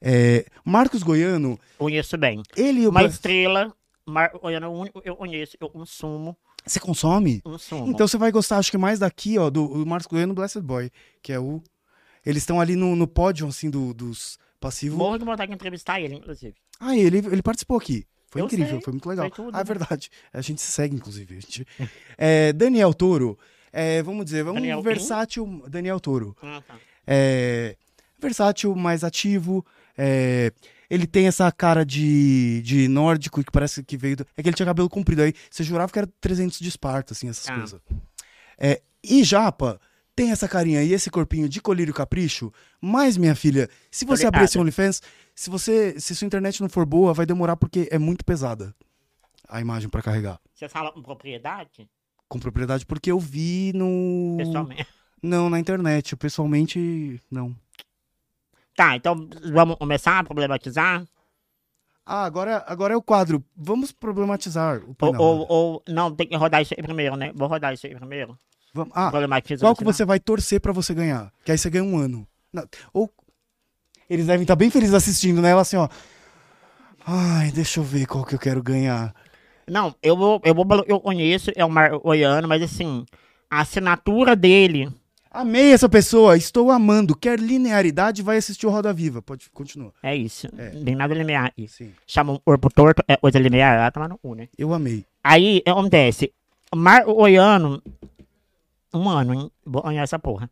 É, 0.00 0.44
Marcos 0.64 1.02
Goiano, 1.02 1.58
Conheço 1.78 2.16
bem. 2.18 2.42
ele 2.56 2.80
e 2.80 2.86
o 2.86 2.90
Uma 2.90 3.04
estrela, 3.04 3.72
Mar... 4.04 4.30
olha, 4.42 4.68
o 4.68 4.72
único 4.72 5.00
eu 5.04 5.14
conheço, 5.14 5.56
eu 5.60 5.68
consumo, 5.68 6.36
Você 6.66 6.80
consome? 6.80 7.40
um 7.46 7.58
sumo. 7.58 7.88
Então 7.88 8.08
você 8.08 8.18
vai 8.18 8.32
gostar, 8.32 8.58
acho 8.58 8.70
que 8.70 8.78
mais 8.78 8.98
daqui, 8.98 9.38
ó, 9.38 9.48
do 9.50 9.86
Marcos 9.86 10.06
Goiano 10.08 10.34
Blessed 10.34 10.62
Boy, 10.62 10.90
que 11.22 11.32
é 11.32 11.38
o. 11.38 11.62
Eles 12.26 12.42
estão 12.42 12.60
ali 12.60 12.76
no, 12.76 12.96
no 12.96 13.06
pódio, 13.06 13.46
assim, 13.46 13.70
do, 13.70 13.94
dos 13.94 14.38
passivos. 14.58 14.98
Morro 14.98 15.16
de 15.18 15.24
vontade 15.24 15.48
de 15.48 15.54
entrevistar 15.54 16.00
ele, 16.00 16.14
inclusive. 16.16 16.54
Ah, 16.80 16.96
ele, 16.96 17.18
ele 17.18 17.42
participou 17.42 17.76
aqui. 17.76 18.06
Foi 18.30 18.40
Eu 18.40 18.46
incrível, 18.46 18.68
sei, 18.70 18.80
foi 18.80 18.92
muito 18.92 19.08
legal. 19.08 19.26
foi 19.28 19.44
tudo, 19.44 19.54
ah, 19.56 19.62
verdade. 19.62 20.10
A 20.32 20.40
gente 20.40 20.60
se 20.60 20.72
segue, 20.72 20.94
inclusive. 20.96 21.34
Gente... 21.34 21.66
É, 22.16 22.52
Daniel 22.52 22.94
Toro, 22.94 23.38
é, 23.72 24.02
vamos 24.02 24.24
dizer, 24.24 24.42
vamos 24.44 24.60
Daniel 24.60 24.78
um 24.78 24.82
quem? 24.82 24.92
versátil. 24.92 25.64
Daniel 25.68 25.98
Toro. 26.00 26.36
Ah, 26.42 26.62
tá. 26.66 26.78
É, 27.06 27.76
versátil, 28.18 28.74
mais 28.74 29.02
ativo. 29.04 29.64
é, 29.98 30.52
ele 30.88 31.06
tem 31.06 31.26
essa 31.28 31.50
cara 31.52 31.84
de, 31.84 32.62
de 32.62 32.88
nórdico 32.88 33.42
que 33.44 33.50
parece 33.52 33.82
que 33.82 33.96
veio. 33.96 34.16
do- 34.16 34.26
É 34.36 34.42
que 34.42 34.48
ele 34.48 34.56
tinha 34.56 34.66
cabelo 34.66 34.88
comprido 34.88 35.22
aí. 35.22 35.32
Você 35.50 35.62
jurava 35.62 35.92
que 35.92 35.98
era 35.98 36.08
300 36.20 36.58
de 36.58 36.68
Esparta, 36.68 37.12
assim, 37.12 37.28
essas 37.28 37.48
Ah. 37.48 37.54
coisas. 37.56 37.80
É, 38.58 38.80
e 39.02 39.22
Japa 39.24 39.80
tem 40.20 40.30
essa 40.32 40.46
carinha 40.46 40.82
e 40.82 40.92
esse 40.92 41.10
corpinho 41.10 41.48
de 41.48 41.62
colírio 41.62 41.94
capricho. 41.94 42.52
Mas, 42.78 43.16
minha 43.16 43.34
filha, 43.34 43.70
se 43.90 44.04
você 44.04 44.26
abrir 44.26 44.44
esse. 44.44 44.58
OnlyFans, 44.58 45.00
se 45.34 45.48
você. 45.48 45.98
Se 45.98 46.14
sua 46.14 46.26
internet 46.26 46.60
não 46.60 46.68
for 46.68 46.84
boa, 46.84 47.14
vai 47.14 47.24
demorar 47.24 47.56
porque 47.56 47.88
é 47.90 47.98
muito 47.98 48.22
pesada 48.22 48.74
a 49.48 49.60
imagem 49.62 49.88
pra 49.88 50.02
carregar. 50.02 50.38
Você 50.54 50.68
fala 50.68 50.92
com 50.92 51.00
propriedade? 51.02 51.88
Com 52.28 52.38
propriedade, 52.38 52.84
porque 52.84 53.10
eu 53.10 53.18
vi 53.18 53.72
no. 53.74 54.36
Pessoalmente. 54.36 54.86
Não, 55.22 55.48
na 55.48 55.58
internet. 55.58 56.14
Pessoalmente, 56.16 57.18
não. 57.30 57.56
Tá, 58.76 58.96
então 58.96 59.28
vamos 59.52 59.76
começar 59.76 60.18
a 60.18 60.24
problematizar? 60.24 61.06
Ah, 62.04 62.24
agora, 62.24 62.62
agora 62.66 62.92
é 62.92 62.96
o 62.96 63.02
quadro. 63.02 63.42
Vamos 63.56 63.90
problematizar 63.92 64.82
o 64.84 64.94
Ou, 65.00 65.16
ou, 65.16 65.36
Roda. 65.36 65.52
ou- 65.52 65.82
não, 65.88 66.14
tem 66.14 66.26
que 66.26 66.36
rodar 66.36 66.60
isso 66.60 66.74
aí 66.76 66.82
primeiro, 66.82 67.16
né? 67.16 67.32
Vou 67.34 67.48
rodar 67.48 67.72
isso 67.72 67.86
aí 67.86 67.94
primeiro. 67.94 68.38
Vamos- 68.72 68.92
Ah, 68.94 69.10
Problematiza 69.10 69.60
qual 69.64 69.74
que 69.74 69.84
você 69.84 70.04
vai 70.04 70.20
torcer 70.20 70.60
pra 70.60 70.72
você 70.72 70.94
ganhar? 70.94 71.32
Que 71.44 71.52
aí 71.52 71.58
você 71.58 71.68
ganha 71.70 71.84
um 71.84 71.96
ano. 71.98 72.26
Não, 72.52 72.64
ou 72.92 73.10
eles 74.08 74.26
devem 74.26 74.42
estar 74.42 74.56
bem 74.56 74.70
felizes 74.70 74.94
assistindo, 74.94 75.40
né? 75.40 75.50
Ela 75.50 75.62
assim, 75.62 75.76
ó. 75.76 75.88
Ai, 77.06 77.50
deixa 77.52 77.80
eu 77.80 77.84
ver 77.84 78.06
qual 78.06 78.24
que 78.24 78.34
eu 78.34 78.38
quero 78.38 78.62
ganhar. 78.62 79.14
Não, 79.68 79.94
eu 80.02 80.16
vou, 80.16 80.40
eu 80.44 80.54
vou, 80.54 80.66
eu 80.86 81.00
conheço, 81.00 81.50
é 81.54 81.64
o 81.64 81.70
Mar 81.70 81.92
Oiano, 82.04 82.46
mas 82.48 82.62
assim, 82.62 83.04
a 83.50 83.60
assinatura 83.60 84.34
dele 84.36 84.88
Amei 85.32 85.72
essa 85.72 85.88
pessoa, 85.88 86.36
estou 86.36 86.72
amando. 86.72 87.14
Quer 87.14 87.38
linearidade? 87.38 88.20
Vai 88.20 88.36
assistir 88.36 88.66
o 88.66 88.70
Roda 88.70 88.92
Viva. 88.92 89.22
Pode, 89.22 89.48
continua. 89.50 89.92
É 90.02 90.14
isso. 90.16 90.48
É. 90.58 90.70
Tem 90.70 90.96
nada 90.96 91.14
linear. 91.14 91.52
Sim. 91.68 91.92
Chama 92.04 92.32
um 92.32 92.38
corpo 92.38 92.68
torto, 92.68 93.00
é 93.06 93.16
coisa 93.16 93.38
linear, 93.38 93.76
ela 93.78 93.92
toma 93.92 94.08
no 94.08 94.18
cu, 94.18 94.34
né? 94.34 94.48
Eu 94.58 94.74
amei. 94.74 95.04
Aí, 95.22 95.62
acontece? 95.64 96.32
Marco 96.74 97.14
Goiano, 97.14 97.80
um 98.94 99.08
ano, 99.08 99.34
hein? 99.34 99.50
Vou 99.64 99.82
ganhar 99.82 100.02
essa 100.02 100.18
porra. 100.18 100.50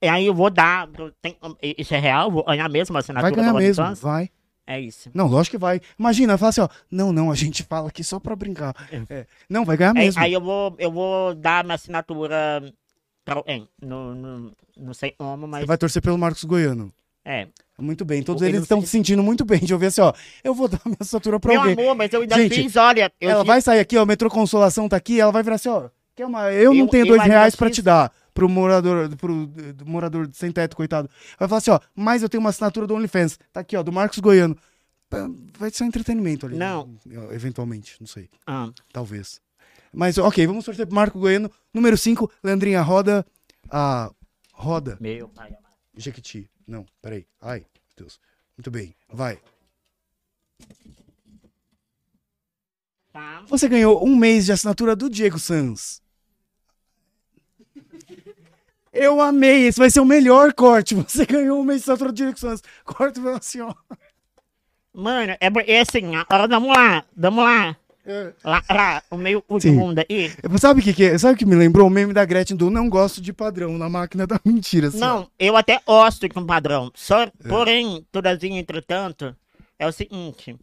E 0.00 0.08
aí 0.08 0.26
eu 0.26 0.34
vou 0.34 0.50
dar, 0.50 0.88
eu 0.98 1.12
tenho- 1.22 1.36
isso 1.78 1.94
é 1.94 1.98
real? 1.98 2.30
Vou 2.30 2.44
ganhar 2.44 2.68
mesmo 2.68 2.96
a 2.96 3.00
assinatura 3.00 3.30
Vai 3.30 3.36
ganhar 3.40 3.52
do 3.52 3.58
mesmo, 3.58 3.82
OnlyFans? 3.84 4.00
vai. 4.00 4.30
É 4.66 4.80
isso. 4.80 5.10
Não, 5.12 5.26
lógico 5.26 5.56
que 5.56 5.58
vai. 5.60 5.80
Imagina, 5.98 6.38
fala 6.38 6.50
assim, 6.50 6.60
ó. 6.60 6.68
Não, 6.90 7.12
não, 7.12 7.30
a 7.30 7.34
gente 7.34 7.62
fala 7.64 7.88
aqui 7.88 8.02
só 8.04 8.18
pra 8.20 8.34
brincar. 8.36 8.74
É. 9.10 9.26
Não, 9.48 9.64
vai 9.64 9.76
ganhar 9.76 9.90
Aí, 9.96 10.04
mesmo. 10.06 10.22
aí 10.22 10.32
eu 10.32 10.40
vou, 10.40 10.74
eu 10.78 10.90
vou 10.90 11.34
dar 11.34 11.64
minha 11.64 11.74
assinatura 11.74 12.72
pra 13.24 13.36
alguém. 13.36 13.68
No, 13.80 14.14
no, 14.14 14.52
não 14.76 14.94
sei 14.94 15.10
como, 15.12 15.46
mas 15.48 15.62
Você 15.62 15.66
vai 15.66 15.78
torcer 15.78 16.00
pelo 16.02 16.16
Marcos 16.18 16.44
Goiano. 16.44 16.92
é. 17.24 17.48
Muito 17.78 18.04
bem, 18.04 18.22
todos 18.22 18.42
Ele 18.42 18.50
eles 18.52 18.60
não 18.60 18.62
estão 18.62 18.80
se- 18.80 18.86
se 18.86 18.92
sentindo 18.92 19.24
muito 19.24 19.44
bem 19.44 19.58
de 19.58 19.72
ouvir 19.72 19.86
assim, 19.86 20.00
ó. 20.02 20.12
Eu 20.44 20.54
vou 20.54 20.68
dar 20.68 20.80
minha 20.84 20.96
assinatura 21.00 21.40
pra 21.40 21.50
Meu 21.52 21.60
alguém. 21.62 21.72
amor, 21.84 21.96
mas 21.96 22.12
eu 22.12 22.20
ainda 22.20 22.36
Gente, 22.36 22.54
fiz, 22.54 22.76
olha. 22.76 23.10
Eu 23.20 23.30
ela 23.30 23.40
fiz- 23.40 23.46
vai 23.48 23.60
sair 23.60 23.80
aqui, 23.80 23.96
ó. 23.98 24.04
O 24.04 24.06
Metrô 24.06 24.30
Consolação 24.30 24.88
tá 24.88 24.96
aqui, 24.96 25.20
ela 25.20 25.32
vai 25.32 25.42
virar 25.42 25.56
assim, 25.56 25.68
ó. 25.68 25.88
Quer 26.14 26.26
uma... 26.26 26.50
Eu 26.52 26.72
não 26.74 26.80
Eu- 26.80 26.88
tenho 26.88 27.02
eu 27.06 27.08
dois 27.08 27.22
reais 27.22 27.54
fiz- 27.54 27.74
te 27.76 27.82
dar 27.82 28.12
pro 28.34 28.48
morador, 28.48 29.14
pro 29.16 29.46
do 29.46 29.84
morador 29.86 30.28
sem 30.32 30.50
teto, 30.52 30.76
coitado. 30.76 31.08
Vai 31.38 31.48
falar 31.48 31.58
assim, 31.58 31.70
ó. 31.70 31.80
Mas 31.94 32.22
eu 32.22 32.28
tenho 32.28 32.40
uma 32.40 32.50
assinatura 32.50 32.86
do 32.86 32.94
OnlyFans. 32.94 33.38
Tá 33.52 33.60
aqui, 33.60 33.76
ó, 33.76 33.82
do 33.82 33.92
Marcos 33.92 34.18
Goiano. 34.18 34.56
Vai 35.58 35.70
ser 35.70 35.84
um 35.84 35.88
entretenimento 35.88 36.46
ali. 36.46 36.56
Não. 36.56 36.94
né? 37.04 37.34
Eventualmente, 37.34 37.96
não 38.00 38.06
sei. 38.06 38.30
Ah, 38.46 38.70
Talvez. 38.92 39.40
Mas, 39.92 40.16
ok, 40.16 40.46
vamos 40.46 40.64
torcer 40.64 40.86
pro 40.86 40.94
Marco 40.94 41.18
Goiano. 41.18 41.50
Número 41.74 41.98
5, 41.98 42.30
Leandrinha, 42.42 42.80
roda 42.80 43.26
a. 43.70 44.10
Roda. 44.54 44.96
meu 45.00 45.28
pai 45.28 45.48
amado. 45.48 45.74
Jequiti. 45.96 46.48
Não, 46.66 46.86
peraí. 47.02 47.26
Ai, 47.42 47.58
meu 47.60 47.68
Deus. 47.98 48.18
Muito 48.56 48.70
bem, 48.70 48.94
vai. 49.12 49.38
Tá. 53.12 53.42
Você 53.48 53.68
ganhou 53.68 54.04
um 54.04 54.16
mês 54.16 54.46
de 54.46 54.52
assinatura 54.52 54.96
do 54.96 55.10
Diego 55.10 55.38
Sanz. 55.38 56.00
Eu 58.92 59.20
amei, 59.20 59.66
esse 59.66 59.78
vai 59.78 59.90
ser 59.90 60.00
o 60.00 60.04
melhor 60.04 60.52
corte. 60.52 60.94
Você 60.94 61.24
ganhou 61.26 61.60
um 61.60 61.64
mês 61.64 61.80
de 61.80 61.82
assinatura 61.84 62.12
do 62.12 62.16
Diego 62.16 62.38
Sanz. 62.38 62.62
Corte 62.84 63.20
assim, 63.28 63.60
ó. 63.60 63.74
Mano, 64.94 65.32
é, 65.32 65.38
é 65.66 65.80
assim, 65.80 66.16
ó, 66.16 66.24
vamos 66.48 66.68
lá, 66.76 67.04
vamos 67.16 67.44
lá. 67.44 67.76
É. 68.04 68.32
Lá, 68.44 68.62
lá, 68.68 69.02
o 69.10 69.16
meio 69.16 69.44
o 69.48 69.58
mundo 69.68 70.00
aí. 70.00 70.32
Sabe 70.58 70.80
o 70.80 70.82
que, 70.82 70.92
que 70.92 71.04
é? 71.04 71.16
Sabe 71.18 71.34
o 71.34 71.36
que 71.36 71.46
me 71.46 71.54
lembrou? 71.54 71.86
O 71.86 71.90
meme 71.90 72.12
da 72.12 72.24
Gretchen 72.24 72.56
do 72.56 72.68
não 72.68 72.90
gosto 72.90 73.20
de 73.20 73.32
padrão 73.32 73.78
na 73.78 73.88
máquina 73.88 74.26
da 74.26 74.40
mentira. 74.44 74.88
assim, 74.88 74.96
ó. 74.98 75.00
Não, 75.00 75.30
eu 75.38 75.56
até 75.56 75.80
gosto 75.86 76.28
de 76.28 76.38
um 76.38 76.44
padrão. 76.44 76.90
Só, 76.94 77.22
É. 77.22 77.30
porém, 77.48 78.04
todavia, 78.10 78.58
entretanto, 78.58 79.34
é 79.78 79.86
o 79.86 79.92
seguinte. 79.92 80.56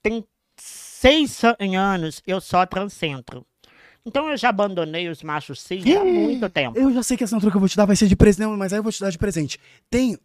Tem 0.00 0.24
seis 1.04 1.42
anos 1.44 2.22
eu 2.26 2.40
só 2.40 2.64
transcentro. 2.64 3.46
Então 4.06 4.28
eu 4.28 4.36
já 4.36 4.48
abandonei 4.50 5.08
os 5.08 5.22
machos 5.22 5.60
cis 5.62 5.84
há 5.86 6.04
muito 6.04 6.48
tempo. 6.48 6.78
Eu 6.78 6.92
já 6.92 7.02
sei 7.02 7.16
que 7.16 7.24
a 7.24 7.26
assinatura 7.26 7.50
que 7.50 7.56
eu 7.56 7.60
vou 7.60 7.68
te 7.68 7.76
dar 7.76 7.86
vai 7.86 7.96
ser 7.96 8.06
de 8.06 8.16
presente, 8.16 8.48
mas 8.56 8.72
aí 8.72 8.78
eu 8.78 8.82
vou 8.82 8.92
te 8.92 9.00
dar 9.00 9.10
de 9.10 9.18
presente. 9.18 9.58
Tem, 9.90 10.18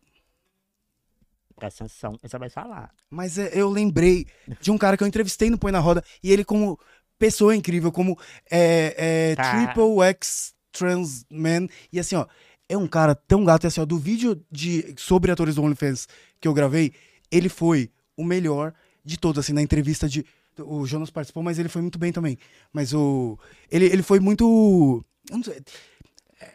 Presta 1.56 1.84
atenção, 1.84 2.18
você 2.22 2.38
vai 2.38 2.50
falar. 2.50 2.92
mas 3.10 3.38
é, 3.38 3.52
eu 3.54 3.70
lembrei 3.70 4.26
de 4.62 4.72
um 4.72 4.78
cara 4.78 4.96
que 4.96 5.04
eu 5.04 5.08
entrevistei 5.08 5.50
no 5.50 5.58
Põe 5.58 5.72
na 5.74 5.80
Roda 5.80 6.02
e 6.24 6.32
ele 6.32 6.46
como 6.46 6.80
pessoa 7.18 7.54
incrível, 7.54 7.92
como 7.92 8.18
é, 8.50 9.32
é, 9.32 9.36
Tá. 9.36 9.52
Triple 9.52 10.02
X 10.04 10.54
Trans 10.72 11.26
Man. 11.30 11.68
E 11.92 12.00
assim, 12.00 12.16
ó, 12.16 12.26
é 12.70 12.78
um 12.78 12.88
cara 12.88 13.14
tão 13.14 13.44
gato. 13.44 13.66
E 13.66 13.68
assim, 13.68 13.82
ó, 13.82 13.86
do 13.86 13.98
vídeo 13.98 14.42
de, 14.50 14.96
sobre 14.98 15.32
atores 15.32 15.56
do 15.56 15.64
OnlyFans 15.64 16.08
que 16.40 16.48
eu 16.48 16.54
gravei, 16.54 16.94
ele 17.30 17.50
foi 17.50 17.92
o 18.16 18.24
melhor 18.24 18.74
de 19.04 19.18
todos, 19.18 19.40
assim, 19.40 19.54
na 19.54 19.62
entrevista 19.62 20.08
de. 20.08 20.26
O 20.66 20.86
Jonas 20.86 21.10
participou, 21.10 21.44
mas 21.44 21.60
ele 21.60 21.70
foi 21.70 21.82
muito 21.82 21.98
bem 22.00 22.12
também. 22.12 22.38
Mas 22.74 22.94
o. 22.94 23.38
Ele, 23.72 23.86
ele 23.86 24.04
foi 24.04 24.20
muito. 24.20 25.04
eu 25.30 25.38
não 25.38 25.44
sei, 25.44 25.62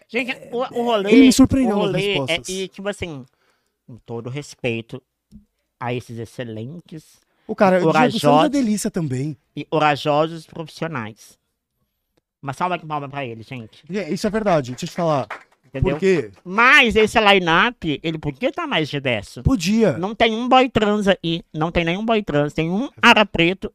Gente, 0.08 0.32
o, 0.50 0.58
o 0.58 0.84
rolê. 0.84 1.12
Ele 1.12 1.20
me 1.26 1.32
surpreendeu 1.32 1.76
o 1.76 1.78
nas 1.80 1.86
rolê 1.88 2.04
é, 2.04 2.08
respostas. 2.10 2.48
e, 2.48 2.68
tipo 2.68 2.88
assim, 2.88 3.24
com 3.86 3.96
todo 3.98 4.30
respeito 4.30 5.02
a 5.78 5.92
esses 5.92 6.18
excelentes 6.18 7.18
O 7.46 7.54
cara, 7.54 7.76
o 7.76 7.80
Diego 7.80 7.92
Santos 7.92 8.14
é 8.16 8.20
Corajosos. 8.20 8.50
delícia 8.50 8.90
também. 8.90 9.36
e 9.54 9.64
corajosos 9.64 10.46
profissionais. 10.46 11.38
Uma 12.42 12.52
salva 12.52 12.78
de 12.78 12.86
palma 12.86 13.08
pra 13.08 13.24
eles, 13.24 13.46
gente. 13.46 13.82
É, 13.90 14.10
Isso 14.12 14.26
é 14.26 14.30
verdade, 14.30 14.70
deixa 14.72 14.84
eu 14.84 14.88
te 14.88 14.94
falar. 14.94 15.26
Entendeu? 15.66 15.94
Por 15.96 16.00
quê? 16.00 16.30
Mas 16.44 16.94
esse 16.94 17.18
line-up, 17.18 18.00
ele 18.02 18.18
podia 18.18 18.50
estar 18.50 18.66
mais 18.66 18.88
de 18.88 19.00
10. 19.00 19.38
Podia. 19.42 19.98
Não 19.98 20.14
tem 20.14 20.32
um 20.32 20.48
boy 20.48 20.68
trans 20.68 21.08
aí. 21.08 21.42
Não 21.52 21.72
tem 21.72 21.84
nenhum 21.84 22.04
boy 22.04 22.22
trans. 22.22 22.52
Tem 22.52 22.70
um 22.70 22.88
ara 23.02 23.26
preto. 23.26 23.72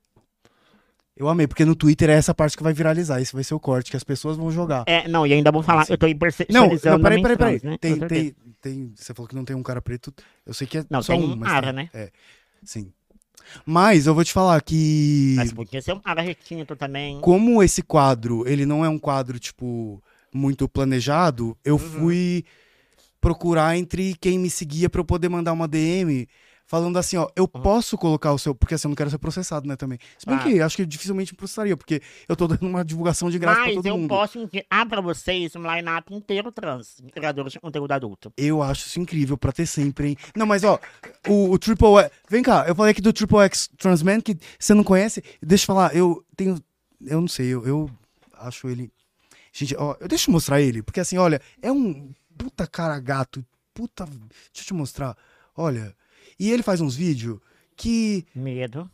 Eu 1.19 1.27
amei, 1.27 1.45
porque 1.47 1.65
no 1.65 1.75
Twitter 1.75 2.09
é 2.09 2.13
essa 2.13 2.33
parte 2.33 2.55
que 2.55 2.63
vai 2.63 2.71
viralizar. 2.71 3.19
Esse 3.19 3.33
vai 3.33 3.43
ser 3.43 3.53
o 3.53 3.59
corte 3.59 3.91
que 3.91 3.97
as 3.97 4.05
pessoas 4.05 4.37
vão 4.37 4.49
jogar. 4.49 4.85
É, 4.87 5.05
não, 5.05 5.27
e 5.27 5.33
ainda 5.33 5.51
vou 5.51 5.61
falar. 5.61 5.85
Eu 5.89 5.97
tô 5.97 6.05
Não, 6.05 6.11
hipersexualizando 6.11 6.97
não, 6.97 7.03
peraí, 7.03 7.21
peraí, 7.21 7.37
peraí. 7.37 7.61
né? 7.61 7.77
Tem, 7.77 7.99
tem, 7.99 8.35
tem. 8.61 8.93
Você 8.95 9.13
falou 9.13 9.27
que 9.27 9.35
não 9.35 9.43
tem 9.43 9.53
um 9.53 9.61
cara 9.61 9.81
preto. 9.81 10.13
Eu 10.45 10.53
sei 10.53 10.65
que 10.65 10.77
é 10.77 10.85
Não, 10.89 11.01
só 11.03 11.11
tem 11.13 11.21
um, 11.21 11.33
um 11.33 11.35
mas 11.35 11.51
ara, 11.51 11.67
tem. 11.67 11.75
né? 11.75 11.89
É. 11.93 12.09
Sim. 12.63 12.93
Mas 13.65 14.07
eu 14.07 14.15
vou 14.15 14.23
te 14.23 14.31
falar 14.31 14.61
que. 14.61 15.33
Mas 15.35 15.51
podia 15.51 15.81
ser 15.81 15.93
um 15.93 15.99
ara 16.05 16.21
retinto 16.21 16.73
também. 16.77 17.19
como 17.19 17.61
esse 17.61 17.81
quadro, 17.81 18.47
ele 18.47 18.65
não 18.65 18.85
é 18.85 18.87
um 18.87 18.97
quadro, 18.97 19.37
tipo, 19.37 20.01
muito 20.33 20.69
planejado, 20.69 21.57
eu 21.65 21.73
Uhum. 21.73 21.79
fui 21.79 22.45
procurar 23.19 23.75
entre 23.77 24.15
quem 24.21 24.39
me 24.39 24.49
seguia 24.49 24.89
pra 24.89 25.01
eu 25.01 25.05
poder 25.05 25.27
mandar 25.27 25.51
uma 25.51 25.67
DM 25.67 26.25
falando 26.69 26.97
assim, 26.99 27.17
ó, 27.17 27.27
eu 27.35 27.49
Uhum. 27.51 27.61
posso 27.63 27.97
colocar 27.97 28.31
o 28.31 28.37
seu, 28.37 28.53
porque 28.53 28.75
assim, 28.75 28.87
eu 28.87 28.89
não 28.89 28.95
quero 28.95 29.09
ser 29.09 29.17
processado, 29.17 29.67
né, 29.67 29.75
também. 29.75 29.97
Se 30.19 30.25
bem 30.27 30.35
Ah. 30.35 30.39
que 30.43 30.61
acho 30.61 30.75
que 30.77 30.85
dificilmente 30.85 31.33
me 31.33 31.37
processaria, 31.37 31.75
porque 31.75 31.99
eu 32.27 32.35
tô 32.35 32.47
dando 32.47 32.61
uma 32.67 32.85
divulgação 32.85 33.27
de 33.27 33.39
graça 33.39 33.57
pra 33.57 33.65
Mas 33.65 33.75
todo 33.75 33.87
eu 33.87 33.97
mundo. 33.97 34.07
posso 34.07 34.37
indicar 34.37 34.87
pra 34.87 35.01
vocês 35.01 35.55
um 35.55 35.63
line-up 35.63 36.13
inteiro 36.13 36.51
trans. 36.51 37.01
Criadores 37.11 37.53
de 37.53 37.59
conteúdo 37.59 37.91
adulto. 37.91 38.31
Eu 38.37 38.61
acho 38.61 38.85
isso 38.85 38.99
incrível 38.99 39.35
pra 39.35 39.51
ter 39.51 39.65
sempre, 39.65 40.09
hein? 40.09 40.17
Não, 40.35 40.45
mas 40.45 40.63
ó, 40.63 40.79
o, 41.27 41.49
o 41.51 41.57
Triple 41.57 41.87
X. 42.03 42.11
Vem 42.29 42.43
cá, 42.43 42.65
eu 42.67 42.75
falei 42.75 42.91
aqui 42.91 43.01
do 43.01 43.11
Triple 43.11 43.39
X 43.39 43.67
Transman, 43.75 44.21
que 44.21 44.37
você 44.59 44.75
não 44.75 44.83
conhece. 44.83 45.23
Deixa 45.41 45.63
eu 45.63 45.67
falar, 45.67 45.95
eu 45.95 46.23
tenho. 46.37 46.61
Eu 47.01 47.19
não 47.19 47.27
sei, 47.27 47.47
eu, 47.47 47.65
eu 47.65 47.89
acho 48.37 48.69
ele. 48.69 48.91
Gente, 49.51 49.75
ó, 49.75 49.95
eu 49.99 50.07
deixa 50.07 50.29
eu 50.29 50.33
mostrar 50.33 50.61
ele, 50.61 50.83
porque 50.83 50.99
assim, 50.99 51.17
olha, 51.17 51.41
é 51.63 51.71
um 51.71 52.13
puta 52.37 52.67
cara 52.67 52.99
gato. 52.99 53.43
Puta. 53.73 54.05
Deixa 54.05 54.21
eu 54.59 54.63
te 54.65 54.73
mostrar. 54.75 55.17
Olha. 55.57 55.95
E 56.39 56.49
ele 56.51 56.63
faz 56.63 56.79
uns 56.81 56.95
vídeos 56.95 57.39
que 57.75 58.25
Medo. 58.33 58.89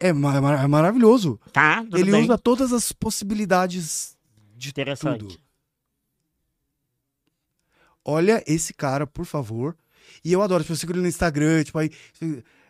é, 0.00 0.12
ma- 0.12 0.40
ma- 0.40 0.62
é 0.62 0.66
maravilhoso. 0.66 1.40
Tá? 1.52 1.84
Ele 1.92 2.10
bem? 2.12 2.22
usa 2.24 2.38
todas 2.38 2.72
as 2.72 2.92
possibilidades 2.92 4.16
de 4.56 4.70
Interessante. 4.70 5.20
tudo. 5.20 5.40
Olha 8.04 8.42
esse 8.46 8.72
cara, 8.72 9.06
por 9.06 9.24
favor. 9.26 9.76
E 10.24 10.32
eu 10.32 10.40
adoro, 10.42 10.62
tipo, 10.62 10.72
eu 10.72 10.76
sigo 10.76 10.92
ele 10.92 11.00
no 11.02 11.08
Instagram, 11.08 11.62
tipo, 11.64 11.78
aí. 11.78 11.90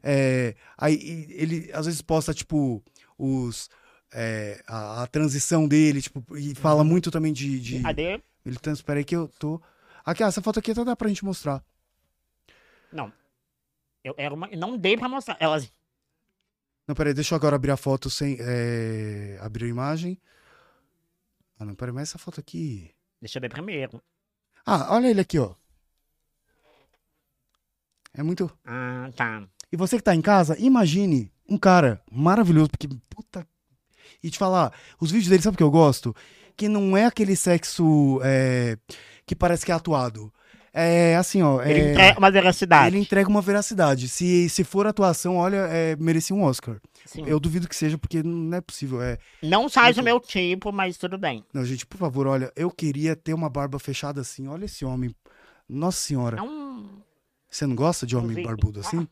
é, 0.02 0.54
aí 0.76 1.26
ele 1.30 1.70
às 1.72 1.86
vezes 1.86 2.02
posta, 2.02 2.34
tipo, 2.34 2.82
os. 3.16 3.70
é, 4.12 4.60
a, 4.66 5.02
a 5.02 5.06
transição 5.06 5.68
dele, 5.68 6.02
tipo, 6.02 6.24
e 6.36 6.54
fala 6.54 6.82
muito 6.82 7.10
também 7.10 7.32
de. 7.32 7.60
de 7.60 7.82
Cadê? 7.82 8.20
ele 8.44 8.56
trans, 8.56 8.78
espera 8.78 8.98
aí 8.98 9.04
que 9.04 9.14
eu 9.14 9.28
tô. 9.38 9.60
Aqui, 10.04 10.24
ó, 10.24 10.26
essa 10.28 10.42
foto 10.42 10.58
aqui 10.58 10.72
até 10.72 10.84
dá 10.84 10.96
pra 10.96 11.08
gente 11.08 11.24
mostrar. 11.24 11.62
Não. 12.92 13.12
Eu 14.08 14.14
era 14.16 14.34
uma... 14.34 14.48
Não 14.48 14.76
dei 14.76 14.96
pra 14.96 15.08
mostrar. 15.08 15.36
Elas... 15.38 15.70
Não, 16.86 16.94
peraí, 16.94 17.12
deixa 17.12 17.34
eu 17.34 17.36
agora 17.36 17.56
abrir 17.56 17.70
a 17.70 17.76
foto 17.76 18.08
sem. 18.08 18.38
é, 18.40 19.38
abrir 19.42 19.66
a 19.66 19.68
imagem. 19.68 20.18
Ah, 21.58 21.64
não, 21.64 21.74
peraí, 21.74 21.94
mas 21.94 22.08
essa 22.08 22.18
foto 22.18 22.40
aqui. 22.40 22.90
Deixa 23.20 23.38
eu 23.38 23.42
ver 23.42 23.50
primeiro. 23.50 24.02
Ah, 24.64 24.94
olha 24.94 25.08
ele 25.08 25.20
aqui, 25.20 25.38
ó. 25.38 25.54
É 28.14 28.22
muito. 28.22 28.50
Ah, 28.64 29.10
tá. 29.14 29.46
E 29.70 29.76
você 29.76 29.98
que 29.98 30.02
tá 30.02 30.14
em 30.14 30.22
casa, 30.22 30.58
imagine 30.58 31.30
um 31.46 31.58
cara 31.58 32.02
maravilhoso, 32.10 32.70
porque 32.70 32.88
puta. 33.10 33.46
E 34.22 34.30
te 34.30 34.38
falar, 34.38 34.72
os 34.98 35.10
vídeos 35.10 35.28
dele, 35.28 35.42
sabe 35.42 35.56
o 35.56 35.58
que 35.58 35.62
eu 35.62 35.70
gosto? 35.70 36.16
Que 36.56 36.68
não 36.68 36.96
é 36.96 37.04
aquele 37.04 37.36
sexo 37.36 38.20
é, 38.24 38.78
que 39.26 39.36
parece 39.36 39.66
que 39.66 39.70
é 39.70 39.74
atuado. 39.74 40.32
É 40.72 41.16
assim, 41.16 41.42
ó. 41.42 41.62
Ele 41.62 41.80
é- 41.80 41.90
entrega 41.92 42.18
uma 42.18 42.30
veracidade. 42.30 42.94
ele 42.94 43.02
entrega 43.02 43.28
uma 43.28 43.40
veracidade. 43.42 44.08
Se, 44.08 44.48
se 44.48 44.64
for 44.64 44.86
atuação, 44.86 45.36
olha, 45.36 45.56
é, 45.70 45.96
merecia 45.96 46.34
um 46.36 46.42
Oscar. 46.42 46.80
Sim. 47.06 47.24
Eu 47.26 47.40
duvido 47.40 47.68
que 47.68 47.74
seja, 47.74 47.96
porque 47.96 48.22
não 48.22 48.56
é 48.56 48.60
possível. 48.60 49.00
É... 49.02 49.18
Não 49.42 49.68
faz 49.68 49.96
Muito- 49.96 50.00
o 50.00 50.04
meu 50.04 50.20
tipo, 50.20 50.70
mas 50.72 50.98
tudo 50.98 51.16
bem. 51.16 51.44
Não, 51.54 51.64
gente, 51.64 51.86
por 51.86 51.96
favor, 51.96 52.26
olha, 52.26 52.52
eu 52.54 52.70
queria 52.70 53.16
ter 53.16 53.32
uma 53.32 53.48
barba 53.48 53.78
fechada 53.78 54.20
assim. 54.20 54.46
Olha 54.46 54.66
esse 54.66 54.84
homem. 54.84 55.14
Nossa 55.68 55.98
senhora. 56.00 56.38
É 56.38 56.42
um... 56.42 57.00
Você 57.50 57.66
não 57.66 57.74
gosta 57.74 58.06
de 58.06 58.14
homem 58.16 58.42
barbudo 58.42 58.80
assim? 58.80 59.08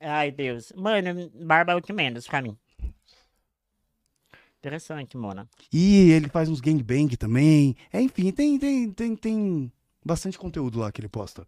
Ai, 0.00 0.30
Deus. 0.30 0.72
Mano, 0.76 1.30
barba 1.34 1.72
é 1.72 1.76
o 1.76 1.82
que 1.82 1.92
menos 1.92 2.26
pra 2.26 2.42
mim. 2.42 2.56
Interessante, 4.62 5.16
Mona. 5.16 5.48
E 5.72 6.12
ele 6.12 6.28
faz 6.28 6.48
uns 6.48 6.60
gangbang 6.60 7.16
também. 7.16 7.74
É, 7.92 8.00
enfim, 8.00 8.30
tem, 8.30 8.56
tem, 8.56 8.92
tem, 8.92 9.16
tem 9.16 9.72
bastante 10.04 10.38
conteúdo 10.38 10.78
lá 10.78 10.92
que 10.92 11.00
ele 11.00 11.08
posta. 11.08 11.44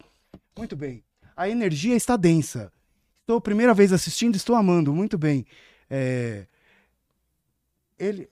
Muito 0.58 0.74
bem. 0.74 1.00
A 1.36 1.48
energia 1.48 1.94
está 1.94 2.16
densa. 2.16 2.72
Estou 3.20 3.40
primeira 3.40 3.72
vez 3.72 3.92
assistindo, 3.92 4.34
estou 4.34 4.56
amando. 4.56 4.92
Muito 4.92 5.16
bem. 5.16 5.46
É... 5.88 6.48
Ele. 7.96 8.28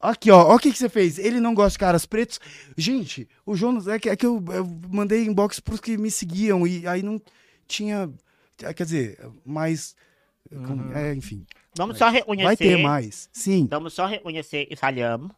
Aqui, 0.00 0.30
ó. 0.30 0.54
O 0.54 0.58
que, 0.58 0.72
que 0.72 0.78
você 0.78 0.88
fez. 0.88 1.18
Ele 1.18 1.38
não 1.38 1.52
gosta 1.52 1.72
de 1.72 1.78
caras 1.80 2.06
pretos. 2.06 2.40
Gente, 2.74 3.28
o 3.44 3.54
Jonas. 3.54 3.86
É 3.86 3.98
que, 3.98 4.08
é 4.08 4.16
que 4.16 4.24
eu, 4.24 4.42
eu 4.48 4.66
mandei 4.88 5.26
inbox 5.26 5.60
pros 5.60 5.78
que 5.78 5.98
me 5.98 6.10
seguiam 6.10 6.66
e 6.66 6.86
aí 6.88 7.02
não 7.02 7.20
tinha. 7.68 8.10
Quer 8.56 8.84
dizer, 8.84 9.20
mais. 9.44 9.94
Uhum. 10.50 10.90
É, 10.94 11.14
enfim. 11.14 11.44
Vamos 11.76 11.96
só 11.98 12.08
reconhecer. 12.10 12.44
Vai 12.46 12.56
ter 12.56 12.76
mais. 12.78 13.28
Sim. 13.32 13.66
Vamos 13.70 13.94
só 13.94 14.06
reconhecer 14.06 14.66
e 14.70 14.76
falhamos. 14.76 15.30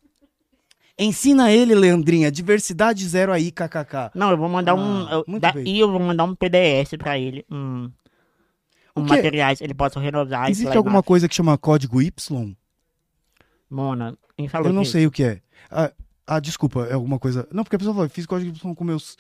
Ensina 0.99 1.51
ele, 1.53 1.75
Leandrinha. 1.75 2.31
Diversidade 2.31 3.07
zero 3.09 3.33
aí, 3.33 3.51
kkk. 3.51 4.11
Não, 4.15 4.31
eu 4.31 4.37
vou 4.37 4.49
mandar 4.49 4.73
Ah, 4.73 4.75
um. 4.77 5.09
eu- 5.11 5.25
muito 5.27 5.43
daí 5.43 5.65
bem. 5.65 5.77
eu 5.79 5.91
vou 5.91 6.01
mandar 6.01 6.25
um 6.25 6.35
PDF 6.35 6.97
pra 6.99 7.19
ele. 7.19 7.45
Um, 7.51 7.91
um 8.97 9.05
quê? 9.05 9.15
materiais, 9.17 9.61
ele 9.61 9.75
possa 9.75 9.99
renovar. 9.99 10.49
Existe 10.51 10.77
alguma 10.77 10.95
embaixo. 10.95 11.07
coisa 11.07 11.29
que 11.29 11.35
chama 11.35 11.59
código 11.59 12.01
Y? 12.01 12.57
Mona, 13.71 14.17
quem 14.37 14.47
falou 14.49 14.69
Eu 14.69 14.73
não 14.73 14.85
sei 14.85 15.07
o 15.07 15.11
que 15.11 15.25
é. 15.25 15.41
Ah, 15.71 15.93
ah, 16.27 16.39
desculpa, 16.41 16.87
é 16.87 16.93
alguma 16.95 17.19
coisa. 17.19 17.49
Não, 17.51 17.65
porque 17.65 17.75
a 17.75 17.79
pessoa 17.79 17.95
falou, 17.95 18.09
fiz 18.09 18.25
código 18.27 18.51
Y 18.57 18.75
com 18.75 18.85
meus 18.85 19.17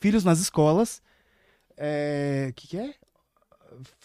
filhos 0.00 0.24
nas 0.24 0.40
escolas. 0.40 1.00
É. 1.76 2.48
O 2.50 2.54
que, 2.54 2.66
que 2.68 2.76
é? 2.78 2.94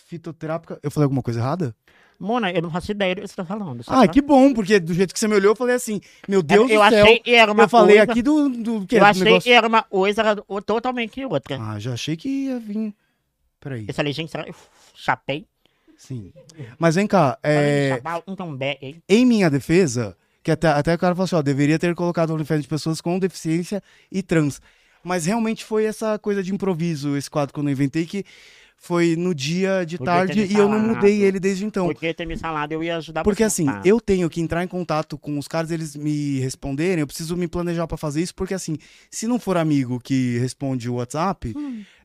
Fitoterápica. 0.06 0.80
Eu 0.84 0.92
falei 0.92 1.06
alguma 1.06 1.24
coisa 1.24 1.40
errada? 1.40 1.76
Mona, 2.20 2.52
eu 2.52 2.62
não 2.62 2.72
faço 2.72 2.92
ideia 2.92 3.14
do 3.14 3.22
que 3.22 3.28
você 3.28 3.36
tá 3.36 3.46
falando. 3.46 3.84
Ah, 3.88 4.08
que 4.08 4.22
bom, 4.22 4.54
porque 4.54 4.80
do 4.80 4.94
jeito 4.94 5.14
que 5.14 5.20
você 5.20 5.28
me 5.28 5.36
olhou, 5.36 5.52
eu 5.52 5.56
falei 5.56 5.76
assim, 5.76 6.02
meu 6.28 6.42
Deus 6.42 6.70
eu 6.70 6.80
do 6.80 6.90
céu. 6.90 7.04
achei 7.04 7.20
que 7.20 7.36
era 7.36 7.52
uma 7.52 7.64
eu 7.64 7.70
falei 7.70 7.98
coisa. 7.98 8.12
aqui 8.12 8.22
do, 8.22 8.50
do, 8.50 8.86
que 8.88 8.96
eu 8.96 9.06
achei 9.06 9.24
negócio. 9.24 9.44
que 9.44 9.52
era 9.52 9.68
uma 9.68 9.84
coisa 9.84 10.22
era 10.22 10.36
totalmente 10.66 11.24
outra. 11.26 11.60
Ah, 11.62 11.80
já 11.80 11.94
achei 11.94 12.18
que 12.18 12.28
ia 12.28 12.60
vir. 12.60 12.94
Peraí. 13.60 13.86
Eu 13.88 13.94
falei, 13.94 14.14
gente, 14.14 14.32
será 14.32 14.44
que 14.44 14.50
eu 14.50 14.56
chapei? 14.96 15.46
Sim. 15.98 16.32
Mas 16.78 16.96
vem 16.96 17.08
cá, 17.08 17.38
é. 17.44 18.02
Em 19.10 19.26
minha 19.26 19.50
defesa, 19.50 20.16
que 20.44 20.52
até, 20.52 20.68
até 20.70 20.94
o 20.94 20.98
cara 20.98 21.16
falou 21.16 21.26
assim, 21.26 21.36
ó, 21.36 21.42
deveria 21.42 21.78
ter 21.78 21.94
colocado 21.96 22.32
OnlyFans 22.34 22.62
de 22.62 22.68
pessoas 22.68 23.02
com 23.02 23.20
deficiência 23.20 23.82
e 24.12 24.24
trans. 24.24 24.62
Mas 25.04 25.26
realmente 25.26 25.64
foi 25.64 25.86
essa 25.86 26.18
coisa 26.20 26.44
de 26.44 26.54
improviso, 26.54 27.16
esse 27.16 27.30
quadro 27.30 27.54
que 27.54 27.60
eu 27.60 27.64
não 27.64 27.72
inventei, 27.72 28.06
que 28.06 28.24
foi 28.80 29.16
no 29.16 29.34
dia 29.34 29.84
de 29.84 29.98
Podia 29.98 30.14
tarde 30.14 30.46
e 30.46 30.56
eu 30.56 30.70
não 30.70 30.80
mudei 30.80 31.24
ele 31.24 31.40
desde 31.40 31.66
então. 31.66 31.88
Porque 31.88 32.14
ter 32.14 32.26
me 32.26 32.38
falado, 32.38 32.72
eu 32.72 32.84
ia 32.84 32.98
ajudar 32.98 33.24
Porque 33.24 33.44
você. 33.44 33.64
assim, 33.64 33.66
eu 33.84 34.00
tenho 34.00 34.30
que 34.30 34.40
entrar 34.40 34.64
em 34.64 34.68
contato 34.68 35.18
com 35.18 35.38
os 35.38 35.48
caras, 35.48 35.72
eles 35.72 35.96
me 35.96 36.40
responderem, 36.40 37.00
eu 37.00 37.08
preciso 37.08 37.36
me 37.36 37.48
planejar 37.48 37.88
pra 37.88 37.98
fazer 37.98 38.22
isso, 38.22 38.36
porque 38.36 38.54
assim, 38.54 38.78
se 39.10 39.28
não 39.28 39.40
for 39.40 39.58
amigo 39.58 40.00
que 40.00 40.38
responde 40.38 40.90
o 40.90 40.96
WhatsApp, 40.96 41.54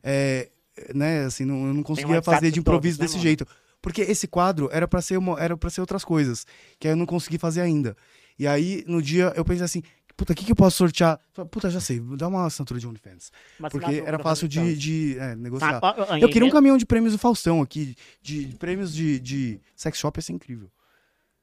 é, 0.03 0.49
né, 0.93 1.25
assim, 1.25 1.45
não, 1.45 1.67
eu 1.67 1.73
não 1.73 1.83
conseguia 1.83 2.15
WhatsApp 2.15 2.37
fazer 2.37 2.47
de 2.47 2.53
de 2.55 2.59
improviso 2.59 2.97
todos, 2.97 2.99
né, 2.99 3.05
desse 3.05 3.17
mano? 3.17 3.23
jeito. 3.23 3.47
Porque 3.81 4.01
esse 4.01 4.27
quadro 4.27 4.69
era 4.71 4.87
pra 4.87 5.01
ser 5.01 5.17
uma, 5.17 5.39
era 5.39 5.55
para 5.55 5.69
ser 5.69 5.81
outras 5.81 6.03
coisas, 6.03 6.45
que 6.79 6.87
aí 6.87 6.93
eu 6.93 6.97
não 6.97 7.05
consegui 7.05 7.37
fazer 7.37 7.61
ainda. 7.61 7.95
E 8.39 8.47
aí, 8.47 8.83
no 8.87 9.01
dia, 9.01 9.31
eu 9.35 9.45
pensei 9.45 9.63
assim, 9.63 9.83
puta, 10.15 10.33
o 10.33 10.35
que, 10.35 10.45
que 10.45 10.51
eu 10.51 10.55
posso 10.55 10.77
sortear? 10.77 11.19
Puta, 11.51 11.69
já 11.69 11.79
sei, 11.79 11.99
dá 12.17 12.27
uma 12.27 12.45
assinatura 12.45 12.79
de 12.79 12.87
OnlyFans. 12.87 13.31
Mas 13.59 13.71
Porque 13.71 14.03
era 14.05 14.19
fácil 14.19 14.47
de, 14.47 14.75
de 14.77 15.17
é, 15.19 15.35
negociar. 15.35 15.79
Tá, 15.79 15.95
ó, 15.97 16.13
ó, 16.13 16.17
Eu 16.17 16.29
queria 16.29 16.47
um 16.47 16.51
caminhão 16.51 16.77
de 16.77 16.85
prêmios 16.85 17.13
do 17.13 17.19
Faustão 17.19 17.61
aqui, 17.61 17.95
de, 18.21 18.45
de 18.45 18.55
prêmios 18.55 18.93
de, 18.93 19.19
de 19.19 19.59
sex 19.75 19.97
shop, 19.97 20.17
ia 20.17 20.21
ser 20.21 20.33
incrível. 20.33 20.69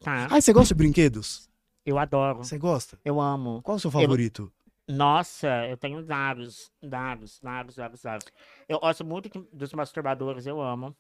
Tá, 0.01 0.29
Ah, 0.31 0.41
você 0.41 0.53
gosta 0.53 0.75
de 0.75 0.79
brinquedos? 0.79 1.49
eu 1.85 1.99
adoro. 1.99 2.39
Você 2.39 2.59
gosta? 2.59 2.99
Eu 3.05 3.21
amo. 3.21 3.61
Qual 3.63 3.77
é 3.77 3.79
o 3.79 3.81
seu 3.81 3.91
favorito? 3.91 4.51
Nossa, 4.89 5.67
eu 5.69 5.77
tenho 5.77 6.05
vários, 6.05 6.71
vários, 6.83 7.39
vários, 7.43 7.77
vários, 7.77 8.03
vários. 8.03 8.27
Eu 8.69 8.81
gosto 8.81 9.05
muito 9.05 9.47
dos 9.53 9.73
masturbadores, 9.73 10.47
eu 10.47 10.61
amo. 10.61 10.95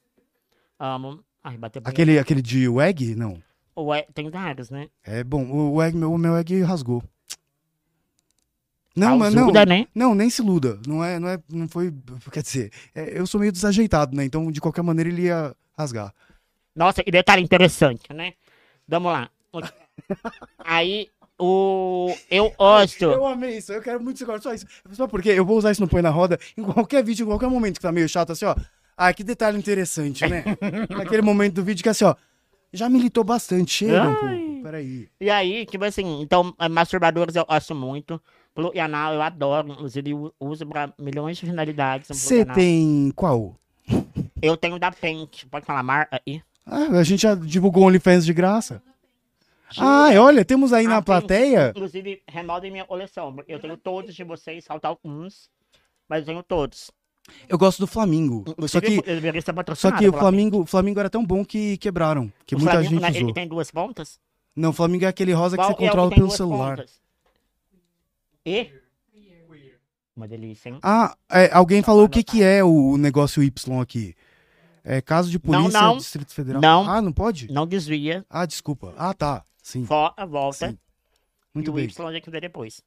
Amo. 0.78 1.24
Ai, 1.42 1.56
bateu 1.56 1.82
bem. 1.82 1.90
Aquele, 1.90 2.18
aquele 2.18 2.42
de 2.42 2.68
WEG? 2.68 3.14
Não. 3.14 3.42
Ué, 3.76 4.06
tem 4.14 4.30
vários, 4.30 4.70
né? 4.70 4.88
É 5.02 5.24
bom. 5.24 5.44
O, 5.50 5.76
WEG, 5.76 5.96
meu, 5.96 6.12
o 6.12 6.18
meu 6.18 6.34
WEG 6.34 6.62
rasgou. 6.62 7.02
Não, 9.00 9.18
mas 9.18 9.34
não. 9.34 9.50
Né? 9.50 9.86
Não, 9.94 10.14
nem 10.14 10.28
se 10.28 10.42
iluda. 10.42 10.78
Não 10.86 11.04
é, 11.04 11.18
não 11.18 11.28
é, 11.28 11.38
não 11.48 11.68
foi. 11.68 11.92
Quer 12.30 12.42
dizer, 12.42 12.72
é, 12.94 13.18
eu 13.18 13.26
sou 13.26 13.40
meio 13.40 13.52
desajeitado, 13.52 14.16
né? 14.16 14.24
Então, 14.24 14.50
de 14.50 14.60
qualquer 14.60 14.82
maneira, 14.82 15.08
ele 15.08 15.22
ia 15.22 15.54
rasgar. 15.76 16.12
Nossa, 16.74 17.02
que 17.02 17.10
detalhe 17.10 17.42
interessante, 17.42 18.12
né? 18.12 18.34
Vamos 18.86 19.12
lá. 19.12 19.30
Aí, 20.58 21.08
o... 21.38 22.14
Eu 22.30 22.50
gosto... 22.50 23.04
Eu 23.04 23.26
amei 23.26 23.58
isso, 23.58 23.72
eu 23.72 23.82
quero 23.82 24.00
muito 24.00 24.18
que 24.18 24.24
você 24.24 24.26
goste 24.26 24.42
só 24.42 24.54
isso. 24.54 24.66
Só 24.92 25.06
porque 25.06 25.30
eu 25.30 25.44
vou 25.44 25.56
usar 25.56 25.72
isso 25.72 25.80
no 25.80 25.88
Põe 25.88 26.02
na 26.02 26.10
Roda 26.10 26.38
em 26.56 26.62
qualquer 26.62 27.02
vídeo, 27.02 27.24
em 27.24 27.28
qualquer 27.28 27.48
momento 27.48 27.76
que 27.76 27.82
tá 27.82 27.90
meio 27.90 28.08
chato, 28.08 28.32
assim, 28.32 28.44
ó. 28.44 28.54
Ah, 28.96 29.12
que 29.14 29.24
detalhe 29.24 29.56
interessante, 29.58 30.26
né? 30.28 30.44
Naquele 30.90 31.22
momento 31.22 31.54
do 31.54 31.64
vídeo 31.64 31.82
que 31.82 31.88
assim, 31.88 32.04
ó. 32.04 32.14
Já 32.72 32.88
militou 32.88 33.24
bastante, 33.24 33.72
chega 33.72 34.04
um 34.04 34.10
Ai. 34.10 34.16
pouco. 34.16 34.62
Peraí. 34.62 35.08
E 35.20 35.30
aí, 35.30 35.66
tipo 35.66 35.84
assim, 35.84 36.20
então, 36.20 36.54
eh, 36.58 36.68
masturbadores 36.68 37.34
eu 37.34 37.44
gosto 37.46 37.74
muito. 37.74 38.20
Plug 38.60 38.78
anal 38.78 39.14
eu 39.14 39.22
adoro, 39.22 39.72
inclusive 39.72 40.10
eu 40.10 40.34
uso 40.38 40.66
pra 40.66 40.92
milhões 40.98 41.38
de 41.38 41.46
finalidades. 41.46 42.08
Você 42.08 42.44
tem 42.44 43.12
qual? 43.16 43.56
Eu 44.42 44.56
tenho 44.56 44.78
da 44.78 44.90
Pente, 44.90 45.46
pode 45.46 45.64
falar 45.64 45.82
marca 45.82 46.20
aí? 46.26 46.42
Ah, 46.66 46.98
a 46.98 47.02
gente 47.02 47.22
já 47.22 47.34
divulgou 47.34 47.84
OnlyFans 47.84 48.24
de 48.24 48.32
graça. 48.32 48.82
Ah, 49.78 50.10
olha, 50.18 50.44
temos 50.44 50.72
aí 50.72 50.86
A 50.86 50.88
na 50.88 51.02
plateia. 51.02 51.70
Inclusive, 51.70 52.22
renovem 52.28 52.70
minha 52.70 52.84
coleção. 52.84 53.36
Eu 53.46 53.58
tenho 53.60 53.76
todos 53.76 54.14
de 54.14 54.24
vocês, 54.24 54.66
falta 54.66 54.88
alguns, 54.88 55.48
mas 56.08 56.20
eu 56.20 56.26
tenho 56.26 56.42
todos. 56.42 56.90
Eu 57.48 57.56
gosto 57.56 57.78
do 57.78 57.86
Flamingo. 57.86 58.44
Só 58.66 58.80
que, 58.80 58.96
só 59.76 59.92
que 59.92 60.08
o 60.08 60.12
Flamengo, 60.12 60.62
o 60.62 60.66
Flamengo 60.66 60.98
era 60.98 61.08
tão 61.10 61.24
bom 61.24 61.44
que 61.44 61.76
quebraram. 61.78 62.32
Que 62.44 62.56
O 62.56 62.58
muita 62.58 62.72
Flamengo, 62.72 63.00
gente 63.00 63.10
usou. 63.10 63.28
Ele 63.28 63.32
tem 63.32 63.46
duas 63.46 63.70
pontas? 63.70 64.18
Não, 64.56 64.70
o 64.70 64.72
Flamengo 64.72 65.04
é 65.04 65.08
aquele 65.08 65.32
rosa 65.32 65.56
que 65.56 65.62
Qual 65.62 65.68
você 65.68 65.72
é 65.72 65.76
o 65.76 65.88
controla 65.88 66.10
tem 66.10 66.16
pelo 66.16 66.26
duas 66.26 66.36
celular. 66.36 66.76
pontas? 66.76 67.00
E? 68.44 68.70
Uma 70.16 70.28
delícia, 70.28 70.68
hein? 70.68 70.78
Ah, 70.82 71.16
é, 71.30 71.50
alguém 71.52 71.82
falou 71.82 72.04
o 72.04 72.08
que, 72.08 72.22
que 72.22 72.42
é 72.42 72.62
o 72.62 72.96
negócio 72.96 73.42
Y 73.42 73.80
aqui. 73.80 74.14
É 74.82 75.00
caso 75.00 75.30
de 75.30 75.38
polícia, 75.38 75.80
não. 75.80 75.96
Distrito 75.96 76.32
Federal. 76.32 76.60
Não. 76.60 76.90
Ah, 76.90 77.00
não 77.00 77.12
pode? 77.12 77.50
Não 77.52 77.66
desvia, 77.66 78.24
Ah, 78.28 78.46
desculpa. 78.46 78.94
Ah, 78.96 79.14
tá. 79.14 79.44
Sim. 79.62 79.84
foca, 79.84 80.26
volta. 80.26 80.70
Sim. 80.70 80.78
Muito 81.54 81.68
e 81.68 81.70
o 81.70 81.74
bem. 81.74 81.84
Y 81.84 82.08
a 82.08 82.12
gente 82.12 82.30
vê 82.30 82.40
depois. 82.40 82.82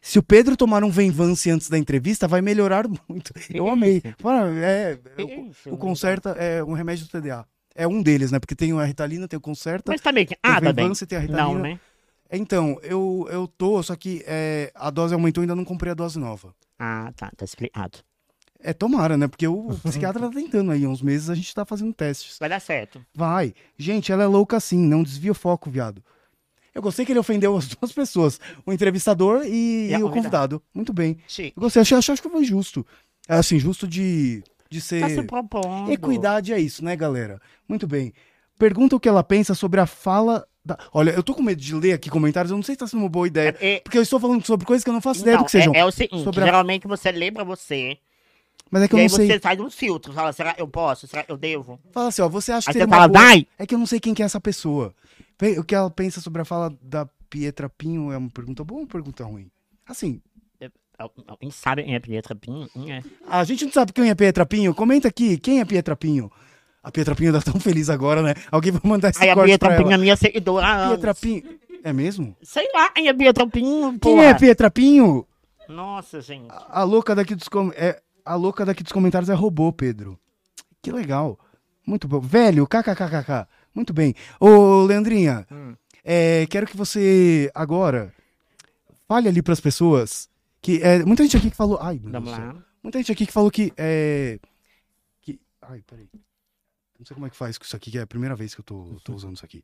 Se 0.00 0.18
o 0.18 0.22
Pedro 0.22 0.56
tomar 0.56 0.84
um 0.84 0.90
Venvance 0.90 1.50
antes 1.50 1.68
da 1.68 1.76
entrevista, 1.76 2.28
vai 2.28 2.40
melhorar 2.40 2.86
muito. 3.08 3.32
Eu 3.52 3.68
amei. 3.68 4.02
Fala, 4.18 4.48
É, 4.58 4.98
é, 5.16 5.22
o, 5.68 5.74
o 5.74 5.76
Concerta 5.76 6.30
é 6.30 6.62
um 6.62 6.72
remédio 6.72 7.06
do 7.06 7.10
TDA. 7.10 7.46
É 7.74 7.86
um 7.86 8.02
deles, 8.02 8.32
né? 8.32 8.38
Porque 8.38 8.54
tem 8.56 8.72
a 8.72 8.84
Ritalina, 8.84 9.28
tem 9.28 9.36
o 9.36 9.40
Concerta. 9.40 9.92
Mas 9.92 10.00
também, 10.00 10.26
tem 10.26 10.36
ah, 10.42 10.58
o 10.58 10.62
tá 10.62 10.72
bem. 10.72 10.92
Tem 10.92 11.18
a 11.18 11.20
Ritalina. 11.20 11.42
Não, 11.44 11.58
né? 11.58 11.80
Então, 12.30 12.78
eu, 12.82 13.26
eu 13.30 13.48
tô, 13.48 13.82
só 13.82 13.96
que 13.96 14.22
é, 14.26 14.70
a 14.74 14.90
dose 14.90 15.14
aumentou 15.14 15.42
e 15.42 15.44
ainda 15.44 15.54
não 15.54 15.64
comprei 15.64 15.92
a 15.92 15.94
dose 15.94 16.18
nova. 16.18 16.54
Ah, 16.78 17.10
tá, 17.16 17.30
tá 17.36 17.44
explicado. 17.44 17.98
É, 18.60 18.72
tomara, 18.72 19.16
né? 19.16 19.28
Porque 19.28 19.46
o 19.46 19.68
psiquiatra 19.84 20.20
tá 20.20 20.30
tentando 20.30 20.72
aí. 20.72 20.86
Uns 20.86 21.00
meses 21.00 21.30
a 21.30 21.34
gente 21.34 21.54
tá 21.54 21.64
fazendo 21.64 21.92
testes. 21.92 22.38
Vai 22.38 22.48
dar 22.48 22.60
certo. 22.60 23.04
Vai. 23.14 23.54
Gente, 23.78 24.12
ela 24.12 24.24
é 24.24 24.26
louca 24.26 24.56
assim, 24.56 24.78
não 24.78 25.02
desvia 25.02 25.32
o 25.32 25.34
foco, 25.34 25.70
viado. 25.70 26.02
Eu 26.74 26.82
gostei 26.82 27.04
que 27.06 27.12
ele 27.12 27.18
ofendeu 27.18 27.56
as 27.56 27.66
duas 27.74 27.92
pessoas, 27.92 28.38
o 28.66 28.72
entrevistador 28.72 29.42
e, 29.44 29.88
E 29.88 29.92
e 29.92 30.02
o 30.02 30.10
convidado. 30.10 30.62
Muito 30.74 30.92
bem. 30.92 31.18
Chique. 31.26 31.54
Eu 31.56 31.62
gostei, 31.62 31.82
achei, 31.82 31.96
achei 31.96 32.16
que 32.16 32.28
foi 32.28 32.44
justo. 32.44 32.86
É 33.28 33.34
assim, 33.34 33.58
justo 33.58 33.86
de, 33.86 34.42
de 34.70 34.80
ser. 34.80 35.00
Tá 35.00 35.08
se 35.08 35.22
propondo. 35.22 35.90
Equidade 35.90 36.52
é 36.52 36.60
isso, 36.60 36.84
né, 36.84 36.94
galera? 36.94 37.40
Muito 37.68 37.86
bem. 37.86 38.12
Pergunta 38.58 38.96
o 38.96 39.00
que 39.00 39.08
ela 39.08 39.22
pensa 39.22 39.54
sobre 39.54 39.80
a 39.80 39.86
fala 39.86 40.46
da. 40.68 40.78
Olha, 40.92 41.10
eu 41.10 41.22
tô 41.22 41.34
com 41.34 41.42
medo 41.42 41.60
de 41.60 41.74
ler 41.74 41.92
aqui 41.92 42.08
comentários, 42.10 42.50
eu 42.50 42.56
não 42.56 42.62
sei 42.62 42.74
se 42.74 42.78
tá 42.78 42.86
sendo 42.86 43.00
uma 43.00 43.08
boa 43.08 43.26
ideia. 43.26 43.56
É, 43.60 43.80
Porque 43.80 43.98
eu 43.98 44.02
estou 44.02 44.20
falando 44.20 44.44
sobre 44.46 44.66
coisas 44.66 44.84
que 44.84 44.90
eu 44.90 44.94
não 44.94 45.00
faço 45.00 45.20
ideia 45.22 45.38
do 45.38 45.44
que 45.44 45.50
sejam. 45.50 45.74
é, 45.74 45.78
é 45.78 45.84
o 45.84 45.90
seguinte, 45.90 46.22
sobre 46.24 46.44
geralmente 46.44 46.86
você 46.86 47.10
lê 47.10 47.30
pra 47.32 47.42
você, 47.44 47.98
Mas 48.70 48.82
é 48.82 48.88
que 48.88 48.94
e 48.94 48.96
eu 48.96 49.02
aí 49.02 49.08
não 49.08 49.16
sei. 49.16 49.26
você 49.26 49.40
faz 49.40 49.58
um 49.60 49.70
filtro, 49.70 50.12
fala, 50.12 50.32
será 50.32 50.54
que 50.54 50.60
eu 50.62 50.68
posso? 50.68 51.06
Será 51.06 51.22
que 51.24 51.32
eu 51.32 51.36
devo? 51.36 51.80
Fala 51.90 52.08
assim, 52.08 52.22
ó, 52.22 52.28
você 52.28 52.52
acha 52.52 52.70
Aí 52.70 52.74
que 52.74 52.80
você 52.80 52.86
fala, 52.88 53.08
boa- 53.08 53.20
vai! 53.24 53.46
É 53.58 53.66
que 53.66 53.74
eu 53.74 53.78
não 53.78 53.86
sei 53.86 53.98
quem 53.98 54.12
que 54.14 54.22
é 54.22 54.26
essa 54.26 54.40
pessoa. 54.40 54.94
Pe- 55.36 55.58
O 55.58 55.64
que 55.64 55.74
ela 55.74 55.90
pensa 55.90 56.20
sobre 56.20 56.42
a 56.42 56.44
fala 56.44 56.72
da 56.82 57.06
Pietra 57.30 57.68
Pinho 57.68 58.12
é 58.12 58.16
uma 58.18 58.30
pergunta 58.30 58.62
boa 58.64 58.78
ou 58.80 58.84
uma 58.84 58.88
pergunta 58.90 59.24
ruim? 59.24 59.50
Assim, 59.86 60.20
Alguém 61.28 61.48
sabe 61.52 61.84
quem 61.84 61.94
é 61.94 62.00
Pietra 62.00 62.34
Pinho? 62.34 62.68
É. 62.90 63.00
a 63.28 63.44
gente 63.44 63.64
não 63.64 63.70
sabe 63.72 63.92
quem 63.92 64.10
é 64.10 64.14
Pietra 64.16 64.44
Pinho. 64.44 64.74
Comenta 64.74 65.06
aqui, 65.06 65.38
quem 65.38 65.60
é 65.60 65.64
Pietra 65.64 65.94
Pinho? 65.94 66.28
A 66.82 66.90
Pietra 66.90 67.14
Pinho 67.14 67.32
tá 67.32 67.40
tão 67.40 67.60
feliz 67.60 67.90
agora, 67.90 68.22
né? 68.22 68.34
Alguém 68.50 68.72
vai 68.72 68.80
mandar 68.84 69.10
esse 69.10 69.22
Aí 69.22 69.30
a 69.30 69.34
corte 69.34 69.48
Pietra 69.48 69.68
pra 69.68 69.78
Pinho 69.78 69.92
é 69.92 69.98
minha 69.98 70.16
seguidora. 70.16 70.66
há 70.66 70.76
anos. 70.76 70.94
Pietra 70.96 71.14
Pinho... 71.14 71.58
É 71.84 71.92
mesmo? 71.92 72.36
Sei 72.42 72.68
lá, 72.74 72.90
é 72.96 73.12
Pietra 73.12 73.46
Pinho, 73.46 73.98
Quem 74.00 74.24
é 74.24 74.34
Pietra 74.34 74.70
Pinho? 74.70 75.26
Nossa, 75.68 76.20
gente. 76.20 76.48
A 76.50 76.82
louca 76.82 77.14
daqui 77.14 77.34
dos 77.34 77.48
com... 77.48 77.70
é 77.76 78.00
a 78.24 78.34
louca 78.34 78.64
daqui 78.64 78.82
dos 78.82 78.92
comentários 78.92 79.30
é 79.30 79.34
robô, 79.34 79.72
Pedro. 79.72 80.18
Que 80.82 80.90
legal. 80.90 81.38
Muito 81.86 82.08
bom. 82.08 82.20
Velho, 82.20 82.66
kkkk. 82.66 83.46
Muito 83.74 83.92
bem. 83.92 84.14
Ô, 84.40 84.84
Leandrinha, 84.84 85.46
Hum. 85.50 85.74
É, 86.04 86.46
quero 86.48 86.66
que 86.66 86.76
você 86.76 87.50
agora 87.54 88.12
fale 89.06 89.28
ali 89.28 89.42
pras 89.42 89.60
pessoas 89.60 90.28
que 90.62 90.82
é, 90.82 91.04
muita 91.04 91.22
gente 91.22 91.36
aqui 91.36 91.50
que 91.50 91.56
falou, 91.56 91.78
ai, 91.80 92.00
meu 92.02 92.20
Deus. 92.20 92.36
Muita 92.82 92.98
gente 92.98 93.12
aqui 93.12 93.26
que 93.26 93.32
falou 93.32 93.50
que 93.50 93.72
é 93.76 94.38
que 95.20 95.38
ai, 95.62 95.82
peraí. 95.86 96.08
Não 96.98 97.06
sei 97.06 97.14
como 97.14 97.26
é 97.26 97.30
que 97.30 97.36
faz 97.36 97.56
com 97.56 97.64
isso 97.64 97.76
aqui, 97.76 97.92
que 97.92 97.98
é 97.98 98.02
a 98.02 98.06
primeira 98.06 98.34
vez 98.34 98.54
que 98.54 98.60
eu 98.60 98.64
tô, 98.64 98.96
tô 99.04 99.12
usando 99.14 99.36
isso 99.36 99.44
aqui. 99.44 99.62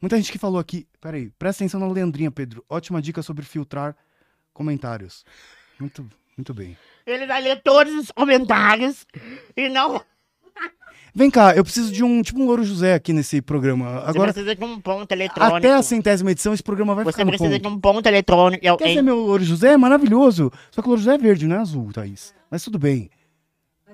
Muita 0.00 0.16
gente 0.16 0.32
que 0.32 0.38
falou 0.38 0.58
aqui, 0.58 0.86
peraí, 0.98 1.30
presta 1.38 1.62
atenção 1.62 1.78
na 1.78 1.86
Leandrinha, 1.86 2.30
Pedro. 2.30 2.64
Ótima 2.70 3.02
dica 3.02 3.22
sobre 3.22 3.44
filtrar 3.44 3.94
comentários. 4.54 5.24
Muito, 5.78 6.08
muito 6.36 6.54
bem. 6.54 6.76
Ele 7.06 7.26
vai 7.26 7.42
ler 7.42 7.62
todos 7.62 7.92
os 7.94 8.10
comentários 8.10 9.06
e 9.54 9.68
não. 9.68 10.02
Vem 11.14 11.30
cá, 11.30 11.54
eu 11.54 11.64
preciso 11.64 11.92
de 11.92 12.02
um, 12.04 12.22
tipo 12.22 12.40
um 12.40 12.46
Louro 12.46 12.64
José 12.64 12.94
aqui 12.94 13.12
nesse 13.12 13.42
programa. 13.42 14.00
Você 14.00 14.10
Agora, 14.10 14.32
precisa 14.32 14.54
de 14.54 14.64
um 14.64 14.80
ponto 14.80 15.10
eletrônico. 15.12 15.56
até 15.56 15.74
a 15.74 15.82
centésima 15.82 16.30
edição, 16.30 16.54
esse 16.54 16.62
programa 16.62 16.94
vai 16.94 17.04
Você 17.04 17.12
ficar 17.12 17.24
no 17.24 17.30
precisa 17.32 17.50
ponto. 17.50 17.62
de 17.62 17.68
um 17.68 17.80
ponto 17.80 18.06
eletrônico. 18.06 18.64
Eu, 18.64 18.76
Quer 18.78 18.88
hein? 18.88 18.94
ser 18.94 19.02
meu 19.02 19.16
Louro 19.16 19.42
José? 19.44 19.72
É 19.72 19.76
maravilhoso. 19.76 20.50
Só 20.70 20.80
que 20.80 20.86
o 20.88 20.90
Louro 20.90 21.02
José 21.02 21.14
é 21.14 21.18
verde, 21.18 21.46
não 21.46 21.56
é 21.56 21.58
azul, 21.58 21.92
Thaís. 21.92 22.32
Mas 22.50 22.62
tudo 22.62 22.78
bem. 22.78 23.10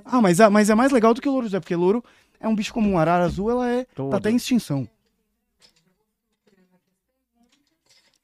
Ah, 0.05 0.21
mas, 0.21 0.41
ah, 0.41 0.51
mas 0.51 0.69
é 0.71 0.75
mais 0.75 0.93
legal 0.93 1.13
do 1.15 1.21
que 1.21 1.29
o 1.29 1.33
Louro 1.33 1.47
José, 1.47 1.59
porque 1.59 1.75
louro 1.75 2.05
é 2.47 2.49
um 2.49 2.55
bicho 2.55 2.73
comum. 2.73 2.99
Arara 2.99 3.25
azul, 3.25 3.51
ela 3.51 3.69
é. 3.71 3.87
Tudo. 3.95 4.11
Tá 4.11 4.17
até 4.19 4.31
em 4.31 4.37
extinção. 4.37 4.89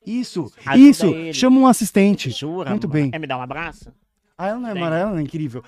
Isso, 0.05 0.53
Ajuda 0.67 0.77
isso. 0.91 1.07
ele. 1.07 1.33
Chama 1.33 1.61
um 1.61 1.67
assistente. 1.67 2.31
Jura? 2.31 2.71
Muito 2.71 2.89
bem. 2.89 3.11
Quer 3.11 3.19
me 3.21 3.27
dar 3.27 3.39
um 3.39 3.43
abraço? 3.43 3.93
Ah, 4.37 4.49
ela 4.49 4.59
não 4.59 4.69
é 4.69 4.73
Tem. 4.73 4.83
amarela, 4.83 5.11
ela 5.11 5.21
é 5.21 5.23
incrível. 5.23 5.63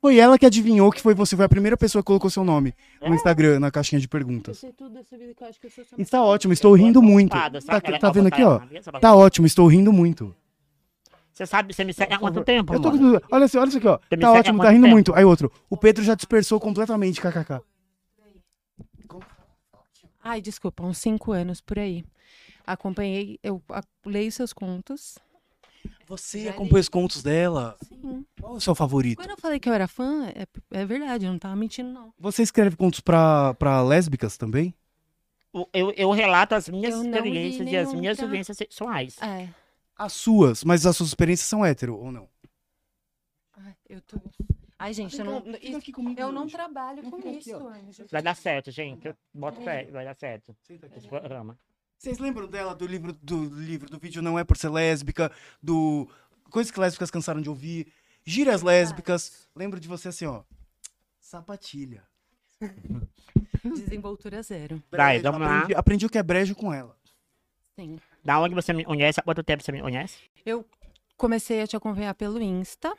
Foi 0.00 0.16
ela 0.18 0.38
que 0.38 0.46
adivinhou 0.46 0.90
que 0.90 1.02
foi 1.02 1.14
você, 1.14 1.36
foi 1.36 1.44
a 1.44 1.48
primeira 1.48 1.76
pessoa 1.76 2.00
que 2.02 2.06
colocou 2.06 2.30
seu 2.30 2.42
nome 2.44 2.72
É? 3.00 3.08
no 3.08 3.14
Instagram, 3.14 3.60
na 3.60 3.70
caixinha 3.70 4.00
de 4.00 4.08
perguntas. 4.08 4.58
sei 4.58 4.72
tudo 4.72 4.94
dessa 4.94 5.18
vida 5.18 5.34
que 5.34 5.42
eu 5.44 5.48
acho 5.48 5.60
que 5.60 5.66
eu 5.66 5.70
sou 5.70 5.84
só 5.84 5.96
Está 5.98 6.22
ótimo, 6.22 6.52
estou 6.54 6.72
rindo 6.72 7.02
muito. 7.02 7.32
Tá, 7.32 7.50
tá 8.00 8.10
vendo 8.10 8.28
aqui, 8.28 8.42
ó? 8.42 8.60
Tá 9.00 9.14
ótimo, 9.14 9.46
estou 9.46 9.66
rindo 9.66 9.92
muito. 9.92 10.34
Você 11.34 11.44
sabe, 11.44 11.74
você 11.74 11.84
me 11.84 11.92
segue 11.92 12.14
há 12.14 12.18
quanto 12.18 12.42
tempo, 12.42 12.72
Eu 12.72 12.80
tô 12.80 12.88
Olha, 13.30 13.44
assim, 13.44 13.58
olha 13.58 13.68
isso 13.68 13.78
aqui, 13.78 13.88
ó. 13.88 13.98
Tá 14.18 14.32
ótimo, 14.32 14.62
tá 14.62 14.70
rindo 14.70 14.82
tempo? 14.84 14.92
muito. 14.94 15.14
Aí 15.14 15.24
outro. 15.24 15.52
O 15.68 15.76
Pedro 15.76 16.02
já 16.02 16.14
dispersou 16.14 16.58
completamente, 16.58 17.20
kkk. 17.20 17.60
Ai, 20.24 20.40
desculpa, 20.40 20.82
uns 20.82 20.96
cinco 20.98 21.30
anos 21.32 21.60
por 21.60 21.78
aí. 21.78 22.02
Acompanhei, 22.66 23.38
eu 23.42 23.62
a- 23.68 23.82
leio 24.06 24.32
seus 24.32 24.52
contos. 24.54 25.18
Você 26.06 26.44
Já 26.44 26.50
acompanha 26.50 26.80
os 26.80 26.88
contos 26.88 27.22
dela? 27.22 27.76
Sim. 27.86 28.24
Qual 28.40 28.54
é 28.54 28.56
o 28.56 28.60
seu 28.60 28.74
favorito? 28.74 29.18
Quando 29.18 29.30
eu 29.30 29.36
falei 29.38 29.60
que 29.60 29.68
eu 29.68 29.72
era 29.74 29.86
fã, 29.86 30.26
é, 30.28 30.46
é 30.70 30.84
verdade, 30.86 31.26
eu 31.26 31.32
não 31.32 31.38
tava 31.38 31.54
mentindo, 31.54 31.90
não. 31.90 32.12
Você 32.18 32.42
escreve 32.42 32.74
contos 32.74 33.00
pra, 33.00 33.52
pra 33.54 33.82
lésbicas 33.82 34.36
também? 34.38 34.74
Eu, 35.72 35.92
eu 35.96 36.10
relato 36.10 36.54
as 36.54 36.68
minhas 36.68 36.94
Eu 36.94 37.02
li 37.02 37.08
experiências 37.10 37.70
e 37.70 37.76
as 37.76 37.92
minhas 37.94 38.16
pra- 38.16 38.26
vivências 38.26 38.56
sexuais. 38.56 39.20
É. 39.22 39.48
As 39.96 40.12
suas, 40.14 40.64
mas 40.64 40.84
as 40.86 40.96
suas 40.96 41.10
experiências 41.10 41.48
são 41.48 41.64
hétero, 41.64 41.96
ou 41.96 42.10
não? 42.10 42.28
Ai, 43.58 43.74
eu 43.88 44.00
tô. 44.00 44.18
Ai, 44.84 44.92
gente, 44.92 45.18
eu 45.18 45.24
não, 45.24 45.40
Fica 45.40 45.78
aqui 45.78 45.92
comigo 45.92 46.20
eu 46.20 46.30
não 46.30 46.46
trabalho 46.46 47.02
com 47.04 47.16
aqui, 47.16 47.38
isso. 47.38 47.58
Vai 48.12 48.20
dar 48.20 48.36
certo, 48.36 48.70
gente. 48.70 49.08
Eu 49.08 49.16
boto 49.32 49.62
fé, 49.62 49.84
vai 49.90 50.04
dar 50.04 50.14
certo. 50.14 50.54
Senta 50.62 50.84
aqui. 50.84 51.08
Programa. 51.08 51.58
Vocês 51.96 52.18
lembram 52.18 52.46
dela 52.46 52.74
do 52.74 52.86
livro 52.86 53.14
do 53.14 53.44
livro 53.44 53.88
do 53.88 53.98
vídeo 53.98 54.20
Não 54.20 54.38
é 54.38 54.44
por 54.44 54.58
ser 54.58 54.68
lésbica, 54.68 55.32
do 55.62 56.06
coisas 56.50 56.70
que 56.70 56.78
lésbicas 56.78 57.10
cansaram 57.10 57.40
de 57.40 57.48
ouvir, 57.48 57.90
gírias 58.26 58.60
lésbicas. 58.60 59.48
Lembro 59.56 59.80
de 59.80 59.88
você 59.88 60.08
assim, 60.08 60.26
ó. 60.26 60.42
Sapatilha. 61.18 62.04
Desenvoltura 63.64 64.42
zero. 64.42 64.82
Vai, 64.90 65.18
vamos 65.20 65.40
lá. 65.40 65.60
aprendi, 65.60 65.74
aprendi 65.74 66.04
o 66.04 66.10
que 66.10 66.18
é 66.18 66.22
brejo 66.22 66.54
com 66.54 66.70
ela. 66.70 66.94
Sim. 67.74 67.98
Da 68.22 68.38
onde 68.38 68.54
você 68.54 68.74
me 68.74 68.84
conhece? 68.84 69.18
Há 69.18 69.22
quanto 69.22 69.42
tempo 69.42 69.62
você 69.62 69.72
me 69.72 69.80
conhece? 69.80 70.18
Eu 70.44 70.62
comecei 71.16 71.62
a 71.62 71.66
te 71.66 71.74
acompanhar 71.74 72.14
pelo 72.14 72.38
Insta. 72.42 72.94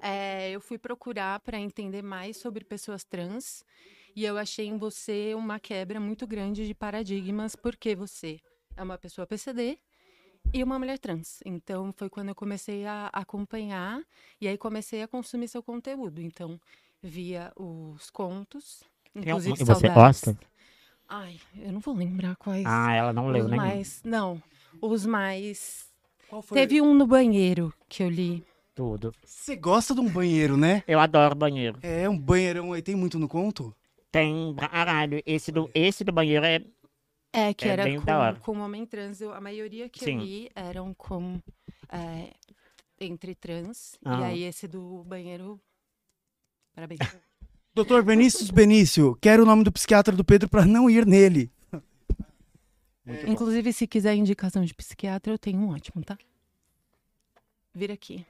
É, 0.00 0.50
eu 0.50 0.60
fui 0.60 0.78
procurar 0.78 1.40
para 1.40 1.58
entender 1.58 2.02
mais 2.02 2.36
sobre 2.36 2.64
pessoas 2.64 3.04
trans 3.04 3.64
e 4.14 4.24
eu 4.24 4.38
achei 4.38 4.66
em 4.66 4.76
você 4.76 5.34
uma 5.34 5.58
quebra 5.58 6.00
muito 6.00 6.26
grande 6.26 6.66
de 6.66 6.74
paradigmas, 6.74 7.54
porque 7.56 7.94
você 7.94 8.40
é 8.76 8.82
uma 8.82 8.98
pessoa 8.98 9.26
PCD 9.26 9.78
e 10.52 10.62
uma 10.62 10.78
mulher 10.78 10.98
trans. 10.98 11.40
Então 11.44 11.92
foi 11.92 12.08
quando 12.08 12.28
eu 12.28 12.34
comecei 12.34 12.86
a 12.86 13.10
acompanhar 13.12 14.02
e 14.40 14.48
aí 14.48 14.56
comecei 14.56 15.02
a 15.02 15.08
consumir 15.08 15.48
seu 15.48 15.62
conteúdo. 15.62 16.20
Então 16.20 16.60
via 17.02 17.52
os 17.56 18.10
contos, 18.10 18.82
inclusive 19.14 19.54
e 19.54 19.64
você 19.64 19.86
saudades. 19.86 19.94
gosta? 20.24 20.38
Ai, 21.08 21.38
eu 21.56 21.72
não 21.72 21.80
vou 21.80 21.94
lembrar 21.94 22.36
quais. 22.36 22.64
Ah, 22.66 22.92
ela 22.92 23.12
não 23.12 23.28
leu 23.28 23.44
nenhum. 23.44 23.56
mais, 23.56 24.02
não, 24.04 24.42
os 24.80 25.06
mais 25.06 25.86
Qual 26.28 26.42
foi? 26.42 26.58
Teve 26.58 26.80
um 26.80 26.94
no 26.94 27.06
banheiro 27.06 27.72
que 27.88 28.02
eu 28.02 28.08
li. 28.08 28.44
Tudo. 28.76 29.10
Você 29.24 29.56
gosta 29.56 29.94
de 29.94 30.00
um 30.02 30.08
banheiro, 30.08 30.54
né? 30.54 30.84
Eu 30.86 31.00
adoro 31.00 31.34
banheiro. 31.34 31.78
É, 31.82 32.06
um 32.06 32.18
banheirão 32.18 32.74
aí, 32.74 32.82
tem 32.82 32.94
muito 32.94 33.18
no 33.18 33.26
conto? 33.26 33.74
Tem 34.12 34.54
caralho. 34.54 35.22
Esse 35.24 35.50
do, 35.50 35.70
esse 35.74 36.04
do 36.04 36.12
banheiro 36.12 36.44
é. 36.44 36.60
É, 37.32 37.54
que 37.54 37.64
É 37.66 37.68
era 37.72 37.84
bem 37.84 37.98
da 38.00 38.18
hora. 38.18 38.36
com, 38.36 38.52
com 38.54 38.60
homem 38.60 38.84
trans. 38.84 39.18
Eu- 39.22 39.32
a 39.32 39.40
maioria 39.40 39.88
que 39.88 40.04
Sim. 40.04 40.18
eu 40.18 40.20
li 40.24 40.50
eram 40.54 40.92
com. 40.92 41.40
é, 41.90 42.34
entre 43.00 43.34
trans. 43.34 43.94
E 44.04 44.08
Aham. 44.08 44.24
aí 44.26 44.42
esse 44.42 44.68
do 44.68 45.02
banheiro. 45.04 45.58
Parabéns. 46.74 46.98
Doutor 47.74 48.04
Vinícius 48.04 48.50
Benício, 48.50 49.16
quero 49.22 49.42
o 49.42 49.46
nome 49.46 49.64
do 49.64 49.72
psiquiatra 49.72 50.14
do 50.14 50.24
Pedro 50.24 50.50
pra 50.50 50.66
não 50.66 50.88
ir 50.90 51.06
nele. 51.06 51.50
Inclusive, 53.26 53.72
se 53.72 53.86
quiser 53.86 54.14
indicação 54.16 54.64
de 54.64 54.74
psiquiatra, 54.74 55.32
eu 55.32 55.38
tenho 55.38 55.60
um 55.60 55.70
ótimo, 55.70 56.02
tá? 56.04 56.18
Vira 57.74 57.94
aqui. 57.94 58.26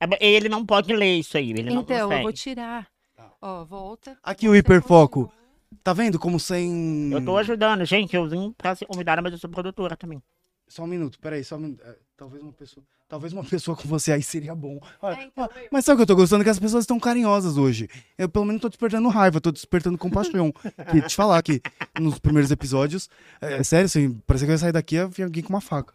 É 0.00 0.26
Ele 0.26 0.48
não 0.48 0.64
pode 0.64 0.92
ler 0.94 1.18
isso 1.18 1.36
aí. 1.36 1.50
Ele 1.50 1.70
não 1.70 1.82
então, 1.82 1.96
eu 1.96 2.04
consegue. 2.06 2.22
vou 2.22 2.32
tirar. 2.32 2.88
Tá. 3.16 3.32
Ó, 3.40 3.64
volta. 3.64 4.18
Aqui 4.22 4.48
o 4.48 4.56
hiperfoco. 4.56 5.24
continua. 5.24 5.40
Tá 5.82 5.92
vendo 5.92 6.18
como 6.18 6.38
sem. 6.40 7.10
Eu 7.12 7.24
tô 7.24 7.36
ajudando, 7.36 7.84
gente. 7.84 8.14
Eu 8.14 8.28
vim 8.28 8.52
pra 8.56 8.74
ser 8.74 8.86
convidada, 8.86 9.22
mas 9.22 9.32
eu 9.32 9.38
sou 9.38 9.48
produtora 9.48 9.96
também. 9.96 10.22
Só 10.66 10.84
um 10.84 10.86
minuto, 10.86 11.18
peraí, 11.18 11.42
só 11.42 11.56
um 11.56 11.60
minuto. 11.60 11.82
É, 11.84 11.96
talvez 12.16 12.42
uma 12.42 12.52
pessoa. 12.52 12.84
Talvez 13.08 13.32
uma 13.32 13.42
pessoa 13.44 13.76
com 13.76 13.88
você 13.88 14.12
aí 14.12 14.22
seria 14.22 14.54
bom. 14.54 14.80
Olha, 15.00 15.16
É, 15.16 15.24
então, 15.24 15.44
ó, 15.44 15.48
mas 15.70 15.84
sabe 15.84 15.94
o 15.94 15.96
que 15.98 16.02
eu 16.02 16.06
tô 16.06 16.16
gostando? 16.16 16.44
Que 16.44 16.50
as 16.50 16.58
pessoas 16.58 16.84
estão 16.84 16.98
carinhosas 16.98 17.56
hoje. 17.56 17.88
Eu 18.18 18.28
pelo 18.28 18.44
menos 18.44 18.60
tô 18.62 18.68
despertando 18.68 19.08
raiva, 19.08 19.40
tô 19.40 19.50
despertando 19.50 19.96
compaixão. 19.98 20.52
que 20.90 21.02
te 21.02 21.16
falar 21.16 21.42
que 21.42 21.60
nos 21.98 22.18
primeiros 22.18 22.50
episódios. 22.50 23.08
É, 23.40 23.54
é 23.54 23.62
sério, 23.64 23.86
assim, 23.86 24.20
parece 24.26 24.44
que 24.44 24.50
eu 24.50 24.54
ia 24.54 24.58
sair 24.58 24.72
daqui 24.72 24.96
e 24.96 25.06
vir 25.06 25.22
alguém 25.24 25.42
com 25.42 25.50
uma 25.50 25.60
faca. 25.60 25.94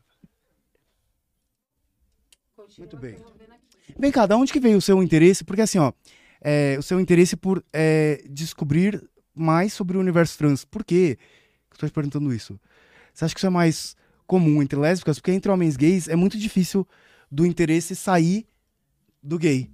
Muito 2.78 2.98
bem. 2.98 3.16
Vem 3.98 4.12
cá, 4.12 4.26
da 4.26 4.38
onde 4.38 4.52
que 4.52 4.60
veio 4.60 4.78
o 4.78 4.82
seu 4.82 5.02
interesse? 5.02 5.44
Porque 5.44 5.62
assim, 5.62 5.78
ó, 5.78 5.94
é, 6.42 6.76
o 6.78 6.84
seu 6.84 7.00
interesse 7.00 7.36
por 7.36 7.64
é, 7.74 8.24
descobrir 8.30 9.04
mais 9.34 9.74
sobre 9.74 9.98
o 9.98 10.00
universo 10.00 10.38
trans. 10.38 10.64
Por 10.64 10.84
quê? 10.84 11.18
Tô 11.78 11.86
te 11.86 11.92
perguntando 11.92 12.34
isso. 12.34 12.60
Você 13.14 13.26
acha 13.26 13.34
que 13.34 13.40
isso 13.40 13.48
é 13.48 13.50
mais 13.50 13.96
comum 14.26 14.62
entre 14.62 14.80
lésbicas? 14.80 15.20
Porque 15.20 15.32
entre 15.32 15.52
homens 15.52 15.76
gays 15.76 16.08
é 16.08 16.16
muito 16.16 16.38
difícil 16.38 16.88
do 17.30 17.46
interesse 17.46 17.96
sair 17.96 18.48
do 19.22 19.38
gay. 19.38 19.70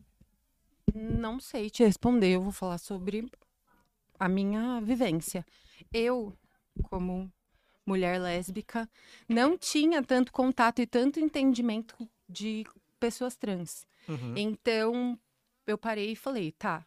Não 0.94 1.40
sei 1.40 1.70
te 1.70 1.84
responder, 1.84 2.32
eu 2.32 2.42
vou 2.42 2.52
falar 2.52 2.78
sobre 2.78 3.30
a 4.20 4.28
minha 4.28 4.82
vivência. 4.82 5.46
Eu, 5.94 6.34
como 6.84 7.32
mulher 7.86 8.20
lésbica, 8.20 8.90
não 9.28 9.58
tinha 9.58 10.02
tanto 10.04 10.32
contato 10.32 10.82
e 10.82 10.88
tanto 10.88 11.20
entendimento 11.20 11.96
de 12.28 12.66
pessoas 13.02 13.36
trans. 13.36 13.86
Uhum. 14.08 14.38
Então, 14.38 15.20
eu 15.66 15.78
parei 15.78 16.12
e 16.12 16.16
falei, 16.16 16.52
tá. 16.52 16.86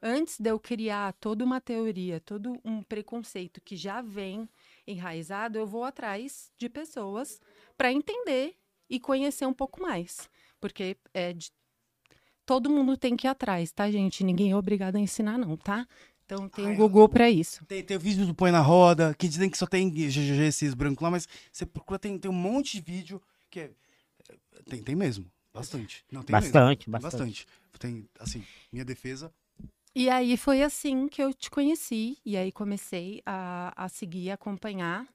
Antes 0.00 0.38
de 0.38 0.48
eu 0.48 0.60
criar 0.60 1.12
toda 1.14 1.44
uma 1.44 1.60
teoria, 1.60 2.20
todo 2.20 2.56
um 2.64 2.82
preconceito 2.84 3.60
que 3.60 3.76
já 3.76 4.00
vem 4.00 4.48
enraizado, 4.86 5.58
eu 5.58 5.66
vou 5.66 5.82
atrás 5.82 6.52
de 6.56 6.68
pessoas 6.68 7.40
para 7.76 7.92
entender 7.92 8.54
e 8.88 9.00
conhecer 9.00 9.44
um 9.44 9.52
pouco 9.52 9.82
mais. 9.82 10.30
Porque 10.60 10.96
é 11.12 11.32
de- 11.32 11.50
todo 12.46 12.70
mundo 12.70 12.96
tem 12.96 13.16
que 13.16 13.26
ir 13.26 13.30
atrás, 13.30 13.72
tá, 13.72 13.90
gente? 13.90 14.22
Ninguém 14.22 14.52
é 14.52 14.56
obrigado 14.56 14.94
a 14.94 15.00
ensinar, 15.00 15.36
não, 15.36 15.56
tá? 15.56 15.86
Então 16.24 16.48
tem 16.48 16.66
Ai, 16.66 16.74
o 16.74 16.76
Google 16.76 17.08
para 17.08 17.28
isso. 17.28 17.64
Tem, 17.66 17.82
tem 17.82 17.96
o 17.96 18.00
vídeo 18.00 18.24
do 18.24 18.34
Põe 18.34 18.52
na 18.52 18.60
Roda, 18.60 19.14
que 19.14 19.26
dizem 19.26 19.50
que 19.50 19.58
só 19.58 19.66
tem 19.66 19.90
GGG 19.90 20.46
esses 20.46 20.74
brancos 20.74 21.02
lá, 21.02 21.10
mas 21.10 21.26
você 21.50 21.66
procura, 21.66 21.98
tem, 21.98 22.16
tem 22.18 22.30
um 22.30 22.34
monte 22.34 22.76
de 22.76 22.82
vídeo 22.82 23.20
que 23.50 23.60
é. 23.60 23.70
Tem, 24.68 24.82
tem 24.82 24.94
mesmo. 24.94 25.28
Bastante. 25.52 26.04
Não, 26.10 26.22
tem 26.22 26.34
mesmo. 26.34 26.52
Bastante, 26.52 26.90
bastante. 26.90 27.46
Tem, 27.78 28.08
assim, 28.18 28.44
minha 28.72 28.84
defesa. 28.84 29.32
E 29.94 30.08
aí 30.08 30.36
foi 30.36 30.62
assim 30.62 31.08
que 31.08 31.22
eu 31.22 31.32
te 31.32 31.50
conheci, 31.50 32.18
e 32.24 32.36
aí 32.36 32.52
comecei 32.52 33.22
a, 33.24 33.72
a 33.76 33.88
seguir, 33.88 34.30
acompanhar 34.30 35.06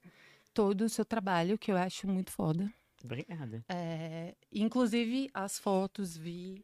todo 0.53 0.81
o 0.81 0.89
seu 0.89 1.05
trabalho, 1.05 1.57
que 1.57 1.72
eu 1.72 1.77
acho 1.77 2.07
muito 2.07 2.31
foda. 2.31 2.72
Obrigada. 3.03 3.64
É, 3.69 4.34
inclusive 4.51 5.30
as 5.34 5.60
fotos, 5.60 6.18
vi 6.18 6.64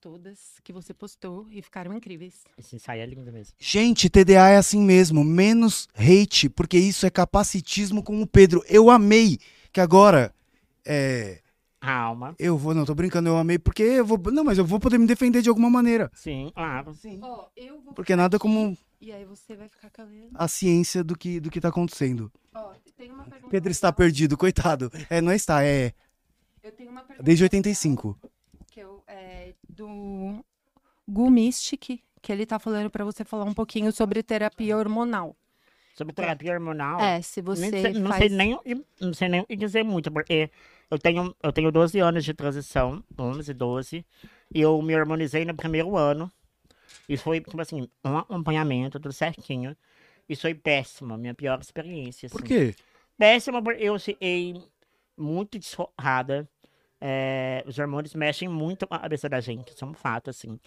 todas 0.00 0.60
que 0.62 0.72
você 0.72 0.94
postou 0.94 1.48
e 1.50 1.62
ficaram 1.62 1.92
incríveis. 1.92 2.44
Esse 2.56 2.76
ensaio 2.76 3.02
é 3.02 3.06
lindo 3.06 3.32
mesmo. 3.32 3.54
Gente, 3.58 4.10
TDA 4.10 4.50
é 4.50 4.56
assim 4.56 4.80
mesmo. 4.80 5.24
Menos 5.24 5.88
hate, 5.94 6.48
porque 6.48 6.78
isso 6.78 7.06
é 7.06 7.10
capacitismo 7.10 8.02
com 8.02 8.20
o 8.22 8.26
Pedro. 8.26 8.62
Eu 8.68 8.90
amei 8.90 9.38
que 9.72 9.80
agora. 9.80 10.32
É, 10.84 11.42
Calma. 11.80 12.34
eu 12.38 12.56
vou. 12.56 12.74
Não, 12.74 12.84
tô 12.84 12.94
brincando, 12.94 13.28
eu 13.28 13.36
amei 13.36 13.58
porque 13.58 13.82
eu 13.82 14.04
vou. 14.04 14.18
Não, 14.32 14.42
mas 14.44 14.58
eu 14.58 14.64
vou 14.64 14.80
poder 14.80 14.98
me 14.98 15.06
defender 15.06 15.42
de 15.42 15.48
alguma 15.48 15.70
maneira. 15.70 16.10
Sim, 16.14 16.50
claro. 16.54 16.94
Sim. 16.94 17.18
Ó, 17.22 17.46
eu 17.56 17.80
vou 17.80 17.92
Porque 17.94 18.16
nada 18.16 18.38
como 18.38 18.76
E 19.00 19.12
aí 19.12 19.24
você 19.24 19.54
vai 19.54 19.68
ficar 19.68 19.90
calando. 19.90 20.30
a 20.34 20.48
ciência 20.48 21.04
do 21.04 21.16
que, 21.16 21.38
do 21.38 21.50
que 21.50 21.60
tá 21.60 21.68
acontecendo. 21.68 22.32
Ó, 22.54 22.72
tem 22.96 23.10
uma 23.12 23.24
pergunta. 23.24 23.50
Pedro 23.50 23.70
está 23.70 23.92
perdido, 23.92 24.36
coitado. 24.36 24.90
É, 25.10 25.20
não 25.20 25.32
está, 25.32 25.62
é. 25.64 25.92
Eu 26.62 26.72
tenho 26.72 26.90
uma 26.90 27.02
pergunta. 27.02 27.22
Desde 27.22 27.44
85. 27.44 28.18
Que 28.72 28.80
eu, 28.80 29.02
é, 29.06 29.52
do 29.68 30.42
Gu 31.06 31.30
Mystic, 31.30 32.00
que 32.22 32.32
ele 32.32 32.44
tá 32.46 32.58
falando 32.58 32.90
pra 32.90 33.04
você 33.04 33.22
falar 33.24 33.44
um 33.44 33.54
pouquinho 33.54 33.92
sobre 33.92 34.22
terapia 34.22 34.76
hormonal. 34.76 35.36
Sobre 35.94 36.12
terapia 36.12 36.52
hormonal. 36.52 36.98
É, 37.00 37.22
se 37.22 37.40
você 37.40 37.70
nem 37.70 37.82
sei- 37.82 37.92
não, 37.94 38.08
faz... 38.10 38.18
sei 38.18 38.28
nem, 38.28 38.58
não 39.00 39.14
sei 39.14 39.28
nem 39.28 39.40
o 39.42 39.46
que 39.46 39.56
dizer 39.56 39.82
muito, 39.84 40.10
porque 40.10 40.50
eu 40.90 40.98
tenho, 40.98 41.34
eu 41.42 41.52
tenho 41.52 41.72
12 41.72 41.98
anos 41.98 42.24
de 42.24 42.32
transição, 42.32 43.02
11, 43.18 43.52
12, 43.52 44.06
e 44.54 44.60
eu 44.60 44.80
me 44.82 44.94
harmonizei 44.94 45.44
no 45.44 45.54
primeiro 45.54 45.96
ano. 45.96 46.30
E 47.08 47.16
foi, 47.16 47.40
tipo 47.40 47.60
assim, 47.60 47.88
um 48.04 48.18
acompanhamento, 48.18 49.00
tudo 49.00 49.12
certinho. 49.12 49.76
Isso 50.28 50.42
foi 50.42 50.54
péssimo, 50.54 51.14
a 51.14 51.18
minha 51.18 51.34
pior 51.34 51.60
experiência. 51.60 52.28
Por 52.28 52.42
assim. 52.42 52.46
quê? 52.46 52.74
Péssima, 53.18 53.62
porque 53.62 53.82
eu 53.82 53.98
fiquei 53.98 54.62
muito 55.16 55.58
desforrada. 55.58 56.48
É, 57.00 57.62
os 57.66 57.78
hormônios 57.78 58.14
mexem 58.14 58.48
muito 58.48 58.86
com 58.86 58.94
a 58.94 58.98
cabeça 58.98 59.28
da 59.28 59.40
gente, 59.40 59.72
isso 59.72 59.84
é 59.84 59.88
um 59.88 59.94
fato, 59.94 60.30
assim. 60.30 60.58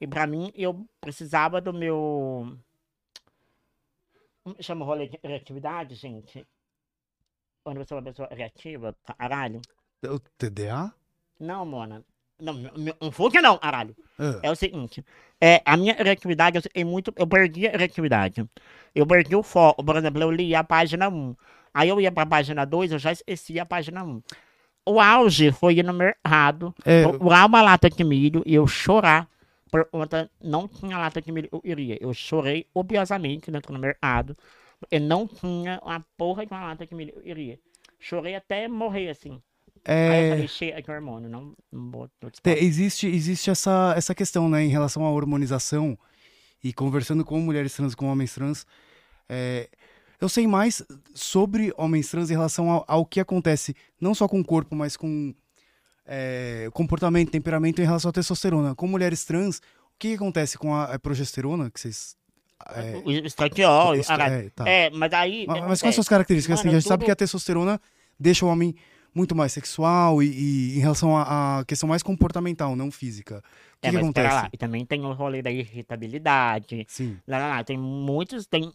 E 0.00 0.06
pra 0.06 0.26
mim, 0.26 0.52
eu 0.54 0.86
precisava 1.00 1.60
do 1.60 1.72
meu. 1.72 2.56
Como 4.42 4.56
chama 4.62 4.84
o 4.84 4.88
rolê 4.88 5.08
de 5.08 5.18
reatividade, 5.22 5.94
gente? 5.94 6.46
Quando 7.62 7.78
você 7.78 7.92
é 7.92 7.96
uma 7.96 8.02
pessoa 8.02 8.28
reativa, 8.30 8.94
caralho. 9.18 9.60
O 10.04 10.18
TDA? 10.38 10.92
Não, 11.38 11.64
Mona. 11.66 12.02
Não, 12.40 12.54
não, 12.54 13.12
foi 13.12 13.30
que 13.30 13.40
não, 13.40 13.58
caralho. 13.58 13.94
Ah, 14.18 14.40
É 14.42 14.50
o 14.50 14.56
seguinte, 14.56 15.04
é, 15.38 15.60
a 15.62 15.76
minha 15.76 15.92
reatividade, 15.94 16.56
eu, 16.56 16.62
fiquei 16.62 16.84
muito, 16.84 17.12
eu 17.16 17.26
perdi 17.26 17.66
a 17.68 17.76
reatividade. 17.76 18.48
Eu 18.94 19.06
perdi 19.06 19.36
o 19.36 19.42
foco. 19.42 19.84
Por 19.84 19.96
exemplo, 19.96 20.22
eu 20.22 20.30
li 20.30 20.54
a 20.54 20.64
página 20.64 21.08
1. 21.10 21.36
Aí 21.74 21.88
eu 21.90 22.00
ia 22.00 22.10
pra 22.10 22.24
página 22.24 22.64
2, 22.64 22.92
eu 22.92 22.98
já 22.98 23.12
esqueci 23.12 23.60
a 23.60 23.66
página 23.66 24.02
1. 24.02 24.22
O 24.86 24.98
auge 24.98 25.52
foi 25.52 25.74
ir 25.74 25.84
no 25.84 25.92
mercado, 25.92 26.74
É. 26.84 27.02
procurar 27.02 27.46
uma 27.46 27.60
lata 27.60 27.90
de 27.90 28.02
milho 28.02 28.42
e 28.46 28.54
eu 28.54 28.66
chorar. 28.66 29.28
Por 29.70 29.84
conta, 29.84 30.28
não 30.42 30.66
tinha 30.66 30.98
lata 30.98 31.20
de 31.20 31.30
milho, 31.30 31.48
eu 31.52 31.60
iria. 31.62 31.96
Eu 32.00 32.12
chorei 32.14 32.66
copiosamente 32.72 33.50
dentro 33.50 33.72
do 33.72 33.78
mercado. 33.78 34.36
E 34.90 34.98
não 34.98 35.26
tinha 35.26 35.80
uma 35.82 36.04
porra 36.16 36.46
de 36.46 36.52
uma 36.52 36.66
lata 36.66 36.86
milho, 36.92 37.12
eu 37.16 37.22
iria. 37.24 37.58
Chorei 37.98 38.34
até 38.34 38.68
morrer, 38.68 39.10
assim. 39.10 39.42
Aí 39.84 39.96
eu 39.96 40.12
é, 40.12 40.30
falei, 40.30 40.48
chega 40.48 40.82
de 40.82 40.90
hormônio, 40.90 41.28
não, 41.28 41.54
não 41.72 41.90
vou... 41.90 42.10
existe 42.44 43.06
existe 43.06 43.50
essa, 43.50 43.94
essa 43.96 44.14
questão, 44.14 44.48
né, 44.48 44.62
em 44.62 44.68
relação 44.68 45.04
à 45.06 45.10
hormonização 45.10 45.98
e 46.62 46.72
conversando 46.72 47.24
com 47.24 47.40
mulheres 47.40 47.74
trans, 47.74 47.94
com 47.94 48.06
homens 48.06 48.34
trans. 48.34 48.66
é, 49.26 49.70
eu 50.20 50.28
sei 50.28 50.46
mais 50.46 50.82
sobre 51.14 51.72
homens 51.78 52.10
trans 52.10 52.30
em 52.30 52.34
relação 52.34 52.70
ao, 52.70 52.84
ao 52.86 53.06
que 53.06 53.20
acontece, 53.20 53.74
não 53.98 54.14
só 54.14 54.28
com 54.28 54.38
o 54.38 54.44
corpo, 54.44 54.76
mas 54.76 54.94
com 54.94 55.34
é, 56.04 56.68
comportamento, 56.74 57.30
temperamento 57.30 57.80
em 57.80 57.86
relação 57.86 58.10
à 58.10 58.12
testosterona. 58.12 58.74
Com 58.74 58.86
mulheres 58.86 59.24
trans, 59.24 59.58
o 59.58 59.98
que, 59.98 60.08
que 60.08 60.14
acontece 60.14 60.58
com 60.58 60.74
a, 60.74 60.94
a 60.94 60.98
progesterona, 60.98 61.70
que 61.70 61.80
vocês... 61.80 62.14
é, 62.74 63.02
O 63.04 63.10
estradiol, 63.10 64.00
caralho. 64.04 64.34
é, 64.46 64.50
tá. 64.50 64.68
É, 64.68 64.90
mas 64.90 65.12
aí. 65.12 65.44
Mas, 65.46 65.56
é, 65.56 65.60
mas 65.66 65.80
quais 65.82 65.94
é, 65.94 65.96
são 65.96 66.02
as 66.02 66.08
características? 66.08 66.58
Assim, 66.58 66.68
mano, 66.68 66.76
a 66.76 66.80
gente 66.80 66.88
sabe 66.88 67.00
tudo- 67.00 67.06
que 67.06 67.12
a 67.12 67.16
testosterona 67.16 67.80
deixa 68.18 68.44
o 68.44 68.48
homem 68.48 68.74
muito 69.14 69.34
mais 69.34 69.52
sexual 69.52 70.22
e, 70.22 70.26
e 70.28 70.76
em 70.76 70.80
relação 70.80 71.16
à 71.16 71.64
questão 71.66 71.88
mais 71.88 72.02
comportamental, 72.02 72.76
não 72.76 72.90
física. 72.90 73.38
O 73.38 73.80
que, 73.80 73.88
é, 73.88 73.90
que 73.90 73.96
acontece? 73.96 74.34
lá, 74.34 74.48
e 74.52 74.56
também 74.56 74.84
tem 74.86 75.04
o 75.04 75.12
rolê 75.12 75.42
da 75.42 75.50
irritabilidade. 75.50 76.84
Sim. 76.88 77.16
Lá, 77.26 77.38
lá, 77.38 77.48
lá, 77.48 77.64
tem 77.64 77.76
muitos, 77.78 78.46
tem 78.46 78.72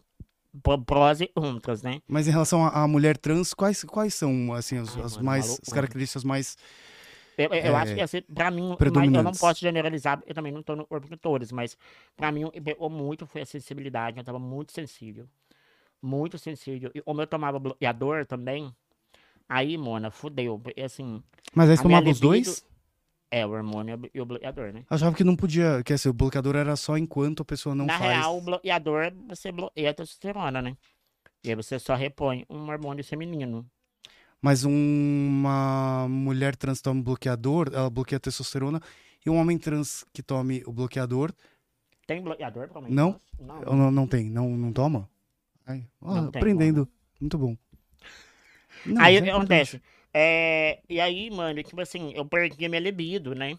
pró- 0.62 0.78
prós 0.78 1.20
e 1.20 1.26
contras, 1.28 1.82
né? 1.82 2.00
Mas 2.08 2.26
em 2.28 2.30
relação 2.30 2.66
à, 2.66 2.86
mulher 2.86 3.16
trans, 3.16 3.54
quais, 3.54 3.82
quais 3.84 4.14
são 4.14 4.52
assim, 4.52 4.78
as, 4.78 4.96
Ai, 4.96 5.02
as 5.04 5.12
mano, 5.14 5.24
mais 5.24 5.58
as 5.66 5.72
características 5.72 6.24
mais. 6.24 6.56
Eu, 7.38 7.50
eu 7.50 7.76
É, 7.76 7.80
acho 7.80 7.94
que 7.94 8.00
assim, 8.00 8.22
pra 8.22 8.50
mim, 8.50 8.76
mas 8.94 9.12
eu 9.12 9.22
não 9.22 9.32
posso 9.32 9.60
generalizar, 9.60 10.22
eu 10.26 10.34
também 10.34 10.52
não 10.52 10.62
tô 10.62 10.74
no 10.74 10.86
corpo 10.86 11.08
de 11.08 11.16
todos, 11.16 11.52
mas 11.52 11.76
pra 12.16 12.32
mim, 12.32 12.50
pegou 12.64 12.88
muito 12.88 13.26
foi 13.26 13.42
a 13.42 13.46
sensibilidade, 13.46 14.18
eu 14.18 14.24
tava 14.24 14.38
muito 14.38 14.72
sensível. 14.72 15.28
Muito 16.00 16.38
sensível. 16.38 16.90
E 16.94 17.00
como 17.02 17.20
eu 17.20 17.26
tomava 17.26 17.58
bloqueador 17.58 18.24
também, 18.26 18.72
aí, 19.48 19.76
Mona, 19.76 20.10
fudeu. 20.10 20.60
Assim, 20.84 21.22
Mas 21.54 21.68
aí 21.70 21.76
você 21.76 21.82
tomava 21.82 22.10
os 22.10 22.20
libido- 22.20 22.44
dois? 22.50 22.66
é 23.30 23.44
o 23.44 23.50
hormônio 23.50 24.00
e 24.14 24.20
o 24.20 24.24
bloqueador, 24.24 24.72
né? 24.72 24.84
Achava 24.88 25.14
que 25.16 25.24
não 25.24 25.34
podia. 25.36 25.82
Que 25.84 25.92
assim, 25.92 26.08
o 26.08 26.12
bloqueador 26.12 26.54
era 26.56 26.76
só 26.76 26.96
enquanto 26.96 27.42
a 27.42 27.44
pessoa 27.44 27.74
não 27.74 27.86
Na 27.86 27.98
faz. 27.98 28.10
real, 28.10 28.38
o 28.38 28.40
bloqueador, 28.40 29.12
você 29.28 29.50
bloqueia 29.52 29.90
a 29.90 29.94
testosterona, 29.94 30.62
né? 30.62 30.76
E 31.44 31.50
aí 31.50 31.54
você 31.54 31.78
só 31.78 31.94
repõe 31.94 32.44
um 32.48 32.68
hormônio 32.70 33.04
feminino. 33.04 33.66
Mas 34.40 34.64
uma 34.64 36.06
mulher 36.08 36.54
trans 36.56 36.80
toma 36.80 37.02
bloqueador, 37.02 37.70
ela 37.72 37.90
bloqueia 37.90 38.18
a 38.18 38.20
testosterona. 38.20 38.80
E 39.24 39.30
um 39.30 39.36
homem 39.36 39.58
trans 39.58 40.04
que 40.12 40.22
tome 40.22 40.62
o 40.66 40.72
bloqueador, 40.72 41.32
Tem 42.06 42.22
bloqueador 42.22 42.68
pra 42.68 42.80
mim? 42.80 42.90
Não. 42.90 43.20
Não. 43.38 43.60
não, 43.60 43.90
não 43.90 44.06
tem, 44.06 44.30
não, 44.30 44.48
não 44.50 44.72
toma? 44.72 45.08
Ai, 45.66 45.84
ó, 46.00 46.14
Não 46.14 46.30
tem, 46.30 46.40
aprendendo. 46.40 46.88
Muito 47.20 47.36
bom. 47.36 47.56
Não, 48.84 49.02
aí 49.02 49.18
o 49.18 49.22
que 49.22 49.28
é 49.28 49.32
acontece? 49.32 49.76
importante. 49.76 49.96
É, 50.14 50.80
e 50.88 51.00
aí, 51.00 51.28
mano, 51.30 51.62
tipo 51.62 51.80
assim, 51.80 52.12
eu 52.14 52.24
perdi 52.24 52.64
a 52.64 52.68
minha 52.68 52.80
libido, 52.80 53.34
né? 53.34 53.58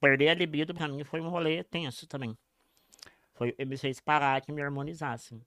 Perder 0.00 0.28
a 0.28 0.34
libido 0.34 0.72
pra 0.72 0.86
mim 0.88 1.02
foi 1.04 1.20
um 1.20 1.28
rolê 1.28 1.64
tenso 1.64 2.06
também. 2.06 2.36
Foi, 3.34 3.54
eu 3.58 3.66
me 3.66 3.76
fez 3.76 4.00
parar 4.00 4.40
que 4.40 4.52
me 4.52 4.62
harmonizasse. 4.62 5.40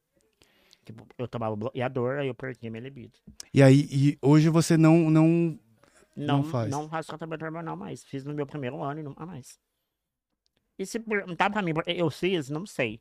Tipo, 0.86 1.06
eu 1.18 1.28
tomava 1.28 1.56
bloqueador, 1.56 2.18
aí 2.20 2.28
eu 2.28 2.34
perdi 2.36 2.68
a 2.68 2.72
minha 2.72 2.82
libido. 2.82 3.18
E 3.54 3.62
aí, 3.62 3.88
e 3.92 4.18
hoje 4.22 4.50
você 4.50 4.78
não, 4.78 5.10
não. 5.10 5.60
Não, 6.16 6.38
Não 6.38 6.44
faz. 6.44 6.70
não 6.70 6.90
faço 6.90 7.08
tratamento 7.10 7.44
hormonal 7.46 7.78
mais. 7.78 8.04
Fiz 8.04 8.26
no 8.26 8.34
meu 8.34 8.46
primeiro 8.46 8.82
ano 8.84 9.00
e 9.00 9.04
nunca 9.04 9.26
mais. 9.26 9.60
E 10.78 10.86
se 10.86 11.00
perguntar 11.00 11.50
pra 11.50 11.62
mim, 11.62 11.72
eu 11.86 12.10
fiz, 12.10 12.50
não 12.50 12.66
sei. 12.66 13.00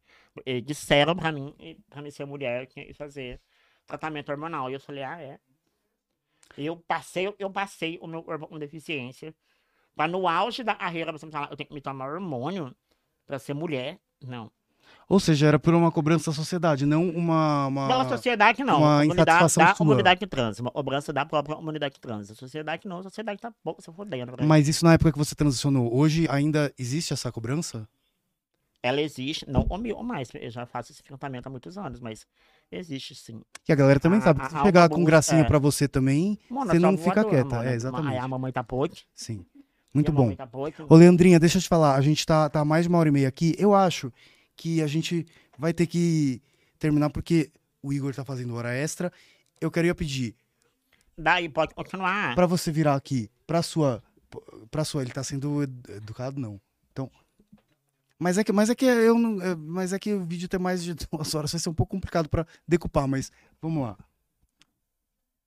Disseram 0.64 1.16
pra 1.16 1.32
mim, 1.32 1.54
pra 1.88 2.02
mim 2.02 2.10
ser 2.10 2.24
mulher, 2.26 2.66
que 2.66 2.80
ia 2.80 2.94
fazer 2.94 3.40
tratamento 3.86 4.30
hormonal. 4.30 4.70
E 4.70 4.74
eu 4.74 4.80
falei, 4.80 5.02
ah, 5.02 5.20
é. 5.20 5.40
Eu 6.58 6.76
passei, 6.76 7.34
eu 7.38 7.50
passei 7.50 7.98
o 8.02 8.06
meu 8.06 8.22
corpo 8.22 8.46
com 8.46 8.58
deficiência. 8.58 9.34
Pra 9.96 10.06
no 10.06 10.28
auge 10.28 10.62
da 10.62 10.74
carreira 10.74 11.10
você 11.10 11.26
me 11.26 11.32
falar, 11.32 11.50
eu 11.50 11.56
tenho 11.56 11.68
que 11.68 11.74
me 11.74 11.80
tomar 11.80 12.08
hormônio 12.12 12.74
pra 13.26 13.38
ser 13.38 13.54
mulher. 13.54 13.98
Não. 14.22 14.52
Ou 15.10 15.18
seja, 15.18 15.48
era 15.48 15.58
por 15.58 15.74
uma 15.74 15.90
cobrança 15.90 16.30
da 16.30 16.34
sociedade, 16.36 16.86
não 16.86 17.08
uma. 17.10 17.66
uma... 17.66 17.88
Pela 17.88 18.08
sociedade, 18.08 18.62
não. 18.62 18.78
uma 18.78 18.98
a 19.00 19.02
comunidade 19.02 19.20
insatisfação 19.30 19.64
da 19.64 19.68
sua. 19.70 19.76
comunidade 19.76 20.26
trans. 20.28 20.60
Uma 20.60 20.70
cobrança 20.70 21.12
da 21.12 21.26
própria 21.26 21.56
comunidade 21.56 21.98
trans. 22.00 22.30
A 22.30 22.34
sociedade 22.36 22.86
não, 22.86 23.00
a 23.00 23.02
sociedade 23.02 23.40
tá 23.40 23.52
pouco 23.64 23.82
se 23.82 23.90
fodendo. 23.92 24.30
mim. 24.38 24.46
Mas 24.46 24.68
isso 24.68 24.84
na 24.84 24.92
época 24.92 25.10
que 25.10 25.18
você 25.18 25.34
transicionou, 25.34 25.92
hoje 25.92 26.28
ainda 26.30 26.72
existe 26.78 27.12
essa 27.12 27.32
cobrança? 27.32 27.88
Ela 28.80 29.00
existe, 29.02 29.44
não 29.50 29.66
o 29.68 29.76
meu 29.76 30.00
mais, 30.02 30.28
eu 30.32 30.48
já 30.48 30.64
faço 30.64 30.92
esse 30.92 31.02
tratamento 31.02 31.48
há 31.48 31.50
muitos 31.50 31.76
anos, 31.76 31.98
mas 31.98 32.24
existe 32.70 33.12
sim. 33.16 33.42
Que 33.64 33.72
a 33.72 33.74
galera 33.74 33.98
também 33.98 34.20
A- 34.20 34.22
sabe. 34.22 34.40
a- 34.42 34.48
Se 34.48 34.62
pegar 34.62 34.88
com 34.88 35.02
gracinha 35.02 35.40
é. 35.40 35.44
pra 35.44 35.58
você 35.58 35.88
também, 35.88 36.38
você 36.48 36.78
não 36.78 36.96
fica 36.96 37.22
voadora, 37.22 37.28
quieta. 37.28 37.56
Mona. 37.56 37.68
É, 37.68 37.74
exatamente. 37.74 38.16
a 38.16 38.28
mamãe 38.28 38.52
tá 38.52 38.62
podre. 38.62 39.00
Sim. 39.12 39.44
e 39.56 39.60
Muito 39.92 40.12
a 40.12 40.14
bom. 40.14 40.32
Tá 40.36 40.46
podre. 40.46 40.84
Ô, 40.88 40.94
Leandrinha, 40.94 41.40
deixa 41.40 41.58
eu 41.58 41.62
te 41.62 41.68
falar. 41.68 41.96
A 41.96 42.00
gente 42.00 42.24
tá, 42.24 42.48
tá 42.48 42.64
mais 42.64 42.84
de 42.84 42.88
uma 42.88 42.98
hora 42.98 43.08
e 43.08 43.12
meia 43.12 43.26
aqui. 43.28 43.56
Eu 43.58 43.74
acho 43.74 44.10
que 44.60 44.82
a 44.82 44.86
gente 44.86 45.26
vai 45.56 45.72
ter 45.72 45.86
que 45.86 46.42
terminar 46.78 47.08
porque 47.08 47.50
o 47.82 47.92
Igor 47.94 48.14
tá 48.14 48.24
fazendo 48.24 48.54
hora 48.54 48.74
extra. 48.74 49.10
Eu 49.58 49.70
queria 49.70 49.94
pedir 49.94 50.34
Daí 51.16 51.48
pode 51.48 51.74
continuar. 51.74 52.34
pra 52.34 52.46
você 52.46 52.70
virar 52.70 52.94
aqui 52.94 53.30
pra 53.46 53.62
sua. 53.62 54.02
Pra 54.70 54.84
sua. 54.84 55.00
Ele 55.02 55.10
tá 55.12 55.24
sendo 55.24 55.62
ed- 55.62 55.90
educado, 55.96 56.38
não. 56.38 56.60
Então. 56.92 57.10
Mas 58.18 58.36
é 58.36 58.44
que, 58.44 58.52
mas 58.52 58.68
é 58.68 58.74
que 58.74 58.84
eu 58.84 59.18
não. 59.18 59.40
é- 59.42 59.54
Mas 59.56 59.92
é 59.94 59.98
que 59.98 60.12
o 60.12 60.24
vídeo 60.26 60.46
tem 60.48 60.60
mais 60.60 60.82
de 60.84 60.92
duas 61.10 61.34
horas, 61.34 61.52
vai 61.52 61.58
ser 61.60 61.68
um 61.70 61.74
pouco 61.74 61.96
complicado 61.96 62.28
pra 62.28 62.46
decupar, 62.68 63.08
mas 63.08 63.32
vamos 63.62 63.82
lá. 63.82 63.96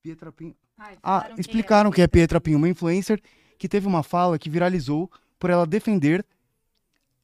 Pietra 0.01 0.31
Pinho. 0.31 0.55
Ah, 1.03 1.29
explicaram 1.37 1.91
que 1.91 2.01
é 2.01 2.07
Pietra 2.07 2.41
Pinho, 2.41 2.57
uma 2.57 2.67
influencer 2.67 3.21
que 3.59 3.69
teve 3.69 3.85
uma 3.87 4.01
fala 4.03 4.37
que 4.39 4.49
viralizou 4.49 5.09
por 5.39 5.49
ela 5.49 5.65
defender 5.67 6.25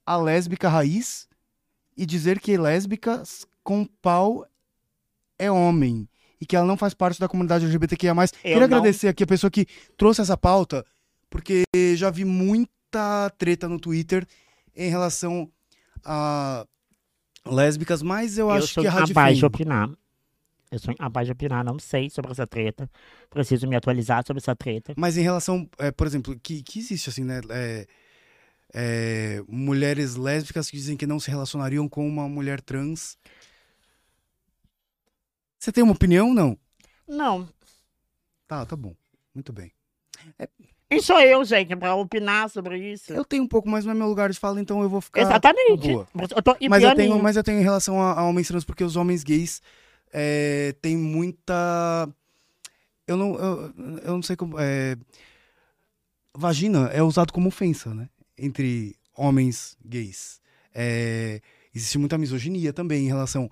a 0.06 0.16
lésbica 0.18 0.70
raiz 0.70 1.28
e 1.98 2.06
dizer 2.06 2.40
que 2.40 2.58
lésbicas 2.58 3.46
com 3.64 3.86
pau 3.86 4.46
é 5.38 5.52
homem 5.52 6.08
e 6.42 6.46
que 6.46 6.56
ela 6.56 6.66
não 6.66 6.78
faz 6.78 6.94
parte 6.94 7.20
da 7.20 7.28
comunidade 7.28 7.66
LGBTQIA+. 7.66 8.14
Queria 8.42 8.58
não- 8.58 8.64
agradecer 8.66 9.08
aqui 9.10 9.24
a 9.24 9.28
pessoa 9.28 9.52
que 9.52 9.66
trouxe 9.98 10.22
essa 10.22 10.38
pauta, 10.38 10.86
porque 11.30 11.64
já 11.96 12.10
vi 12.10 12.24
muita 12.26 13.30
treta 13.38 13.68
no 13.68 13.80
Twitter 13.80 14.26
em 14.76 14.90
relação 14.90 15.52
a 16.04 16.66
lésbicas, 17.46 18.02
mas 18.02 18.38
eu, 18.38 18.48
Eu 18.48 18.52
acho 18.52 18.68
sou 18.68 18.84
que 18.84 18.88
é 18.88 18.92
incapaz 18.92 19.08
de 19.38 19.42
radifem. 19.44 19.46
opinar. 19.48 19.90
Eu 20.72 20.78
sou 20.80 20.94
incapaz 20.94 21.26
de 21.28 21.32
opinar, 21.32 21.66
não 21.66 21.80
sei 21.80 22.10
sobre 22.10 22.32
essa 22.32 22.46
treta. 22.46 22.90
Preciso 23.30 23.68
me 23.68 23.76
atualizar 23.76 24.24
sobre 24.26 24.40
essa 24.40 24.56
treta. 24.56 24.94
Mas 24.96 25.18
em 25.18 25.22
relação, 25.22 25.68
é, 25.80 25.90
por 25.92 26.06
exemplo, 26.06 26.40
que, 26.42 26.62
que 26.62 26.80
existe 26.80 27.10
assim, 27.10 27.24
né? 27.24 27.42
é, 27.50 27.88
é, 28.74 29.44
mulheres 29.48 30.16
lésbicas 30.16 30.70
que 30.70 30.78
dizem 30.78 30.98
que 30.98 31.08
não 31.08 31.20
se 31.20 31.30
relacionariam 31.30 31.88
com 31.88 32.08
uma 32.08 32.28
mulher 32.28 32.62
trans. 32.62 33.18
Você 35.58 35.72
tem 35.72 35.84
uma 35.84 35.94
opinião? 35.94 36.34
Não. 36.34 36.58
Não. 37.08 37.50
Tá, 38.48 38.66
tá 38.66 38.76
bom. 38.76 38.96
Muito 39.34 39.52
bem. 39.52 39.72
E 40.90 41.02
sou 41.02 41.20
eu, 41.20 41.44
gente, 41.46 41.76
pra 41.76 41.94
opinar 41.96 42.50
sobre 42.50 42.78
isso. 42.92 43.14
Eu 43.14 43.24
tenho 43.24 43.44
um 43.44 43.48
pouco, 43.48 43.70
mas 43.70 43.86
não 43.86 43.92
é 43.92 43.96
meu 43.96 44.08
lugar 44.08 44.30
de 44.32 44.40
fala, 44.40 44.60
então 44.60 44.82
eu 44.82 44.90
vou 44.90 45.02
ficar. 45.02 45.22
Exatamente. 45.22 45.88
boa. 45.88 46.08
Eu 46.16 46.42
tô 46.42 46.58
Mas 46.68 46.84
eu, 46.84 46.96
tenho, 46.96 47.20
mas 47.22 47.36
eu 47.38 47.44
tenho 47.44 47.60
em 47.60 47.64
relação 47.64 48.02
a, 48.02 48.14
a 48.20 48.24
homens 48.24 48.48
trans, 48.48 48.64
porque 48.64 48.84
os 48.84 48.96
homens 48.96 49.24
gays 49.24 49.62
é, 50.12 50.74
têm 50.82 50.98
muita. 50.98 52.10
Eu 53.06 53.18
não, 53.18 53.36
eu, 53.36 53.74
eu 54.04 54.14
não 54.14 54.24
sei 54.24 54.36
como. 54.36 54.60
é, 54.60 54.98
Vagina 56.36 56.88
é 56.88 57.04
usado 57.04 57.34
como 57.34 57.50
ofensa, 57.50 57.94
né? 57.94 58.10
Entre 58.40 58.96
homens 59.16 59.78
gays. 59.84 60.40
É, 60.74 61.42
existe 61.74 61.98
muita 61.98 62.18
misoginia 62.18 62.72
também 62.72 63.06
em 63.06 63.08
relação 63.08 63.50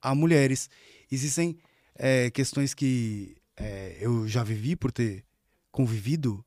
a 0.00 0.14
mulheres. 0.14 0.68
Existem 1.10 1.56
é, 1.94 2.30
questões 2.30 2.74
que 2.74 3.36
é, 3.56 3.96
eu 4.00 4.28
já 4.28 4.42
vivi 4.44 4.76
por 4.76 4.92
ter 4.92 5.24
convivido 5.70 6.44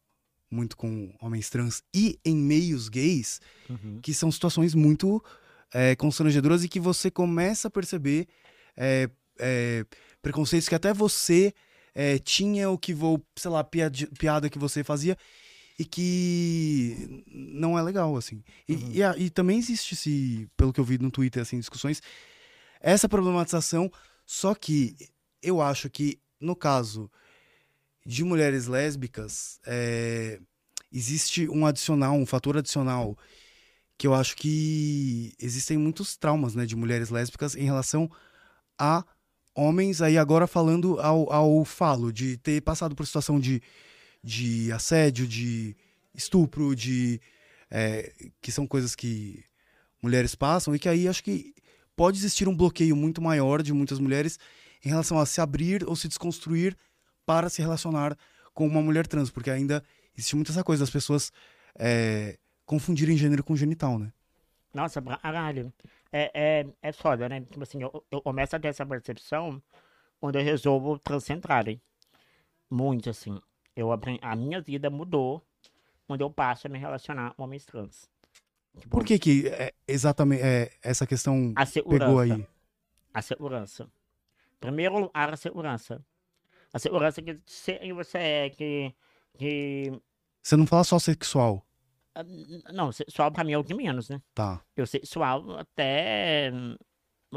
muito 0.51 0.75
com 0.75 1.13
homens 1.21 1.49
trans 1.49 1.83
e 1.93 2.19
em 2.25 2.35
meios 2.35 2.89
gays 2.89 3.39
Uhum. 3.69 3.99
que 4.01 4.13
são 4.15 4.31
situações 4.31 4.73
muito 4.73 5.23
é, 5.71 5.95
constrangedoras 5.95 6.63
e 6.63 6.67
que 6.69 6.79
você 6.79 7.11
começa 7.11 7.67
a 7.67 7.71
perceber 7.71 8.27
é, 8.75 9.07
é, 9.39 9.85
preconceitos 10.21 10.67
que 10.67 10.73
até 10.75 10.91
você 10.91 11.53
é, 11.93 12.17
tinha 12.17 12.69
o 12.69 12.77
que 12.77 12.93
vou, 12.93 13.23
sei 13.35 13.51
lá, 13.51 13.63
piada 13.63 14.49
que 14.49 14.57
você 14.57 14.83
fazia 14.83 15.15
e 15.79 15.85
que 15.85 17.23
não 17.31 17.79
é 17.79 17.81
legal, 17.81 18.17
assim. 18.17 18.43
E, 18.67 18.73
Uhum. 18.75 18.91
e 18.91 19.01
a- 19.03 19.17
e 19.17 19.29
também 19.29 19.57
existe, 19.57 19.93
esse, 19.93 20.47
pelo 20.57 20.73
que 20.73 20.79
eu 20.79 20.83
vi 20.83 20.97
no 20.99 21.09
Twitter, 21.09 21.41
assim, 21.41 21.57
discussões, 21.57 22.01
essa 22.81 23.07
problematização, 23.07 23.89
só 24.25 24.53
que 24.53 24.93
eu 25.41 25.61
acho 25.61 25.89
que, 25.89 26.19
no 26.39 26.53
caso 26.55 27.09
de 28.05 28.23
mulheres 28.25 28.67
lésbicas, 28.67 29.59
é, 29.65 30.39
existe 30.91 31.47
um 31.49 31.65
adicional, 31.65 32.13
um 32.15 32.25
fator 32.25 32.57
adicional 32.57 33.17
que 33.97 34.07
eu 34.07 34.13
acho 34.13 34.35
que 34.37 35.33
existem 35.39 35.77
muitos 35.77 36.15
traumas, 36.17 36.55
né, 36.55 36.65
de 36.65 36.75
mulheres 36.75 37.09
lésbicas 37.09 37.55
em 37.55 37.63
relação 37.65 38.09
a 38.77 39.03
homens, 39.53 40.01
aí 40.01 40.17
agora 40.17 40.47
falando 40.47 40.99
ao, 41.01 41.31
ao 41.31 41.65
falo, 41.65 42.11
de 42.11 42.37
ter 42.37 42.61
passado 42.61 42.95
por 42.95 43.05
situação 43.05 43.37
de, 43.39 43.61
de 44.23 44.71
assédio, 44.71 45.27
de 45.27 45.75
estupro, 46.13 46.75
de 46.75 47.19
é, 47.69 48.11
que 48.41 48.51
são 48.51 48.67
coisas 48.67 48.95
que 48.95 49.43
mulheres 50.01 50.35
passam 50.35 50.75
e 50.75 50.79
que 50.79 50.89
aí 50.89 51.07
acho 51.07 51.23
que 51.23 51.53
pode 51.95 52.17
existir 52.17 52.47
um 52.47 52.55
bloqueio 52.55 52.95
muito 52.95 53.21
maior 53.21 53.61
de 53.61 53.73
muitas 53.73 53.99
mulheres 53.99 54.39
em 54.83 54.89
relação 54.89 55.19
a 55.19 55.25
se 55.25 55.41
abrir 55.41 55.87
ou 55.87 55.95
se 55.95 56.07
desconstruir 56.07 56.75
para 57.25 57.49
se 57.49 57.61
relacionar 57.61 58.17
com 58.53 58.65
uma 58.65 58.81
mulher 58.81 59.05
trans, 59.05 59.29
porque 59.29 59.51
ainda 59.51 59.83
existe 60.17 60.35
muito 60.35 60.51
essa 60.51 60.63
coisa 60.63 60.83
das 60.83 60.89
pessoas 60.89 61.31
é, 61.77 62.37
confundirem 62.65 63.17
gênero 63.17 63.43
com 63.43 63.55
genital, 63.55 63.99
né? 63.99 64.11
Nossa, 64.73 65.01
caralho. 65.01 65.73
É, 66.11 66.31
é, 66.33 66.65
é 66.81 66.91
foda, 66.91 67.27
né? 67.27 67.41
Tipo 67.41 67.63
assim, 67.63 67.81
eu, 67.81 68.03
eu 68.11 68.21
começo 68.21 68.55
a 68.55 68.59
ter 68.59 68.67
essa 68.67 68.85
percepção 68.85 69.61
quando 70.19 70.37
eu 70.37 70.43
resolvo 70.43 70.97
transcentrar. 70.99 71.67
hein? 71.67 71.81
Muito, 72.69 73.09
assim. 73.09 73.39
Eu 73.79 73.91
aprendi, 73.91 74.19
a 74.21 74.35
minha 74.35 74.59
vida 74.61 74.89
mudou 74.89 75.45
quando 76.05 76.21
eu 76.21 76.29
passo 76.29 76.67
a 76.67 76.69
me 76.69 76.77
relacionar 76.77 77.33
com 77.33 77.43
homens 77.43 77.65
trans. 77.65 78.09
Tipo, 78.77 78.89
Por 78.89 79.05
que 79.05 79.17
que 79.17 79.47
é, 79.47 79.73
exatamente 79.87 80.41
é, 80.41 80.71
essa 80.81 81.07
questão 81.07 81.53
pegou 81.87 82.19
aí? 82.19 82.45
A 83.13 83.21
segurança. 83.21 83.89
Primeiro 84.59 84.99
lugar, 84.99 85.33
a 85.33 85.37
segurança. 85.37 86.05
A 86.73 86.79
segurança 86.79 87.21
que 87.21 87.39
você 87.93 88.17
é, 88.17 88.49
que. 88.49 88.93
que 89.37 89.91
Você 90.41 90.55
não 90.55 90.67
fala 90.67 90.83
só 90.83 90.99
sexual, 90.99 91.65
ah, 92.13 92.23
não, 92.73 92.91
sexual 92.91 93.31
pra 93.31 93.43
mim 93.43 93.53
é 93.53 93.57
o 93.57 93.63
que 93.63 93.73
menos, 93.73 94.09
né? 94.09 94.21
tá? 94.33 94.61
Eu 94.75 94.85
sexual 94.85 95.57
até. 95.57 96.51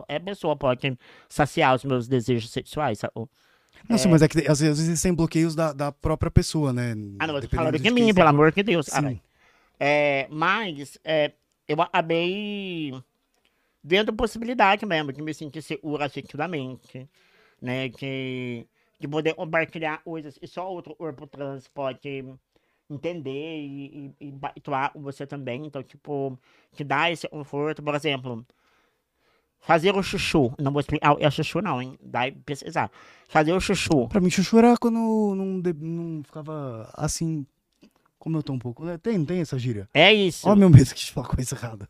É, 0.09 0.17
a 0.17 0.21
pessoa 0.21 0.57
pode 0.57 0.99
saciar 1.29 1.75
os 1.75 1.85
meus 1.85 2.09
desejos 2.09 2.51
sexuais. 2.51 2.99
sabe? 2.99 3.13
Não, 3.89 3.99
sim, 3.99 4.09
mas 4.09 4.23
é 4.23 4.29
que 4.29 4.39
às 4.49 4.61
vezes 4.61 4.79
existem 4.85 5.15
bloqueios 5.15 5.55
da, 5.55 5.73
da 5.73 5.93
própria 5.93 6.31
pessoa, 6.31 6.73
né? 6.73 6.93
Ah, 7.19 7.27
não, 7.27 7.37
eu 7.37 7.43
tô 7.43 7.49
falando 7.49 7.77
de 7.77 7.83
de 7.83 7.91
mim, 7.91 8.15
pelo 8.15 8.27
for. 8.27 8.35
amor 8.35 8.53
de 8.53 8.63
Deus. 8.63 8.87
Sim. 8.87 8.93
caralho. 8.93 9.21
É, 9.79 10.29
mas 10.31 10.99
é, 11.05 11.33
eu 11.67 11.81
acabei 11.83 12.93
vendo 13.83 14.13
possibilidade 14.13 14.87
mesmo 14.87 15.13
de 15.13 15.21
me 15.21 15.35
sentir 15.35 15.63
segura 15.63 16.07
afetivamente, 16.07 17.09
né? 17.61 17.89
Que, 17.89 18.67
de 19.01 19.09
poder 19.09 19.35
compartilhar 19.35 20.03
coisas 20.05 20.39
e 20.41 20.47
só 20.47 20.71
outro 20.71 20.95
corpo 20.95 21.27
trans 21.27 21.67
pode 21.67 22.25
entender 22.89 23.61
e, 23.61 24.15
e, 24.21 24.29
e 24.29 24.61
com 24.93 25.03
você 25.03 25.27
também. 25.27 25.67
Então, 25.67 25.83
tipo, 25.83 26.39
te 26.73 26.85
dá 26.85 27.11
esse 27.11 27.29
conforto. 27.29 27.83
Por 27.83 27.95
exemplo, 27.95 28.47
fazer 29.63 29.95
o 29.97 30.03
chuchu. 30.03 30.53
Não 30.59 30.71
vou 30.73 30.81
explicar 30.81 31.13
o 31.13 31.17
que 31.17 31.25
é 31.25 31.31
chuchu, 31.31 31.63
não, 31.63 31.81
hein? 31.81 31.99
Dá 32.03 32.21
pesquisar. 32.45 32.91
Fazer 33.29 33.53
o 33.53 33.61
chuchu. 33.61 34.07
Pra 34.09 34.21
mim, 34.21 34.29
chuchu 34.29 34.59
era 34.59 34.77
quando 34.77 35.35
não, 35.35 35.61
de- 35.61 35.73
não 35.73 36.23
ficava 36.23 36.91
assim, 36.95 37.47
como 38.19 38.37
eu 38.37 38.43
tô 38.43 38.53
um 38.53 38.59
pouco. 38.59 38.85
né? 38.85 38.99
Tem, 38.99 39.25
tem 39.25 39.41
essa 39.41 39.59
gíria. 39.59 39.89
É 39.95 40.13
isso. 40.13 40.47
Ó, 40.49 40.55
meu 40.55 40.69
medo 40.69 40.89
que 40.91 41.01
te 41.01 41.13
falar 41.13 41.29
coisa 41.29 41.55
errada. 41.57 41.89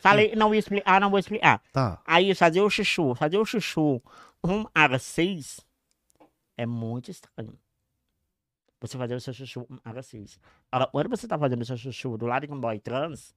Falei, 0.00 0.34
não 0.34 0.48
vou 0.48 0.56
explicar, 0.56 1.00
não 1.00 1.10
vou 1.10 1.18
explicar. 1.20 1.62
Tá. 1.72 2.00
Aí, 2.04 2.34
fazer 2.34 2.60
o 2.60 2.68
chuchu, 2.68 3.14
fazer 3.14 3.38
o 3.38 3.44
chuchu 3.44 4.02
um 4.42 4.64
ara 4.74 4.98
6 4.98 5.60
é 6.56 6.66
muito 6.66 7.08
estranho. 7.10 7.54
Você 8.80 8.98
fazer 8.98 9.14
o 9.14 9.20
seu 9.20 9.32
chuchu 9.32 9.64
um 9.70 9.78
ara 9.84 10.02
6. 10.02 10.40
Agora, 10.72 10.90
quando 10.90 11.08
você 11.10 11.28
tá 11.28 11.38
fazendo 11.38 11.62
o 11.62 11.64
seu 11.64 11.76
chuchu 11.76 12.18
do 12.18 12.26
lado 12.26 12.46
de 12.48 12.52
um 12.52 12.58
boy 12.60 12.76
trans, 12.80 13.32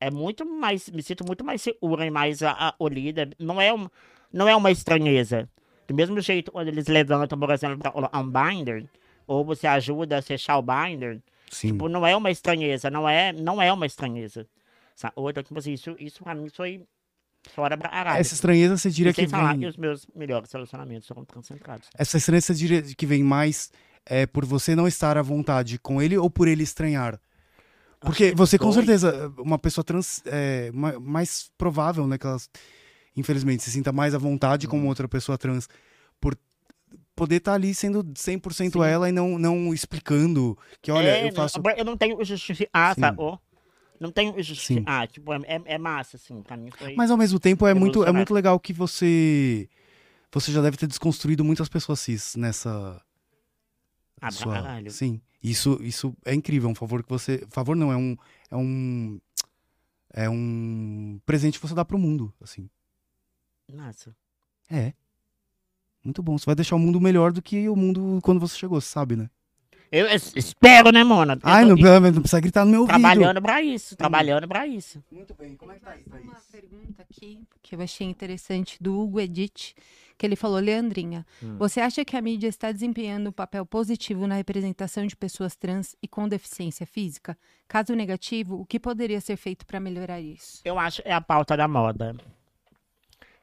é 0.00 0.10
muito 0.10 0.44
mais, 0.44 0.88
me 0.90 1.02
sinto 1.02 1.24
muito 1.26 1.44
mais 1.44 1.62
segura 1.62 2.04
e 2.04 2.10
mais 2.10 2.42
a, 2.42 2.52
acolhida. 2.68 3.30
Não 3.38 3.60
é, 3.60 3.72
um, 3.72 3.88
não 4.32 4.48
é 4.48 4.54
uma 4.54 4.70
estranheza. 4.70 5.48
Do 5.86 5.94
mesmo 5.94 6.20
jeito, 6.20 6.50
quando 6.50 6.68
eles 6.68 6.86
levantam, 6.86 7.38
por 7.38 7.50
exemplo, 7.50 7.78
pra 7.78 8.20
um 8.20 8.30
binder, 8.30 8.88
ou 9.26 9.44
você 9.44 9.66
ajuda 9.66 10.18
a 10.18 10.22
fechar 10.22 10.58
o 10.58 10.62
binder, 10.62 11.20
Sim. 11.50 11.68
Tipo, 11.68 11.88
não 11.88 12.06
é 12.06 12.16
uma 12.16 12.30
estranheza, 12.30 12.90
não 12.90 13.08
é, 13.08 13.32
não 13.32 13.60
é 13.60 13.72
uma 13.72 13.86
estranheza. 13.86 14.46
Sabe? 14.94 15.12
Outra, 15.16 15.42
tipo 15.42 15.58
assim, 15.58 15.72
isso, 15.72 15.94
isso 15.98 16.22
pra 16.22 16.34
mim 16.34 16.48
foi 16.48 16.82
fora 17.50 17.76
pra 17.76 17.88
caralho. 17.88 18.20
Essa 18.20 18.34
estranheza 18.34 18.76
você 18.76 18.90
diria 18.90 19.12
que 19.12 19.28
falar 19.28 19.52
vem. 19.52 19.60
que 19.60 19.66
os 19.66 19.76
meus 19.76 20.06
melhores 20.14 20.50
relacionamentos 20.50 21.06
foram 21.06 21.24
concentrados. 21.24 21.88
Essa 21.96 22.16
estranheza 22.16 22.46
você 22.46 22.54
diria 22.54 22.82
que 22.82 23.06
vem 23.06 23.22
mais 23.22 23.70
é, 24.04 24.26
por 24.26 24.44
você 24.44 24.74
não 24.74 24.88
estar 24.88 25.16
à 25.16 25.22
vontade 25.22 25.78
com 25.78 26.00
ele 26.00 26.16
ou 26.16 26.30
por 26.30 26.48
ele 26.48 26.62
estranhar? 26.62 27.20
Porque 28.00 28.30
que 28.30 28.36
você, 28.36 28.58
com 28.58 28.72
certeza, 28.72 29.32
uma 29.38 29.58
pessoa 29.58 29.84
trans 29.84 30.22
é 30.26 30.70
ma- 30.72 30.98
mais 31.00 31.50
provável, 31.56 32.06
né, 32.06 32.18
que 32.18 32.26
ela, 32.26 32.36
infelizmente, 33.16 33.62
se 33.62 33.70
sinta 33.70 33.92
mais 33.92 34.14
à 34.14 34.18
vontade 34.18 34.66
Uhum. 34.66 34.70
como 34.70 34.86
outra 34.88 35.08
pessoa 35.08 35.36
trans 35.38 35.68
por 36.20 36.36
poder 37.14 37.36
estar 37.36 37.54
ali 37.54 37.74
sendo 37.74 38.04
100% 38.14 38.72
Sim. 38.74 38.84
ela 38.84 39.08
e 39.08 39.12
não, 39.12 39.38
não 39.38 39.72
explicando 39.72 40.56
que, 40.82 40.90
olha, 40.92 41.08
É, 41.08 41.28
eu 41.28 41.32
faço... 41.34 41.60
eu 41.76 41.84
não 41.84 41.96
tenho 41.96 42.22
justificar, 42.24 42.94
Sim. 42.94 43.00
sacou? 43.00 43.40
Não 43.98 44.12
tenho 44.12 44.34
justificar. 44.42 45.08
Tipo, 45.08 45.32
é, 45.32 45.38
é- 45.46 45.62
é 45.74 45.78
massa, 45.78 46.16
assim, 46.18 46.42
pra 46.42 46.54
mim 46.56 46.70
foi. 46.70 46.94
Mas 46.94 47.10
ao 47.10 47.16
mesmo 47.16 47.40
tempo 47.40 47.66
é 47.66 47.72
muito, 47.72 48.04
é 48.04 48.12
muito 48.12 48.34
legal 48.34 48.60
que 48.60 48.72
você 48.72 49.68
você 50.30 50.52
já 50.52 50.60
deve 50.60 50.76
ter 50.76 50.86
desconstruído 50.86 51.42
muitas 51.42 51.66
pessoas 51.66 51.98
cis 52.00 52.36
nessa 52.36 53.00
Ah, 54.20 54.28
pra 54.28 54.30
sua... 54.32 54.52
caralho. 54.52 54.90
Sim. 54.90 55.18
Isso 55.50 55.78
isso 55.82 56.14
é 56.24 56.34
incrível, 56.34 56.68
é 56.68 56.72
um 56.72 56.74
favor 56.74 57.02
que 57.02 57.08
você, 57.08 57.46
favor 57.50 57.76
não, 57.76 57.92
é 57.92 57.96
um 57.96 58.16
é 58.50 58.56
um 58.56 59.20
é 60.12 60.28
um 60.30 61.20
presente 61.26 61.60
que 61.60 61.66
você 61.66 61.74
dá 61.74 61.84
pro 61.84 61.98
mundo, 61.98 62.32
assim. 62.40 62.68
Massa. 63.72 64.14
É. 64.70 64.92
Muito 66.02 66.22
bom. 66.22 66.38
Você 66.38 66.46
vai 66.46 66.54
deixar 66.54 66.76
o 66.76 66.78
mundo 66.78 67.00
melhor 67.00 67.32
do 67.32 67.42
que 67.42 67.68
o 67.68 67.76
mundo 67.76 68.18
quando 68.22 68.40
você 68.40 68.56
chegou, 68.56 68.80
você 68.80 68.88
sabe, 68.88 69.16
né? 69.16 69.28
Eu 69.92 70.06
es- 70.08 70.32
espero, 70.34 70.90
né, 70.90 71.04
mona? 71.04 71.34
Eu 71.34 71.40
Ai, 71.44 71.62
tô- 71.64 71.76
não, 71.76 72.00
não 72.00 72.12
precisa 72.20 72.40
gritar 72.40 72.64
no 72.64 72.70
meu 72.72 72.80
ouvido. 72.80 72.98
Trabalhando 72.98 73.40
pra 73.42 73.62
isso, 73.62 73.94
trabalhando 73.96 74.48
pra 74.48 74.66
isso. 74.66 75.02
Muito 75.12 75.32
bem. 75.34 75.56
Como 75.56 75.70
é 75.70 75.76
que 75.76 75.80
tá 75.84 75.96
isso, 75.96 76.10
Uma 76.10 76.40
pergunta 76.50 77.02
aqui 77.02 77.40
que 77.62 77.74
eu 77.76 77.80
achei 77.80 78.06
interessante 78.06 78.82
do 78.82 78.98
Hugo 78.98 79.20
Edith, 79.20 79.74
que 80.18 80.24
ele 80.26 80.36
falou, 80.36 80.58
Leandrinha, 80.58 81.26
Hum. 81.42 81.56
você 81.58 81.80
acha 81.80 82.04
que 82.04 82.16
a 82.16 82.22
mídia 82.22 82.48
está 82.48 82.72
desempenhando 82.72 83.28
um 83.28 83.32
papel 83.32 83.66
positivo 83.66 84.26
na 84.26 84.34
representação 84.36 85.06
de 85.06 85.14
pessoas 85.16 85.54
trans 85.56 85.94
e 86.02 86.08
com 86.08 86.26
deficiência 86.28 86.86
física? 86.86 87.36
Caso 87.68 87.94
negativo, 87.94 88.60
o 88.60 88.64
que 88.66 88.80
poderia 88.80 89.20
ser 89.20 89.36
feito 89.36 89.66
para 89.66 89.78
melhorar 89.80 90.20
isso? 90.20 90.60
Eu 90.64 90.78
acho 90.78 91.02
que 91.02 91.08
é 91.08 91.12
a 91.12 91.20
pauta 91.20 91.56
da 91.56 91.68
moda. 91.68 92.16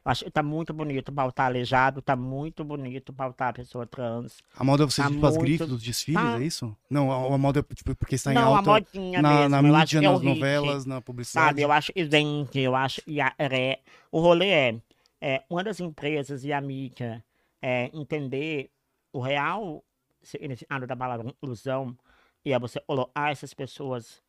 Acho 0.06 0.26
que 0.26 0.30
tá 0.30 0.42
muito 0.42 0.74
bonito 0.74 1.10
pautar 1.10 1.46
aleijado, 1.46 2.02
tá 2.02 2.14
muito 2.14 2.62
bonito 2.62 3.10
pautar 3.10 3.54
pessoa 3.54 3.86
trans. 3.86 4.36
A 4.54 4.62
moda 4.62 4.84
você 4.84 5.00
Tá 5.00 5.08
as 5.08 5.14
muito- 5.14 5.38
grifes 5.38 5.66
dos 5.66 5.82
desfiles, 5.82 6.20
Tá. 6.22 6.38
é 6.38 6.44
isso? 6.44 6.76
Não, 6.90 7.10
a, 7.10 7.34
a 7.34 7.38
moda 7.38 7.60
é 7.60 7.74
tipo, 7.74 7.96
porque 7.96 8.16
está 8.16 8.30
em 8.30 8.34
Não, 8.34 8.54
a 8.54 8.58
alta 8.58 8.70
modinha 8.70 9.22
na, 9.22 9.30
mesmo. 9.30 9.48
na 9.48 9.56
eu 9.56 9.62
mídia, 9.62 9.98
é 9.98 10.00
nas 10.02 10.20
hit, 10.20 10.24
novelas, 10.34 10.84
na 10.84 11.00
publicidade. 11.00 11.46
Sabe, 11.48 11.62
eu 11.62 11.72
acho 11.72 11.90
que 11.90 12.04
vende, 12.04 12.60
eu 12.60 12.76
acho 12.76 13.00
que 13.00 13.18
a- 13.18 13.32
é, 13.38 13.78
o 14.12 14.20
rolê 14.20 14.48
é, 14.50 14.76
é 15.20 15.44
uma 15.48 15.64
das 15.64 15.80
empresas 15.80 16.44
e 16.44 16.52
a 16.52 16.60
mídia 16.60 17.24
é, 17.60 17.90
entender 17.92 18.70
o 19.12 19.20
real 19.20 19.84
significado 20.22 20.86
da 20.86 20.96
palavra 20.96 21.28
inclusão 21.28 21.96
e 22.44 22.52
é 22.52 22.58
você 22.58 22.80
colocar 22.80 23.30
essas 23.30 23.54
pessoas 23.54 24.22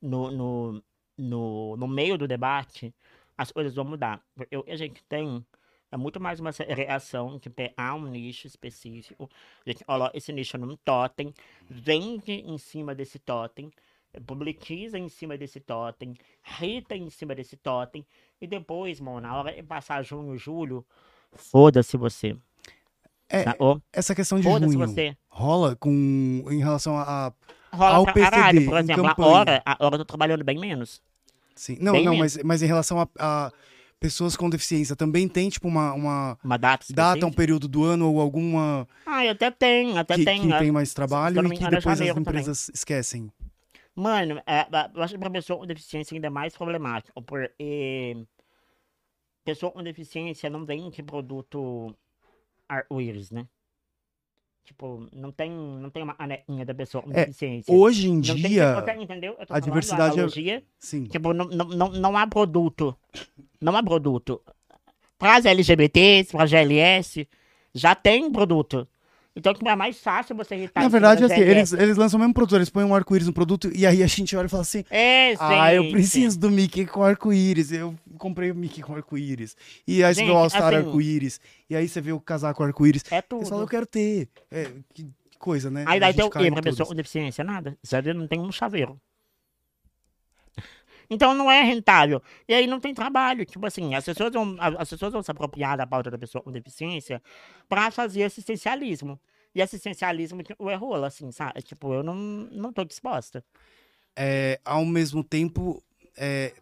no, 0.00 0.30
no, 0.30 0.84
no, 1.16 1.76
no 1.76 1.88
meio 1.88 2.18
do 2.18 2.26
debate, 2.26 2.94
as 3.36 3.52
coisas 3.52 3.74
vão 3.74 3.84
mudar. 3.84 4.22
Que 4.36 4.72
a 4.72 4.76
gente 4.76 5.04
tem 5.04 5.44
é 5.94 5.96
muito 5.96 6.18
mais 6.20 6.40
uma 6.40 6.50
reação 6.50 7.38
de 7.38 7.48
pegar 7.48 7.94
um 7.94 8.08
nicho 8.08 8.48
específico, 8.48 9.30
a 9.64 9.70
gente 9.70 9.84
coloca 9.84 10.16
esse 10.16 10.32
nicho 10.32 10.58
num 10.58 10.76
totem, 10.78 11.32
vende 11.70 12.32
em 12.32 12.58
cima 12.58 12.96
desse 12.96 13.20
totem, 13.20 13.70
publiciza 14.26 14.98
em 14.98 15.08
cima 15.08 15.36
desse 15.36 15.60
totem, 15.60 16.14
rita 16.42 16.96
em 16.96 17.10
cima 17.10 17.34
desse 17.34 17.56
totem, 17.56 18.06
e 18.40 18.46
depois, 18.46 19.00
mano, 19.00 19.20
na 19.20 19.36
hora 19.36 19.52
de 19.52 19.62
passar 19.62 20.02
junho, 20.04 20.36
julho, 20.36 20.84
foda-se 21.32 21.96
você. 21.96 22.36
É, 23.28 23.42
Tá? 23.44 23.56
Ô, 23.58 23.80
Essa 23.92 24.14
questão 24.14 24.38
de 24.38 24.44
junho 24.44 24.78
você. 24.78 25.16
rola 25.28 25.74
com 25.76 25.90
em 26.50 26.58
relação 26.58 26.96
a, 26.96 27.32
Rola 27.72 27.96
Ao 27.96 28.04
PCD, 28.06 28.30
caralho, 28.30 28.64
por 28.64 28.76
em 28.76 28.80
exemplo, 28.80 29.06
a 29.06 29.26
hora, 29.26 29.62
a 29.66 29.76
hora 29.84 29.94
eu 29.94 29.98
tô 29.98 30.04
trabalhando 30.04 30.44
bem 30.44 30.58
menos. 30.58 31.02
sim. 31.54 31.76
Não, 31.80 31.92
Bem 31.92 32.04
não, 32.04 32.12
menos. 32.12 32.36
mas, 32.36 32.44
mas 32.44 32.62
em 32.62 32.66
relação 32.66 33.00
a, 33.00 33.08
a 33.18 33.52
pessoas 33.98 34.36
com 34.36 34.48
deficiência 34.50 34.94
também 34.94 35.28
tem 35.28 35.48
tipo 35.48 35.66
uma, 35.68 35.92
uma 35.92 36.38
Uma 36.44 36.56
data 36.58 36.86
data, 36.92 37.26
um 37.26 37.32
período 37.32 37.66
do 37.68 37.84
ano 37.84 38.08
ou 38.12 38.20
alguma 38.20 38.86
Ah, 39.06 39.24
eu 39.24 39.32
até 39.32 39.50
tenho, 39.50 39.96
até 39.96 40.14
que, 40.14 40.24
tenho. 40.24 40.42
que 40.52 40.58
tem 40.58 40.70
mais 40.70 40.92
trabalho 40.94 41.44
e 41.44 41.50
que 41.50 41.64
é 41.64 41.68
depois 41.70 42.00
as 42.00 42.06
janeiro 42.06 42.20
também. 42.22 42.42
empresas 42.42 42.68
esquecem. 42.74 43.30
Mano, 43.94 44.42
é, 44.46 44.60
é, 44.60 44.66
eu 44.94 45.02
acho 45.02 45.14
que 45.14 45.20
pra 45.20 45.30
pessoa 45.30 45.58
com 45.58 45.66
deficiência 45.66 46.14
ainda 46.14 46.26
é 46.26 46.30
mais 46.30 46.56
problemático, 46.56 47.22
porque 47.22 48.16
pessoa 49.44 49.70
com 49.70 49.82
deficiência 49.82 50.50
não 50.50 50.64
vende 50.64 51.02
produto 51.02 51.94
arco-íris, 52.68 53.30
né? 53.30 53.46
Tipo, 54.64 55.06
não 55.12 55.30
tem, 55.30 55.50
não 55.50 55.90
tem 55.90 56.02
uma 56.02 56.16
anequinha 56.18 56.64
da 56.64 56.74
pessoa 56.74 57.02
com 57.02 57.10
É, 57.10 57.26
deficiência. 57.26 57.72
Hoje 57.72 58.08
em 58.08 58.14
não 58.14 58.22
tem, 58.22 58.36
dia, 58.36 58.74
você 58.74 58.92
entendeu? 58.94 59.36
A 59.50 59.60
diversidade 59.60 60.18
é- 60.50 60.62
sim. 60.78 61.04
Tipo, 61.04 61.34
não, 61.34 61.44
não, 61.44 61.66
não, 61.68 61.88
não 61.90 62.16
há 62.16 62.26
produto. 62.26 62.96
Não 63.60 63.76
há 63.76 63.82
produto. 63.82 64.42
Para 65.18 65.36
as 65.36 65.44
LGBTs, 65.44 66.32
para 66.32 66.44
as 66.44 66.50
GLS, 66.50 67.28
já 67.74 67.94
tem 67.94 68.30
produto. 68.32 68.88
Então, 69.36 69.52
que 69.52 69.66
é 69.68 69.74
mais 69.74 69.98
fácil 69.98 70.36
você 70.36 70.54
irritar. 70.54 70.80
Na 70.82 70.88
verdade, 70.88 71.24
assim, 71.24 71.40
eles, 71.40 71.72
eles 71.72 71.96
lançam 71.96 72.18
o 72.18 72.20
mesmo 72.20 72.32
produto, 72.32 72.54
eles 72.56 72.70
põem 72.70 72.84
um 72.84 72.94
arco-íris 72.94 73.26
no 73.26 73.32
produto 73.32 73.68
e 73.74 73.84
aí 73.84 74.00
a 74.02 74.06
gente 74.06 74.36
olha 74.36 74.46
e 74.46 74.48
fala 74.48 74.62
assim: 74.62 74.84
É, 74.88 75.34
Ah, 75.40 75.74
eu 75.74 75.90
preciso 75.90 76.38
do 76.38 76.50
Mickey 76.50 76.86
com 76.86 77.02
arco-íris. 77.02 77.72
Eu 77.72 77.94
comprei 78.16 78.50
o 78.52 78.54
Mickey 78.54 78.80
com 78.80 78.94
arco-íris. 78.94 79.56
E 79.88 80.04
aí 80.04 80.14
você 80.14 80.20
vê 80.20 80.26
o 80.30 80.34
Gente, 80.34 80.36
All-Star 80.36 80.62
assim- 80.74 80.76
arco-íris. 80.86 81.40
E 81.68 81.74
aí 81.74 81.88
você 81.88 82.00
vê 82.00 82.12
o 82.12 82.20
casaco 82.20 82.62
arco-íris. 82.62 83.02
É 83.10 83.20
Você 83.20 83.26
fala, 83.28 83.42
eu 83.62 83.66
tudo. 83.66 83.66
quero 83.70 83.86
ter. 83.86 84.28
É, 84.52 84.70
que, 84.94 85.06
coisa, 85.38 85.68
né? 85.70 85.84
Aí 85.86 85.96
A 85.96 86.00
daí 86.00 86.14
tem 86.14 86.24
o 86.24 86.30
quê 86.30 86.50
pra 86.50 86.62
pessoa 86.62 86.86
com 86.86 86.94
deficiência? 86.94 87.42
Nada. 87.42 87.76
Vê, 88.02 88.14
não 88.14 88.26
tem 88.28 88.38
um 88.40 88.52
chaveiro. 88.52 88.98
Então 91.08 91.34
não 91.34 91.50
é 91.50 91.62
rentável. 91.62 92.22
E 92.48 92.54
aí 92.54 92.66
não 92.66 92.80
tem 92.80 92.94
trabalho. 92.94 93.44
Tipo 93.44 93.66
assim, 93.66 93.94
as 93.94 94.04
pessoas 94.04 94.32
vão, 94.32 94.56
as 94.58 94.88
pessoas 94.88 95.12
vão 95.12 95.22
se 95.22 95.30
apropriar 95.30 95.76
da 95.76 95.86
pauta 95.86 96.10
da 96.10 96.18
pessoa 96.18 96.42
com 96.42 96.50
deficiência 96.50 97.22
pra 97.68 97.90
fazer 97.90 98.24
assistencialismo. 98.24 99.18
E 99.54 99.62
assistencialismo 99.62 100.42
tipo, 100.42 100.68
é 100.68 100.74
rola, 100.74 101.06
assim, 101.06 101.30
sabe? 101.30 101.62
Tipo, 101.62 101.94
eu 101.94 102.02
não, 102.02 102.14
não 102.14 102.72
tô 102.72 102.84
disposta. 102.84 103.44
É, 104.16 104.60
ao 104.64 104.84
mesmo 104.84 105.22
tempo, 105.22 105.82
é, 106.16 106.52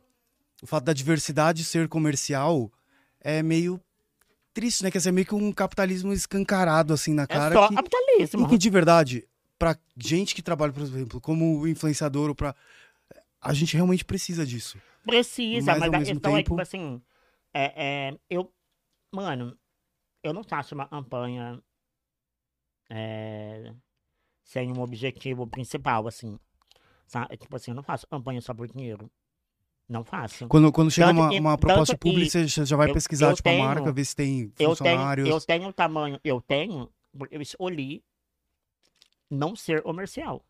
o 0.62 0.66
fato 0.66 0.85
da 0.85 0.93
diversidade 0.93 1.64
ser 1.64 1.89
comercial 1.89 2.70
é 3.20 3.43
meio 3.43 3.81
triste, 4.52 4.82
né? 4.82 4.90
Quer 4.90 4.98
dizer, 4.98 5.12
meio 5.12 5.27
que 5.27 5.35
um 5.35 5.52
capitalismo 5.52 6.12
escancarado, 6.12 6.93
assim, 6.93 7.14
na 7.14 7.23
É 7.23 7.27
cara. 7.27 7.55
só 7.55 7.69
que, 7.69 7.74
capitalismo. 7.74 8.44
e 8.44 8.48
que, 8.48 8.59
de 8.59 8.70
verdade, 8.70 9.28
pra 9.59 9.77
gente 9.97 10.35
que 10.35 10.43
trabalha, 10.43 10.73
por 10.73 10.82
exemplo, 10.82 11.20
como 11.20 11.66
influenciador 11.66 12.28
ou 12.28 12.35
pra... 12.35 12.55
A 13.43 13.52
gente 13.52 13.74
realmente 13.77 14.05
precisa 14.05 14.47
disso. 14.47 14.78
Precisa, 15.05 15.73
Mas, 15.73 15.81
mas, 15.81 15.89
ao 15.89 15.94
a 15.97 15.98
mesmo 15.98 16.14
questão 16.14 16.32
é 16.32 16.36
tempo- 16.43 16.51
tipo 16.51 16.62
assim. 16.62 17.02
É, 17.52 18.09
é, 18.10 18.19
eu. 18.31 18.51
Mano, 19.12 19.59
eu 20.23 20.32
não 20.32 20.44
faço 20.44 20.74
uma 20.77 20.86
campanha 20.89 21.60
é, 22.90 23.73
sem 24.44 24.70
um 24.73 24.81
objetivo 24.81 25.47
principal, 25.47 26.06
assim. 26.06 26.39
Sabe? 27.06 27.36
Tipo 27.36 27.56
assim, 27.56 27.70
eu 27.73 27.74
não 27.74 27.82
faço 27.82 28.06
campanha 28.06 28.40
só 28.40 28.55
por 28.55 28.66
dinheiro. 28.69 29.10
Não 29.89 30.05
faço. 30.05 30.47
Quando, 30.48 30.73
quando 30.73 30.90
chega 30.90 31.09
Tanto 31.09 31.20
uma, 31.20 31.31
que- 31.31 31.40
uma 31.40 31.59
proposta 31.59 31.98
pública, 31.98 32.31
você 32.31 32.64
já- 32.64 32.77
vai 32.77 32.89
eu- 32.89 32.94
pesquisar, 32.94 33.31
eu 33.31 33.36
tipo, 33.36 33.48
a 33.48 33.52
tenho- 33.52 33.64
marca, 33.64 33.93
ver 33.93 34.05
se 34.05 34.16
tem 34.16 34.40
Eu 34.43 34.48
tenho, 34.56 34.70
funcionários. 34.77 35.28
eu 35.28 35.40
tenho 35.40 35.69
o 35.69 35.73
tamanho, 35.73 36.19
eu 36.24 36.40
tenho, 36.40 36.89
porque 37.19 37.36
eu 37.36 37.43
escolhi 37.43 38.02
não 39.28 39.55
ser 39.55 39.82
comercial. 39.82 40.43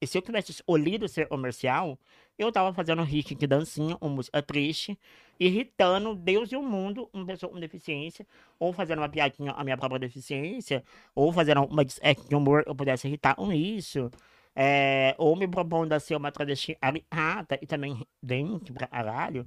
E 0.00 0.06
se 0.06 0.16
eu 0.18 0.22
tivesse 0.22 0.52
escolhido 0.52 1.08
ser 1.08 1.26
comercial, 1.28 1.98
eu 2.38 2.52
tava 2.52 2.72
fazendo 2.72 3.02
hit 3.02 3.34
de 3.34 3.46
dancinha, 3.46 3.96
uma 4.00 4.10
música 4.14 4.40
triste, 4.42 4.98
irritando 5.40 6.14
Deus 6.14 6.52
e 6.52 6.56
o 6.56 6.62
mundo, 6.62 7.08
uma 7.12 7.26
pessoa 7.26 7.52
com 7.52 7.58
deficiência, 7.58 8.26
ou 8.58 8.72
fazendo 8.72 8.98
uma 9.00 9.08
piadinha 9.08 9.52
à 9.52 9.64
minha 9.64 9.76
própria 9.76 9.98
deficiência, 9.98 10.84
ou 11.14 11.32
fazendo 11.32 11.64
uma 11.64 11.84
de 11.84 12.34
humor 12.34 12.64
eu 12.66 12.74
pudesse 12.74 13.08
irritar 13.08 13.34
com 13.34 13.52
isso. 13.52 14.10
é, 14.54 15.14
ou 15.18 15.36
me 15.36 15.46
propondo 15.46 15.92
a 15.92 16.00
ser 16.00 16.16
uma 16.16 16.32
travesti 16.32 16.76
arata 16.80 17.58
e 17.62 17.66
também 17.66 18.04
dente 18.22 18.72
pra 18.72 18.86
caralho. 18.88 19.46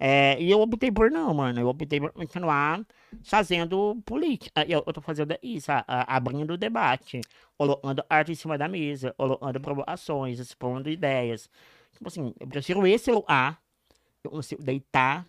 É, 0.00 0.40
e 0.42 0.50
eu 0.50 0.60
optei 0.60 0.90
por 0.90 1.10
não, 1.10 1.34
mano. 1.34 1.60
Eu 1.60 1.68
optei 1.68 2.00
por 2.00 2.12
continuar 2.12 2.86
fazendo 3.22 4.00
política. 4.06 4.64
Eu, 4.68 4.82
eu 4.86 4.92
tô 4.94 5.00
fazendo 5.02 5.36
isso, 5.42 5.70
a- 5.72 5.84
a- 5.86 6.16
abrindo 6.16 6.52
o 6.54 6.58
debate, 6.58 7.20
colocando 7.58 8.04
arte 8.08 8.32
em 8.32 8.34
cima 8.34 8.56
da 8.58 8.68
mesa, 8.68 9.12
colocando 9.18 9.60
provocações, 9.60 10.38
expondo 10.38 10.88
ideias. 10.90 11.50
Tipo 11.92 12.08
assim, 12.08 12.34
eu 12.40 12.46
prefiro 12.48 12.86
esse 12.86 13.10
lugar, 13.12 13.60
eu 14.24 14.30
consigo 14.30 14.62
deitar 14.62 15.26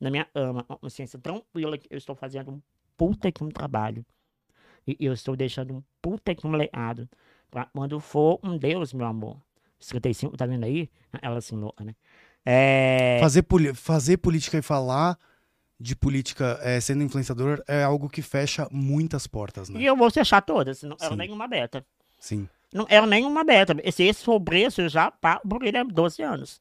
na 0.00 0.10
minha 0.10 0.24
cama, 0.26 0.64
com 0.64 0.76
consciência 0.78 1.18
tranquila 1.18 1.78
que 1.78 1.88
eu 1.90 1.98
estou 1.98 2.14
fazendo 2.14 2.50
um 2.52 2.62
puta 2.96 3.30
que 3.32 3.44
um 3.44 3.48
trabalho. 3.50 4.04
E 4.86 4.96
eu 5.00 5.12
estou 5.12 5.36
deixando 5.36 5.74
um 5.74 5.82
puta 6.02 6.34
que 6.34 6.46
um 6.46 6.52
legado. 6.52 7.08
Pra 7.50 7.66
quando 7.66 7.98
for 8.00 8.38
um 8.42 8.56
Deus, 8.56 8.92
meu 8.92 9.06
amor. 9.06 9.36
35, 9.88 10.36
tá 10.36 10.46
vendo 10.46 10.64
aí? 10.64 10.90
Ela 11.22 11.38
assim, 11.38 11.56
louca, 11.56 11.84
né? 11.84 11.94
É... 12.44 13.18
Fazer, 13.20 13.44
fazer 13.74 14.16
política 14.16 14.58
e 14.58 14.62
falar 14.62 15.18
de 15.78 15.96
política 15.96 16.58
é, 16.62 16.78
sendo 16.80 17.02
influenciador 17.02 17.62
é 17.66 17.82
algo 17.82 18.08
que 18.08 18.20
fecha 18.20 18.68
muitas 18.70 19.26
portas, 19.26 19.68
né? 19.68 19.80
E 19.80 19.86
eu 19.86 19.96
vou 19.96 20.10
fechar 20.10 20.42
todas, 20.42 20.82
não 20.82 20.96
era 21.00 21.16
nenhuma 21.16 21.48
beta. 21.48 21.84
Sim. 22.18 22.48
Não 22.72 22.86
era 22.88 23.06
nenhuma 23.06 23.42
beta. 23.42 23.74
Se 23.90 24.04
esse 24.04 24.22
for 24.22 24.34
o 24.34 24.40
preço, 24.40 24.88
já 24.88 25.10
pago 25.10 25.40
por 25.48 25.64
ele 25.64 25.78
há 25.78 25.82
12 25.82 26.22
anos. 26.22 26.60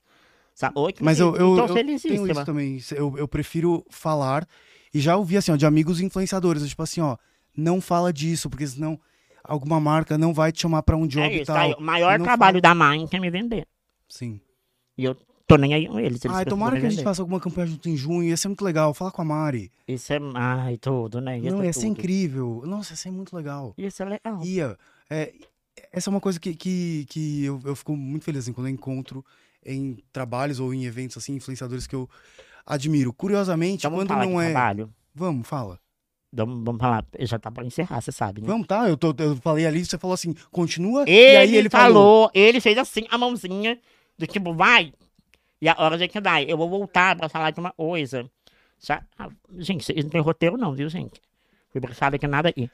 Sabe? 0.55 0.73
Oi, 0.79 0.93
que 0.93 1.03
Mas 1.03 1.19
eu, 1.19 1.35
eu, 1.35 1.55
tô 1.55 1.67
eu 1.67 1.73
tenho 1.73 1.91
isso 1.91 2.45
também. 2.45 2.79
Eu, 2.91 3.17
eu 3.17 3.27
prefiro 3.27 3.85
falar. 3.89 4.47
E 4.93 4.99
já 4.99 5.15
ouvi 5.15 5.37
assim, 5.37 5.51
ó, 5.51 5.55
de 5.55 5.65
amigos 5.65 6.01
influenciadores. 6.01 6.67
Tipo 6.67 6.81
assim, 6.83 7.01
ó, 7.01 7.15
não 7.55 7.79
fala 7.79 8.11
disso, 8.11 8.49
porque 8.49 8.65
senão 8.65 8.99
alguma 9.43 9.79
marca 9.79 10.17
não 10.17 10.33
vai 10.33 10.51
te 10.51 10.61
chamar 10.61 10.81
pra 10.83 10.97
um 10.97 11.07
job 11.07 11.25
É 11.25 11.31
e 11.31 11.41
isso, 11.41 11.45
tal. 11.45 11.71
tá. 11.71 11.77
O 11.77 11.81
maior 11.81 12.19
trabalho 12.19 12.61
da 12.61 12.73
Mind 12.73 13.13
é 13.13 13.19
me 13.19 13.29
vender. 13.29 13.67
Sim. 14.07 14.41
E 14.97 15.05
eu 15.05 15.15
tô 15.49 15.57
nem 15.57 15.73
aí 15.73 15.87
com 15.87 15.99
eles. 15.99 16.23
eles 16.23 16.37
Ai, 16.37 16.45
tomara 16.45 16.73
que 16.79 16.85
a 16.85 16.89
gente 16.89 16.97
vender. 16.97 17.03
faça 17.03 17.21
alguma 17.21 17.39
campanha 17.39 17.67
junto 17.67 17.89
em 17.89 17.97
junho. 17.97 18.23
Ia 18.29 18.37
ser 18.37 18.47
muito 18.47 18.63
legal. 18.63 18.93
Fala 18.93 19.11
com 19.11 19.21
a 19.21 19.25
Mari. 19.25 19.71
Isso 19.87 20.13
é. 20.13 20.19
Ai, 20.35 20.77
tudo, 20.77 21.19
né? 21.19 21.39
Isso 21.39 21.55
não, 21.55 21.65
ia 21.65 21.73
ser 21.73 21.81
tudo. 21.81 21.91
incrível. 21.91 22.61
Nossa, 22.65 22.93
ia 22.93 22.97
ser 22.97 23.11
muito 23.11 23.35
legal. 23.35 23.73
Isso 23.77 24.01
é 24.01 24.05
legal. 24.05 24.43
Ia. 24.43 24.77
É, 25.09 25.33
essa 25.91 26.09
é 26.09 26.11
uma 26.11 26.21
coisa 26.21 26.39
que, 26.39 26.53
que, 26.53 27.05
que 27.09 27.43
eu, 27.45 27.59
eu 27.65 27.75
fico 27.75 27.95
muito 27.95 28.23
feliz 28.25 28.43
assim, 28.43 28.53
quando 28.53 28.67
eu 28.67 28.73
encontro 28.73 29.25
em 29.65 29.97
trabalhos 30.13 30.59
ou 30.59 30.73
em 30.73 30.85
eventos 30.85 31.17
assim, 31.17 31.35
influenciadores 31.35 31.87
que 31.87 31.95
eu 31.95 32.07
admiro. 32.65 33.11
Curiosamente, 33.11 33.81
Então 33.87 33.91
vamos 33.91 34.03
quando 34.05 34.09
falar 34.09 34.25
não 34.25 34.39
de 34.39 34.45
é. 34.45 34.51
trabalho. 34.51 34.93
Vamos, 35.15 35.47
fala. 35.47 35.79
Vamos, 36.31 36.63
vamos 36.63 36.79
falar. 36.79 37.03
Já 37.21 37.39
tá 37.39 37.49
pra 37.49 37.65
encerrar, 37.65 37.99
você 38.01 38.11
sabe, 38.11 38.41
né? 38.41 38.47
Vamos, 38.47 38.67
tá? 38.67 38.87
Eu, 38.87 38.95
tô, 38.95 39.15
eu 39.17 39.35
falei 39.37 39.65
ali, 39.65 39.83
você 39.83 39.97
falou 39.97 40.13
assim, 40.13 40.35
continua. 40.51 41.01
Ele, 41.07 41.33
e 41.33 41.37
aí 41.37 41.55
ele 41.55 41.69
falou. 41.69 41.93
falou, 42.27 42.31
ele 42.35 42.61
fez 42.61 42.77
assim, 42.77 43.05
a 43.09 43.17
mãozinha, 43.17 43.79
do 44.17 44.27
tipo, 44.27 44.53
vai. 44.53 44.93
E 45.61 45.67
a 45.67 45.75
hora 45.77 45.97
de 45.97 46.07
que 46.07 46.19
vai. 46.21 46.45
Eu 46.47 46.57
vou 46.57 46.69
voltar 46.69 47.15
pra 47.17 47.27
falar 47.29 47.51
de 47.51 47.59
uma 47.59 47.71
coisa. 47.71 48.29
Já, 48.79 49.03
ah, 49.17 49.29
gente, 49.57 49.83
vocês 49.85 50.03
não 50.03 50.09
tem 50.11 50.21
roteiro 50.21 50.57
não, 50.57 50.73
viu, 50.73 50.89
gente? 50.89 51.21
Fui 51.71 51.81
brifado 51.81 52.17
que 52.17 52.27
nada 52.27 52.53
aí. 52.55 52.69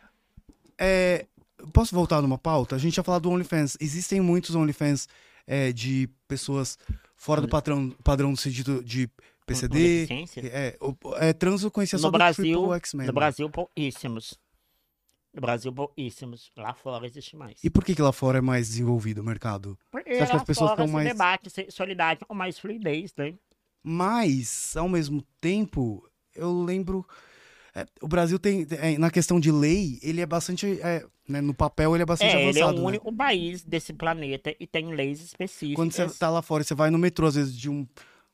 É, 0.78 1.26
posso 1.74 1.96
voltar 1.96 2.22
numa 2.22 2.38
pauta? 2.38 2.76
A 2.76 2.80
gente 2.80 2.96
ia 2.98 3.04
falar 3.04 3.20
do 3.20 3.30
OnlyFans. 3.30 3.78
Existem 3.80 4.22
muitos 4.22 4.56
OnlyFans 4.56 5.08
é, 5.48 5.72
de 5.72 6.08
pessoas 6.28 6.78
fora 7.16 7.42
do 7.42 7.48
padrão, 7.48 7.90
padrão 8.04 8.32
no 8.32 8.38
sentido 8.38 8.84
de 8.84 9.08
Com 9.08 9.14
PCD. 9.48 10.08
É, 10.52 10.78
o- 10.80 10.96
é, 11.16 11.34
trans 11.34 11.64
eu 11.64 11.72
conhecia 11.72 11.98
só 11.98 12.08
No 12.08 12.12
do 12.12 12.18
Brasil, 12.18 12.44
Triple 12.60 12.76
X-Men. 12.78 13.08
no? 13.08 13.14
Brasil, 13.14 13.50
pouquíssimos. 13.50 14.38
No 15.36 15.42
Brasil, 15.42 15.72
pouquíssimos. 15.74 16.50
Lá 16.56 16.74
fora 16.74 17.06
existe 17.06 17.36
mais. 17.36 17.58
E 17.64 17.70
por 17.70 17.84
que, 17.84 17.94
que 17.94 18.02
lá 18.02 18.14
fora 18.14 18.38
é 18.38 18.42
mais 18.42 18.70
desenvolvido 18.70 19.20
o 19.20 19.24
mercado? 19.24 19.78
Porque 19.92 20.16
Você 20.16 20.22
acha 20.24 20.32
que 20.32 20.38
as 20.38 20.44
pessoas 20.44 20.72
estão 20.72 20.88
mais- 20.88 21.08
debate 21.10 21.50
sexualidade 21.50 22.24
com 22.26 22.34
mais 22.34 22.58
fluidez, 22.58 23.14
né? 23.18 23.34
Mas, 23.84 24.76
ao 24.76 24.90
mesmo 24.90 25.22
tempo, 25.40 26.08
eu 26.36 26.64
lembro. 26.64 27.06
é, 27.76 27.86
o 28.02 28.08
Brasil 28.08 28.40
tem. 28.40 28.66
é, 28.72 28.98
na 28.98 29.12
questão 29.12 29.40
de 29.40 29.52
lei, 29.52 30.00
ele 30.02 30.22
é 30.22 30.26
bastante. 30.26 30.80
é, 30.82 31.06
né, 31.28 31.42
no 31.42 31.54
papel, 31.54 31.96
ele 31.96 32.04
é 32.04 32.06
bastante 32.06 32.36
É, 32.36 32.48
ele 32.48 32.60
é 32.60 32.62
avançado. 32.64 32.78
o 32.78 32.82
né? 32.82 32.88
único 32.88 33.14
país 33.14 33.64
desse 33.64 33.92
planeta 33.94 34.56
e 34.60 34.66
tem 34.66 34.94
leis 34.94 35.22
específicas. 35.22 35.76
Quando 35.76 35.92
você 35.92 36.08
tá 36.18 36.30
lá 36.30 36.42
fora, 36.42 36.64
você 36.64 36.74
vai 36.74 36.90
no 36.90 36.98
metrô, 36.98 37.28
às 37.28 37.36
vezes, 37.36 37.56
de 37.56 37.70
um 37.70 37.86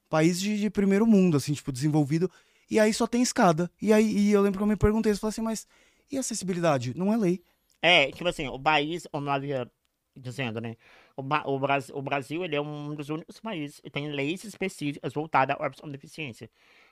país 0.09 0.39
de, 0.39 0.59
de 0.59 0.69
primeiro 0.69 1.07
mundo, 1.07 1.37
assim, 1.37 1.53
tipo, 1.53 1.71
desenvolvido, 1.71 2.29
e 2.69 2.79
aí 2.79 2.93
só 2.93 3.07
tem 3.07 3.21
escada. 3.21 3.71
E 3.81 3.91
aí 3.93 4.05
e 4.05 4.31
eu 4.31 4.41
lembro 4.41 4.57
que 4.59 4.63
eu 4.63 4.67
me 4.67 4.75
perguntei, 4.75 5.11
eu 5.11 5.17
falei 5.17 5.29
assim, 5.31 5.41
mas 5.41 5.65
e 6.11 6.17
acessibilidade? 6.17 6.93
Não 6.95 7.11
é 7.13 7.17
lei. 7.17 7.43
É, 7.81 8.11
tipo 8.11 8.27
assim, 8.27 8.47
o 8.47 8.59
país, 8.59 9.07
como 9.11 9.27
eu 9.27 9.31
havia 9.31 9.71
dizendo, 10.15 10.59
né? 10.61 10.75
O, 11.15 11.21
o 11.21 11.59
Brasil, 11.59 11.95
o 11.95 12.01
Brasil, 12.01 12.43
ele 12.43 12.55
é 12.55 12.61
um 12.61 12.93
dos 12.93 13.09
únicos 13.09 13.39
países 13.39 13.79
que 13.79 13.89
tem 13.89 14.11
leis 14.11 14.43
específicas 14.43 15.13
voltadas 15.13 15.55
à 15.59 15.69
pessoa 15.69 15.87
com 15.87 15.91
deficiência. 15.91 16.49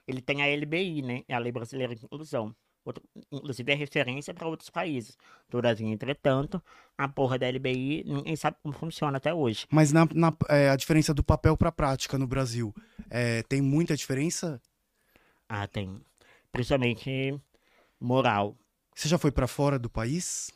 Ele 0.07 0.21
tem 0.21 0.41
a 0.41 0.47
LBI, 0.47 1.01
né? 1.01 1.23
É 1.27 1.35
a 1.35 1.39
Lei 1.39 1.51
Brasileira 1.51 1.93
de 1.95 2.05
Inclusão. 2.05 2.55
Outro- 2.83 3.03
inclusive 3.31 3.71
é 3.71 3.75
referência 3.75 4.33
para 4.33 4.47
outros 4.47 4.69
países. 4.69 5.17
Todavia, 5.49 5.87
entretanto, 5.87 6.63
a 6.97 7.07
porra 7.07 7.37
da 7.37 7.45
LBI, 7.47 8.03
ninguém 8.05 8.35
sabe 8.35 8.57
como 8.63 8.73
funciona 8.73 9.17
até 9.17 9.33
hoje. 9.33 9.67
Mas 9.69 9.91
na, 9.91 10.07
na- 10.13 10.35
é, 10.47 10.69
a 10.69 10.75
diferença 10.75 11.13
do 11.13 11.23
papel 11.23 11.55
pra 11.57 11.71
prática 11.71 12.17
no 12.17 12.25
Brasil, 12.25 12.73
é, 13.09 13.43
tem 13.43 13.61
muita 13.61 13.95
diferença? 13.95 14.59
Ah, 15.47 15.67
tem. 15.67 15.99
Principalmente 16.51 17.39
moral. 17.99 18.55
Você 18.99 19.07
já 19.07 19.17
foi 19.17 19.31
pra 19.31 19.47
fora 19.47 19.79
do 19.79 19.89
país? 19.89 20.51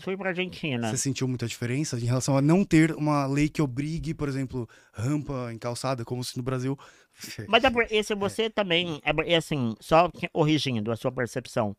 Fui 0.00 0.14
pra 0.18 0.28
Argentina. 0.28 0.90
Você 0.90 0.98
sentiu 0.98 1.26
muita 1.26 1.46
diferença 1.46 1.96
em 1.96 2.04
relação 2.04 2.36
a 2.36 2.42
não 2.42 2.62
ter 2.62 2.94
uma 2.94 3.24
lei 3.24 3.48
que 3.48 3.62
obrigue, 3.62 4.12
por 4.12 4.28
exemplo, 4.28 4.68
rampa 4.92 5.50
em 5.50 5.56
calçada, 5.56 6.04
como 6.04 6.22
se 6.22 6.36
no 6.36 6.42
Brasil. 6.42 6.78
Mas 7.48 7.64
é 7.64 8.02
se 8.02 8.14
você 8.14 8.50
também, 8.50 9.00
é 9.02 9.14
porque, 9.14 9.32
assim, 9.32 9.74
só 9.80 10.10
que- 10.10 10.28
corrigindo 10.28 10.92
a 10.92 10.96
sua 10.96 11.10
percepção, 11.10 11.74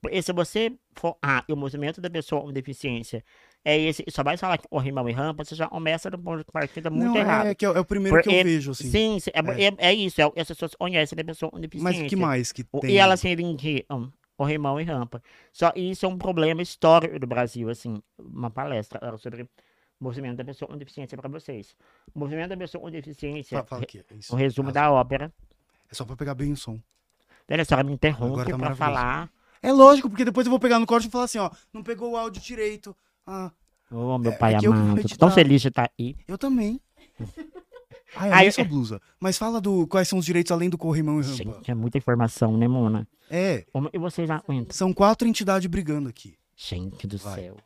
porque 0.00 0.22
se 0.22 0.32
você 0.32 0.72
for, 0.96 1.18
ah, 1.22 1.44
e 1.46 1.52
o 1.52 1.56
movimento 1.58 2.00
da 2.00 2.08
pessoa 2.08 2.40
com 2.40 2.50
deficiência 2.50 3.22
é 3.62 3.78
esse, 3.78 4.02
só 4.08 4.22
vai 4.24 4.38
falar 4.38 4.56
que 4.56 4.66
o 4.70 4.78
rimão 4.78 5.06
e 5.10 5.12
rampa, 5.12 5.44
você 5.44 5.54
já 5.54 5.68
começa 5.68 6.10
do 6.10 6.18
ponto 6.18 6.38
de 6.38 6.50
partida 6.50 6.88
muito 6.88 7.04
não, 7.08 7.16
errado. 7.18 7.48
é, 7.48 7.54
que 7.54 7.66
é, 7.66 7.68
é 7.68 7.78
o 7.78 7.84
primeiro 7.84 8.16
que 8.16 8.22
Porque- 8.22 8.40
eu 8.40 8.44
vejo, 8.44 8.70
assim. 8.70 8.90
Sim, 8.90 9.20
sim, 9.20 9.30
é, 9.34 9.40
é. 9.66 9.90
é 9.90 9.94
isso, 9.94 10.22
é, 10.22 10.24
as 10.40 10.48
pessoas 10.48 10.74
conhecem 10.74 11.20
a 11.20 11.24
pessoa 11.24 11.50
com 11.50 11.60
deficiência. 11.60 11.98
Mas 12.00 12.06
o 12.06 12.08
que 12.08 12.16
mais 12.16 12.50
que 12.50 12.64
tem? 12.64 12.92
E 12.92 12.96
elas 12.96 13.20
se 13.20 13.26
reivindicam 13.26 14.10
o 14.44 14.46
rimão 14.46 14.80
e 14.80 14.84
rampa. 14.84 15.22
Só 15.52 15.72
isso 15.76 16.04
é 16.06 16.08
um 16.08 16.16
problema 16.18 16.62
histórico 16.62 17.18
do 17.18 17.26
Brasil, 17.26 17.68
assim, 17.68 18.02
uma 18.18 18.50
palestra 18.50 18.98
era 19.02 19.16
sobre 19.18 19.48
movimento 20.00 20.36
da 20.38 20.44
pessoa 20.44 20.68
com 20.70 20.76
deficiência 20.76 21.16
para 21.18 21.28
vocês. 21.28 21.76
O 22.14 22.18
movimento 22.18 22.48
da 22.50 22.56
pessoa 22.56 22.80
com 22.82 22.90
deficiência, 22.90 23.58
Fa- 23.58 23.64
Fala 23.66 23.82
aqui, 23.82 23.98
é 24.10 24.14
isso. 24.14 24.32
o 24.32 24.36
resumo 24.36 24.70
Ah, 24.70 24.72
da 24.72 24.90
ópera, 24.92 25.32
É 25.90 25.94
só 25.94 26.04
pra 26.04 26.16
pegar 26.16 26.34
bem 26.34 26.52
o 26.52 26.56
som. 26.56 26.78
Olha, 27.50 27.62
a 27.62 27.64
senhora 27.64 27.84
me 27.84 27.92
interrompe 27.92 28.36
tá 28.50 28.56
maravilhoso. 28.56 28.76
falar. 28.78 29.30
É 29.62 29.72
lógico, 29.72 30.08
porque 30.08 30.24
depois 30.24 30.46
eu 30.46 30.50
vou 30.50 30.58
pegar 30.60 30.78
no 30.78 30.86
corte 30.86 31.08
e 31.08 31.10
falar 31.10 31.24
assim, 31.24 31.38
ó, 31.38 31.50
não 31.72 31.82
pegou 31.82 32.12
o 32.12 32.16
áudio 32.16 32.40
direito. 32.40 32.96
Ah, 33.26 33.50
Ô, 33.90 34.16
meu 34.18 34.30
É, 34.32 34.36
pai 34.36 34.54
é 34.54 34.56
amado. 34.58 35.00
editar. 35.00 35.16
Tão 35.18 35.30
feliz 35.32 35.60
de 35.60 35.68
estar 35.68 35.90
aí. 35.98 36.16
eu 36.28 36.38
também. 36.38 36.80
Ai, 38.16 38.28
eu 38.28 38.32
Ai, 38.34 38.38
amei 38.40 38.52
sua 38.52 38.64
blusa. 38.64 39.00
Mas 39.20 39.38
fala 39.38 39.60
do 39.60 39.86
quais 39.86 40.08
são 40.08 40.18
os 40.18 40.24
direitos 40.26 40.50
além 40.52 40.68
do 40.70 40.76
corrimão 40.78 41.20
e 41.20 41.22
rampa. 41.24 41.36
Gente, 41.36 41.70
é 41.70 41.74
muita 41.74 41.98
informação, 41.98 42.56
né, 42.56 42.66
Mona? 42.68 43.06
É, 43.30 43.64
Como- 43.72 43.88
E 43.92 43.98
vocês 43.98 44.28
aguentam? 44.28 44.74
são 44.74 44.92
quatro 44.92 45.26
entidades 45.28 45.66
brigando 45.70 46.08
aqui. 46.08 46.34
Gente 46.56 47.06
do 47.06 47.16
Vai. 47.18 47.34
céu. 47.42 47.56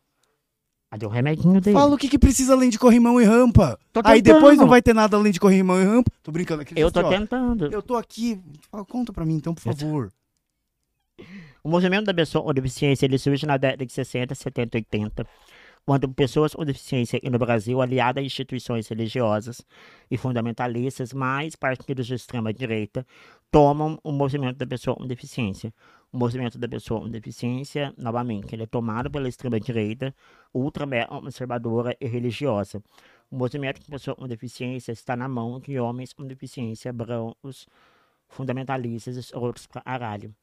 Cadê 0.91 1.07
o 1.07 1.09
remedinho 1.09 1.61
dele? 1.61 1.75
Fala 1.77 1.95
o 1.95 1.99
que, 1.99 2.09
que 2.09 2.19
precisa 2.19 2.53
além 2.53 2.71
de 2.71 2.79
corrimão 2.79 3.21
e 3.21 3.25
rampa. 3.25 3.77
Aí 4.05 4.23
depois 4.23 4.57
não 4.57 4.69
vai 4.69 4.81
ter 4.81 4.95
nada 4.95 5.17
além 5.17 5.33
de 5.33 5.41
corrimão 5.41 5.81
e 5.81 5.85
rampa. 5.85 6.13
Tô 6.23 6.31
brincando 6.31 6.63
aqui. 6.63 6.75
Eu 6.77 6.93
tô 6.93 7.01
ó, 7.01 7.09
tentando. 7.09 7.67
Eu 7.73 7.83
tô 7.83 7.97
aqui. 7.97 8.41
Fala, 8.71 8.85
Conta 8.85 9.13
pra 9.13 9.25
mim 9.25 9.35
então, 9.35 9.53
por 9.55 9.67
Eu 9.69 9.75
tô- 9.75 9.81
favor. 9.81 10.13
O 11.63 11.69
movimento 11.69 12.05
da 12.07 12.15
pessoa 12.15 12.45
com 12.45 12.53
deficiência 12.53 13.07
ele 13.07 13.19
surge 13.19 13.47
na 13.47 13.57
década 13.57 13.87
de 13.87 13.93
60, 13.93 14.35
70, 14.35 14.77
80, 14.79 15.27
quando 15.87 16.09
pessoas 16.09 16.55
com 16.55 16.65
deficiência 16.65 17.21
e 17.23 17.29
no 17.29 17.39
Brasil, 17.39 17.81
aliadas 17.81 18.23
a 18.23 18.25
instituições 18.25 18.89
religiosas 18.89 19.65
e 20.11 20.17
fundamentalistas, 20.17 21.13
mais 21.13 21.55
partidos 21.55 22.07
de 22.07 22.15
extrema-direita, 22.15 23.07
tomam 23.51 23.99
o 24.03 24.11
movimento 24.11 24.57
da 24.57 24.67
pessoa 24.67 24.97
com 24.97 25.07
deficiência. 25.07 25.73
O 26.11 26.17
movimento 26.17 26.59
da 26.59 26.69
pessoa 26.69 27.01
com 27.01 27.11
deficiência, 27.11 27.93
novamente, 27.99 28.55
ele 28.55 28.63
é 28.63 28.67
tomado 28.67 29.11
pela 29.11 29.29
extrema-direita, 29.29 30.15
ultra 30.55 30.87
conservadora 31.07 31.95
e 32.01 32.07
religiosa. 32.07 32.83
O 33.31 33.37
movimento 33.37 33.81
da 33.81 33.89
pessoa 33.89 34.15
com 34.15 34.27
deficiência 34.27 34.93
está 34.93 35.15
na 35.15 35.29
mão 35.29 35.61
de 35.61 35.79
homens 35.79 36.13
com 36.13 36.25
deficiência 36.27 36.93
brancos, 36.93 37.67
fundamentalistas 38.29 39.17
e 39.17 39.37
outros 39.37 39.67
pra 39.67 39.83
caralho. 39.83 40.35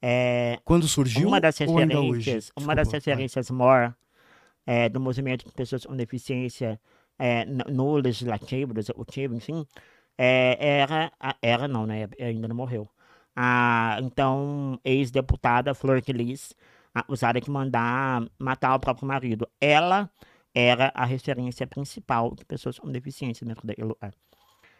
É, 0.00 0.58
Quando 0.64 0.88
surgiu 0.88 1.28
uma 1.28 1.40
das 1.40 1.58
referências, 1.58 2.50
uma 2.56 2.74
das 2.74 2.90
referências 2.90 3.50
maior 3.50 3.94
é, 4.68 4.86
do 4.86 5.00
movimento 5.00 5.46
de 5.46 5.52
pessoas 5.52 5.86
com 5.86 5.96
deficiência 5.96 6.78
é, 7.18 7.46
no, 7.46 7.96
legislativo, 7.96 8.74
no 8.74 8.80
executivo, 8.80 9.34
enfim, 9.34 9.66
é, 10.18 10.80
era, 10.80 11.10
era 11.40 11.66
não, 11.66 11.86
né, 11.86 12.06
ainda 12.20 12.46
não 12.46 12.54
morreu. 12.54 12.86
A, 13.34 13.98
então, 14.02 14.78
ex-deputada 14.84 15.72
Flor 15.72 16.02
de 16.02 16.12
Lis, 16.12 16.54
acusada 16.94 17.40
de 17.40 17.50
mandar 17.50 18.28
matar 18.38 18.74
o 18.74 18.80
próprio 18.80 19.08
marido. 19.08 19.48
Ela 19.58 20.10
era 20.54 20.92
a 20.94 21.06
referência 21.06 21.66
principal 21.66 22.34
de 22.34 22.44
pessoas 22.44 22.78
com 22.78 22.92
deficiência 22.92 23.46
dentro 23.46 23.66
daquele 23.66 23.88
lugar. 23.88 24.12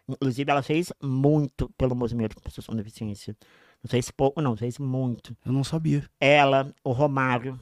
Inclusive, 0.07 0.51
ela 0.51 0.63
fez 0.63 0.93
muito 1.03 1.71
pelo 1.79 1.97
movimento 1.97 2.37
de 2.37 2.43
pessoas 2.43 2.67
com 2.67 2.77
deficiência. 2.77 3.35
Não 3.83 3.89
fez 3.89 4.11
pouco, 4.11 4.43
não, 4.43 4.55
fez 4.55 4.79
muito 4.79 5.35
Eu 5.47 5.53
não 5.53 5.65
sabia. 5.65 6.05
ela, 6.21 6.75
o 6.85 6.93
Romário. 6.93 7.59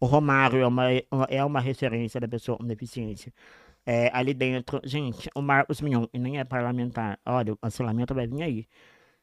O 0.00 0.06
Romário 0.06 0.60
é 0.60 0.66
uma, 0.66 0.84
é 1.28 1.44
uma 1.44 1.60
referência 1.60 2.20
da 2.20 2.28
pessoa 2.28 2.58
com 2.58 2.64
deficiência. 2.66 3.32
É, 3.84 4.10
ali 4.12 4.34
dentro, 4.34 4.80
gente, 4.84 5.30
o 5.34 5.40
Marcos 5.40 5.80
Mignon, 5.80 6.06
e 6.12 6.18
nem 6.18 6.38
é 6.38 6.44
parlamentar. 6.44 7.18
Olha, 7.24 7.52
o 7.52 7.56
cancelamento 7.56 8.14
vai 8.14 8.26
vir 8.26 8.42
aí. 8.42 8.66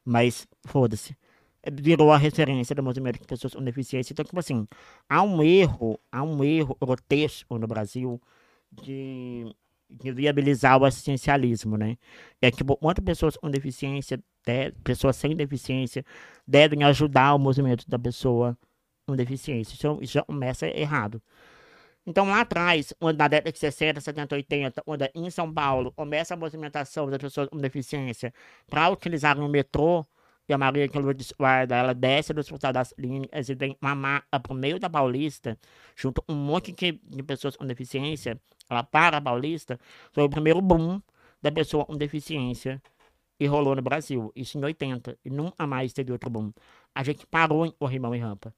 Mas, 0.05 0.47
foda-se. 0.65 1.15
Virou 1.71 2.11
a 2.11 2.17
referência 2.17 2.75
do 2.75 2.83
movimento 2.83 3.19
de 3.19 3.27
pessoas 3.27 3.53
com 3.53 3.63
deficiência. 3.63 4.13
Então, 4.13 4.25
tipo 4.25 4.39
assim, 4.39 4.67
há 5.09 5.21
um 5.23 5.41
erro, 5.43 5.99
há 6.11 6.23
um 6.23 6.43
erro 6.43 6.77
grotesco 6.81 7.57
no 7.57 7.67
Brasil 7.67 8.21
de, 8.71 9.45
de 9.89 10.11
viabilizar 10.11 10.77
o 10.81 10.85
assistencialismo, 10.85 11.77
né? 11.77 11.97
É 12.41 12.51
tipo, 12.51 12.75
quantas 12.77 13.03
pessoas 13.05 13.37
com 13.37 13.49
deficiência, 13.49 14.17
de- 14.45 14.71
pessoas 14.83 15.15
sem 15.15 15.35
deficiência, 15.35 16.05
devem 16.47 16.83
ajudar 16.83 17.33
o 17.35 17.39
movimento 17.39 17.89
da 17.89 17.97
pessoa 17.99 18.57
com 19.05 19.15
deficiência. 19.15 19.73
Isso, 19.73 19.99
isso 20.01 20.13
já 20.13 20.23
começa 20.23 20.67
errado. 20.67 21.21
Então, 22.05 22.27
lá 22.27 22.41
atrás, 22.41 22.93
na 23.01 23.27
década 23.27 23.51
de 23.51 23.59
60, 23.59 24.01
70, 24.01 24.35
80, 24.35 24.81
quando 24.83 25.07
em 25.15 25.29
São 25.29 25.51
Paulo 25.53 25.91
começa 25.93 26.33
a 26.33 26.37
movimentação 26.37 27.09
das 27.09 27.17
pessoas 27.17 27.47
com 27.49 27.57
deficiência 27.57 28.33
para 28.67 28.89
utilizar 28.89 29.39
o 29.39 29.47
metrô, 29.47 30.05
e 30.47 30.53
a 30.53 30.57
Maria 30.57 30.87
que 30.89 30.99
Lourdes 30.99 31.31
guarda, 31.37 31.75
ela 31.75 31.93
desce 31.93 32.33
do 32.33 32.39
Hospital 32.41 32.73
das 32.73 32.91
Clínicas 32.91 33.47
e 33.47 33.55
vem 33.55 33.77
uma 33.81 33.95
maca 33.95 34.39
pro 34.41 34.53
meio 34.53 34.77
da 34.77 34.89
Paulista, 34.89 35.57
junto 35.95 36.21
com 36.21 36.33
um 36.33 36.35
monte 36.35 36.73
de, 36.73 36.99
de 37.03 37.23
pessoas 37.23 37.55
com 37.55 37.65
deficiência, 37.65 38.39
ela 38.69 38.83
para 38.83 39.17
a 39.17 39.21
Paulista, 39.21 39.79
foi 40.11 40.23
o 40.23 40.29
primeiro 40.29 40.61
boom 40.61 41.01
da 41.41 41.51
pessoa 41.51 41.85
com 41.85 41.95
deficiência 41.95 42.81
e 43.39 43.47
rolou 43.47 43.75
no 43.75 43.81
Brasil. 43.81 44.31
Isso 44.35 44.57
em 44.57 44.63
80. 44.63 45.17
E 45.25 45.29
nunca 45.29 45.67
mais 45.67 45.93
teve 45.93 46.11
outro 46.11 46.29
boom. 46.29 46.51
A 46.95 47.03
gente 47.03 47.25
parou 47.27 47.65
em 47.65 47.71
corrimão 47.71 48.15
e 48.15 48.19
rampa. 48.19 48.53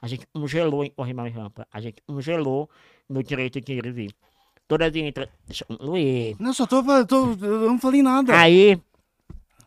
A 0.00 0.06
gente 0.06 0.26
congelou 0.26 0.84
em 0.84 0.90
corrimão 0.90 1.26
e 1.26 1.30
rampa. 1.30 1.66
A 1.72 1.80
gente 1.80 2.02
congelou 2.06 2.68
no 3.08 3.22
direito 3.22 3.60
de 3.60 3.72
ir 3.72 3.86
e 3.86 3.90
vir. 3.90 4.14
Toda 4.68 4.86
a 4.86 4.98
entra. 4.98 5.28
Concluir. 5.66 6.36
Não, 6.38 6.52
só 6.52 6.66
tô, 6.66 6.82
tô. 7.06 7.32
Eu 7.44 7.68
não 7.68 7.78
falei 7.78 8.02
nada. 8.02 8.38
Aí, 8.38 8.80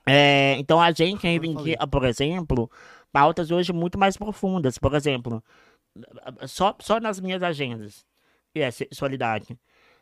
é, 0.06 0.56
então 0.57 0.81
a 0.81 0.91
gente 0.91 1.23
reivindica, 1.23 1.88
por 1.88 2.03
exemplo, 2.06 2.69
pautas 3.11 3.49
hoje 3.49 3.72
muito 3.72 3.97
mais 3.97 4.18
profundas. 4.18 4.77
Por 4.77 4.93
exemplo, 4.93 5.43
só, 6.47 6.76
só 6.80 6.99
nas 6.99 7.19
minhas 7.19 7.41
agendas, 7.43 8.06
e 8.53 8.61
é 8.61 8.72
sexualidade. 8.72 9.57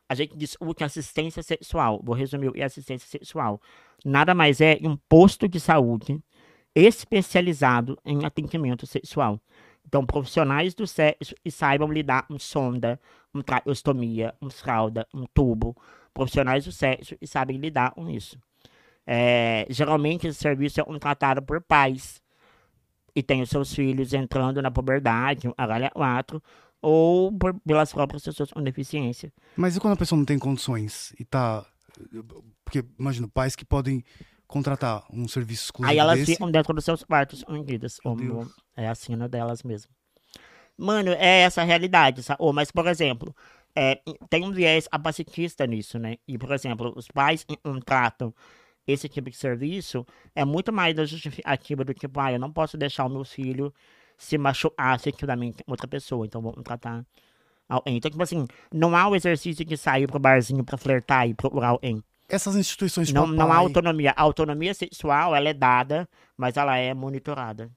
A 0.10 0.16
gente 0.16 0.38
discute 0.38 0.84
assistência 0.84 1.44
sexual. 1.44 2.02
Vou 2.04 2.16
resumir 2.16 2.52
que 2.54 2.62
é 2.62 2.64
assistência 2.64 3.08
sexual. 3.08 3.62
Nada 4.06 4.34
mais 4.34 4.62
é 4.62 4.80
um 4.82 4.96
posto 5.10 5.48
de 5.48 5.60
saúde 5.60 6.20
especializado 6.74 8.00
em 8.06 8.24
atendimento 8.24 8.88
sexual. 8.88 9.40
Então, 9.88 10.06
profissionais 10.06 10.74
do 10.74 10.86
sexo 10.86 11.34
e 11.46 11.50
saibam 11.50 11.92
lidar 11.92 12.24
com 12.28 12.38
sonda, 12.38 13.00
um 13.34 13.42
traqueostomia, 13.42 14.36
um 14.42 14.50
fralda, 14.50 15.08
um 15.14 15.26
tubo. 15.34 15.76
Profissionais 16.14 16.66
do 16.66 16.72
sexo 16.72 17.16
e 17.22 17.28
sabem 17.28 17.58
lidar 17.58 17.92
com 17.92 18.10
isso. 18.10 18.38
É, 19.06 19.66
geralmente, 19.70 20.28
esse 20.28 20.40
serviço 20.40 20.82
é 20.82 20.84
contratado 20.84 21.42
por 21.42 21.62
pais 21.62 22.22
e 23.16 23.24
tem 23.24 23.42
os 23.42 23.50
seus 23.50 23.74
filhos 23.74 24.14
entrando 24.14 24.62
na 24.62 24.70
puberdade, 24.70 25.48
a 25.58 25.90
4, 25.90 26.44
ou 26.82 27.32
por, 27.32 27.54
pelas 27.62 27.94
próprias 27.94 28.24
pessoas 28.24 28.52
com 28.52 28.62
deficiência. 28.62 29.32
Mas 29.56 29.76
e 29.76 29.80
quando 29.80 29.94
a 29.94 29.98
pessoa 29.98 30.18
não 30.18 30.26
tem 30.26 30.38
condições 30.38 31.14
e 31.20 31.24
tá. 31.24 31.66
Porque, 32.66 32.84
imagina, 33.00 33.28
pais 33.28 33.56
que 33.56 33.64
podem 33.66 34.04
contratar 34.48 35.04
um 35.12 35.28
serviço 35.28 35.66
exclusivo. 35.66 35.92
Aí 35.92 35.98
elas 35.98 36.20
desse. 36.20 36.34
ficam 36.34 36.50
dentro 36.50 36.74
dos 36.74 36.86
seus 36.86 37.04
quartos 37.04 37.44
unidas. 37.48 38.00
Como 38.00 38.50
é 38.76 38.88
a 38.88 38.96
sina 38.96 39.28
delas 39.28 39.64
mesmo. 39.64 39.92
Mano, 40.78 41.12
é 41.12 41.42
essa 41.42 41.62
a 41.62 41.66
realidade, 41.66 42.22
sabe? 42.24 42.42
Ô, 42.42 42.54
mas, 42.54 42.72
por 42.72 42.88
exemplo, 42.88 43.36
é, 43.76 44.00
tem 44.30 44.44
um 44.44 44.52
viés 44.52 44.88
apacitista 44.92 45.66
nisso, 45.66 45.98
né? 45.98 46.18
E, 46.28 46.38
por 46.38 46.52
exemplo, 46.52 46.94
os 46.96 47.08
pais 47.08 47.46
contratam 47.64 48.34
esse 48.88 49.10
tipo 49.10 49.30
de 49.30 49.36
serviço 49.36 50.06
é 50.34 50.46
muito 50.46 50.72
mais 50.72 50.96
da 50.96 51.04
justificativa 51.04 51.84
do 51.84 51.94
tipo, 51.94 52.20
ah, 52.20 52.32
eu 52.32 52.40
não 52.40 52.52
posso 52.52 52.78
deixar 52.78 53.06
o 53.06 53.10
meu 53.10 53.26
filho 53.26 53.74
se 54.18 54.38
machucar 54.38 55.00
sexualmente 55.00 55.64
com 55.64 55.72
outra 55.72 55.88
pessoa, 55.88 56.26
então 56.26 56.42
vou 56.42 56.54
contratar 56.54 57.06
alguém. 57.68 57.98
Então, 57.98 58.10
tipo 58.10 58.24
assim, 58.24 58.48
não 58.74 58.96
há 58.96 59.08
o 59.08 59.16
exercício 59.16 59.66
de 59.66 59.76
sair 59.78 60.08
pro 60.08 60.20
barzinho 60.20 60.64
pra 60.64 60.78
flertar 60.78 61.28
e 61.28 61.34
procurar 61.34 61.70
alguém. 61.70 62.02
Essas 62.30 62.56
instituições 62.56 63.12
Não, 63.12 63.26
não 63.28 63.52
há 63.52 63.56
autonomia. 63.56 64.14
A 64.16 64.22
autonomia 64.22 64.74
sexual, 64.74 65.36
ela 65.36 65.50
é 65.50 65.54
dada, 65.54 66.08
mas 66.36 66.58
ela 66.58 66.78
é 66.78 66.94
monitorada. 66.94 67.72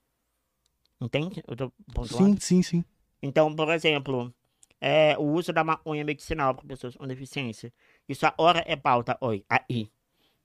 Entende? 1.00 1.42
Eu 1.46 1.56
tô 1.56 1.72
pontuando? 1.94 2.40
Sim, 2.40 2.62
sim, 2.62 2.62
sim. 2.62 2.84
Então, 3.22 3.54
por 3.54 3.70
exemplo, 3.70 4.32
é, 4.80 5.16
o 5.18 5.22
uso 5.22 5.52
da 5.52 5.62
maconha 5.62 6.04
medicinal 6.04 6.54
para 6.54 6.66
pessoas 6.66 6.96
com 6.96 7.06
deficiência. 7.06 7.72
Isso 8.08 8.26
a 8.26 8.34
hora 8.36 8.62
é 8.66 8.76
pauta, 8.76 9.16
oi, 9.20 9.44
aí, 9.48 9.90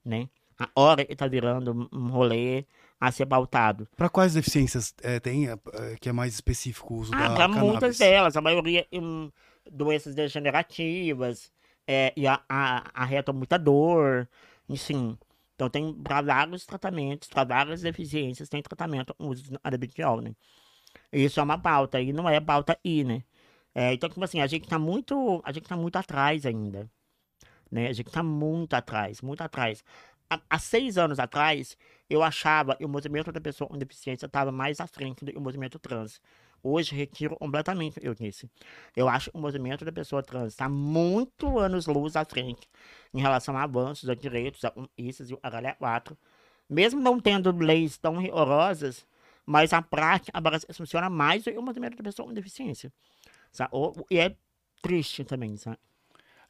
né? 0.03 0.29
A 0.57 0.69
hora 0.75 1.05
está 1.09 1.27
virando 1.27 1.89
um 1.91 2.07
rolê 2.09 2.65
a 2.99 3.11
ser 3.11 3.25
pautado. 3.25 3.87
Pra 3.97 4.07
quais 4.07 4.33
deficiências 4.33 4.93
é, 5.01 5.19
tem 5.19 5.49
é, 5.49 5.57
que 5.99 6.07
é 6.07 6.13
mais 6.13 6.33
específico 6.33 6.93
o 6.93 6.97
uso 6.97 7.11
Ah, 7.13 7.27
da 7.29 7.35
para 7.35 7.47
cannabis? 7.49 7.69
muitas 7.69 7.97
delas, 7.97 8.37
a 8.37 8.41
maioria 8.41 8.87
em 8.89 9.31
doenças 9.69 10.15
degenerativas, 10.15 11.51
é, 11.87 12.13
e 12.15 12.27
a, 12.27 12.41
a, 12.49 13.01
arreta 13.03 13.33
muita 13.33 13.57
dor, 13.57 14.27
enfim. 14.69 15.17
Então 15.55 15.69
tem 15.69 15.93
para 15.93 16.21
vários 16.21 16.65
tratamentos, 16.65 17.29
para 17.29 17.43
várias 17.45 17.81
deficiências, 17.81 18.49
tem 18.49 18.61
tratamento 18.61 19.13
com 19.15 19.27
uso 19.29 19.43
de 19.43 19.59
anabidiol, 19.63 20.21
né? 20.21 20.35
Isso 21.11 21.39
é 21.39 21.43
uma 21.43 21.57
pauta, 21.59 22.01
e 22.01 22.13
não 22.13 22.27
é 22.29 22.39
pauta 22.41 22.79
I, 22.83 23.03
né? 23.03 23.23
É, 23.73 23.93
então, 23.93 24.09
tipo 24.09 24.23
assim, 24.23 24.41
a 24.41 24.47
gente 24.47 24.67
tá 24.67 24.79
muito, 24.79 25.41
a 25.45 25.51
gente 25.51 25.67
tá 25.67 25.77
muito 25.77 25.97
atrás 25.97 26.45
ainda, 26.45 26.89
né? 27.71 27.87
A 27.87 27.93
gente 27.93 28.11
tá 28.11 28.23
muito 28.23 28.73
atrás, 28.75 29.21
muito 29.21 29.41
atrás. 29.43 29.83
Há, 30.29 30.41
há 30.49 30.59
seis 30.59 30.97
anos 30.97 31.19
atrás, 31.19 31.77
eu 32.09 32.23
achava 32.23 32.75
que 32.75 32.85
o 32.85 32.89
movimento 32.89 33.31
da 33.31 33.41
pessoa 33.41 33.69
com 33.69 33.77
deficiência 33.77 34.25
estava 34.27 34.51
mais 34.51 34.79
à 34.79 34.87
frente 34.87 35.25
do 35.25 35.31
que 35.31 35.37
o 35.37 35.41
movimento 35.41 35.79
trans. 35.79 36.21
Hoje, 36.67 36.95
retiro 36.95 37.35
completamente, 37.35 37.99
eu 38.01 38.15
disse. 38.15 38.49
Eu 38.95 39.07
acho 39.07 39.29
que 39.29 39.37
o 39.37 39.39
movimento 39.39 39.85
da 39.85 39.91
pessoa 39.91 40.23
trans 40.23 40.53
está 40.53 40.67
muito 40.67 41.59
anos-luz 41.59 42.15
à 42.15 42.25
frente 42.25 42.67
em 43.13 43.21
relação 43.21 43.55
a 43.55 43.61
avanços, 43.63 44.09
a 44.09 44.15
direitos, 44.15 44.65
a 44.65 44.71
conquistas 44.71 45.29
e 45.29 45.33
o 45.33 45.37
caralho 45.37 45.75
4. 45.77 46.17
Mesmo 46.67 46.99
não 46.99 47.19
tendo 47.19 47.51
leis 47.55 47.97
tão 47.99 48.17
rigorosas, 48.17 49.05
mas 49.45 49.73
a 49.73 49.81
prática 49.81 50.31
que 50.65 50.73
funciona 50.73 51.07
mais 51.07 51.43
do 51.43 51.51
que 51.51 51.57
o 51.57 51.61
movimento 51.61 51.95
da 51.97 52.03
pessoa 52.03 52.27
com 52.27 52.33
deficiência. 52.33 52.91
E 54.09 54.17
é 54.17 54.35
triste 54.81 55.23
também, 55.23 55.55
sabe? 55.57 55.77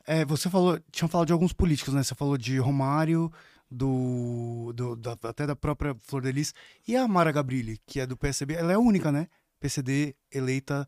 É, 0.08 0.24
você 0.24 0.50
falou, 0.50 0.80
tinha 0.92 1.08
falado 1.10 1.28
de 1.28 1.34
alguns 1.34 1.52
políticos, 1.52 1.94
né? 1.94 2.04
Você 2.04 2.16
falou 2.16 2.38
de 2.38 2.58
Romário, 2.58 3.30
do, 3.70 4.72
do- 4.74 4.96
da- 4.96 5.18
até 5.24 5.46
da 5.46 5.56
própria 5.56 5.96
Flor 6.00 6.22
de 6.22 6.32
Lis. 6.32 6.54
E 6.88 6.96
a 6.96 7.08
Mara 7.08 7.32
Gabrilli, 7.32 7.80
que 7.86 8.00
é 8.00 8.06
do 8.06 8.16
PSB, 8.16 8.54
ela 8.54 8.72
é 8.72 8.78
única, 8.78 9.12
né? 9.12 9.28
PCD 9.60 10.16
eleita, 10.32 10.88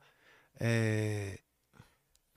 é, 0.60 1.40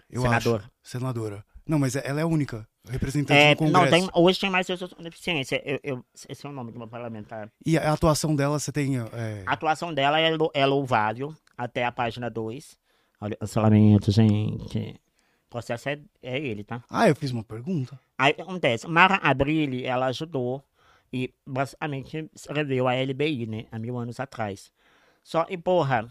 eu 0.08 0.22
Senadora. 0.22 0.62
acho, 0.64 0.70
senadora. 0.82 1.44
Não, 1.66 1.78
mas 1.78 1.94
é- 1.96 2.02
ela 2.06 2.20
é 2.20 2.22
a 2.22 2.26
única 2.26 2.66
representante 2.88 3.38
É, 3.38 3.50
no 3.50 3.56
Congresso. 3.56 3.82
não, 3.84 3.90
tem, 3.90 4.10
hoje 4.14 4.40
tem 4.40 4.50
mais 4.50 4.66
pessoas 4.66 4.92
com 4.92 5.02
deficiência. 5.02 5.62
Eu, 5.64 5.78
eu- 5.82 6.04
esse 6.28 6.44
é 6.44 6.48
o 6.48 6.52
nome 6.52 6.72
de 6.72 6.76
uma 6.78 6.88
parlamentar. 6.88 7.50
E 7.64 7.78
a 7.78 7.92
atuação 7.92 8.34
dela, 8.34 8.58
você 8.58 8.72
tem... 8.72 8.98
é, 8.98 9.42
A 9.46 9.52
atuação 9.52 9.92
dela 9.94 10.20
é, 10.20 10.30
é 10.54 10.66
louvável 10.66 11.34
até 11.56 11.84
a 11.84 11.92
página 11.92 12.28
2. 12.30 12.76
Olha, 13.20 13.36
cancelamento, 13.36 14.10
gente. 14.10 15.00
O 15.46 15.50
processo 15.50 15.88
é, 15.88 16.00
é 16.22 16.38
ele, 16.38 16.64
tá? 16.64 16.82
Ah, 16.88 17.08
eu 17.08 17.14
fiz 17.14 17.30
uma 17.30 17.44
pergunta. 17.44 17.98
Aí 18.16 18.34
acontece? 18.38 18.86
Mara 18.88 19.16
Abrilli, 19.22 19.84
ela 19.84 20.06
ajudou 20.06 20.64
e 21.12 21.32
basicamente 21.46 22.30
escreveu 22.34 22.88
a 22.88 22.94
LBI, 22.94 23.46
né? 23.46 23.66
Há 23.70 23.78
mil 23.78 23.96
anos 23.98 24.18
atrás. 24.20 24.72
Só, 25.22 25.46
e 25.48 25.56
porra, 25.58 26.10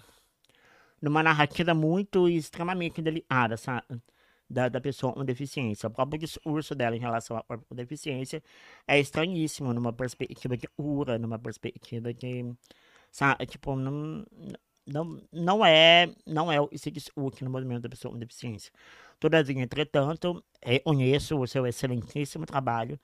numa 1.02 1.24
narrativa 1.24 1.74
muito 1.74 2.28
extremamente 2.30 3.02
delicada, 3.02 3.58
sabe? 3.58 4.02
Da, 4.50 4.68
da 4.68 4.82
pessoa 4.82 5.14
com 5.14 5.24
deficiência. 5.24 5.88
O 5.88 5.92
próprio 5.92 6.20
discurso 6.20 6.74
dela 6.76 6.96
em 6.96 7.00
relação 7.00 7.38
à 7.38 7.44
com 7.44 7.76
deficiência 7.76 8.44
é 8.88 9.00
estranhíssimo 9.00 9.74
numa 9.74 9.94
perspectiva 9.94 10.58
de 10.58 10.68
cura, 10.68 11.20
numa 11.20 11.38
perspectiva 11.38 12.14
de. 12.14 12.52
Sabe? 13.12 13.46
Tipo, 13.46 13.76
não, 13.76 14.26
não, 14.88 15.22
não 15.32 15.66
é 15.66 16.10
não 16.26 16.52
é 16.52 16.58
esse 16.72 16.90
discurso 16.92 17.44
no 17.44 17.52
movimento 17.52 17.84
da 17.84 17.90
pessoa 17.90 18.12
com 18.12 18.20
deficiência. 18.20 18.72
Todavia, 19.20 19.62
entretanto, 19.62 20.44
reconheço 20.64 21.40
o 21.40 21.48
seu 21.48 21.68
excelentíssimo 21.68 22.46
trabalho 22.46 23.00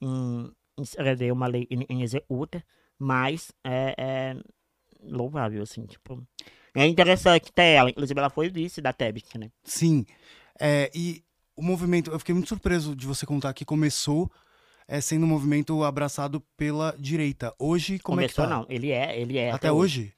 em 0.00 0.50
escrever 0.82 1.32
uma 1.32 1.46
lei 1.46 1.66
em, 1.70 1.84
em 1.88 2.02
executa, 2.02 2.64
mas 2.98 3.52
é, 3.64 3.94
é 3.98 4.36
louvável, 5.02 5.62
assim, 5.62 5.84
tipo. 5.86 6.22
É 6.74 6.86
interessante 6.86 7.50
ter 7.52 7.74
ela, 7.74 7.90
inclusive 7.90 8.18
ela 8.18 8.30
foi 8.30 8.48
vice 8.48 8.80
da 8.80 8.92
TEBIC, 8.92 9.38
né? 9.38 9.50
Sim. 9.64 10.06
É, 10.60 10.90
e 10.94 11.24
o 11.56 11.62
movimento, 11.62 12.10
eu 12.10 12.18
fiquei 12.18 12.34
muito 12.34 12.48
surpreso 12.48 12.94
de 12.94 13.06
você 13.06 13.26
contar 13.26 13.52
que 13.52 13.64
começou 13.64 14.30
é, 14.86 15.00
sendo 15.00 15.24
um 15.24 15.28
movimento 15.28 15.82
abraçado 15.82 16.40
pela 16.56 16.94
direita. 16.98 17.54
Hoje, 17.58 17.98
como 17.98 18.16
Começou 18.16 18.44
é 18.44 18.46
que 18.46 18.52
tá? 18.52 18.58
não, 18.58 18.66
ele 18.68 18.90
é, 18.90 19.20
ele 19.20 19.38
é. 19.38 19.50
Até 19.50 19.70
hoje? 19.70 20.14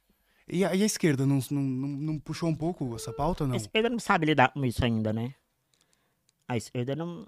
E 0.48 0.64
a, 0.64 0.74
e 0.74 0.82
a 0.82 0.86
esquerda 0.86 1.24
não, 1.24 1.38
não, 1.50 1.62
não, 1.62 1.88
não 1.88 2.18
puxou 2.18 2.48
um 2.48 2.54
pouco 2.54 2.94
essa 2.94 3.12
pauta, 3.12 3.46
não? 3.46 3.54
A 3.54 3.56
esquerda 3.56 3.88
não 3.88 3.98
sabe 3.98 4.26
lidar 4.26 4.52
com 4.52 4.64
isso 4.64 4.84
ainda, 4.84 5.12
né? 5.12 5.34
A 6.46 6.56
esquerda 6.56 6.94
não, 6.96 7.26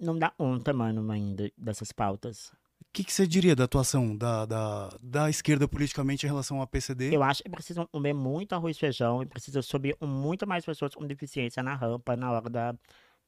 não 0.00 0.18
dá 0.18 0.30
conta, 0.30 0.72
mano, 0.72 1.10
ainda 1.10 1.50
dessas 1.58 1.92
pautas. 1.92 2.52
Que, 2.92 3.04
que 3.04 3.12
você 3.12 3.24
diria 3.26 3.54
da 3.54 3.64
atuação 3.64 4.16
da, 4.16 4.44
da, 4.46 4.88
da 5.00 5.30
esquerda 5.30 5.68
politicamente 5.68 6.26
em 6.26 6.28
relação 6.28 6.60
ao 6.60 6.66
PCD? 6.66 7.14
Eu 7.14 7.22
acho 7.22 7.42
que 7.42 7.48
precisam 7.48 7.86
comer 7.86 8.12
muito 8.12 8.52
arroz 8.52 8.76
e 8.76 8.80
feijão 8.80 9.22
e 9.22 9.26
precisa 9.26 9.62
subir 9.62 9.96
muito 10.00 10.44
mais 10.46 10.64
pessoas 10.64 10.94
com 10.94 11.06
deficiência 11.06 11.62
na 11.62 11.74
rampa 11.76 12.16
na 12.16 12.32
hora 12.32 12.50
da 12.50 12.74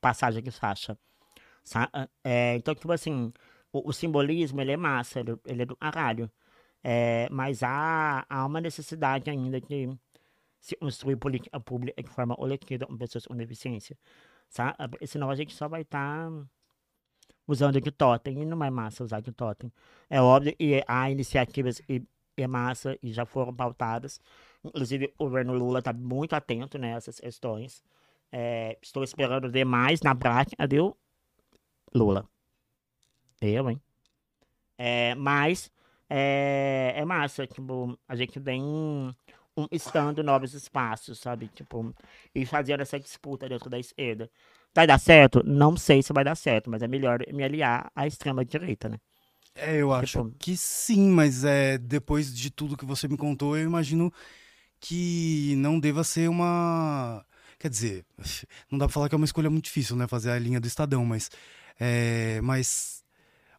passagem 0.01 0.43
de 0.43 0.51
faixa. 0.51 0.99
Sa- 1.63 1.89
É, 2.25 2.57
então, 2.57 2.75
tipo 2.75 2.91
assim, 2.91 3.33
o, 3.73 3.91
o 3.91 3.93
simbolismo, 3.93 4.61
ele 4.61 4.73
é 4.73 4.77
massa, 4.77 5.21
ele, 5.21 5.37
ele 5.47 5.63
é 5.63 5.67
do 5.67 5.77
caralho. 5.77 6.29
É, 6.83 7.29
mas 7.31 7.63
há, 7.63 8.27
há 8.29 8.45
uma 8.45 8.61
necessidade 8.61 9.31
ainda 9.31 9.61
de 9.61 9.89
se 10.61 10.77
construir 10.77 11.17
política 11.17 11.61
pública 11.61 12.03
de 12.03 12.09
forma 12.11 12.35
coletiva 12.37 12.87
com 12.87 12.97
pessoas 12.99 13.27
com 13.27 13.37
deficiência. 13.37 13.97
Sabe? 14.49 14.77
Senão 15.07 15.31
a 15.31 15.37
gente 15.37 15.55
só 15.55 15.69
vai 15.69 15.83
estar 15.83 16.29
usando 17.47 17.81
de 17.81 17.90
totem, 17.90 18.43
e 18.43 18.44
não 18.44 18.62
é 18.64 18.70
massa 18.70 19.05
usar 19.05 19.20
de 19.20 19.32
totem. 19.32 19.73
É 20.09 20.20
óbvio 20.20 20.55
que 20.56 20.82
há 20.86 21.10
iniciativas 21.10 21.81
e 21.89 22.02
é 22.36 22.47
massa 22.47 22.98
e 23.02 23.12
já 23.12 23.24
foram 23.27 23.55
pautadas. 23.55 24.20
Inclusive, 24.64 25.12
o 25.19 25.24
governo 25.24 25.55
Lula 25.55 25.81
está 25.81 25.93
muito 25.93 26.35
atento 26.35 26.78
nessas 26.78 27.20
questões. 27.20 27.82
É, 28.31 28.78
estou 28.81 29.05
esperando 29.05 29.51
ver 29.51 29.64
mais 29.64 30.01
na 30.01 30.14
prática, 30.14 30.66
viu, 30.66 30.97
Lula? 31.94 32.27
Eu, 33.40 33.69
hein? 33.69 33.81
É, 34.78 35.14
mas 35.14 35.70
é, 36.09 36.94
é 36.97 37.05
massa, 37.05 37.47
tipo, 37.47 37.98
a 38.09 38.16
gente 38.16 38.39
vem 38.40 38.62
um, 39.56 39.66
estando 39.70 40.23
novos 40.23 40.55
espaços, 40.55 41.19
sabe? 41.19 41.48
Tipo, 41.48 41.94
e 42.35 42.47
fazendo 42.47 42.81
essa 42.81 42.98
disputa 42.98 43.48
dentro 43.48 43.69
da 43.69 43.78
esquerda. 43.78 44.31
Vai 44.74 44.86
dar 44.86 44.99
certo? 44.99 45.43
Não 45.44 45.77
sei 45.77 46.03
se 46.03 46.12
vai 46.12 46.24
dar 46.24 46.35
certo, 46.36 46.70
mas 46.70 46.82
é 46.82 46.89
melhor 46.89 47.20
me 47.32 47.44
aliar 47.44 47.90
à 47.94 48.07
extrema-direita, 48.07 48.89
né? 48.89 48.99
É, 49.55 49.77
eu 49.77 49.93
acho 49.93 50.23
Tipo- 50.23 50.35
que 50.39 50.57
sim, 50.57 51.09
mas 51.11 51.44
é, 51.44 51.77
depois 51.78 52.35
de 52.35 52.51
tudo 52.51 52.77
que 52.77 52.86
você 52.86 53.07
me 53.07 53.16
contou, 53.19 53.57
eu 53.57 53.65
imagino 53.65 54.12
que 54.81 55.55
não 55.59 55.81
deva 55.81 56.05
ser 56.05 56.28
uma. 56.31 57.24
Quer 57.59 57.70
dizer, 57.70 58.07
não 58.70 58.78
dá 58.78 58.86
pra 58.86 58.94
falar 58.94 59.09
que 59.09 59.15
é 59.15 59.19
uma 59.19 59.24
escolha 59.27 59.51
muito 59.51 59.66
difícil, 59.66 59.97
né? 59.97 60.07
Fazer 60.09 60.31
a 60.32 60.39
linha 60.40 60.61
do 60.61 60.69
Estadão, 60.69 61.05
mas. 61.07 61.31
É, 61.81 62.40
mas. 62.43 63.05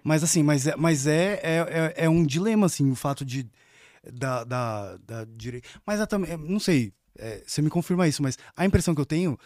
Mas 0.03 0.23
assim, 0.23 0.44
mas 0.44 0.68
é, 0.68 0.76
mas 0.77 1.07
é, 1.07 1.35
é, 1.44 1.94
é, 1.98 2.06
é 2.06 2.10
um 2.10 2.26
dilema, 2.26 2.68
assim, 2.68 2.91
o 2.91 2.95
fato 2.95 3.26
de 3.26 3.49
da, 4.11 4.44
da, 4.44 4.98
da 4.98 5.26
direita. 5.26 5.68
Mas 5.85 5.99
é 5.99 6.06
também, 6.06 6.31
é, 6.31 6.38
não 6.38 6.60
sei, 6.60 6.94
é, 7.18 7.44
você 7.45 7.61
me 7.61 7.69
confirma 7.69 8.07
isso, 8.07 8.22
mas 8.23 8.38
a 8.56 8.65
impressão 8.65 8.95
que 8.95 9.02
eu 9.02 9.06
tenho 9.06 9.38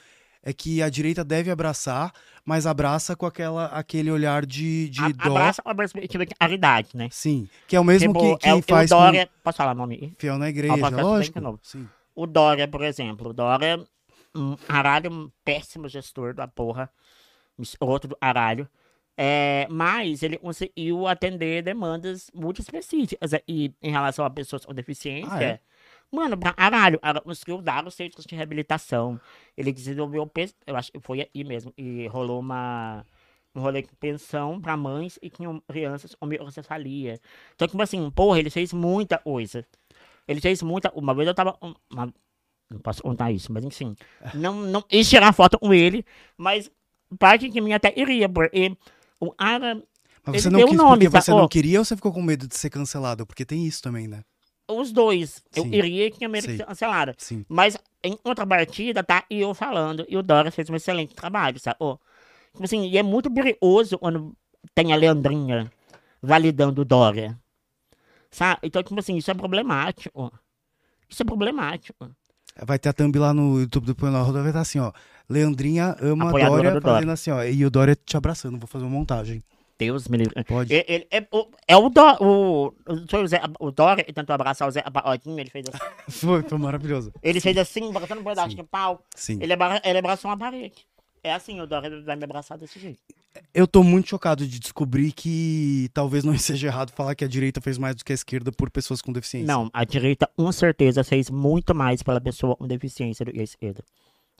é 0.49 0.53
que 0.53 0.81
a 0.81 0.89
direita 0.89 1.25
deve 1.25 1.51
abraçar, 1.51 2.13
mas 2.45 2.65
abraça 2.65 3.15
com 3.17 3.25
aquela, 3.25 3.65
aquele 3.65 4.09
olhar 4.09 4.45
de, 4.45 4.87
de 4.89 5.03
A- 5.03 5.09
dó. 5.09 5.31
Abraça 5.37 5.61
uma 5.65 5.75
perspectiva 5.75 6.25
de 6.25 6.33
caridade, 6.33 6.89
né? 6.95 7.09
Sim, 7.11 7.49
que 7.67 7.75
é 7.75 7.79
o 7.79 7.83
mesmo 7.83 8.13
Tipo, 8.13 8.37
que, 8.37 8.43
que 8.43 8.47
é 8.49 8.53
o- 8.53 8.61
faz 8.61 8.89
o 8.89 8.95
com 8.95 9.01
Dória. 9.01 9.29
Posso 9.43 9.57
falar 9.57 9.71
o 9.73 9.75
nome? 9.75 10.13
fiel 10.17 10.37
na 10.37 10.45
Ah, 10.45 10.49
igreja, 10.49 10.77
falar 10.77 11.01
lógico. 11.03 11.59
Sim. 11.61 11.85
O 12.15 12.25
Dória, 12.25 12.65
por 12.65 12.81
exemplo. 12.81 13.29
O 13.31 13.33
Dória, 13.33 13.85
um 14.33 14.55
aralho, 14.69 15.11
um 15.11 15.29
péssimo 15.43 15.89
gestor 15.89 16.33
da 16.33 16.47
porra. 16.47 16.89
Outro 17.81 18.15
aralho. 18.21 18.69
É, 19.17 19.67
mas 19.69 20.21
ele 20.23 20.37
conseguiu 20.37 21.07
atender 21.07 21.63
demandas 21.63 22.29
muito 22.33 22.61
específicas. 22.61 23.33
é, 23.33 23.43
E 23.47 23.73
em 23.81 23.91
relação 23.91 24.23
a 24.23 24.29
pessoas 24.29 24.63
com 24.63 24.73
deficiência. 24.73 25.29
Ah, 25.33 25.43
é? 25.43 25.59
Mano, 26.11 26.37
pra 26.37 26.53
caralho, 26.53 26.99
ela 27.01 27.19
conseguiu 27.19 27.61
dar 27.61 27.85
os 27.85 27.93
centros 27.93 28.25
de 28.25 28.35
reabilitação. 28.35 29.19
Ele 29.57 29.71
desenvolveu, 29.71 30.29
eu 30.65 30.75
acho 30.75 30.91
que 30.91 30.99
foi 30.99 31.21
aí 31.21 31.43
mesmo, 31.43 31.73
e 31.77 32.07
rolou 32.07 32.39
uma, 32.39 33.05
um 33.53 33.61
rolê 33.61 33.83
com 33.83 33.95
pensão 33.95 34.59
pra 34.61 34.77
mães 34.77 35.19
e 35.21 35.29
tinham 35.29 35.61
crianças 35.67 36.15
com 36.15 36.25
microcefalia. 36.25 37.19
Então, 37.55 37.67
tipo 37.67 37.81
assim, 37.81 38.09
porra, 38.11 38.39
ele 38.39 38.49
fez 38.49 38.71
muita 38.71 39.17
coisa. 39.17 39.65
Ele 40.27 40.39
fez 40.39 40.61
muita. 40.61 40.91
Uma 40.95 41.13
vez 41.13 41.27
eu 41.27 41.33
tava. 41.33 41.57
uma- 41.91 42.13
não 42.69 42.79
posso 42.79 43.01
contar 43.01 43.31
isso, 43.31 43.51
mas 43.51 43.63
enfim. 43.63 43.95
Não, 44.33 44.53
não 44.55 44.83
ia 44.91 45.03
tirar 45.03 45.31
foto 45.33 45.57
com 45.57 45.73
ele, 45.73 46.05
mas 46.37 46.69
parte 47.17 47.47
de 47.47 47.61
mim 47.61 47.71
até 47.71 47.93
iria, 47.95 48.27
porque 48.27 48.75
o 49.19 49.31
cara. 49.31 49.81
Mas 50.25 50.41
você 50.41 50.49
não 50.49 50.59
deu 50.59 50.67
quis 50.67 50.77
nome, 50.77 51.05
porque 51.05 51.09
tá? 51.09 51.21
você 51.21 51.31
não 51.31 51.43
Ó. 51.45 51.47
queria 51.47 51.79
ou 51.79 51.85
você 51.85 51.95
ficou 51.95 52.11
com 52.11 52.21
medo 52.21 52.45
de 52.45 52.55
ser 52.57 52.69
cancelado? 52.69 53.25
Porque 53.25 53.45
tem 53.45 53.65
isso 53.65 53.81
também, 53.81 54.07
né? 54.07 54.21
Os 54.67 54.91
dois. 54.91 55.43
Eu 55.55 55.63
Sim. 55.63 55.73
iria 55.73 56.11
que 56.11 56.23
a 56.25 56.27
América 56.27 56.65
cancelada. 56.65 57.15
Sim. 57.17 57.45
Mas 57.47 57.77
em 58.03 58.15
contrapartida, 58.17 59.03
tá 59.03 59.23
e 59.29 59.39
eu 59.39 59.53
falando, 59.53 60.05
e 60.07 60.17
o 60.17 60.23
Dória 60.23 60.51
fez 60.51 60.69
um 60.69 60.75
excelente 60.75 61.15
trabalho, 61.15 61.59
sabe? 61.59 61.77
Ó, 61.79 61.97
tipo 62.51 62.63
assim, 62.63 62.87
e 62.87 62.97
é 62.97 63.03
muito 63.03 63.31
perigoso 63.31 63.97
quando 63.97 64.35
tem 64.75 64.93
a 64.93 64.95
Leandrinha 64.95 65.71
validando 66.21 66.81
o 66.81 66.85
Dória. 66.85 67.39
Sabe? 68.29 68.59
Então, 68.63 68.83
tipo 68.83 68.99
assim, 68.99 69.15
isso 69.15 69.31
é 69.31 69.33
problemático. 69.33 70.31
Isso 71.09 71.23
é 71.23 71.25
problemático. 71.25 72.09
Vai 72.63 72.79
ter 72.79 72.89
a 72.89 72.93
thumb 72.93 73.17
lá 73.17 73.33
no 73.33 73.59
YouTube 73.59 73.85
do 73.85 73.95
Põe 73.95 74.11
na 74.11 74.21
Roda, 74.21 74.39
vai 74.41 74.49
estar 74.49 74.61
assim, 74.61 74.79
ó. 74.79 74.91
Leandrinha 75.29 75.95
ama 76.01 76.29
Apoiadora 76.29 76.63
Dória, 76.63 76.71
do 76.71 76.79
Dória. 76.81 76.95
fazendo 76.95 77.11
assim, 77.11 77.31
ó. 77.31 77.43
E 77.43 77.65
o 77.65 77.69
Dória 77.69 77.95
te 77.95 78.17
abraçando. 78.17 78.57
Vou 78.57 78.67
fazer 78.67 78.85
uma 78.85 78.91
montagem. 78.91 79.43
Deus 79.77 80.07
me 80.07 80.17
livre. 80.17 80.43
Pode. 80.43 80.73
Ele, 80.73 80.85
ele- 80.87 81.07
é, 81.11 81.27
o, 81.31 81.47
é 81.67 81.77
o, 81.77 81.89
Dó, 81.89 82.17
o, 82.19 82.73
o, 82.87 83.27
Zé, 83.27 83.41
o 83.59 83.71
Dória 83.71 84.03
tentou 84.03 84.33
abraçar 84.33 84.67
o 84.67 84.71
Zé 84.71 84.81
Pagodinho, 84.81 85.39
ele 85.39 85.49
fez 85.49 85.65
assim. 85.69 85.77
Foi, 86.27 86.41
foi 86.43 86.57
maravilhoso. 86.57 87.11
Ele 87.21 87.39
fez 87.39 87.57
assim, 87.57 87.89
abraçando 87.89 88.21
um 88.21 88.23
pedaço 88.23 88.51
Sim. 88.51 88.55
de 88.55 88.63
pau. 88.63 89.03
Sim. 89.15 89.39
Ele, 89.41 89.53
abra, 89.53 89.81
ele 89.83 89.99
abraçou 89.99 90.31
uma 90.31 90.37
parede. 90.37 90.85
É 91.23 91.33
assim, 91.33 91.59
o 91.59 91.67
Dória 91.67 92.01
vai 92.01 92.15
me 92.15 92.23
abraçar 92.23 92.57
desse 92.57 92.79
jeito. 92.79 92.99
Eu 93.53 93.67
tô 93.67 93.83
muito 93.83 94.09
chocado 94.09 94.47
de 94.47 94.59
descobrir 94.59 95.11
que 95.11 95.89
talvez 95.93 96.23
não 96.23 96.35
seja 96.39 96.67
errado 96.67 96.91
falar 96.91 97.13
que 97.15 97.23
a 97.25 97.27
direita 97.27 97.61
fez 97.61 97.77
mais 97.77 97.95
do 97.95 98.03
que 98.03 98.11
a 98.11 98.15
esquerda 98.15 98.51
por 98.51 98.69
pessoas 98.71 99.01
com 99.01 99.11
deficiência. 99.11 99.47
Não, 99.47 99.69
a 99.73 99.83
direita 99.83 100.29
com 100.35 100.51
certeza 100.51 101.03
fez 101.03 101.29
muito 101.29 101.75
mais 101.75 102.01
pela 102.01 102.21
pessoa 102.21 102.55
com 102.55 102.65
deficiência 102.67 103.25
do 103.25 103.31
que 103.31 103.39
a 103.39 103.43
esquerda. 103.43 103.83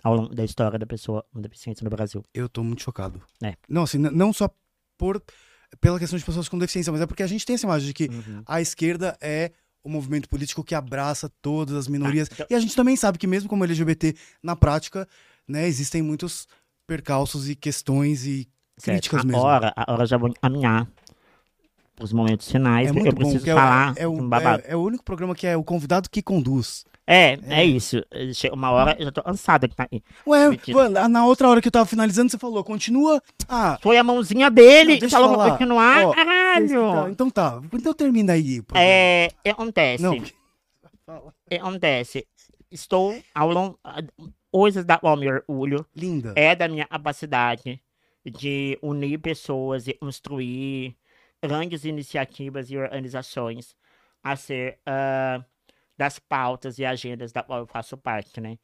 Ao 0.03 0.15
longo 0.15 0.33
da 0.33 0.45
história 0.45 0.79
da 0.79 0.85
pessoa 0.85 1.25
com 1.33 1.41
deficiência 1.41 1.83
no 1.83 1.89
Brasil. 1.89 2.23
Eu 2.33 2.47
tô 2.47 2.63
muito 2.63 2.83
chocado. 2.83 3.21
É. 3.43 3.55
Não, 3.67 3.83
assim, 3.83 3.97
não 3.97 4.31
só 4.31 4.49
por 4.97 5.21
pela 5.81 5.99
questão 5.99 6.17
de 6.17 6.23
pessoas 6.23 6.47
com 6.47 6.57
deficiência, 6.57 6.91
mas 6.91 7.01
é 7.01 7.05
porque 7.05 7.21
a 7.23 7.27
gente 7.27 7.45
tem 7.45 7.53
essa 7.55 7.65
imagem 7.67 7.87
de 7.87 7.93
que 7.93 8.09
a 8.45 8.61
esquerda 8.61 9.17
é 9.19 9.51
o 9.83 9.89
movimento 9.89 10.27
político 10.29 10.63
que 10.63 10.73
abraça 10.73 11.29
todas 11.41 11.75
as 11.75 11.87
minorias. 11.87 12.29
então- 12.31 12.45
E 12.49 12.55
a 12.55 12.59
gente 12.59 12.75
também 12.75 12.95
sabe 12.95 13.17
que 13.17 13.27
mesmo 13.27 13.49
como 13.49 13.63
LGBT, 13.65 14.15
na 14.41 14.55
prática, 14.55 15.07
né, 15.47 15.67
existem 15.67 16.01
muitos 16.01 16.47
percalços 16.85 17.49
e 17.49 17.55
questões 17.55 18.25
e 18.25 18.47
críticas 18.81 19.21
a 19.21 19.23
mesmo. 19.25 19.41
hora, 19.41 19.73
a 19.75 19.91
hora 19.91 20.05
já 20.05 20.17
vou 20.17 20.29
encaminhar 20.29 20.87
os 21.99 22.13
momentos 22.13 22.49
finais. 22.49 22.89
É 22.89 22.93
porque 22.93 23.09
eu 23.09 23.13
bom, 23.13 23.19
preciso 23.19 23.43
que 23.43 23.49
é, 23.49 23.53
falar 23.53 23.93
é, 23.97 24.07
o, 24.07 24.11
um 24.11 24.33
é, 24.35 24.63
é 24.67 24.75
o 24.75 24.81
único 24.81 25.03
programa 25.03 25.35
que 25.35 25.47
é 25.47 25.57
o 25.57 25.63
convidado 25.63 26.09
que 26.09 26.21
conduz. 26.21 26.85
É, 27.09 27.39
é, 27.47 27.63
isso. 27.63 28.03
Chega 28.33 28.53
uma 28.53 28.69
hora, 28.69 28.95
eu 28.99 29.05
já 29.05 29.11
tô 29.13 29.23
cansada 29.23 29.65
de 29.65 29.73
estar 29.73 29.87
aí. 29.89 30.03
Ué, 30.27 30.49
na 31.09 31.25
outra 31.25 31.47
hora 31.47 31.61
que 31.61 31.67
eu 31.69 31.71
tava 31.71 31.85
finalizando, 31.85 32.29
você 32.29 32.37
falou, 32.37 32.61
continua. 32.65 33.23
Ah, 33.47 33.79
Foi 33.81 33.97
a 33.97 34.03
mãozinha 34.03 34.51
dele 34.51 34.93
Não, 34.93 34.99
que 34.99 35.09
falou 35.09 35.37
pra 35.37 35.51
continuar, 35.51 36.05
Ó, 36.07 36.13
caralho. 36.13 37.07
então 37.09 37.29
tá. 37.29 37.61
Então 37.73 37.93
termina 37.93 38.33
aí. 38.33 38.61
programa. 38.61 38.85
É, 38.89 39.29
acontece. 39.49 40.03
Não, 40.03 40.17
Acontece. 41.49 42.27
Estou 42.69 43.15
ao 43.33 43.49
longo. 43.51 43.79
Coisas 44.51 44.83
da 44.85 44.97
qual 44.97 45.15
me 45.15 45.29
orgulho 45.31 45.85
linda. 45.95 46.33
é 46.35 46.55
da 46.55 46.67
minha 46.67 46.85
capacidade 46.85 47.79
de 48.25 48.77
unir 48.81 49.19
pessoas 49.19 49.87
e 49.87 49.93
construir 49.93 50.95
grandes 51.41 51.85
iniciativas 51.85 52.69
e 52.71 52.77
organizações 52.77 53.75
a 54.23 54.35
ser 54.35 54.79
ah, 54.85 55.41
das 55.97 56.19
pautas 56.19 56.79
e 56.79 56.85
agendas 56.85 57.31
da 57.31 57.43
qual 57.43 57.59
eu 57.59 57.67
faço 57.67 57.97
parte, 57.97 58.39
né? 58.41 58.57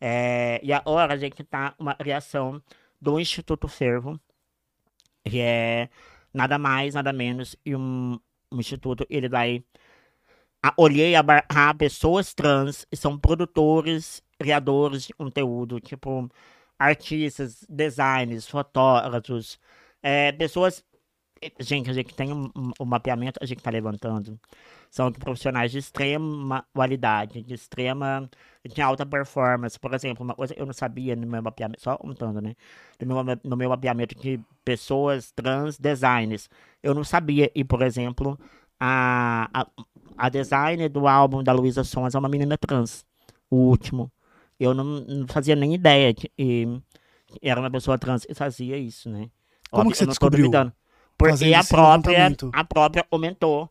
É, 0.00 0.60
e 0.62 0.72
agora 0.72 1.14
a 1.14 1.16
gente 1.16 1.44
tá 1.44 1.74
uma 1.78 1.94
criação 1.94 2.62
do 3.00 3.20
Instituto 3.20 3.68
Fervo, 3.68 4.18
que 5.24 5.40
é 5.40 5.90
nada 6.32 6.58
mais, 6.58 6.94
nada 6.94 7.12
menos, 7.12 7.56
e 7.64 7.76
um, 7.76 8.18
um 8.52 8.58
instituto, 8.58 9.06
ele 9.10 9.28
vai 9.28 9.64
e 10.90 11.16
abarcar 11.16 11.76
pessoas 11.76 12.34
trans 12.34 12.84
que 12.84 12.96
são 12.96 13.18
produtores, 13.18 14.22
criadores 14.38 15.06
de 15.06 15.14
conteúdo, 15.14 15.80
tipo 15.80 16.28
artistas, 16.78 17.64
designers, 17.68 18.46
fotógrafos, 18.48 19.58
é, 20.02 20.32
pessoas. 20.32 20.84
Gente, 21.58 21.88
a 21.90 21.94
gente 21.94 22.14
tem 22.14 22.32
um, 22.32 22.50
um- 22.80 22.84
mapeamento, 22.84 23.38
a 23.42 23.46
gente 23.46 23.62
tá 23.62 23.70
levantando. 23.70 24.38
São 24.90 25.10
profissionais 25.12 25.70
de 25.72 25.78
extrema 25.78 26.66
qualidade, 26.74 27.42
de 27.42 27.54
extrema. 27.54 28.28
de 28.64 28.82
alta 28.82 29.06
performance. 29.06 29.78
Por 29.78 29.94
exemplo, 29.94 30.22
uma 30.24 30.34
coisa 30.34 30.54
que 30.54 30.60
eu 30.60 30.66
não 30.66 30.72
sabia 30.74 31.16
no 31.16 31.26
meu 31.26 31.42
mapeamento, 31.42 31.80
só 31.82 31.96
contando, 31.96 32.40
né? 32.42 32.54
No 33.00 33.24
meu, 33.24 33.38
no 33.44 33.56
meu 33.56 33.70
mapeamento 33.70 34.14
de 34.20 34.38
pessoas 34.64 35.32
trans 35.32 35.78
designers. 35.78 36.48
Eu 36.82 36.94
não 36.94 37.04
sabia, 37.04 37.50
e 37.54 37.64
por 37.64 37.80
exemplo, 37.82 38.38
a, 38.78 39.48
a, 39.62 39.66
a 40.18 40.28
designer 40.28 40.88
do 40.90 41.06
álbum 41.08 41.42
da 41.42 41.52
Luísa 41.52 41.84
Sons 41.84 42.14
é 42.14 42.18
uma 42.18 42.28
menina 42.28 42.58
trans, 42.58 43.06
o 43.50 43.56
último. 43.56 44.12
Eu 44.58 44.74
não, 44.74 44.84
não 44.84 45.26
fazia 45.28 45.56
nem 45.56 45.74
ideia 45.74 46.12
que 46.14 46.30
que 47.26 47.38
era 47.42 47.60
uma 47.60 47.70
pessoa 47.70 47.98
trans 47.98 48.26
e 48.28 48.34
fazia 48.34 48.76
isso, 48.76 49.08
né? 49.10 49.30
Como 49.72 49.90
Óbvio, 49.90 49.90
que 49.90 49.98
você 49.98 50.06
descobriu? 50.06 50.64
Porque 51.28 51.54
a 51.54 51.64
própria, 51.64 52.36
a 52.52 52.64
própria 52.64 53.06
aumentou 53.10 53.70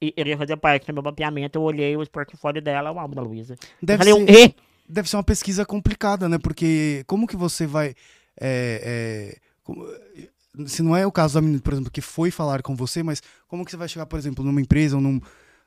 e 0.00 0.12
iria 0.16 0.36
fazer 0.36 0.56
parte 0.56 0.86
do 0.86 0.94
meu 0.94 1.02
mapeamento. 1.02 1.58
Eu 1.58 1.62
olhei 1.62 1.96
o 1.96 2.08
portfólio 2.08 2.60
dela, 2.62 2.90
o 2.92 2.98
álbum 2.98 3.14
da 3.14 3.22
Luísa. 3.22 3.56
Deve 3.82 4.04
falei, 4.04 4.26
ser, 4.26 4.54
deve 4.88 5.08
ser 5.08 5.16
uma 5.16 5.24
pesquisa 5.24 5.64
complicada, 5.64 6.28
né? 6.28 6.38
Porque 6.38 7.02
como 7.06 7.26
que 7.26 7.36
você 7.36 7.66
vai. 7.66 7.94
é, 8.40 9.34
é, 9.34 9.36
como- 9.62 9.84
se 10.66 10.82
não 10.82 10.96
é 10.96 11.04
o 11.04 11.10
caso 11.10 11.34
da 11.34 11.40
menina, 11.40 11.60
por 11.60 11.72
exemplo, 11.72 11.90
que 11.90 12.00
foi 12.00 12.30
falar 12.30 12.62
com 12.62 12.76
você, 12.76 13.02
mas 13.02 13.20
como 13.48 13.64
que 13.64 13.70
você 13.72 13.76
vai 13.76 13.88
chegar, 13.88 14.06
por 14.06 14.18
exemplo, 14.18 14.44
numa 14.44 14.60
empresa 14.60 14.94
ou 14.94 15.02
num, 15.02 15.20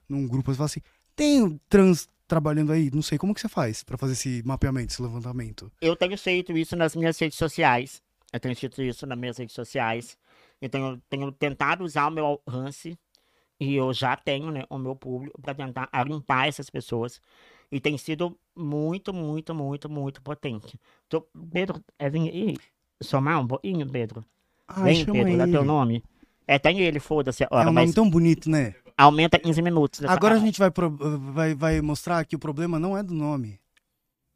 num 0.08 0.26
grupo 0.26 0.52
e 0.52 0.56
falar 0.56 0.68
assim: 0.68 0.82
tem 1.16 1.60
trans 1.68 2.08
trabalhando 2.26 2.72
aí? 2.72 2.90
Não 2.94 3.02
sei, 3.02 3.18
como 3.18 3.34
que 3.34 3.41
você 3.41 3.49
faz 3.49 3.84
pra 3.84 3.98
fazer 3.98 4.14
esse 4.14 4.41
mapeamento, 4.45 4.94
esse 4.94 5.02
levantamento? 5.02 5.70
Eu 5.82 5.95
tenho 5.95 6.18
feito 6.18 6.56
isso 6.58 6.76
nas 6.78 6.95
minhas 6.95 7.18
redes 7.20 7.38
sociais. 7.38 8.02
Eu 8.32 8.40
tenho 8.40 8.56
feito 8.56 8.82
isso 8.82 9.06
nas 9.06 9.18
minhas 9.18 9.38
redes 9.38 9.56
sociais. 9.56 10.18
Eu 10.62 10.70
tenho, 10.70 11.02
tenho 11.10 11.32
tentado 11.32 11.84
usar 11.84 12.08
o 12.08 12.12
meu 12.12 12.26
alcance. 12.26 12.98
E 13.60 13.76
eu 13.76 13.92
já 13.94 14.16
tenho 14.16 14.52
né, 14.52 14.64
o 14.70 14.78
meu 14.78 14.96
público 14.96 15.42
para 15.42 15.54
tentar 15.56 15.90
limpar 16.06 16.48
essas 16.48 16.70
pessoas. 16.70 17.20
E 17.72 17.80
tem 17.80 17.98
sido 17.98 18.38
muito, 18.56 19.14
muito, 19.14 19.54
muito, 19.54 19.90
muito 19.90 20.22
potente. 20.22 20.80
Pedro, 21.52 21.84
é 21.98 22.10
vir 22.10 22.30
aí 22.32 22.58
somar 23.02 23.40
um 23.42 23.48
pouquinho, 23.48 23.90
Pedro? 23.90 24.24
Ah, 24.68 24.84
Vem, 24.84 25.06
Pedro, 25.06 25.38
dá 25.38 25.44
ele. 25.44 25.52
teu 25.52 25.64
nome. 25.64 26.04
É, 26.48 26.60
tem 26.60 26.80
ele, 26.80 27.00
foda-se 27.00 27.44
É 27.44 27.48
um 27.58 27.64
nome 27.66 27.74
mas 27.74 27.94
tão 27.94 28.10
bonito, 28.10 28.50
né? 28.50 28.76
aumenta 28.98 29.40
15 29.40 29.62
minutos. 29.62 30.04
Agora 30.06 30.36
a 30.36 30.40
gente 30.40 30.60
vai, 30.60 30.72
pro- 30.72 30.96
vai, 31.34 31.54
vai 31.56 31.82
mostrar 31.82 32.24
que 32.26 32.36
o 32.36 32.40
problema 32.40 32.80
não 32.80 32.98
é 32.98 33.04
do 33.04 33.14
nome. 33.14 33.60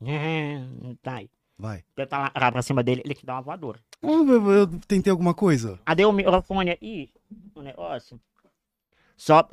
É, 0.03 0.60
tá 1.02 1.18
aí. 1.18 1.30
Vai. 1.61 1.83
Tenta 1.95 2.17
lá, 2.17 2.31
lá 2.35 2.51
pra 2.51 2.61
cima 2.63 2.81
dele, 2.83 3.01
ele 3.05 3.13
que 3.13 3.25
dá 3.25 3.35
uma 3.35 3.41
voadora. 3.41 3.79
Eu, 4.01 4.27
eu- 4.27 4.51
eu 4.51 4.67
tentei 4.88 5.11
alguma 5.11 5.33
coisa? 5.33 5.79
Cadê 5.85 6.03
o 6.03 6.11
microfone 6.11 6.71
aí? 6.71 7.09
O 7.53 7.61
negócio? 7.61 8.19
Só, 9.15 9.47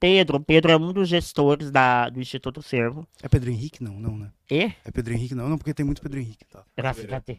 Pedro, 0.00 0.40
Pedro 0.40 0.72
é 0.72 0.76
um 0.76 0.92
dos 0.92 1.08
gestores 1.08 1.70
da, 1.70 2.08
do 2.08 2.20
Instituto 2.20 2.60
Servo. 2.60 3.06
É 3.22 3.28
Pedro 3.28 3.50
Henrique? 3.50 3.80
Não, 3.82 3.92
não, 4.00 4.18
né? 4.18 4.32
E? 4.50 4.72
É 4.84 4.90
Pedro 4.92 5.14
Henrique? 5.14 5.36
Não, 5.36 5.48
não, 5.48 5.56
porque 5.56 5.72
tem 5.72 5.86
muito 5.86 6.02
Pedro 6.02 6.18
Henrique, 6.18 6.44
tá? 6.46 6.64
Graças 6.76 7.04
a 7.12 7.18
Deus. 7.20 7.38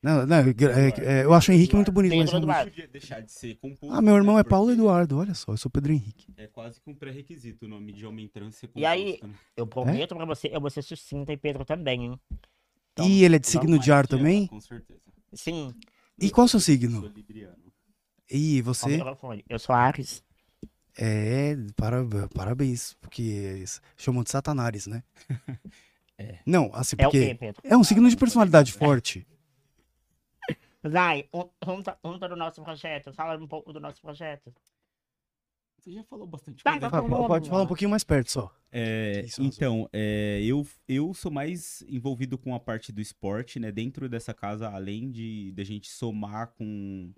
Não, 0.00 0.24
não, 0.26 0.36
é- 0.36 1.20
é- 1.20 1.24
eu 1.24 1.32
acho 1.34 1.50
o 1.50 1.54
Henrique 1.54 1.74
muito 1.74 1.90
bonito, 1.90 2.14
mas 2.14 2.30
Pedro 2.30 2.46
realmente- 2.46 2.50
Eduardo. 2.50 2.66
Não 2.66 2.72
podia 2.72 2.86
deixar 2.88 3.20
de 3.22 3.32
ser 3.32 3.54
composto. 3.56 3.92
Ah, 3.96 4.02
meu 4.02 4.14
irmão 4.14 4.34
né, 4.34 4.42
é 4.42 4.44
Paulo 4.44 4.70
Eduardo, 4.70 5.16
olha 5.18 5.34
só, 5.34 5.52
eu 5.52 5.56
sou 5.56 5.70
Pedro 5.70 5.92
Henrique. 5.92 6.26
É 6.36 6.46
quase 6.46 6.78
que 6.80 6.88
um 6.90 6.94
pré-requisito 6.94 7.64
o 7.64 7.68
nome 7.68 7.90
de 7.90 8.06
homem 8.06 8.28
trans 8.28 8.54
ser 8.54 8.68
composto. 8.68 8.80
E 8.82 8.86
aí- 8.86 9.18
né? 9.22 9.30
Eu 9.56 9.66
prometo 9.66 10.14
pra 10.14 10.26
você, 10.26 10.50
eu 10.52 10.60
vou 10.60 10.68
ser 10.70 10.82
sucinta 10.82 11.32
e 11.32 11.36
Pedro 11.38 11.64
também, 11.64 12.04
hein? 12.04 12.20
Então, 12.94 13.06
e 13.08 13.24
ele 13.24 13.36
é 13.36 13.38
de 13.38 13.46
Logo 13.54 13.60
signo 13.66 13.78
de 13.78 13.92
ar 13.92 14.06
também? 14.06 14.46
Com 14.46 14.60
certeza. 14.60 15.00
Sim. 15.32 15.74
E 16.18 16.30
qual 16.30 16.44
é 16.44 16.46
o 16.46 16.48
seu 16.48 16.58
Eu 16.58 16.60
signo? 16.60 17.00
sou 17.00 17.10
libriano. 17.10 17.56
E 18.30 18.60
o 18.60 18.64
você? 18.64 18.88
microfone. 18.88 19.44
Eu 19.48 19.58
sou 19.58 19.74
Ares. 19.74 20.22
É, 20.96 21.56
para, 21.74 22.04
parabéns, 22.32 22.94
porque 23.00 23.64
chamam 23.96 24.22
de 24.22 24.30
Satanares, 24.30 24.86
né? 24.86 25.02
É. 26.16 26.38
Não, 26.46 26.70
assim, 26.72 26.94
É 26.96 27.08
o 27.08 27.10
quê, 27.10 27.18
porque 27.30 27.34
Pedro? 27.34 27.60
é 27.64 27.76
um 27.76 27.82
signo 27.82 28.08
de 28.08 28.16
personalidade 28.16 28.72
forte. 28.72 29.26
Vai, 30.80 31.28
um- 31.34 31.48
conta, 31.60 31.98
conta 32.00 32.28
do 32.28 32.36
nosso 32.36 32.62
projeto. 32.62 33.12
Fala 33.12 33.36
um 33.42 33.48
pouco 33.48 33.72
do 33.72 33.80
nosso 33.80 34.00
projeto. 34.00 34.54
Você 35.84 35.92
já 35.92 36.02
falou 36.04 36.26
bastante 36.26 36.64
Tá, 36.64 36.70
coisa. 36.72 36.86
tá 36.88 37.02
Fa- 37.02 37.02
bom, 37.06 37.26
Pode 37.26 37.50
falar 37.50 37.62
um 37.64 37.66
pouquinho 37.66 37.90
mais 37.90 38.02
perto 38.02 38.30
só. 38.30 38.50
É, 38.72 39.22
Isso, 39.26 39.42
então, 39.42 39.86
é, 39.92 40.40
eu, 40.42 40.66
eu 40.88 41.12
sou 41.12 41.30
mais 41.30 41.84
envolvido 41.86 42.38
com 42.38 42.54
a 42.54 42.58
parte 42.58 42.90
do 42.90 43.02
esporte, 43.02 43.60
né? 43.60 43.70
Dentro 43.70 44.08
dessa 44.08 44.32
casa, 44.32 44.70
além 44.70 45.10
de 45.10 45.52
da 45.52 45.62
gente 45.62 45.90
somar 45.90 46.54
com, 46.56 47.12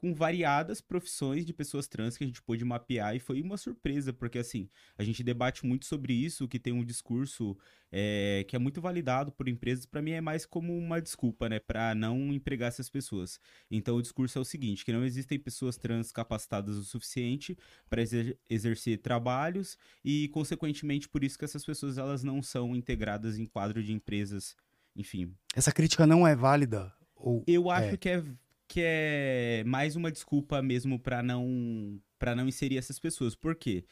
com 0.00 0.14
variadas 0.14 0.80
profissões 0.80 1.44
de 1.44 1.52
pessoas 1.52 1.88
trans 1.88 2.16
que 2.16 2.24
a 2.24 2.26
gente 2.26 2.40
pôde 2.40 2.64
mapear 2.64 3.16
e 3.16 3.18
foi 3.18 3.42
uma 3.42 3.56
surpresa, 3.56 4.12
porque 4.12 4.38
assim, 4.38 4.68
a 4.96 5.02
gente 5.02 5.22
debate 5.24 5.66
muito 5.66 5.86
sobre 5.86 6.12
isso, 6.12 6.46
que 6.46 6.58
tem 6.58 6.72
um 6.72 6.84
discurso 6.84 7.56
é, 7.90 8.44
que 8.46 8.54
é 8.54 8.58
muito 8.58 8.80
validado 8.80 9.32
por 9.32 9.48
empresas, 9.48 9.86
para 9.86 10.00
mim 10.00 10.12
é 10.12 10.20
mais 10.20 10.46
como 10.46 10.76
uma 10.76 11.00
desculpa, 11.02 11.48
né? 11.48 11.58
Para 11.58 11.94
não 11.94 12.32
empregar 12.32 12.68
essas 12.68 12.88
pessoas. 12.88 13.40
Então 13.70 13.96
o 13.96 14.02
discurso 14.02 14.38
é 14.38 14.40
o 14.40 14.44
seguinte, 14.44 14.84
que 14.84 14.92
não 14.92 15.04
existem 15.04 15.38
pessoas 15.38 15.76
trans 15.76 16.12
capacitadas 16.12 16.76
o 16.76 16.84
suficiente 16.84 17.56
para 17.90 18.02
exercer 18.48 18.98
trabalhos 18.98 19.76
e 20.04 20.28
consequentemente 20.28 21.08
por 21.08 21.24
isso 21.24 21.38
que 21.38 21.44
essas 21.44 21.64
pessoas 21.64 21.98
elas 21.98 22.22
não 22.22 22.42
são 22.42 22.76
integradas 22.76 23.38
em 23.38 23.46
quadro 23.46 23.82
de 23.82 23.92
empresas, 23.92 24.54
enfim. 24.94 25.34
Essa 25.54 25.72
crítica 25.72 26.06
não 26.06 26.26
é 26.26 26.36
válida? 26.36 26.92
Ou 27.16 27.42
Eu 27.48 27.68
acho 27.68 27.94
É. 27.94 27.96
que 27.96 28.08
é 28.08 28.22
que 28.68 28.80
é 28.84 29.64
mais 29.66 29.96
uma 29.96 30.12
desculpa 30.12 30.60
mesmo 30.62 30.98
para 30.98 31.22
não 31.22 32.00
para 32.18 32.34
não 32.34 32.48
inserir 32.48 32.76
essas 32.78 32.98
pessoas. 32.98 33.34
Por 33.34 33.54
quê? 33.54 33.84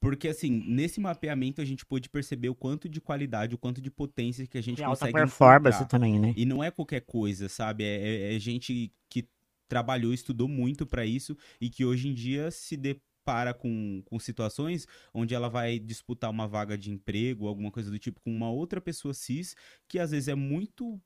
Porque 0.00 0.28
assim, 0.28 0.50
nesse 0.66 1.00
mapeamento 1.00 1.60
a 1.60 1.64
gente 1.64 1.84
pôde 1.86 2.08
perceber 2.08 2.48
o 2.48 2.54
quanto 2.54 2.88
de 2.88 3.00
qualidade, 3.00 3.54
o 3.54 3.58
quanto 3.58 3.80
de 3.80 3.90
potência 3.90 4.46
que 4.46 4.58
a 4.58 4.62
gente 4.62 4.82
alta 4.82 5.06
consegue 5.06 5.14
performance 5.14 5.76
encontrar. 5.78 5.88
também, 5.88 6.18
né? 6.20 6.34
E 6.36 6.44
não 6.44 6.62
é 6.62 6.70
qualquer 6.70 7.00
coisa, 7.00 7.48
sabe? 7.48 7.84
É, 7.84 8.32
é- 8.32 8.36
é 8.36 8.38
gente 8.38 8.92
que 9.08 9.28
trabalhou, 9.68 10.12
estudou 10.12 10.46
muito 10.48 10.86
para 10.86 11.06
isso 11.06 11.36
e 11.60 11.70
que 11.70 11.84
hoje 11.84 12.08
em 12.08 12.14
dia 12.14 12.50
se 12.50 12.76
depara 12.76 13.54
com, 13.54 14.02
com 14.04 14.18
situações 14.18 14.86
onde 15.12 15.34
ela 15.34 15.48
vai 15.48 15.78
disputar 15.78 16.30
uma 16.30 16.46
vaga 16.46 16.76
de 16.76 16.90
emprego, 16.90 17.46
alguma 17.48 17.70
coisa 17.70 17.90
do 17.90 17.98
tipo, 17.98 18.20
com 18.20 18.30
uma 18.30 18.50
outra 18.50 18.80
pessoa 18.80 19.14
cis 19.14 19.54
que 19.88 19.98
às 19.98 20.10
vezes 20.10 20.28
é 20.28 20.34
muito 20.34 21.00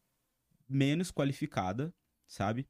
menos 0.69 1.11
qualificada, 1.11 1.95
sabe? 2.27 2.67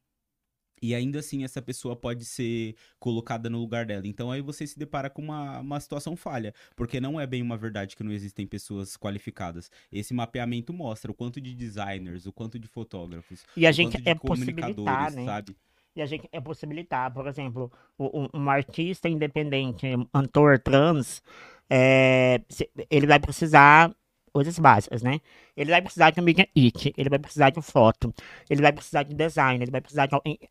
E 0.82 0.94
ainda 0.94 1.18
assim 1.18 1.44
essa 1.44 1.60
pessoa 1.60 1.96
pode 1.96 2.24
ser 2.24 2.74
colocada 2.98 3.48
no 3.50 3.58
lugar 3.58 3.86
dela. 3.86 4.06
Então 4.06 4.30
aí 4.30 4.40
você 4.40 4.66
se 4.66 4.78
depara 4.78 5.10
com 5.10 5.22
uma, 5.22 5.60
uma 5.60 5.80
situação 5.80 6.16
falha. 6.16 6.54
Porque 6.76 7.00
não 7.00 7.20
é 7.20 7.26
bem 7.26 7.42
uma 7.42 7.56
verdade 7.56 7.96
que 7.96 8.04
não 8.04 8.12
existem 8.12 8.46
pessoas 8.46 8.96
qualificadas. 8.96 9.70
Esse 9.92 10.14
mapeamento 10.14 10.72
mostra 10.72 11.10
o 11.10 11.14
quanto 11.14 11.40
de 11.40 11.54
designers, 11.54 12.26
o 12.26 12.32
quanto 12.32 12.58
de 12.58 12.66
fotógrafos, 12.66 13.44
E 13.56 13.66
a 13.66 13.70
o 13.70 13.72
gente 13.72 13.92
quanto 13.92 14.02
de 14.02 14.08
é 14.10 14.14
possibilitar, 14.14 14.74
comunicadores, 14.74 15.14
né? 15.14 15.24
sabe? 15.24 15.56
E 15.96 16.02
a 16.02 16.06
gente 16.06 16.28
é 16.30 16.40
possibilitar, 16.40 17.12
por 17.12 17.26
exemplo, 17.26 17.72
um, 17.98 18.28
um 18.32 18.50
artista 18.50 19.08
independente, 19.08 19.84
um 19.96 20.04
cantor 20.04 20.58
trans, 20.60 21.20
é, 21.68 22.40
ele 22.88 23.06
vai 23.06 23.18
precisar 23.18 23.92
coisas 24.38 24.56
básicas, 24.56 25.02
né? 25.02 25.20
Ele 25.56 25.70
vai 25.70 25.82
precisar 25.82 26.10
de 26.10 26.20
um 26.20 26.22
media 26.22 26.46
kit, 26.46 26.94
ele 26.96 27.10
vai 27.10 27.18
precisar 27.18 27.50
de 27.50 27.60
foto, 27.60 28.14
ele 28.48 28.62
vai 28.62 28.72
precisar 28.72 29.02
de 29.02 29.12
design, 29.12 29.64
ele 29.64 29.70
vai 29.72 29.80
precisar 29.80 30.06
de 30.06 30.14
alguém 30.14 30.38
que 30.38 30.48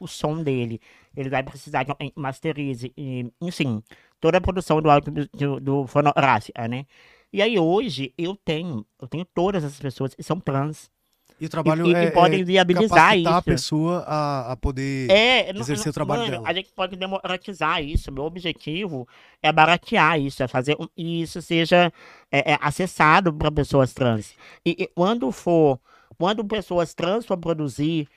o 0.00 0.06
som 0.08 0.42
dele, 0.42 0.80
ele 1.14 1.28
vai 1.28 1.42
precisar 1.42 1.82
de 1.82 1.90
alguém 1.90 2.10
que 2.10 2.18
masterize, 2.18 2.90
e, 2.96 3.30
enfim, 3.42 3.82
toda 4.18 4.38
a 4.38 4.40
produção 4.40 4.80
do 4.80 4.90
áudio 4.90 5.12
do, 5.12 5.28
do, 5.34 5.60
do 5.60 5.86
fonográfica, 5.86 6.66
né? 6.66 6.86
E 7.30 7.42
aí 7.42 7.58
hoje 7.58 8.14
eu 8.16 8.34
tenho, 8.36 8.86
eu 9.00 9.06
tenho 9.06 9.24
todas 9.26 9.62
essas 9.64 9.78
pessoas 9.78 10.14
que 10.14 10.22
são 10.22 10.40
trans. 10.40 10.90
E 11.40 11.46
o 11.46 11.48
trabalho 11.48 11.86
e, 11.86 11.90
e 11.92 11.94
é, 11.94 12.10
podem 12.10 12.40
é 12.40 12.44
viabilizar 12.44 12.88
capacitar 12.88 13.34
a 13.34 13.38
isso. 13.38 13.44
pessoa 13.44 14.04
a, 14.06 14.52
a 14.52 14.56
poder... 14.56 15.10
É, 15.10 15.50
exercer 15.50 15.86
não- 15.86 15.90
o 15.90 15.94
trabalho 15.94 16.20
mano, 16.22 16.32
dela. 16.32 16.48
A 16.48 16.52
gente 16.52 16.70
pode 16.74 16.96
democratizar 16.96 17.82
isso. 17.82 18.10
Meu 18.10 18.24
objetivo 18.24 19.06
é 19.42 19.52
baratear 19.52 20.18
isso, 20.20 20.42
é 20.42 20.48
fazer 20.48 20.76
um- 20.80 20.86
que 20.86 21.22
isso 21.22 21.40
seja 21.42 21.92
é, 22.32 22.52
é, 22.52 22.58
acessado 22.60 23.32
para 23.32 23.50
pessoas 23.52 23.92
trans. 23.92 24.34
E, 24.64 24.76
e 24.78 24.86
quando 24.88 25.30
for, 25.30 25.78
quando 26.18 26.44
pessoas 26.44 26.94
trans 26.94 27.24
for 27.26 27.36
produzir 27.36 28.08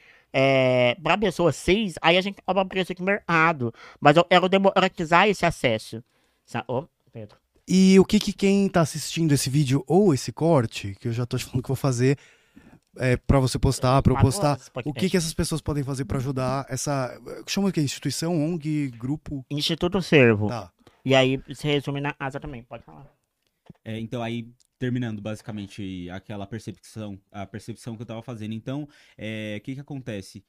para 1.03 1.18
pessoas 1.18 1.56
cis, 1.56 1.95
aí 2.02 2.18
a 2.18 2.22
gente 2.22 2.41
cobra 2.45 2.65
preço 2.65 2.94
de 2.94 3.03
mercado. 3.03 3.73
Mas 3.99 4.18
eu 4.18 4.23
quero 4.23 4.49
democratizar 4.49 5.27
esse 5.27 5.45
acesso. 5.45 6.03
Sa- 6.45 6.64
Ô, 6.68 6.85
Pedro. 7.11 7.38
E 7.68 7.98
o 7.99 8.03
que, 8.03 8.19
que 8.19 8.34
quem 8.34 8.68
tá 8.68 8.81
assistindo 8.81 9.31
esse 9.31 9.49
vídeo 9.49 9.84
ou 9.88 10.14
esse 10.14 10.34
corte, 10.34 10.95
que 10.99 11.07
eu 11.07 11.14
já 11.14 11.26
te 11.26 11.38
falando 11.45 11.61
que 11.61 11.69
vou 11.69 11.76
fazer, 11.77 12.18
é, 12.98 13.18
para 13.18 13.40
você 13.40 13.57
postar, 13.57 14.02
para 14.02 14.14
eu 14.14 14.20
postar, 14.20 14.60
o 14.86 14.94
que, 14.94 15.10
que 15.10 15.18
essas 15.18 15.34
pessoas 15.34 15.61
podem 15.61 15.84
fazer 15.84 16.06
para 16.06 16.18
ajudar 16.18 16.65
essa. 16.70 17.20
Chama 17.48 17.70
o 17.70 17.72
que? 17.72 17.82
Instituição, 17.82 18.34
ONG, 18.40 18.90
grupo? 18.91 19.45
Instituto 19.49 20.02
Servo. 20.02 20.48
Tá. 20.48 20.72
E 21.06 21.14
aí 21.15 21.41
se 21.53 21.68
resume 21.68 21.99
na 21.99 22.15
asa 22.20 22.40
também, 22.40 22.64
pode 22.64 22.84
falar. 22.84 23.11
É, 23.84 23.99
então 23.99 24.22
aí 24.22 24.48
terminando 24.80 25.22
basicamente 25.22 26.10
aquela 26.10 26.45
percepção, 26.45 27.20
a 27.32 27.45
percepção 27.45 27.95
que 27.95 28.02
eu 28.02 28.06
tava 28.06 28.22
fazendo. 28.22 28.53
Então, 28.53 28.88
é, 29.18 29.56
o 29.60 29.61
que 29.64 29.76
que 29.76 29.82
acontece? 29.82 30.44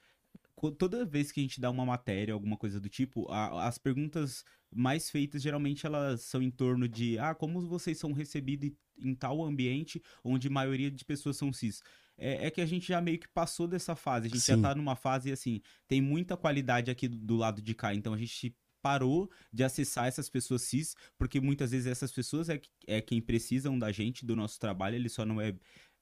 Co- 0.57 0.71
Toda 0.73 1.05
vez 1.05 1.31
que 1.33 1.41
a 1.41 1.43
gente 1.43 1.61
dá 1.61 1.71
uma 1.71 1.85
matéria, 1.87 2.35
alguma 2.35 2.57
coisa 2.57 2.81
do 2.81 2.89
tipo, 2.89 3.31
a- 3.31 3.67
as 3.67 3.79
perguntas 3.79 4.45
mais 4.73 5.09
feitas 5.11 5.41
geralmente 5.43 5.87
elas 5.87 6.23
são 6.23 6.43
em 6.43 6.51
torno 6.51 6.89
de 6.89 7.17
ah, 7.19 7.35
como 7.35 7.61
vocês 7.61 7.99
são 7.99 8.13
recebidos 8.13 8.69
em 8.69 8.77
em 9.03 9.13
tal 9.13 9.43
ambiente 9.45 10.01
onde 10.23 10.47
a 10.47 10.51
maioria 10.53 10.89
de 10.89 11.05
pessoas 11.05 11.37
são 11.37 11.53
cis. 11.53 11.83
É, 12.17 12.47
é 12.47 12.51
que 12.51 12.61
a 12.61 12.67
gente 12.67 12.87
já 12.87 13.01
meio 13.01 13.19
que 13.19 13.29
passou 13.29 13.67
dessa 13.67 13.97
fase, 13.97 14.27
a 14.27 14.31
gente 14.31 14.47
já 14.47 14.57
Sim. 14.57 14.63
tá 14.63 14.75
numa 14.75 14.95
fase 14.95 15.33
assim, 15.33 15.61
tem 15.89 16.01
muita 16.01 16.37
qualidade 16.37 16.91
aqui 16.91 17.09
do, 17.09 17.17
do 17.17 17.37
lado 17.37 17.61
de 17.61 17.75
cá, 17.75 17.95
então 17.95 18.15
a 18.15 18.19
gente 18.19 18.57
parou 18.81 19.31
de 19.51 19.65
acessar 19.65 20.07
essas 20.07 20.29
pessoas 20.29 20.61
cis, 20.63 20.95
porque 21.17 21.41
muitas 21.41 21.71
vezes 21.71 21.87
essas 21.87 22.13
pessoas 22.13 22.51
é, 22.51 22.61
é 22.87 23.01
quem 23.01 23.21
precisam 23.21 23.79
da 23.79 23.91
gente, 23.91 24.27
do 24.27 24.37
nosso 24.37 24.61
trabalho, 24.61 24.95
ele 24.95 25.09
só 25.09 25.25
não 25.25 25.41
é 25.41 25.55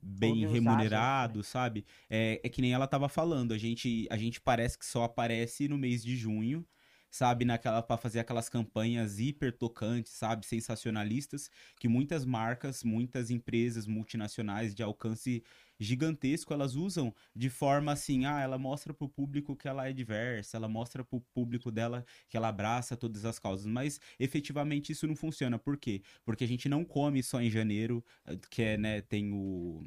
bem 0.02 0.44
remunerado, 0.48 1.44
sabe? 1.44 1.86
É, 2.10 2.40
é 2.42 2.48
que 2.48 2.60
nem 2.60 2.72
ela 2.72 2.88
tava 2.88 3.08
falando, 3.08 3.54
a 3.54 3.58
gente, 3.58 4.08
a 4.10 4.16
gente 4.16 4.40
parece 4.40 4.76
que 4.76 4.84
só 4.84 5.04
aparece 5.04 5.68
no 5.68 5.78
mês 5.78 6.02
de 6.02 6.16
junho, 6.16 6.66
sabe, 7.12 7.44
naquela 7.44 7.82
para 7.82 7.98
fazer 7.98 8.20
aquelas 8.20 8.48
campanhas 8.48 9.18
hiper 9.18 9.52
tocantes, 9.52 10.12
sabe, 10.12 10.46
sensacionalistas, 10.46 11.50
que 11.78 11.86
muitas 11.86 12.24
marcas, 12.24 12.82
muitas 12.82 13.30
empresas 13.30 13.86
multinacionais 13.86 14.74
de 14.74 14.82
alcance 14.82 15.44
gigantesco, 15.78 16.54
elas 16.54 16.74
usam 16.74 17.14
de 17.36 17.50
forma 17.50 17.92
assim, 17.92 18.24
ah, 18.24 18.40
ela 18.40 18.56
mostra 18.56 18.94
pro 18.94 19.08
público 19.08 19.54
que 19.54 19.68
ela 19.68 19.86
é 19.86 19.92
diversa, 19.92 20.56
ela 20.56 20.68
mostra 20.68 21.04
pro 21.04 21.20
público 21.34 21.70
dela 21.70 22.04
que 22.30 22.36
ela 22.36 22.48
abraça 22.48 22.96
todas 22.96 23.26
as 23.26 23.38
causas, 23.38 23.66
mas 23.66 24.00
efetivamente 24.18 24.92
isso 24.92 25.06
não 25.06 25.14
funciona. 25.14 25.58
Por 25.58 25.76
quê? 25.76 26.02
Porque 26.24 26.44
a 26.44 26.48
gente 26.48 26.66
não 26.68 26.82
come 26.82 27.22
só 27.22 27.42
em 27.42 27.50
janeiro, 27.50 28.02
eh, 28.24 28.38
que 28.50 28.62
é, 28.62 28.78
né, 28.78 29.00
tem 29.02 29.32
o, 29.34 29.86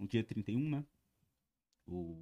o 0.00 0.08
dia 0.08 0.24
31, 0.24 0.70
né? 0.70 0.84
O 1.86 2.16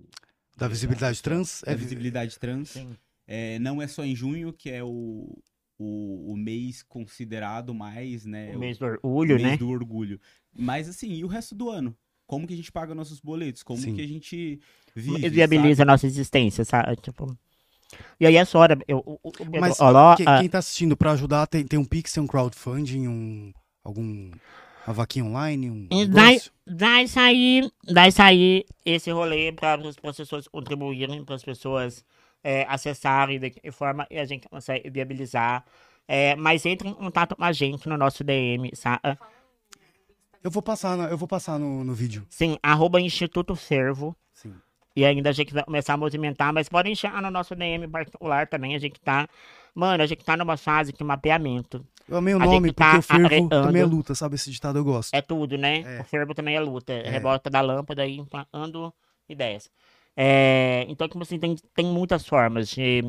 Da 0.56 0.68
visibilidade 0.68 1.22
trans? 1.22 1.62
da 1.64 1.74
visibilidade 1.74 2.38
trans. 2.38 2.70
Sim. 2.70 2.98
É, 3.34 3.58
não 3.58 3.80
é 3.80 3.86
só 3.86 4.04
em 4.04 4.14
junho 4.14 4.52
que 4.52 4.68
é 4.68 4.84
o, 4.84 5.38
o, 5.78 6.32
o 6.32 6.36
mês 6.36 6.82
considerado 6.82 7.72
mais, 7.72 8.26
né? 8.26 8.54
O 8.54 8.58
mês 8.58 8.76
do 8.76 8.84
orgulho, 8.84 9.36
mês 9.36 9.48
né? 9.52 9.56
do 9.56 9.70
orgulho. 9.70 10.20
Mas 10.54 10.86
assim, 10.86 11.10
e 11.10 11.24
o 11.24 11.26
resto 11.26 11.54
do 11.54 11.70
ano? 11.70 11.96
Como 12.26 12.46
que 12.46 12.52
a 12.52 12.56
gente 12.56 12.70
paga 12.70 12.94
nossos 12.94 13.20
boletos? 13.20 13.62
Como 13.62 13.80
Sim. 13.80 13.94
que 13.94 14.02
a 14.02 14.06
gente 14.06 14.60
vive? 14.94 15.30
viabiliza 15.30 15.76
sabe? 15.76 15.88
a 15.88 15.92
nossa 15.94 16.06
existência, 16.06 16.62
sabe? 16.62 16.94
Tipo... 16.96 17.34
E 18.20 18.26
aí 18.26 18.36
essa 18.36 18.58
hora, 18.58 18.78
eu, 18.86 18.98
o, 18.98 19.18
o 19.22 19.32
Pedro 19.32 19.60
Mas 19.62 19.78
que- 19.78 20.24
ah, 20.26 20.38
quem 20.38 20.48
tá 20.50 20.58
assistindo 20.58 20.94
para 20.94 21.12
ajudar, 21.12 21.46
tem, 21.46 21.66
tem 21.66 21.78
um 21.78 21.86
Pix, 21.86 22.12
tem 22.12 22.22
um 22.22 22.26
crowdfunding, 22.26 23.08
um. 23.08 23.50
algum. 23.82 24.30
Uma 24.86 24.92
vaquinha 24.92 25.24
online, 25.24 25.70
um. 25.70 25.88
E 25.90 26.06
negócio? 26.06 26.52
vai 26.66 27.06
sair, 27.06 27.72
vai 27.90 28.10
sair 28.10 28.66
esse 28.84 29.10
rolê 29.10 29.52
para 29.52 29.80
as 29.80 30.16
pessoas 30.16 30.46
contribuírem, 30.48 31.24
para 31.24 31.36
as 31.36 31.44
pessoas 31.44 32.04
é, 32.42 32.64
acessarem 32.68 33.38
de 33.38 33.70
forma 33.70 34.06
e 34.10 34.18
a 34.18 34.24
gente 34.24 34.48
consegue 34.48 34.90
viabilizar. 34.90 35.64
É, 36.06 36.34
mas 36.36 36.66
entre 36.66 36.88
em 36.88 36.94
contato 36.94 37.36
com 37.36 37.44
a 37.44 37.52
gente 37.52 37.88
no 37.88 37.96
nosso 37.96 38.24
DM, 38.24 38.70
sabe? 38.74 39.00
Eu 40.42 40.50
vou 40.50 40.62
passar, 40.62 41.10
eu 41.10 41.16
vou 41.16 41.28
passar 41.28 41.58
no, 41.58 41.84
no 41.84 41.94
vídeo. 41.94 42.26
Sim, 42.28 42.58
arroba 42.62 43.00
Instituto 43.00 43.54
Servo. 43.54 44.16
Sim. 44.32 44.54
E 44.94 45.04
ainda 45.04 45.30
a 45.30 45.32
gente 45.32 45.54
vai 45.54 45.64
começar 45.64 45.94
a 45.94 45.96
movimentar, 45.96 46.52
mas 46.52 46.68
podem 46.68 46.94
chegar 46.94 47.22
no 47.22 47.30
nosso 47.30 47.54
DM 47.54 47.86
particular 47.88 48.46
também. 48.46 48.74
A 48.74 48.78
gente 48.78 49.00
tá. 49.00 49.28
Mano, 49.74 50.02
a 50.02 50.06
gente 50.06 50.24
tá 50.24 50.36
numa 50.36 50.56
fase 50.56 50.92
de 50.92 51.02
mapeamento. 51.02 51.86
Eu 52.08 52.16
amei 52.18 52.34
o 52.34 52.42
A 52.42 52.44
nome, 52.44 52.72
porque 52.72 52.82
tá 52.82 52.98
o 52.98 53.02
fervo 53.02 53.26
areando. 53.26 53.48
também 53.48 53.80
é 53.80 53.84
luta, 53.86 54.14
sabe? 54.14 54.34
Esse 54.34 54.50
ditado 54.50 54.78
eu 54.78 54.84
gosto. 54.84 55.14
É 55.14 55.22
tudo, 55.22 55.56
né? 55.56 55.98
É. 55.98 56.00
O 56.00 56.04
fervo 56.04 56.34
também 56.34 56.56
é 56.56 56.60
luta. 56.60 56.92
É. 56.92 57.08
Rebota 57.08 57.48
da 57.48 57.60
lâmpada 57.60 58.04
e 58.04 58.18
implantando 58.18 58.92
ideias. 59.28 59.70
É, 60.16 60.84
então, 60.88 61.08
tipo 61.08 61.22
assim, 61.22 61.38
tem, 61.38 61.56
tem 61.74 61.86
muitas 61.86 62.26
formas 62.26 62.68
de 62.68 63.02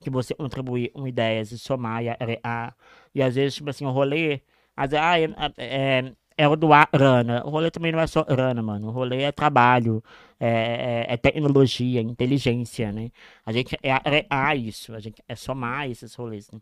que 0.00 0.10
você 0.10 0.34
contribuir 0.34 0.90
com 0.90 1.06
ideias 1.06 1.52
e 1.52 1.58
somar 1.58 2.02
e, 2.04 2.08
a, 2.42 2.74
e 3.14 3.22
às 3.22 3.34
vezes, 3.34 3.54
tipo 3.54 3.70
assim, 3.70 3.86
o 3.86 3.90
rolê, 3.90 4.40
às 4.76 4.90
vezes, 4.90 5.04
ah, 5.04 5.18
é, 5.18 5.28
é, 5.58 6.12
é 6.36 6.48
o 6.48 6.56
doar 6.56 6.88
grana. 6.92 7.42
O 7.46 7.50
rolê 7.50 7.70
também 7.70 7.92
não 7.92 8.00
é 8.00 8.06
só 8.06 8.22
grana, 8.24 8.62
mano. 8.62 8.88
O 8.88 8.90
rolê 8.90 9.22
é 9.22 9.32
trabalho, 9.32 10.02
é, 10.40 11.06
é- 11.08 11.14
é 11.14 11.16
tecnologia, 11.16 12.00
inteligência, 12.00 12.92
né? 12.92 13.10
A 13.46 13.52
gente 13.52 13.76
é 13.82 13.92
agregar 13.92 14.56
isso, 14.56 14.94
a 14.94 15.00
gente 15.00 15.22
é 15.28 15.36
somar 15.36 15.88
esses 15.90 16.14
rolês, 16.14 16.50
né? 16.50 16.60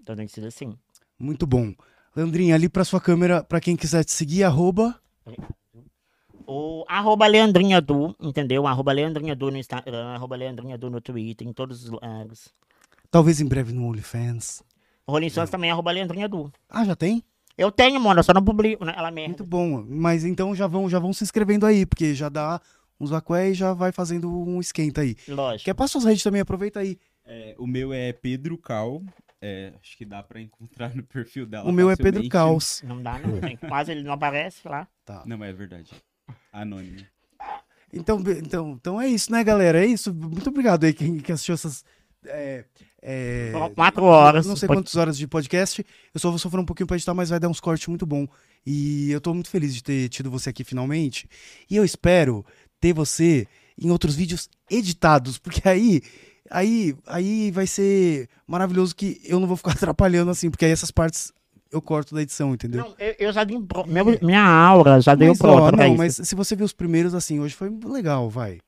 Então 0.00 0.14
tem 0.16 0.26
que 0.26 0.32
ser 0.32 0.46
assim. 0.46 0.74
Muito 1.18 1.46
bom. 1.46 1.72
Leandrinha, 2.14 2.54
ali 2.54 2.68
pra 2.68 2.84
sua 2.84 3.00
câmera, 3.00 3.42
pra 3.42 3.60
quem 3.60 3.76
quiser 3.76 4.04
te 4.04 4.12
seguir, 4.12 4.44
arroba. 4.44 5.00
O 6.52 6.84
arroba 6.88 7.28
Leandrinha 7.28 7.80
Du, 7.80 8.12
entendeu? 8.20 8.66
Arroba 8.66 8.90
Leandrinha 8.90 9.36
Du 9.36 9.52
no 9.52 9.56
Instagram, 9.56 10.08
arroba 10.08 10.34
Leandrinha 10.34 10.76
Du 10.76 10.90
no 10.90 11.00
Twitter, 11.00 11.46
em 11.46 11.52
todos 11.52 11.84
os 11.84 11.90
lugares. 11.90 12.52
Talvez 13.08 13.40
em 13.40 13.46
breve 13.46 13.72
no 13.72 13.86
OnlyFans. 13.86 14.60
O 15.06 15.12
Rolling 15.12 15.28
Stones 15.28 15.48
também 15.48 15.70
é 15.70 15.72
arroba 15.72 15.92
Leandrinha 15.92 16.28
Du. 16.28 16.52
Ah, 16.68 16.84
já 16.84 16.96
tem? 16.96 17.22
Eu 17.56 17.70
tenho, 17.70 18.00
mano, 18.00 18.18
eu 18.18 18.24
só 18.24 18.34
não 18.34 18.44
publico, 18.44 18.84
né? 18.84 18.92
Ela 18.96 19.12
Muito 19.12 19.28
merda. 19.28 19.44
bom. 19.44 19.84
Mas 19.88 20.24
então 20.24 20.52
já 20.52 20.66
vão, 20.66 20.90
já 20.90 20.98
vão 20.98 21.12
se 21.12 21.22
inscrevendo 21.22 21.66
aí, 21.66 21.86
porque 21.86 22.16
já 22.16 22.28
dá 22.28 22.60
uns 22.98 23.10
vacué 23.10 23.50
e 23.50 23.54
já 23.54 23.72
vai 23.72 23.92
fazendo 23.92 24.28
um 24.28 24.60
esquenta 24.60 25.02
aí. 25.02 25.16
Lógico. 25.28 25.66
Quer 25.66 25.74
passar 25.74 25.92
suas 25.92 26.04
redes 26.04 26.22
também? 26.24 26.40
Aproveita 26.40 26.80
aí. 26.80 26.98
É, 27.24 27.54
o 27.60 27.66
meu 27.66 27.92
é 27.92 28.12
Pedro 28.12 28.58
Cal. 28.58 29.00
É, 29.40 29.72
acho 29.80 29.96
que 29.96 30.04
dá 30.04 30.20
pra 30.20 30.40
encontrar 30.40 30.96
no 30.96 31.04
perfil 31.04 31.46
dela. 31.46 31.68
o 31.68 31.72
meu 31.72 31.88
é 31.90 31.94
Pedro 31.94 32.24
facilmente. 32.24 32.28
Caos. 32.28 32.82
Não 32.84 33.00
dá, 33.00 33.20
não. 33.20 33.68
Quase 33.68 33.92
ele 33.92 34.02
não 34.02 34.14
aparece 34.14 34.66
lá. 34.66 34.88
Tá. 35.04 35.22
Não, 35.24 35.38
mas 35.38 35.50
é 35.50 35.52
verdade. 35.52 35.90
Anônimo. 36.52 36.98
Então, 37.92 38.22
então, 38.38 38.70
então 38.80 39.00
é 39.00 39.08
isso, 39.08 39.32
né, 39.32 39.42
galera? 39.42 39.82
É 39.82 39.86
isso. 39.86 40.14
Muito 40.14 40.48
obrigado 40.48 40.84
aí 40.84 40.92
quem, 40.92 41.18
quem 41.18 41.32
assistiu 41.32 41.54
essas. 41.54 41.84
é, 42.26 42.64
é, 43.02 43.52
quatro 43.74 44.04
horas. 44.04 44.46
Não 44.46 44.54
sei 44.56 44.66
Pode- 44.68 44.80
quantas 44.80 44.94
horas 44.96 45.16
de 45.18 45.26
podcast. 45.26 45.84
Eu 46.14 46.20
só 46.20 46.30
vou 46.30 46.38
sofrer 46.38 46.60
um 46.60 46.64
pouquinho 46.66 46.86
pra 46.86 46.96
editar, 46.96 47.14
mas 47.14 47.30
vai 47.30 47.40
dar 47.40 47.48
uns 47.48 47.60
cortes 47.60 47.88
muito 47.88 48.06
bom. 48.06 48.26
E 48.64 49.10
eu 49.10 49.20
tô 49.20 49.32
muito 49.34 49.50
feliz 49.50 49.74
de 49.74 49.82
ter 49.82 50.08
tido 50.08 50.30
você 50.30 50.50
aqui 50.50 50.62
finalmente. 50.62 51.28
E 51.68 51.76
eu 51.76 51.84
espero 51.84 52.44
ter 52.80 52.92
você 52.92 53.46
em 53.76 53.90
outros 53.90 54.14
vídeos 54.14 54.48
editados, 54.70 55.38
porque 55.38 55.68
aí. 55.68 56.02
Aí, 56.52 56.96
aí 57.06 57.52
vai 57.52 57.64
ser 57.64 58.28
maravilhoso 58.44 58.94
que 58.96 59.20
eu 59.24 59.38
não 59.38 59.46
vou 59.46 59.56
ficar 59.56 59.70
atrapalhando 59.94 60.32
assim, 60.32 60.50
porque 60.50 60.64
aí 60.64 60.72
essas 60.72 60.90
partes 60.90 61.32
eu 61.70 61.80
corto 61.80 62.14
da 62.14 62.22
edição, 62.22 62.52
entendeu? 62.54 62.84
Não, 62.84 62.94
eu, 62.98 63.14
eu 63.18 63.32
já 63.32 63.44
dei 63.44 63.60
pro... 63.60 63.86
meu- 63.86 64.18
minha 64.22 64.42
aura 64.44 65.00
já 65.00 65.14
deu 65.14 65.36
pronto 65.36 65.62
ó, 65.62 65.68
pra 65.70 65.76
não, 65.76 65.86
isso. 65.94 65.96
mas 65.98 66.28
se 66.28 66.34
você 66.34 66.56
viu 66.56 66.64
os 66.66 66.72
primeiros 66.72 67.14
assim, 67.14 67.40
hoje 67.40 67.54
foi 67.54 67.70
legal, 67.84 68.28
vai. 68.28 68.58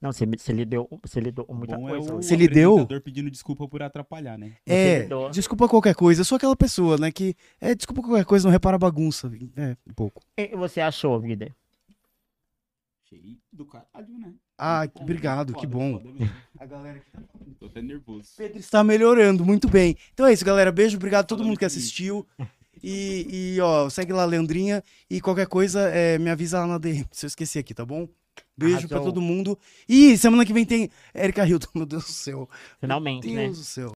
Não, 0.00 0.12
você, 0.12 0.24
você 0.24 0.52
lhe 0.52 0.64
deu, 0.64 0.88
você 1.02 1.20
lhe 1.20 1.30
deu 1.30 1.46
muita 1.50 1.76
Bom 1.76 1.86
é 1.88 1.92
coisa. 1.92 2.14
o. 2.14 2.22
Você 2.22 2.34
lhe 2.34 2.48
deu? 2.48 2.86
pedindo 3.04 3.30
desculpa 3.30 3.68
por 3.68 3.82
atrapalhar, 3.82 4.38
né? 4.38 4.56
É, 4.66 5.06
desculpa 5.30 5.68
qualquer 5.68 5.94
coisa. 5.94 6.22
Eu 6.22 6.24
sou 6.24 6.36
aquela 6.36 6.56
pessoa, 6.56 6.96
né, 6.96 7.12
que 7.12 7.34
é 7.60 7.74
desculpa 7.74 8.00
qualquer 8.02 8.24
coisa, 8.24 8.46
não 8.46 8.52
repara 8.52 8.76
a 8.76 8.78
bagunça. 8.78 9.30
É, 9.56 9.76
um 9.86 9.92
pouco. 9.94 10.22
O 10.22 10.42
que 10.48 10.56
você 10.56 10.80
achou, 10.80 11.20
vida? 11.20 11.54
Achei 13.04 13.38
do 13.52 13.66
caralho, 13.66 14.18
né? 14.18 14.32
Ah, 14.62 14.86
obrigado, 15.00 15.54
foda, 15.54 15.60
que 15.60 15.66
bom. 15.66 16.02
A 16.58 16.66
galera 16.66 17.02
Tô 17.58 17.66
até 17.66 17.80
nervoso. 17.80 18.28
Pedro 18.36 18.58
está 18.58 18.84
melhorando, 18.84 19.44
muito 19.44 19.68
bem. 19.68 19.96
Então 20.12 20.26
é 20.26 20.34
isso, 20.34 20.44
galera. 20.44 20.70
Beijo, 20.70 20.98
obrigado 20.98 21.24
a 21.24 21.26
todo 21.26 21.44
mundo 21.44 21.58
que 21.58 21.64
assistiu. 21.64 22.26
E, 22.82 23.54
e, 23.56 23.60
ó, 23.60 23.88
segue 23.88 24.12
lá, 24.12 24.24
Leandrinha. 24.24 24.82
E 25.08 25.20
qualquer 25.20 25.46
coisa, 25.46 25.88
é, 25.88 26.18
me 26.18 26.30
avisa 26.30 26.60
lá 26.60 26.66
na 26.66 26.78
DM, 26.78 27.06
se 27.10 27.24
eu 27.24 27.28
esquecer 27.28 27.58
aqui, 27.58 27.74
tá 27.74 27.84
bom? 27.84 28.06
Beijo 28.56 28.86
pra 28.88 29.00
todo 29.00 29.20
mundo. 29.20 29.58
E 29.88 30.16
semana 30.18 30.44
que 30.44 30.52
vem 30.52 30.66
tem 30.66 30.90
Erika 31.14 31.46
Hilton, 31.46 31.68
meu 31.76 31.86
Deus 31.86 32.04
do 32.04 32.12
céu. 32.12 32.48
Finalmente, 32.78 33.26
Meu 33.26 33.36
né? 33.36 33.44
Deus 33.44 33.58
do 33.58 33.64
céu. 33.64 33.88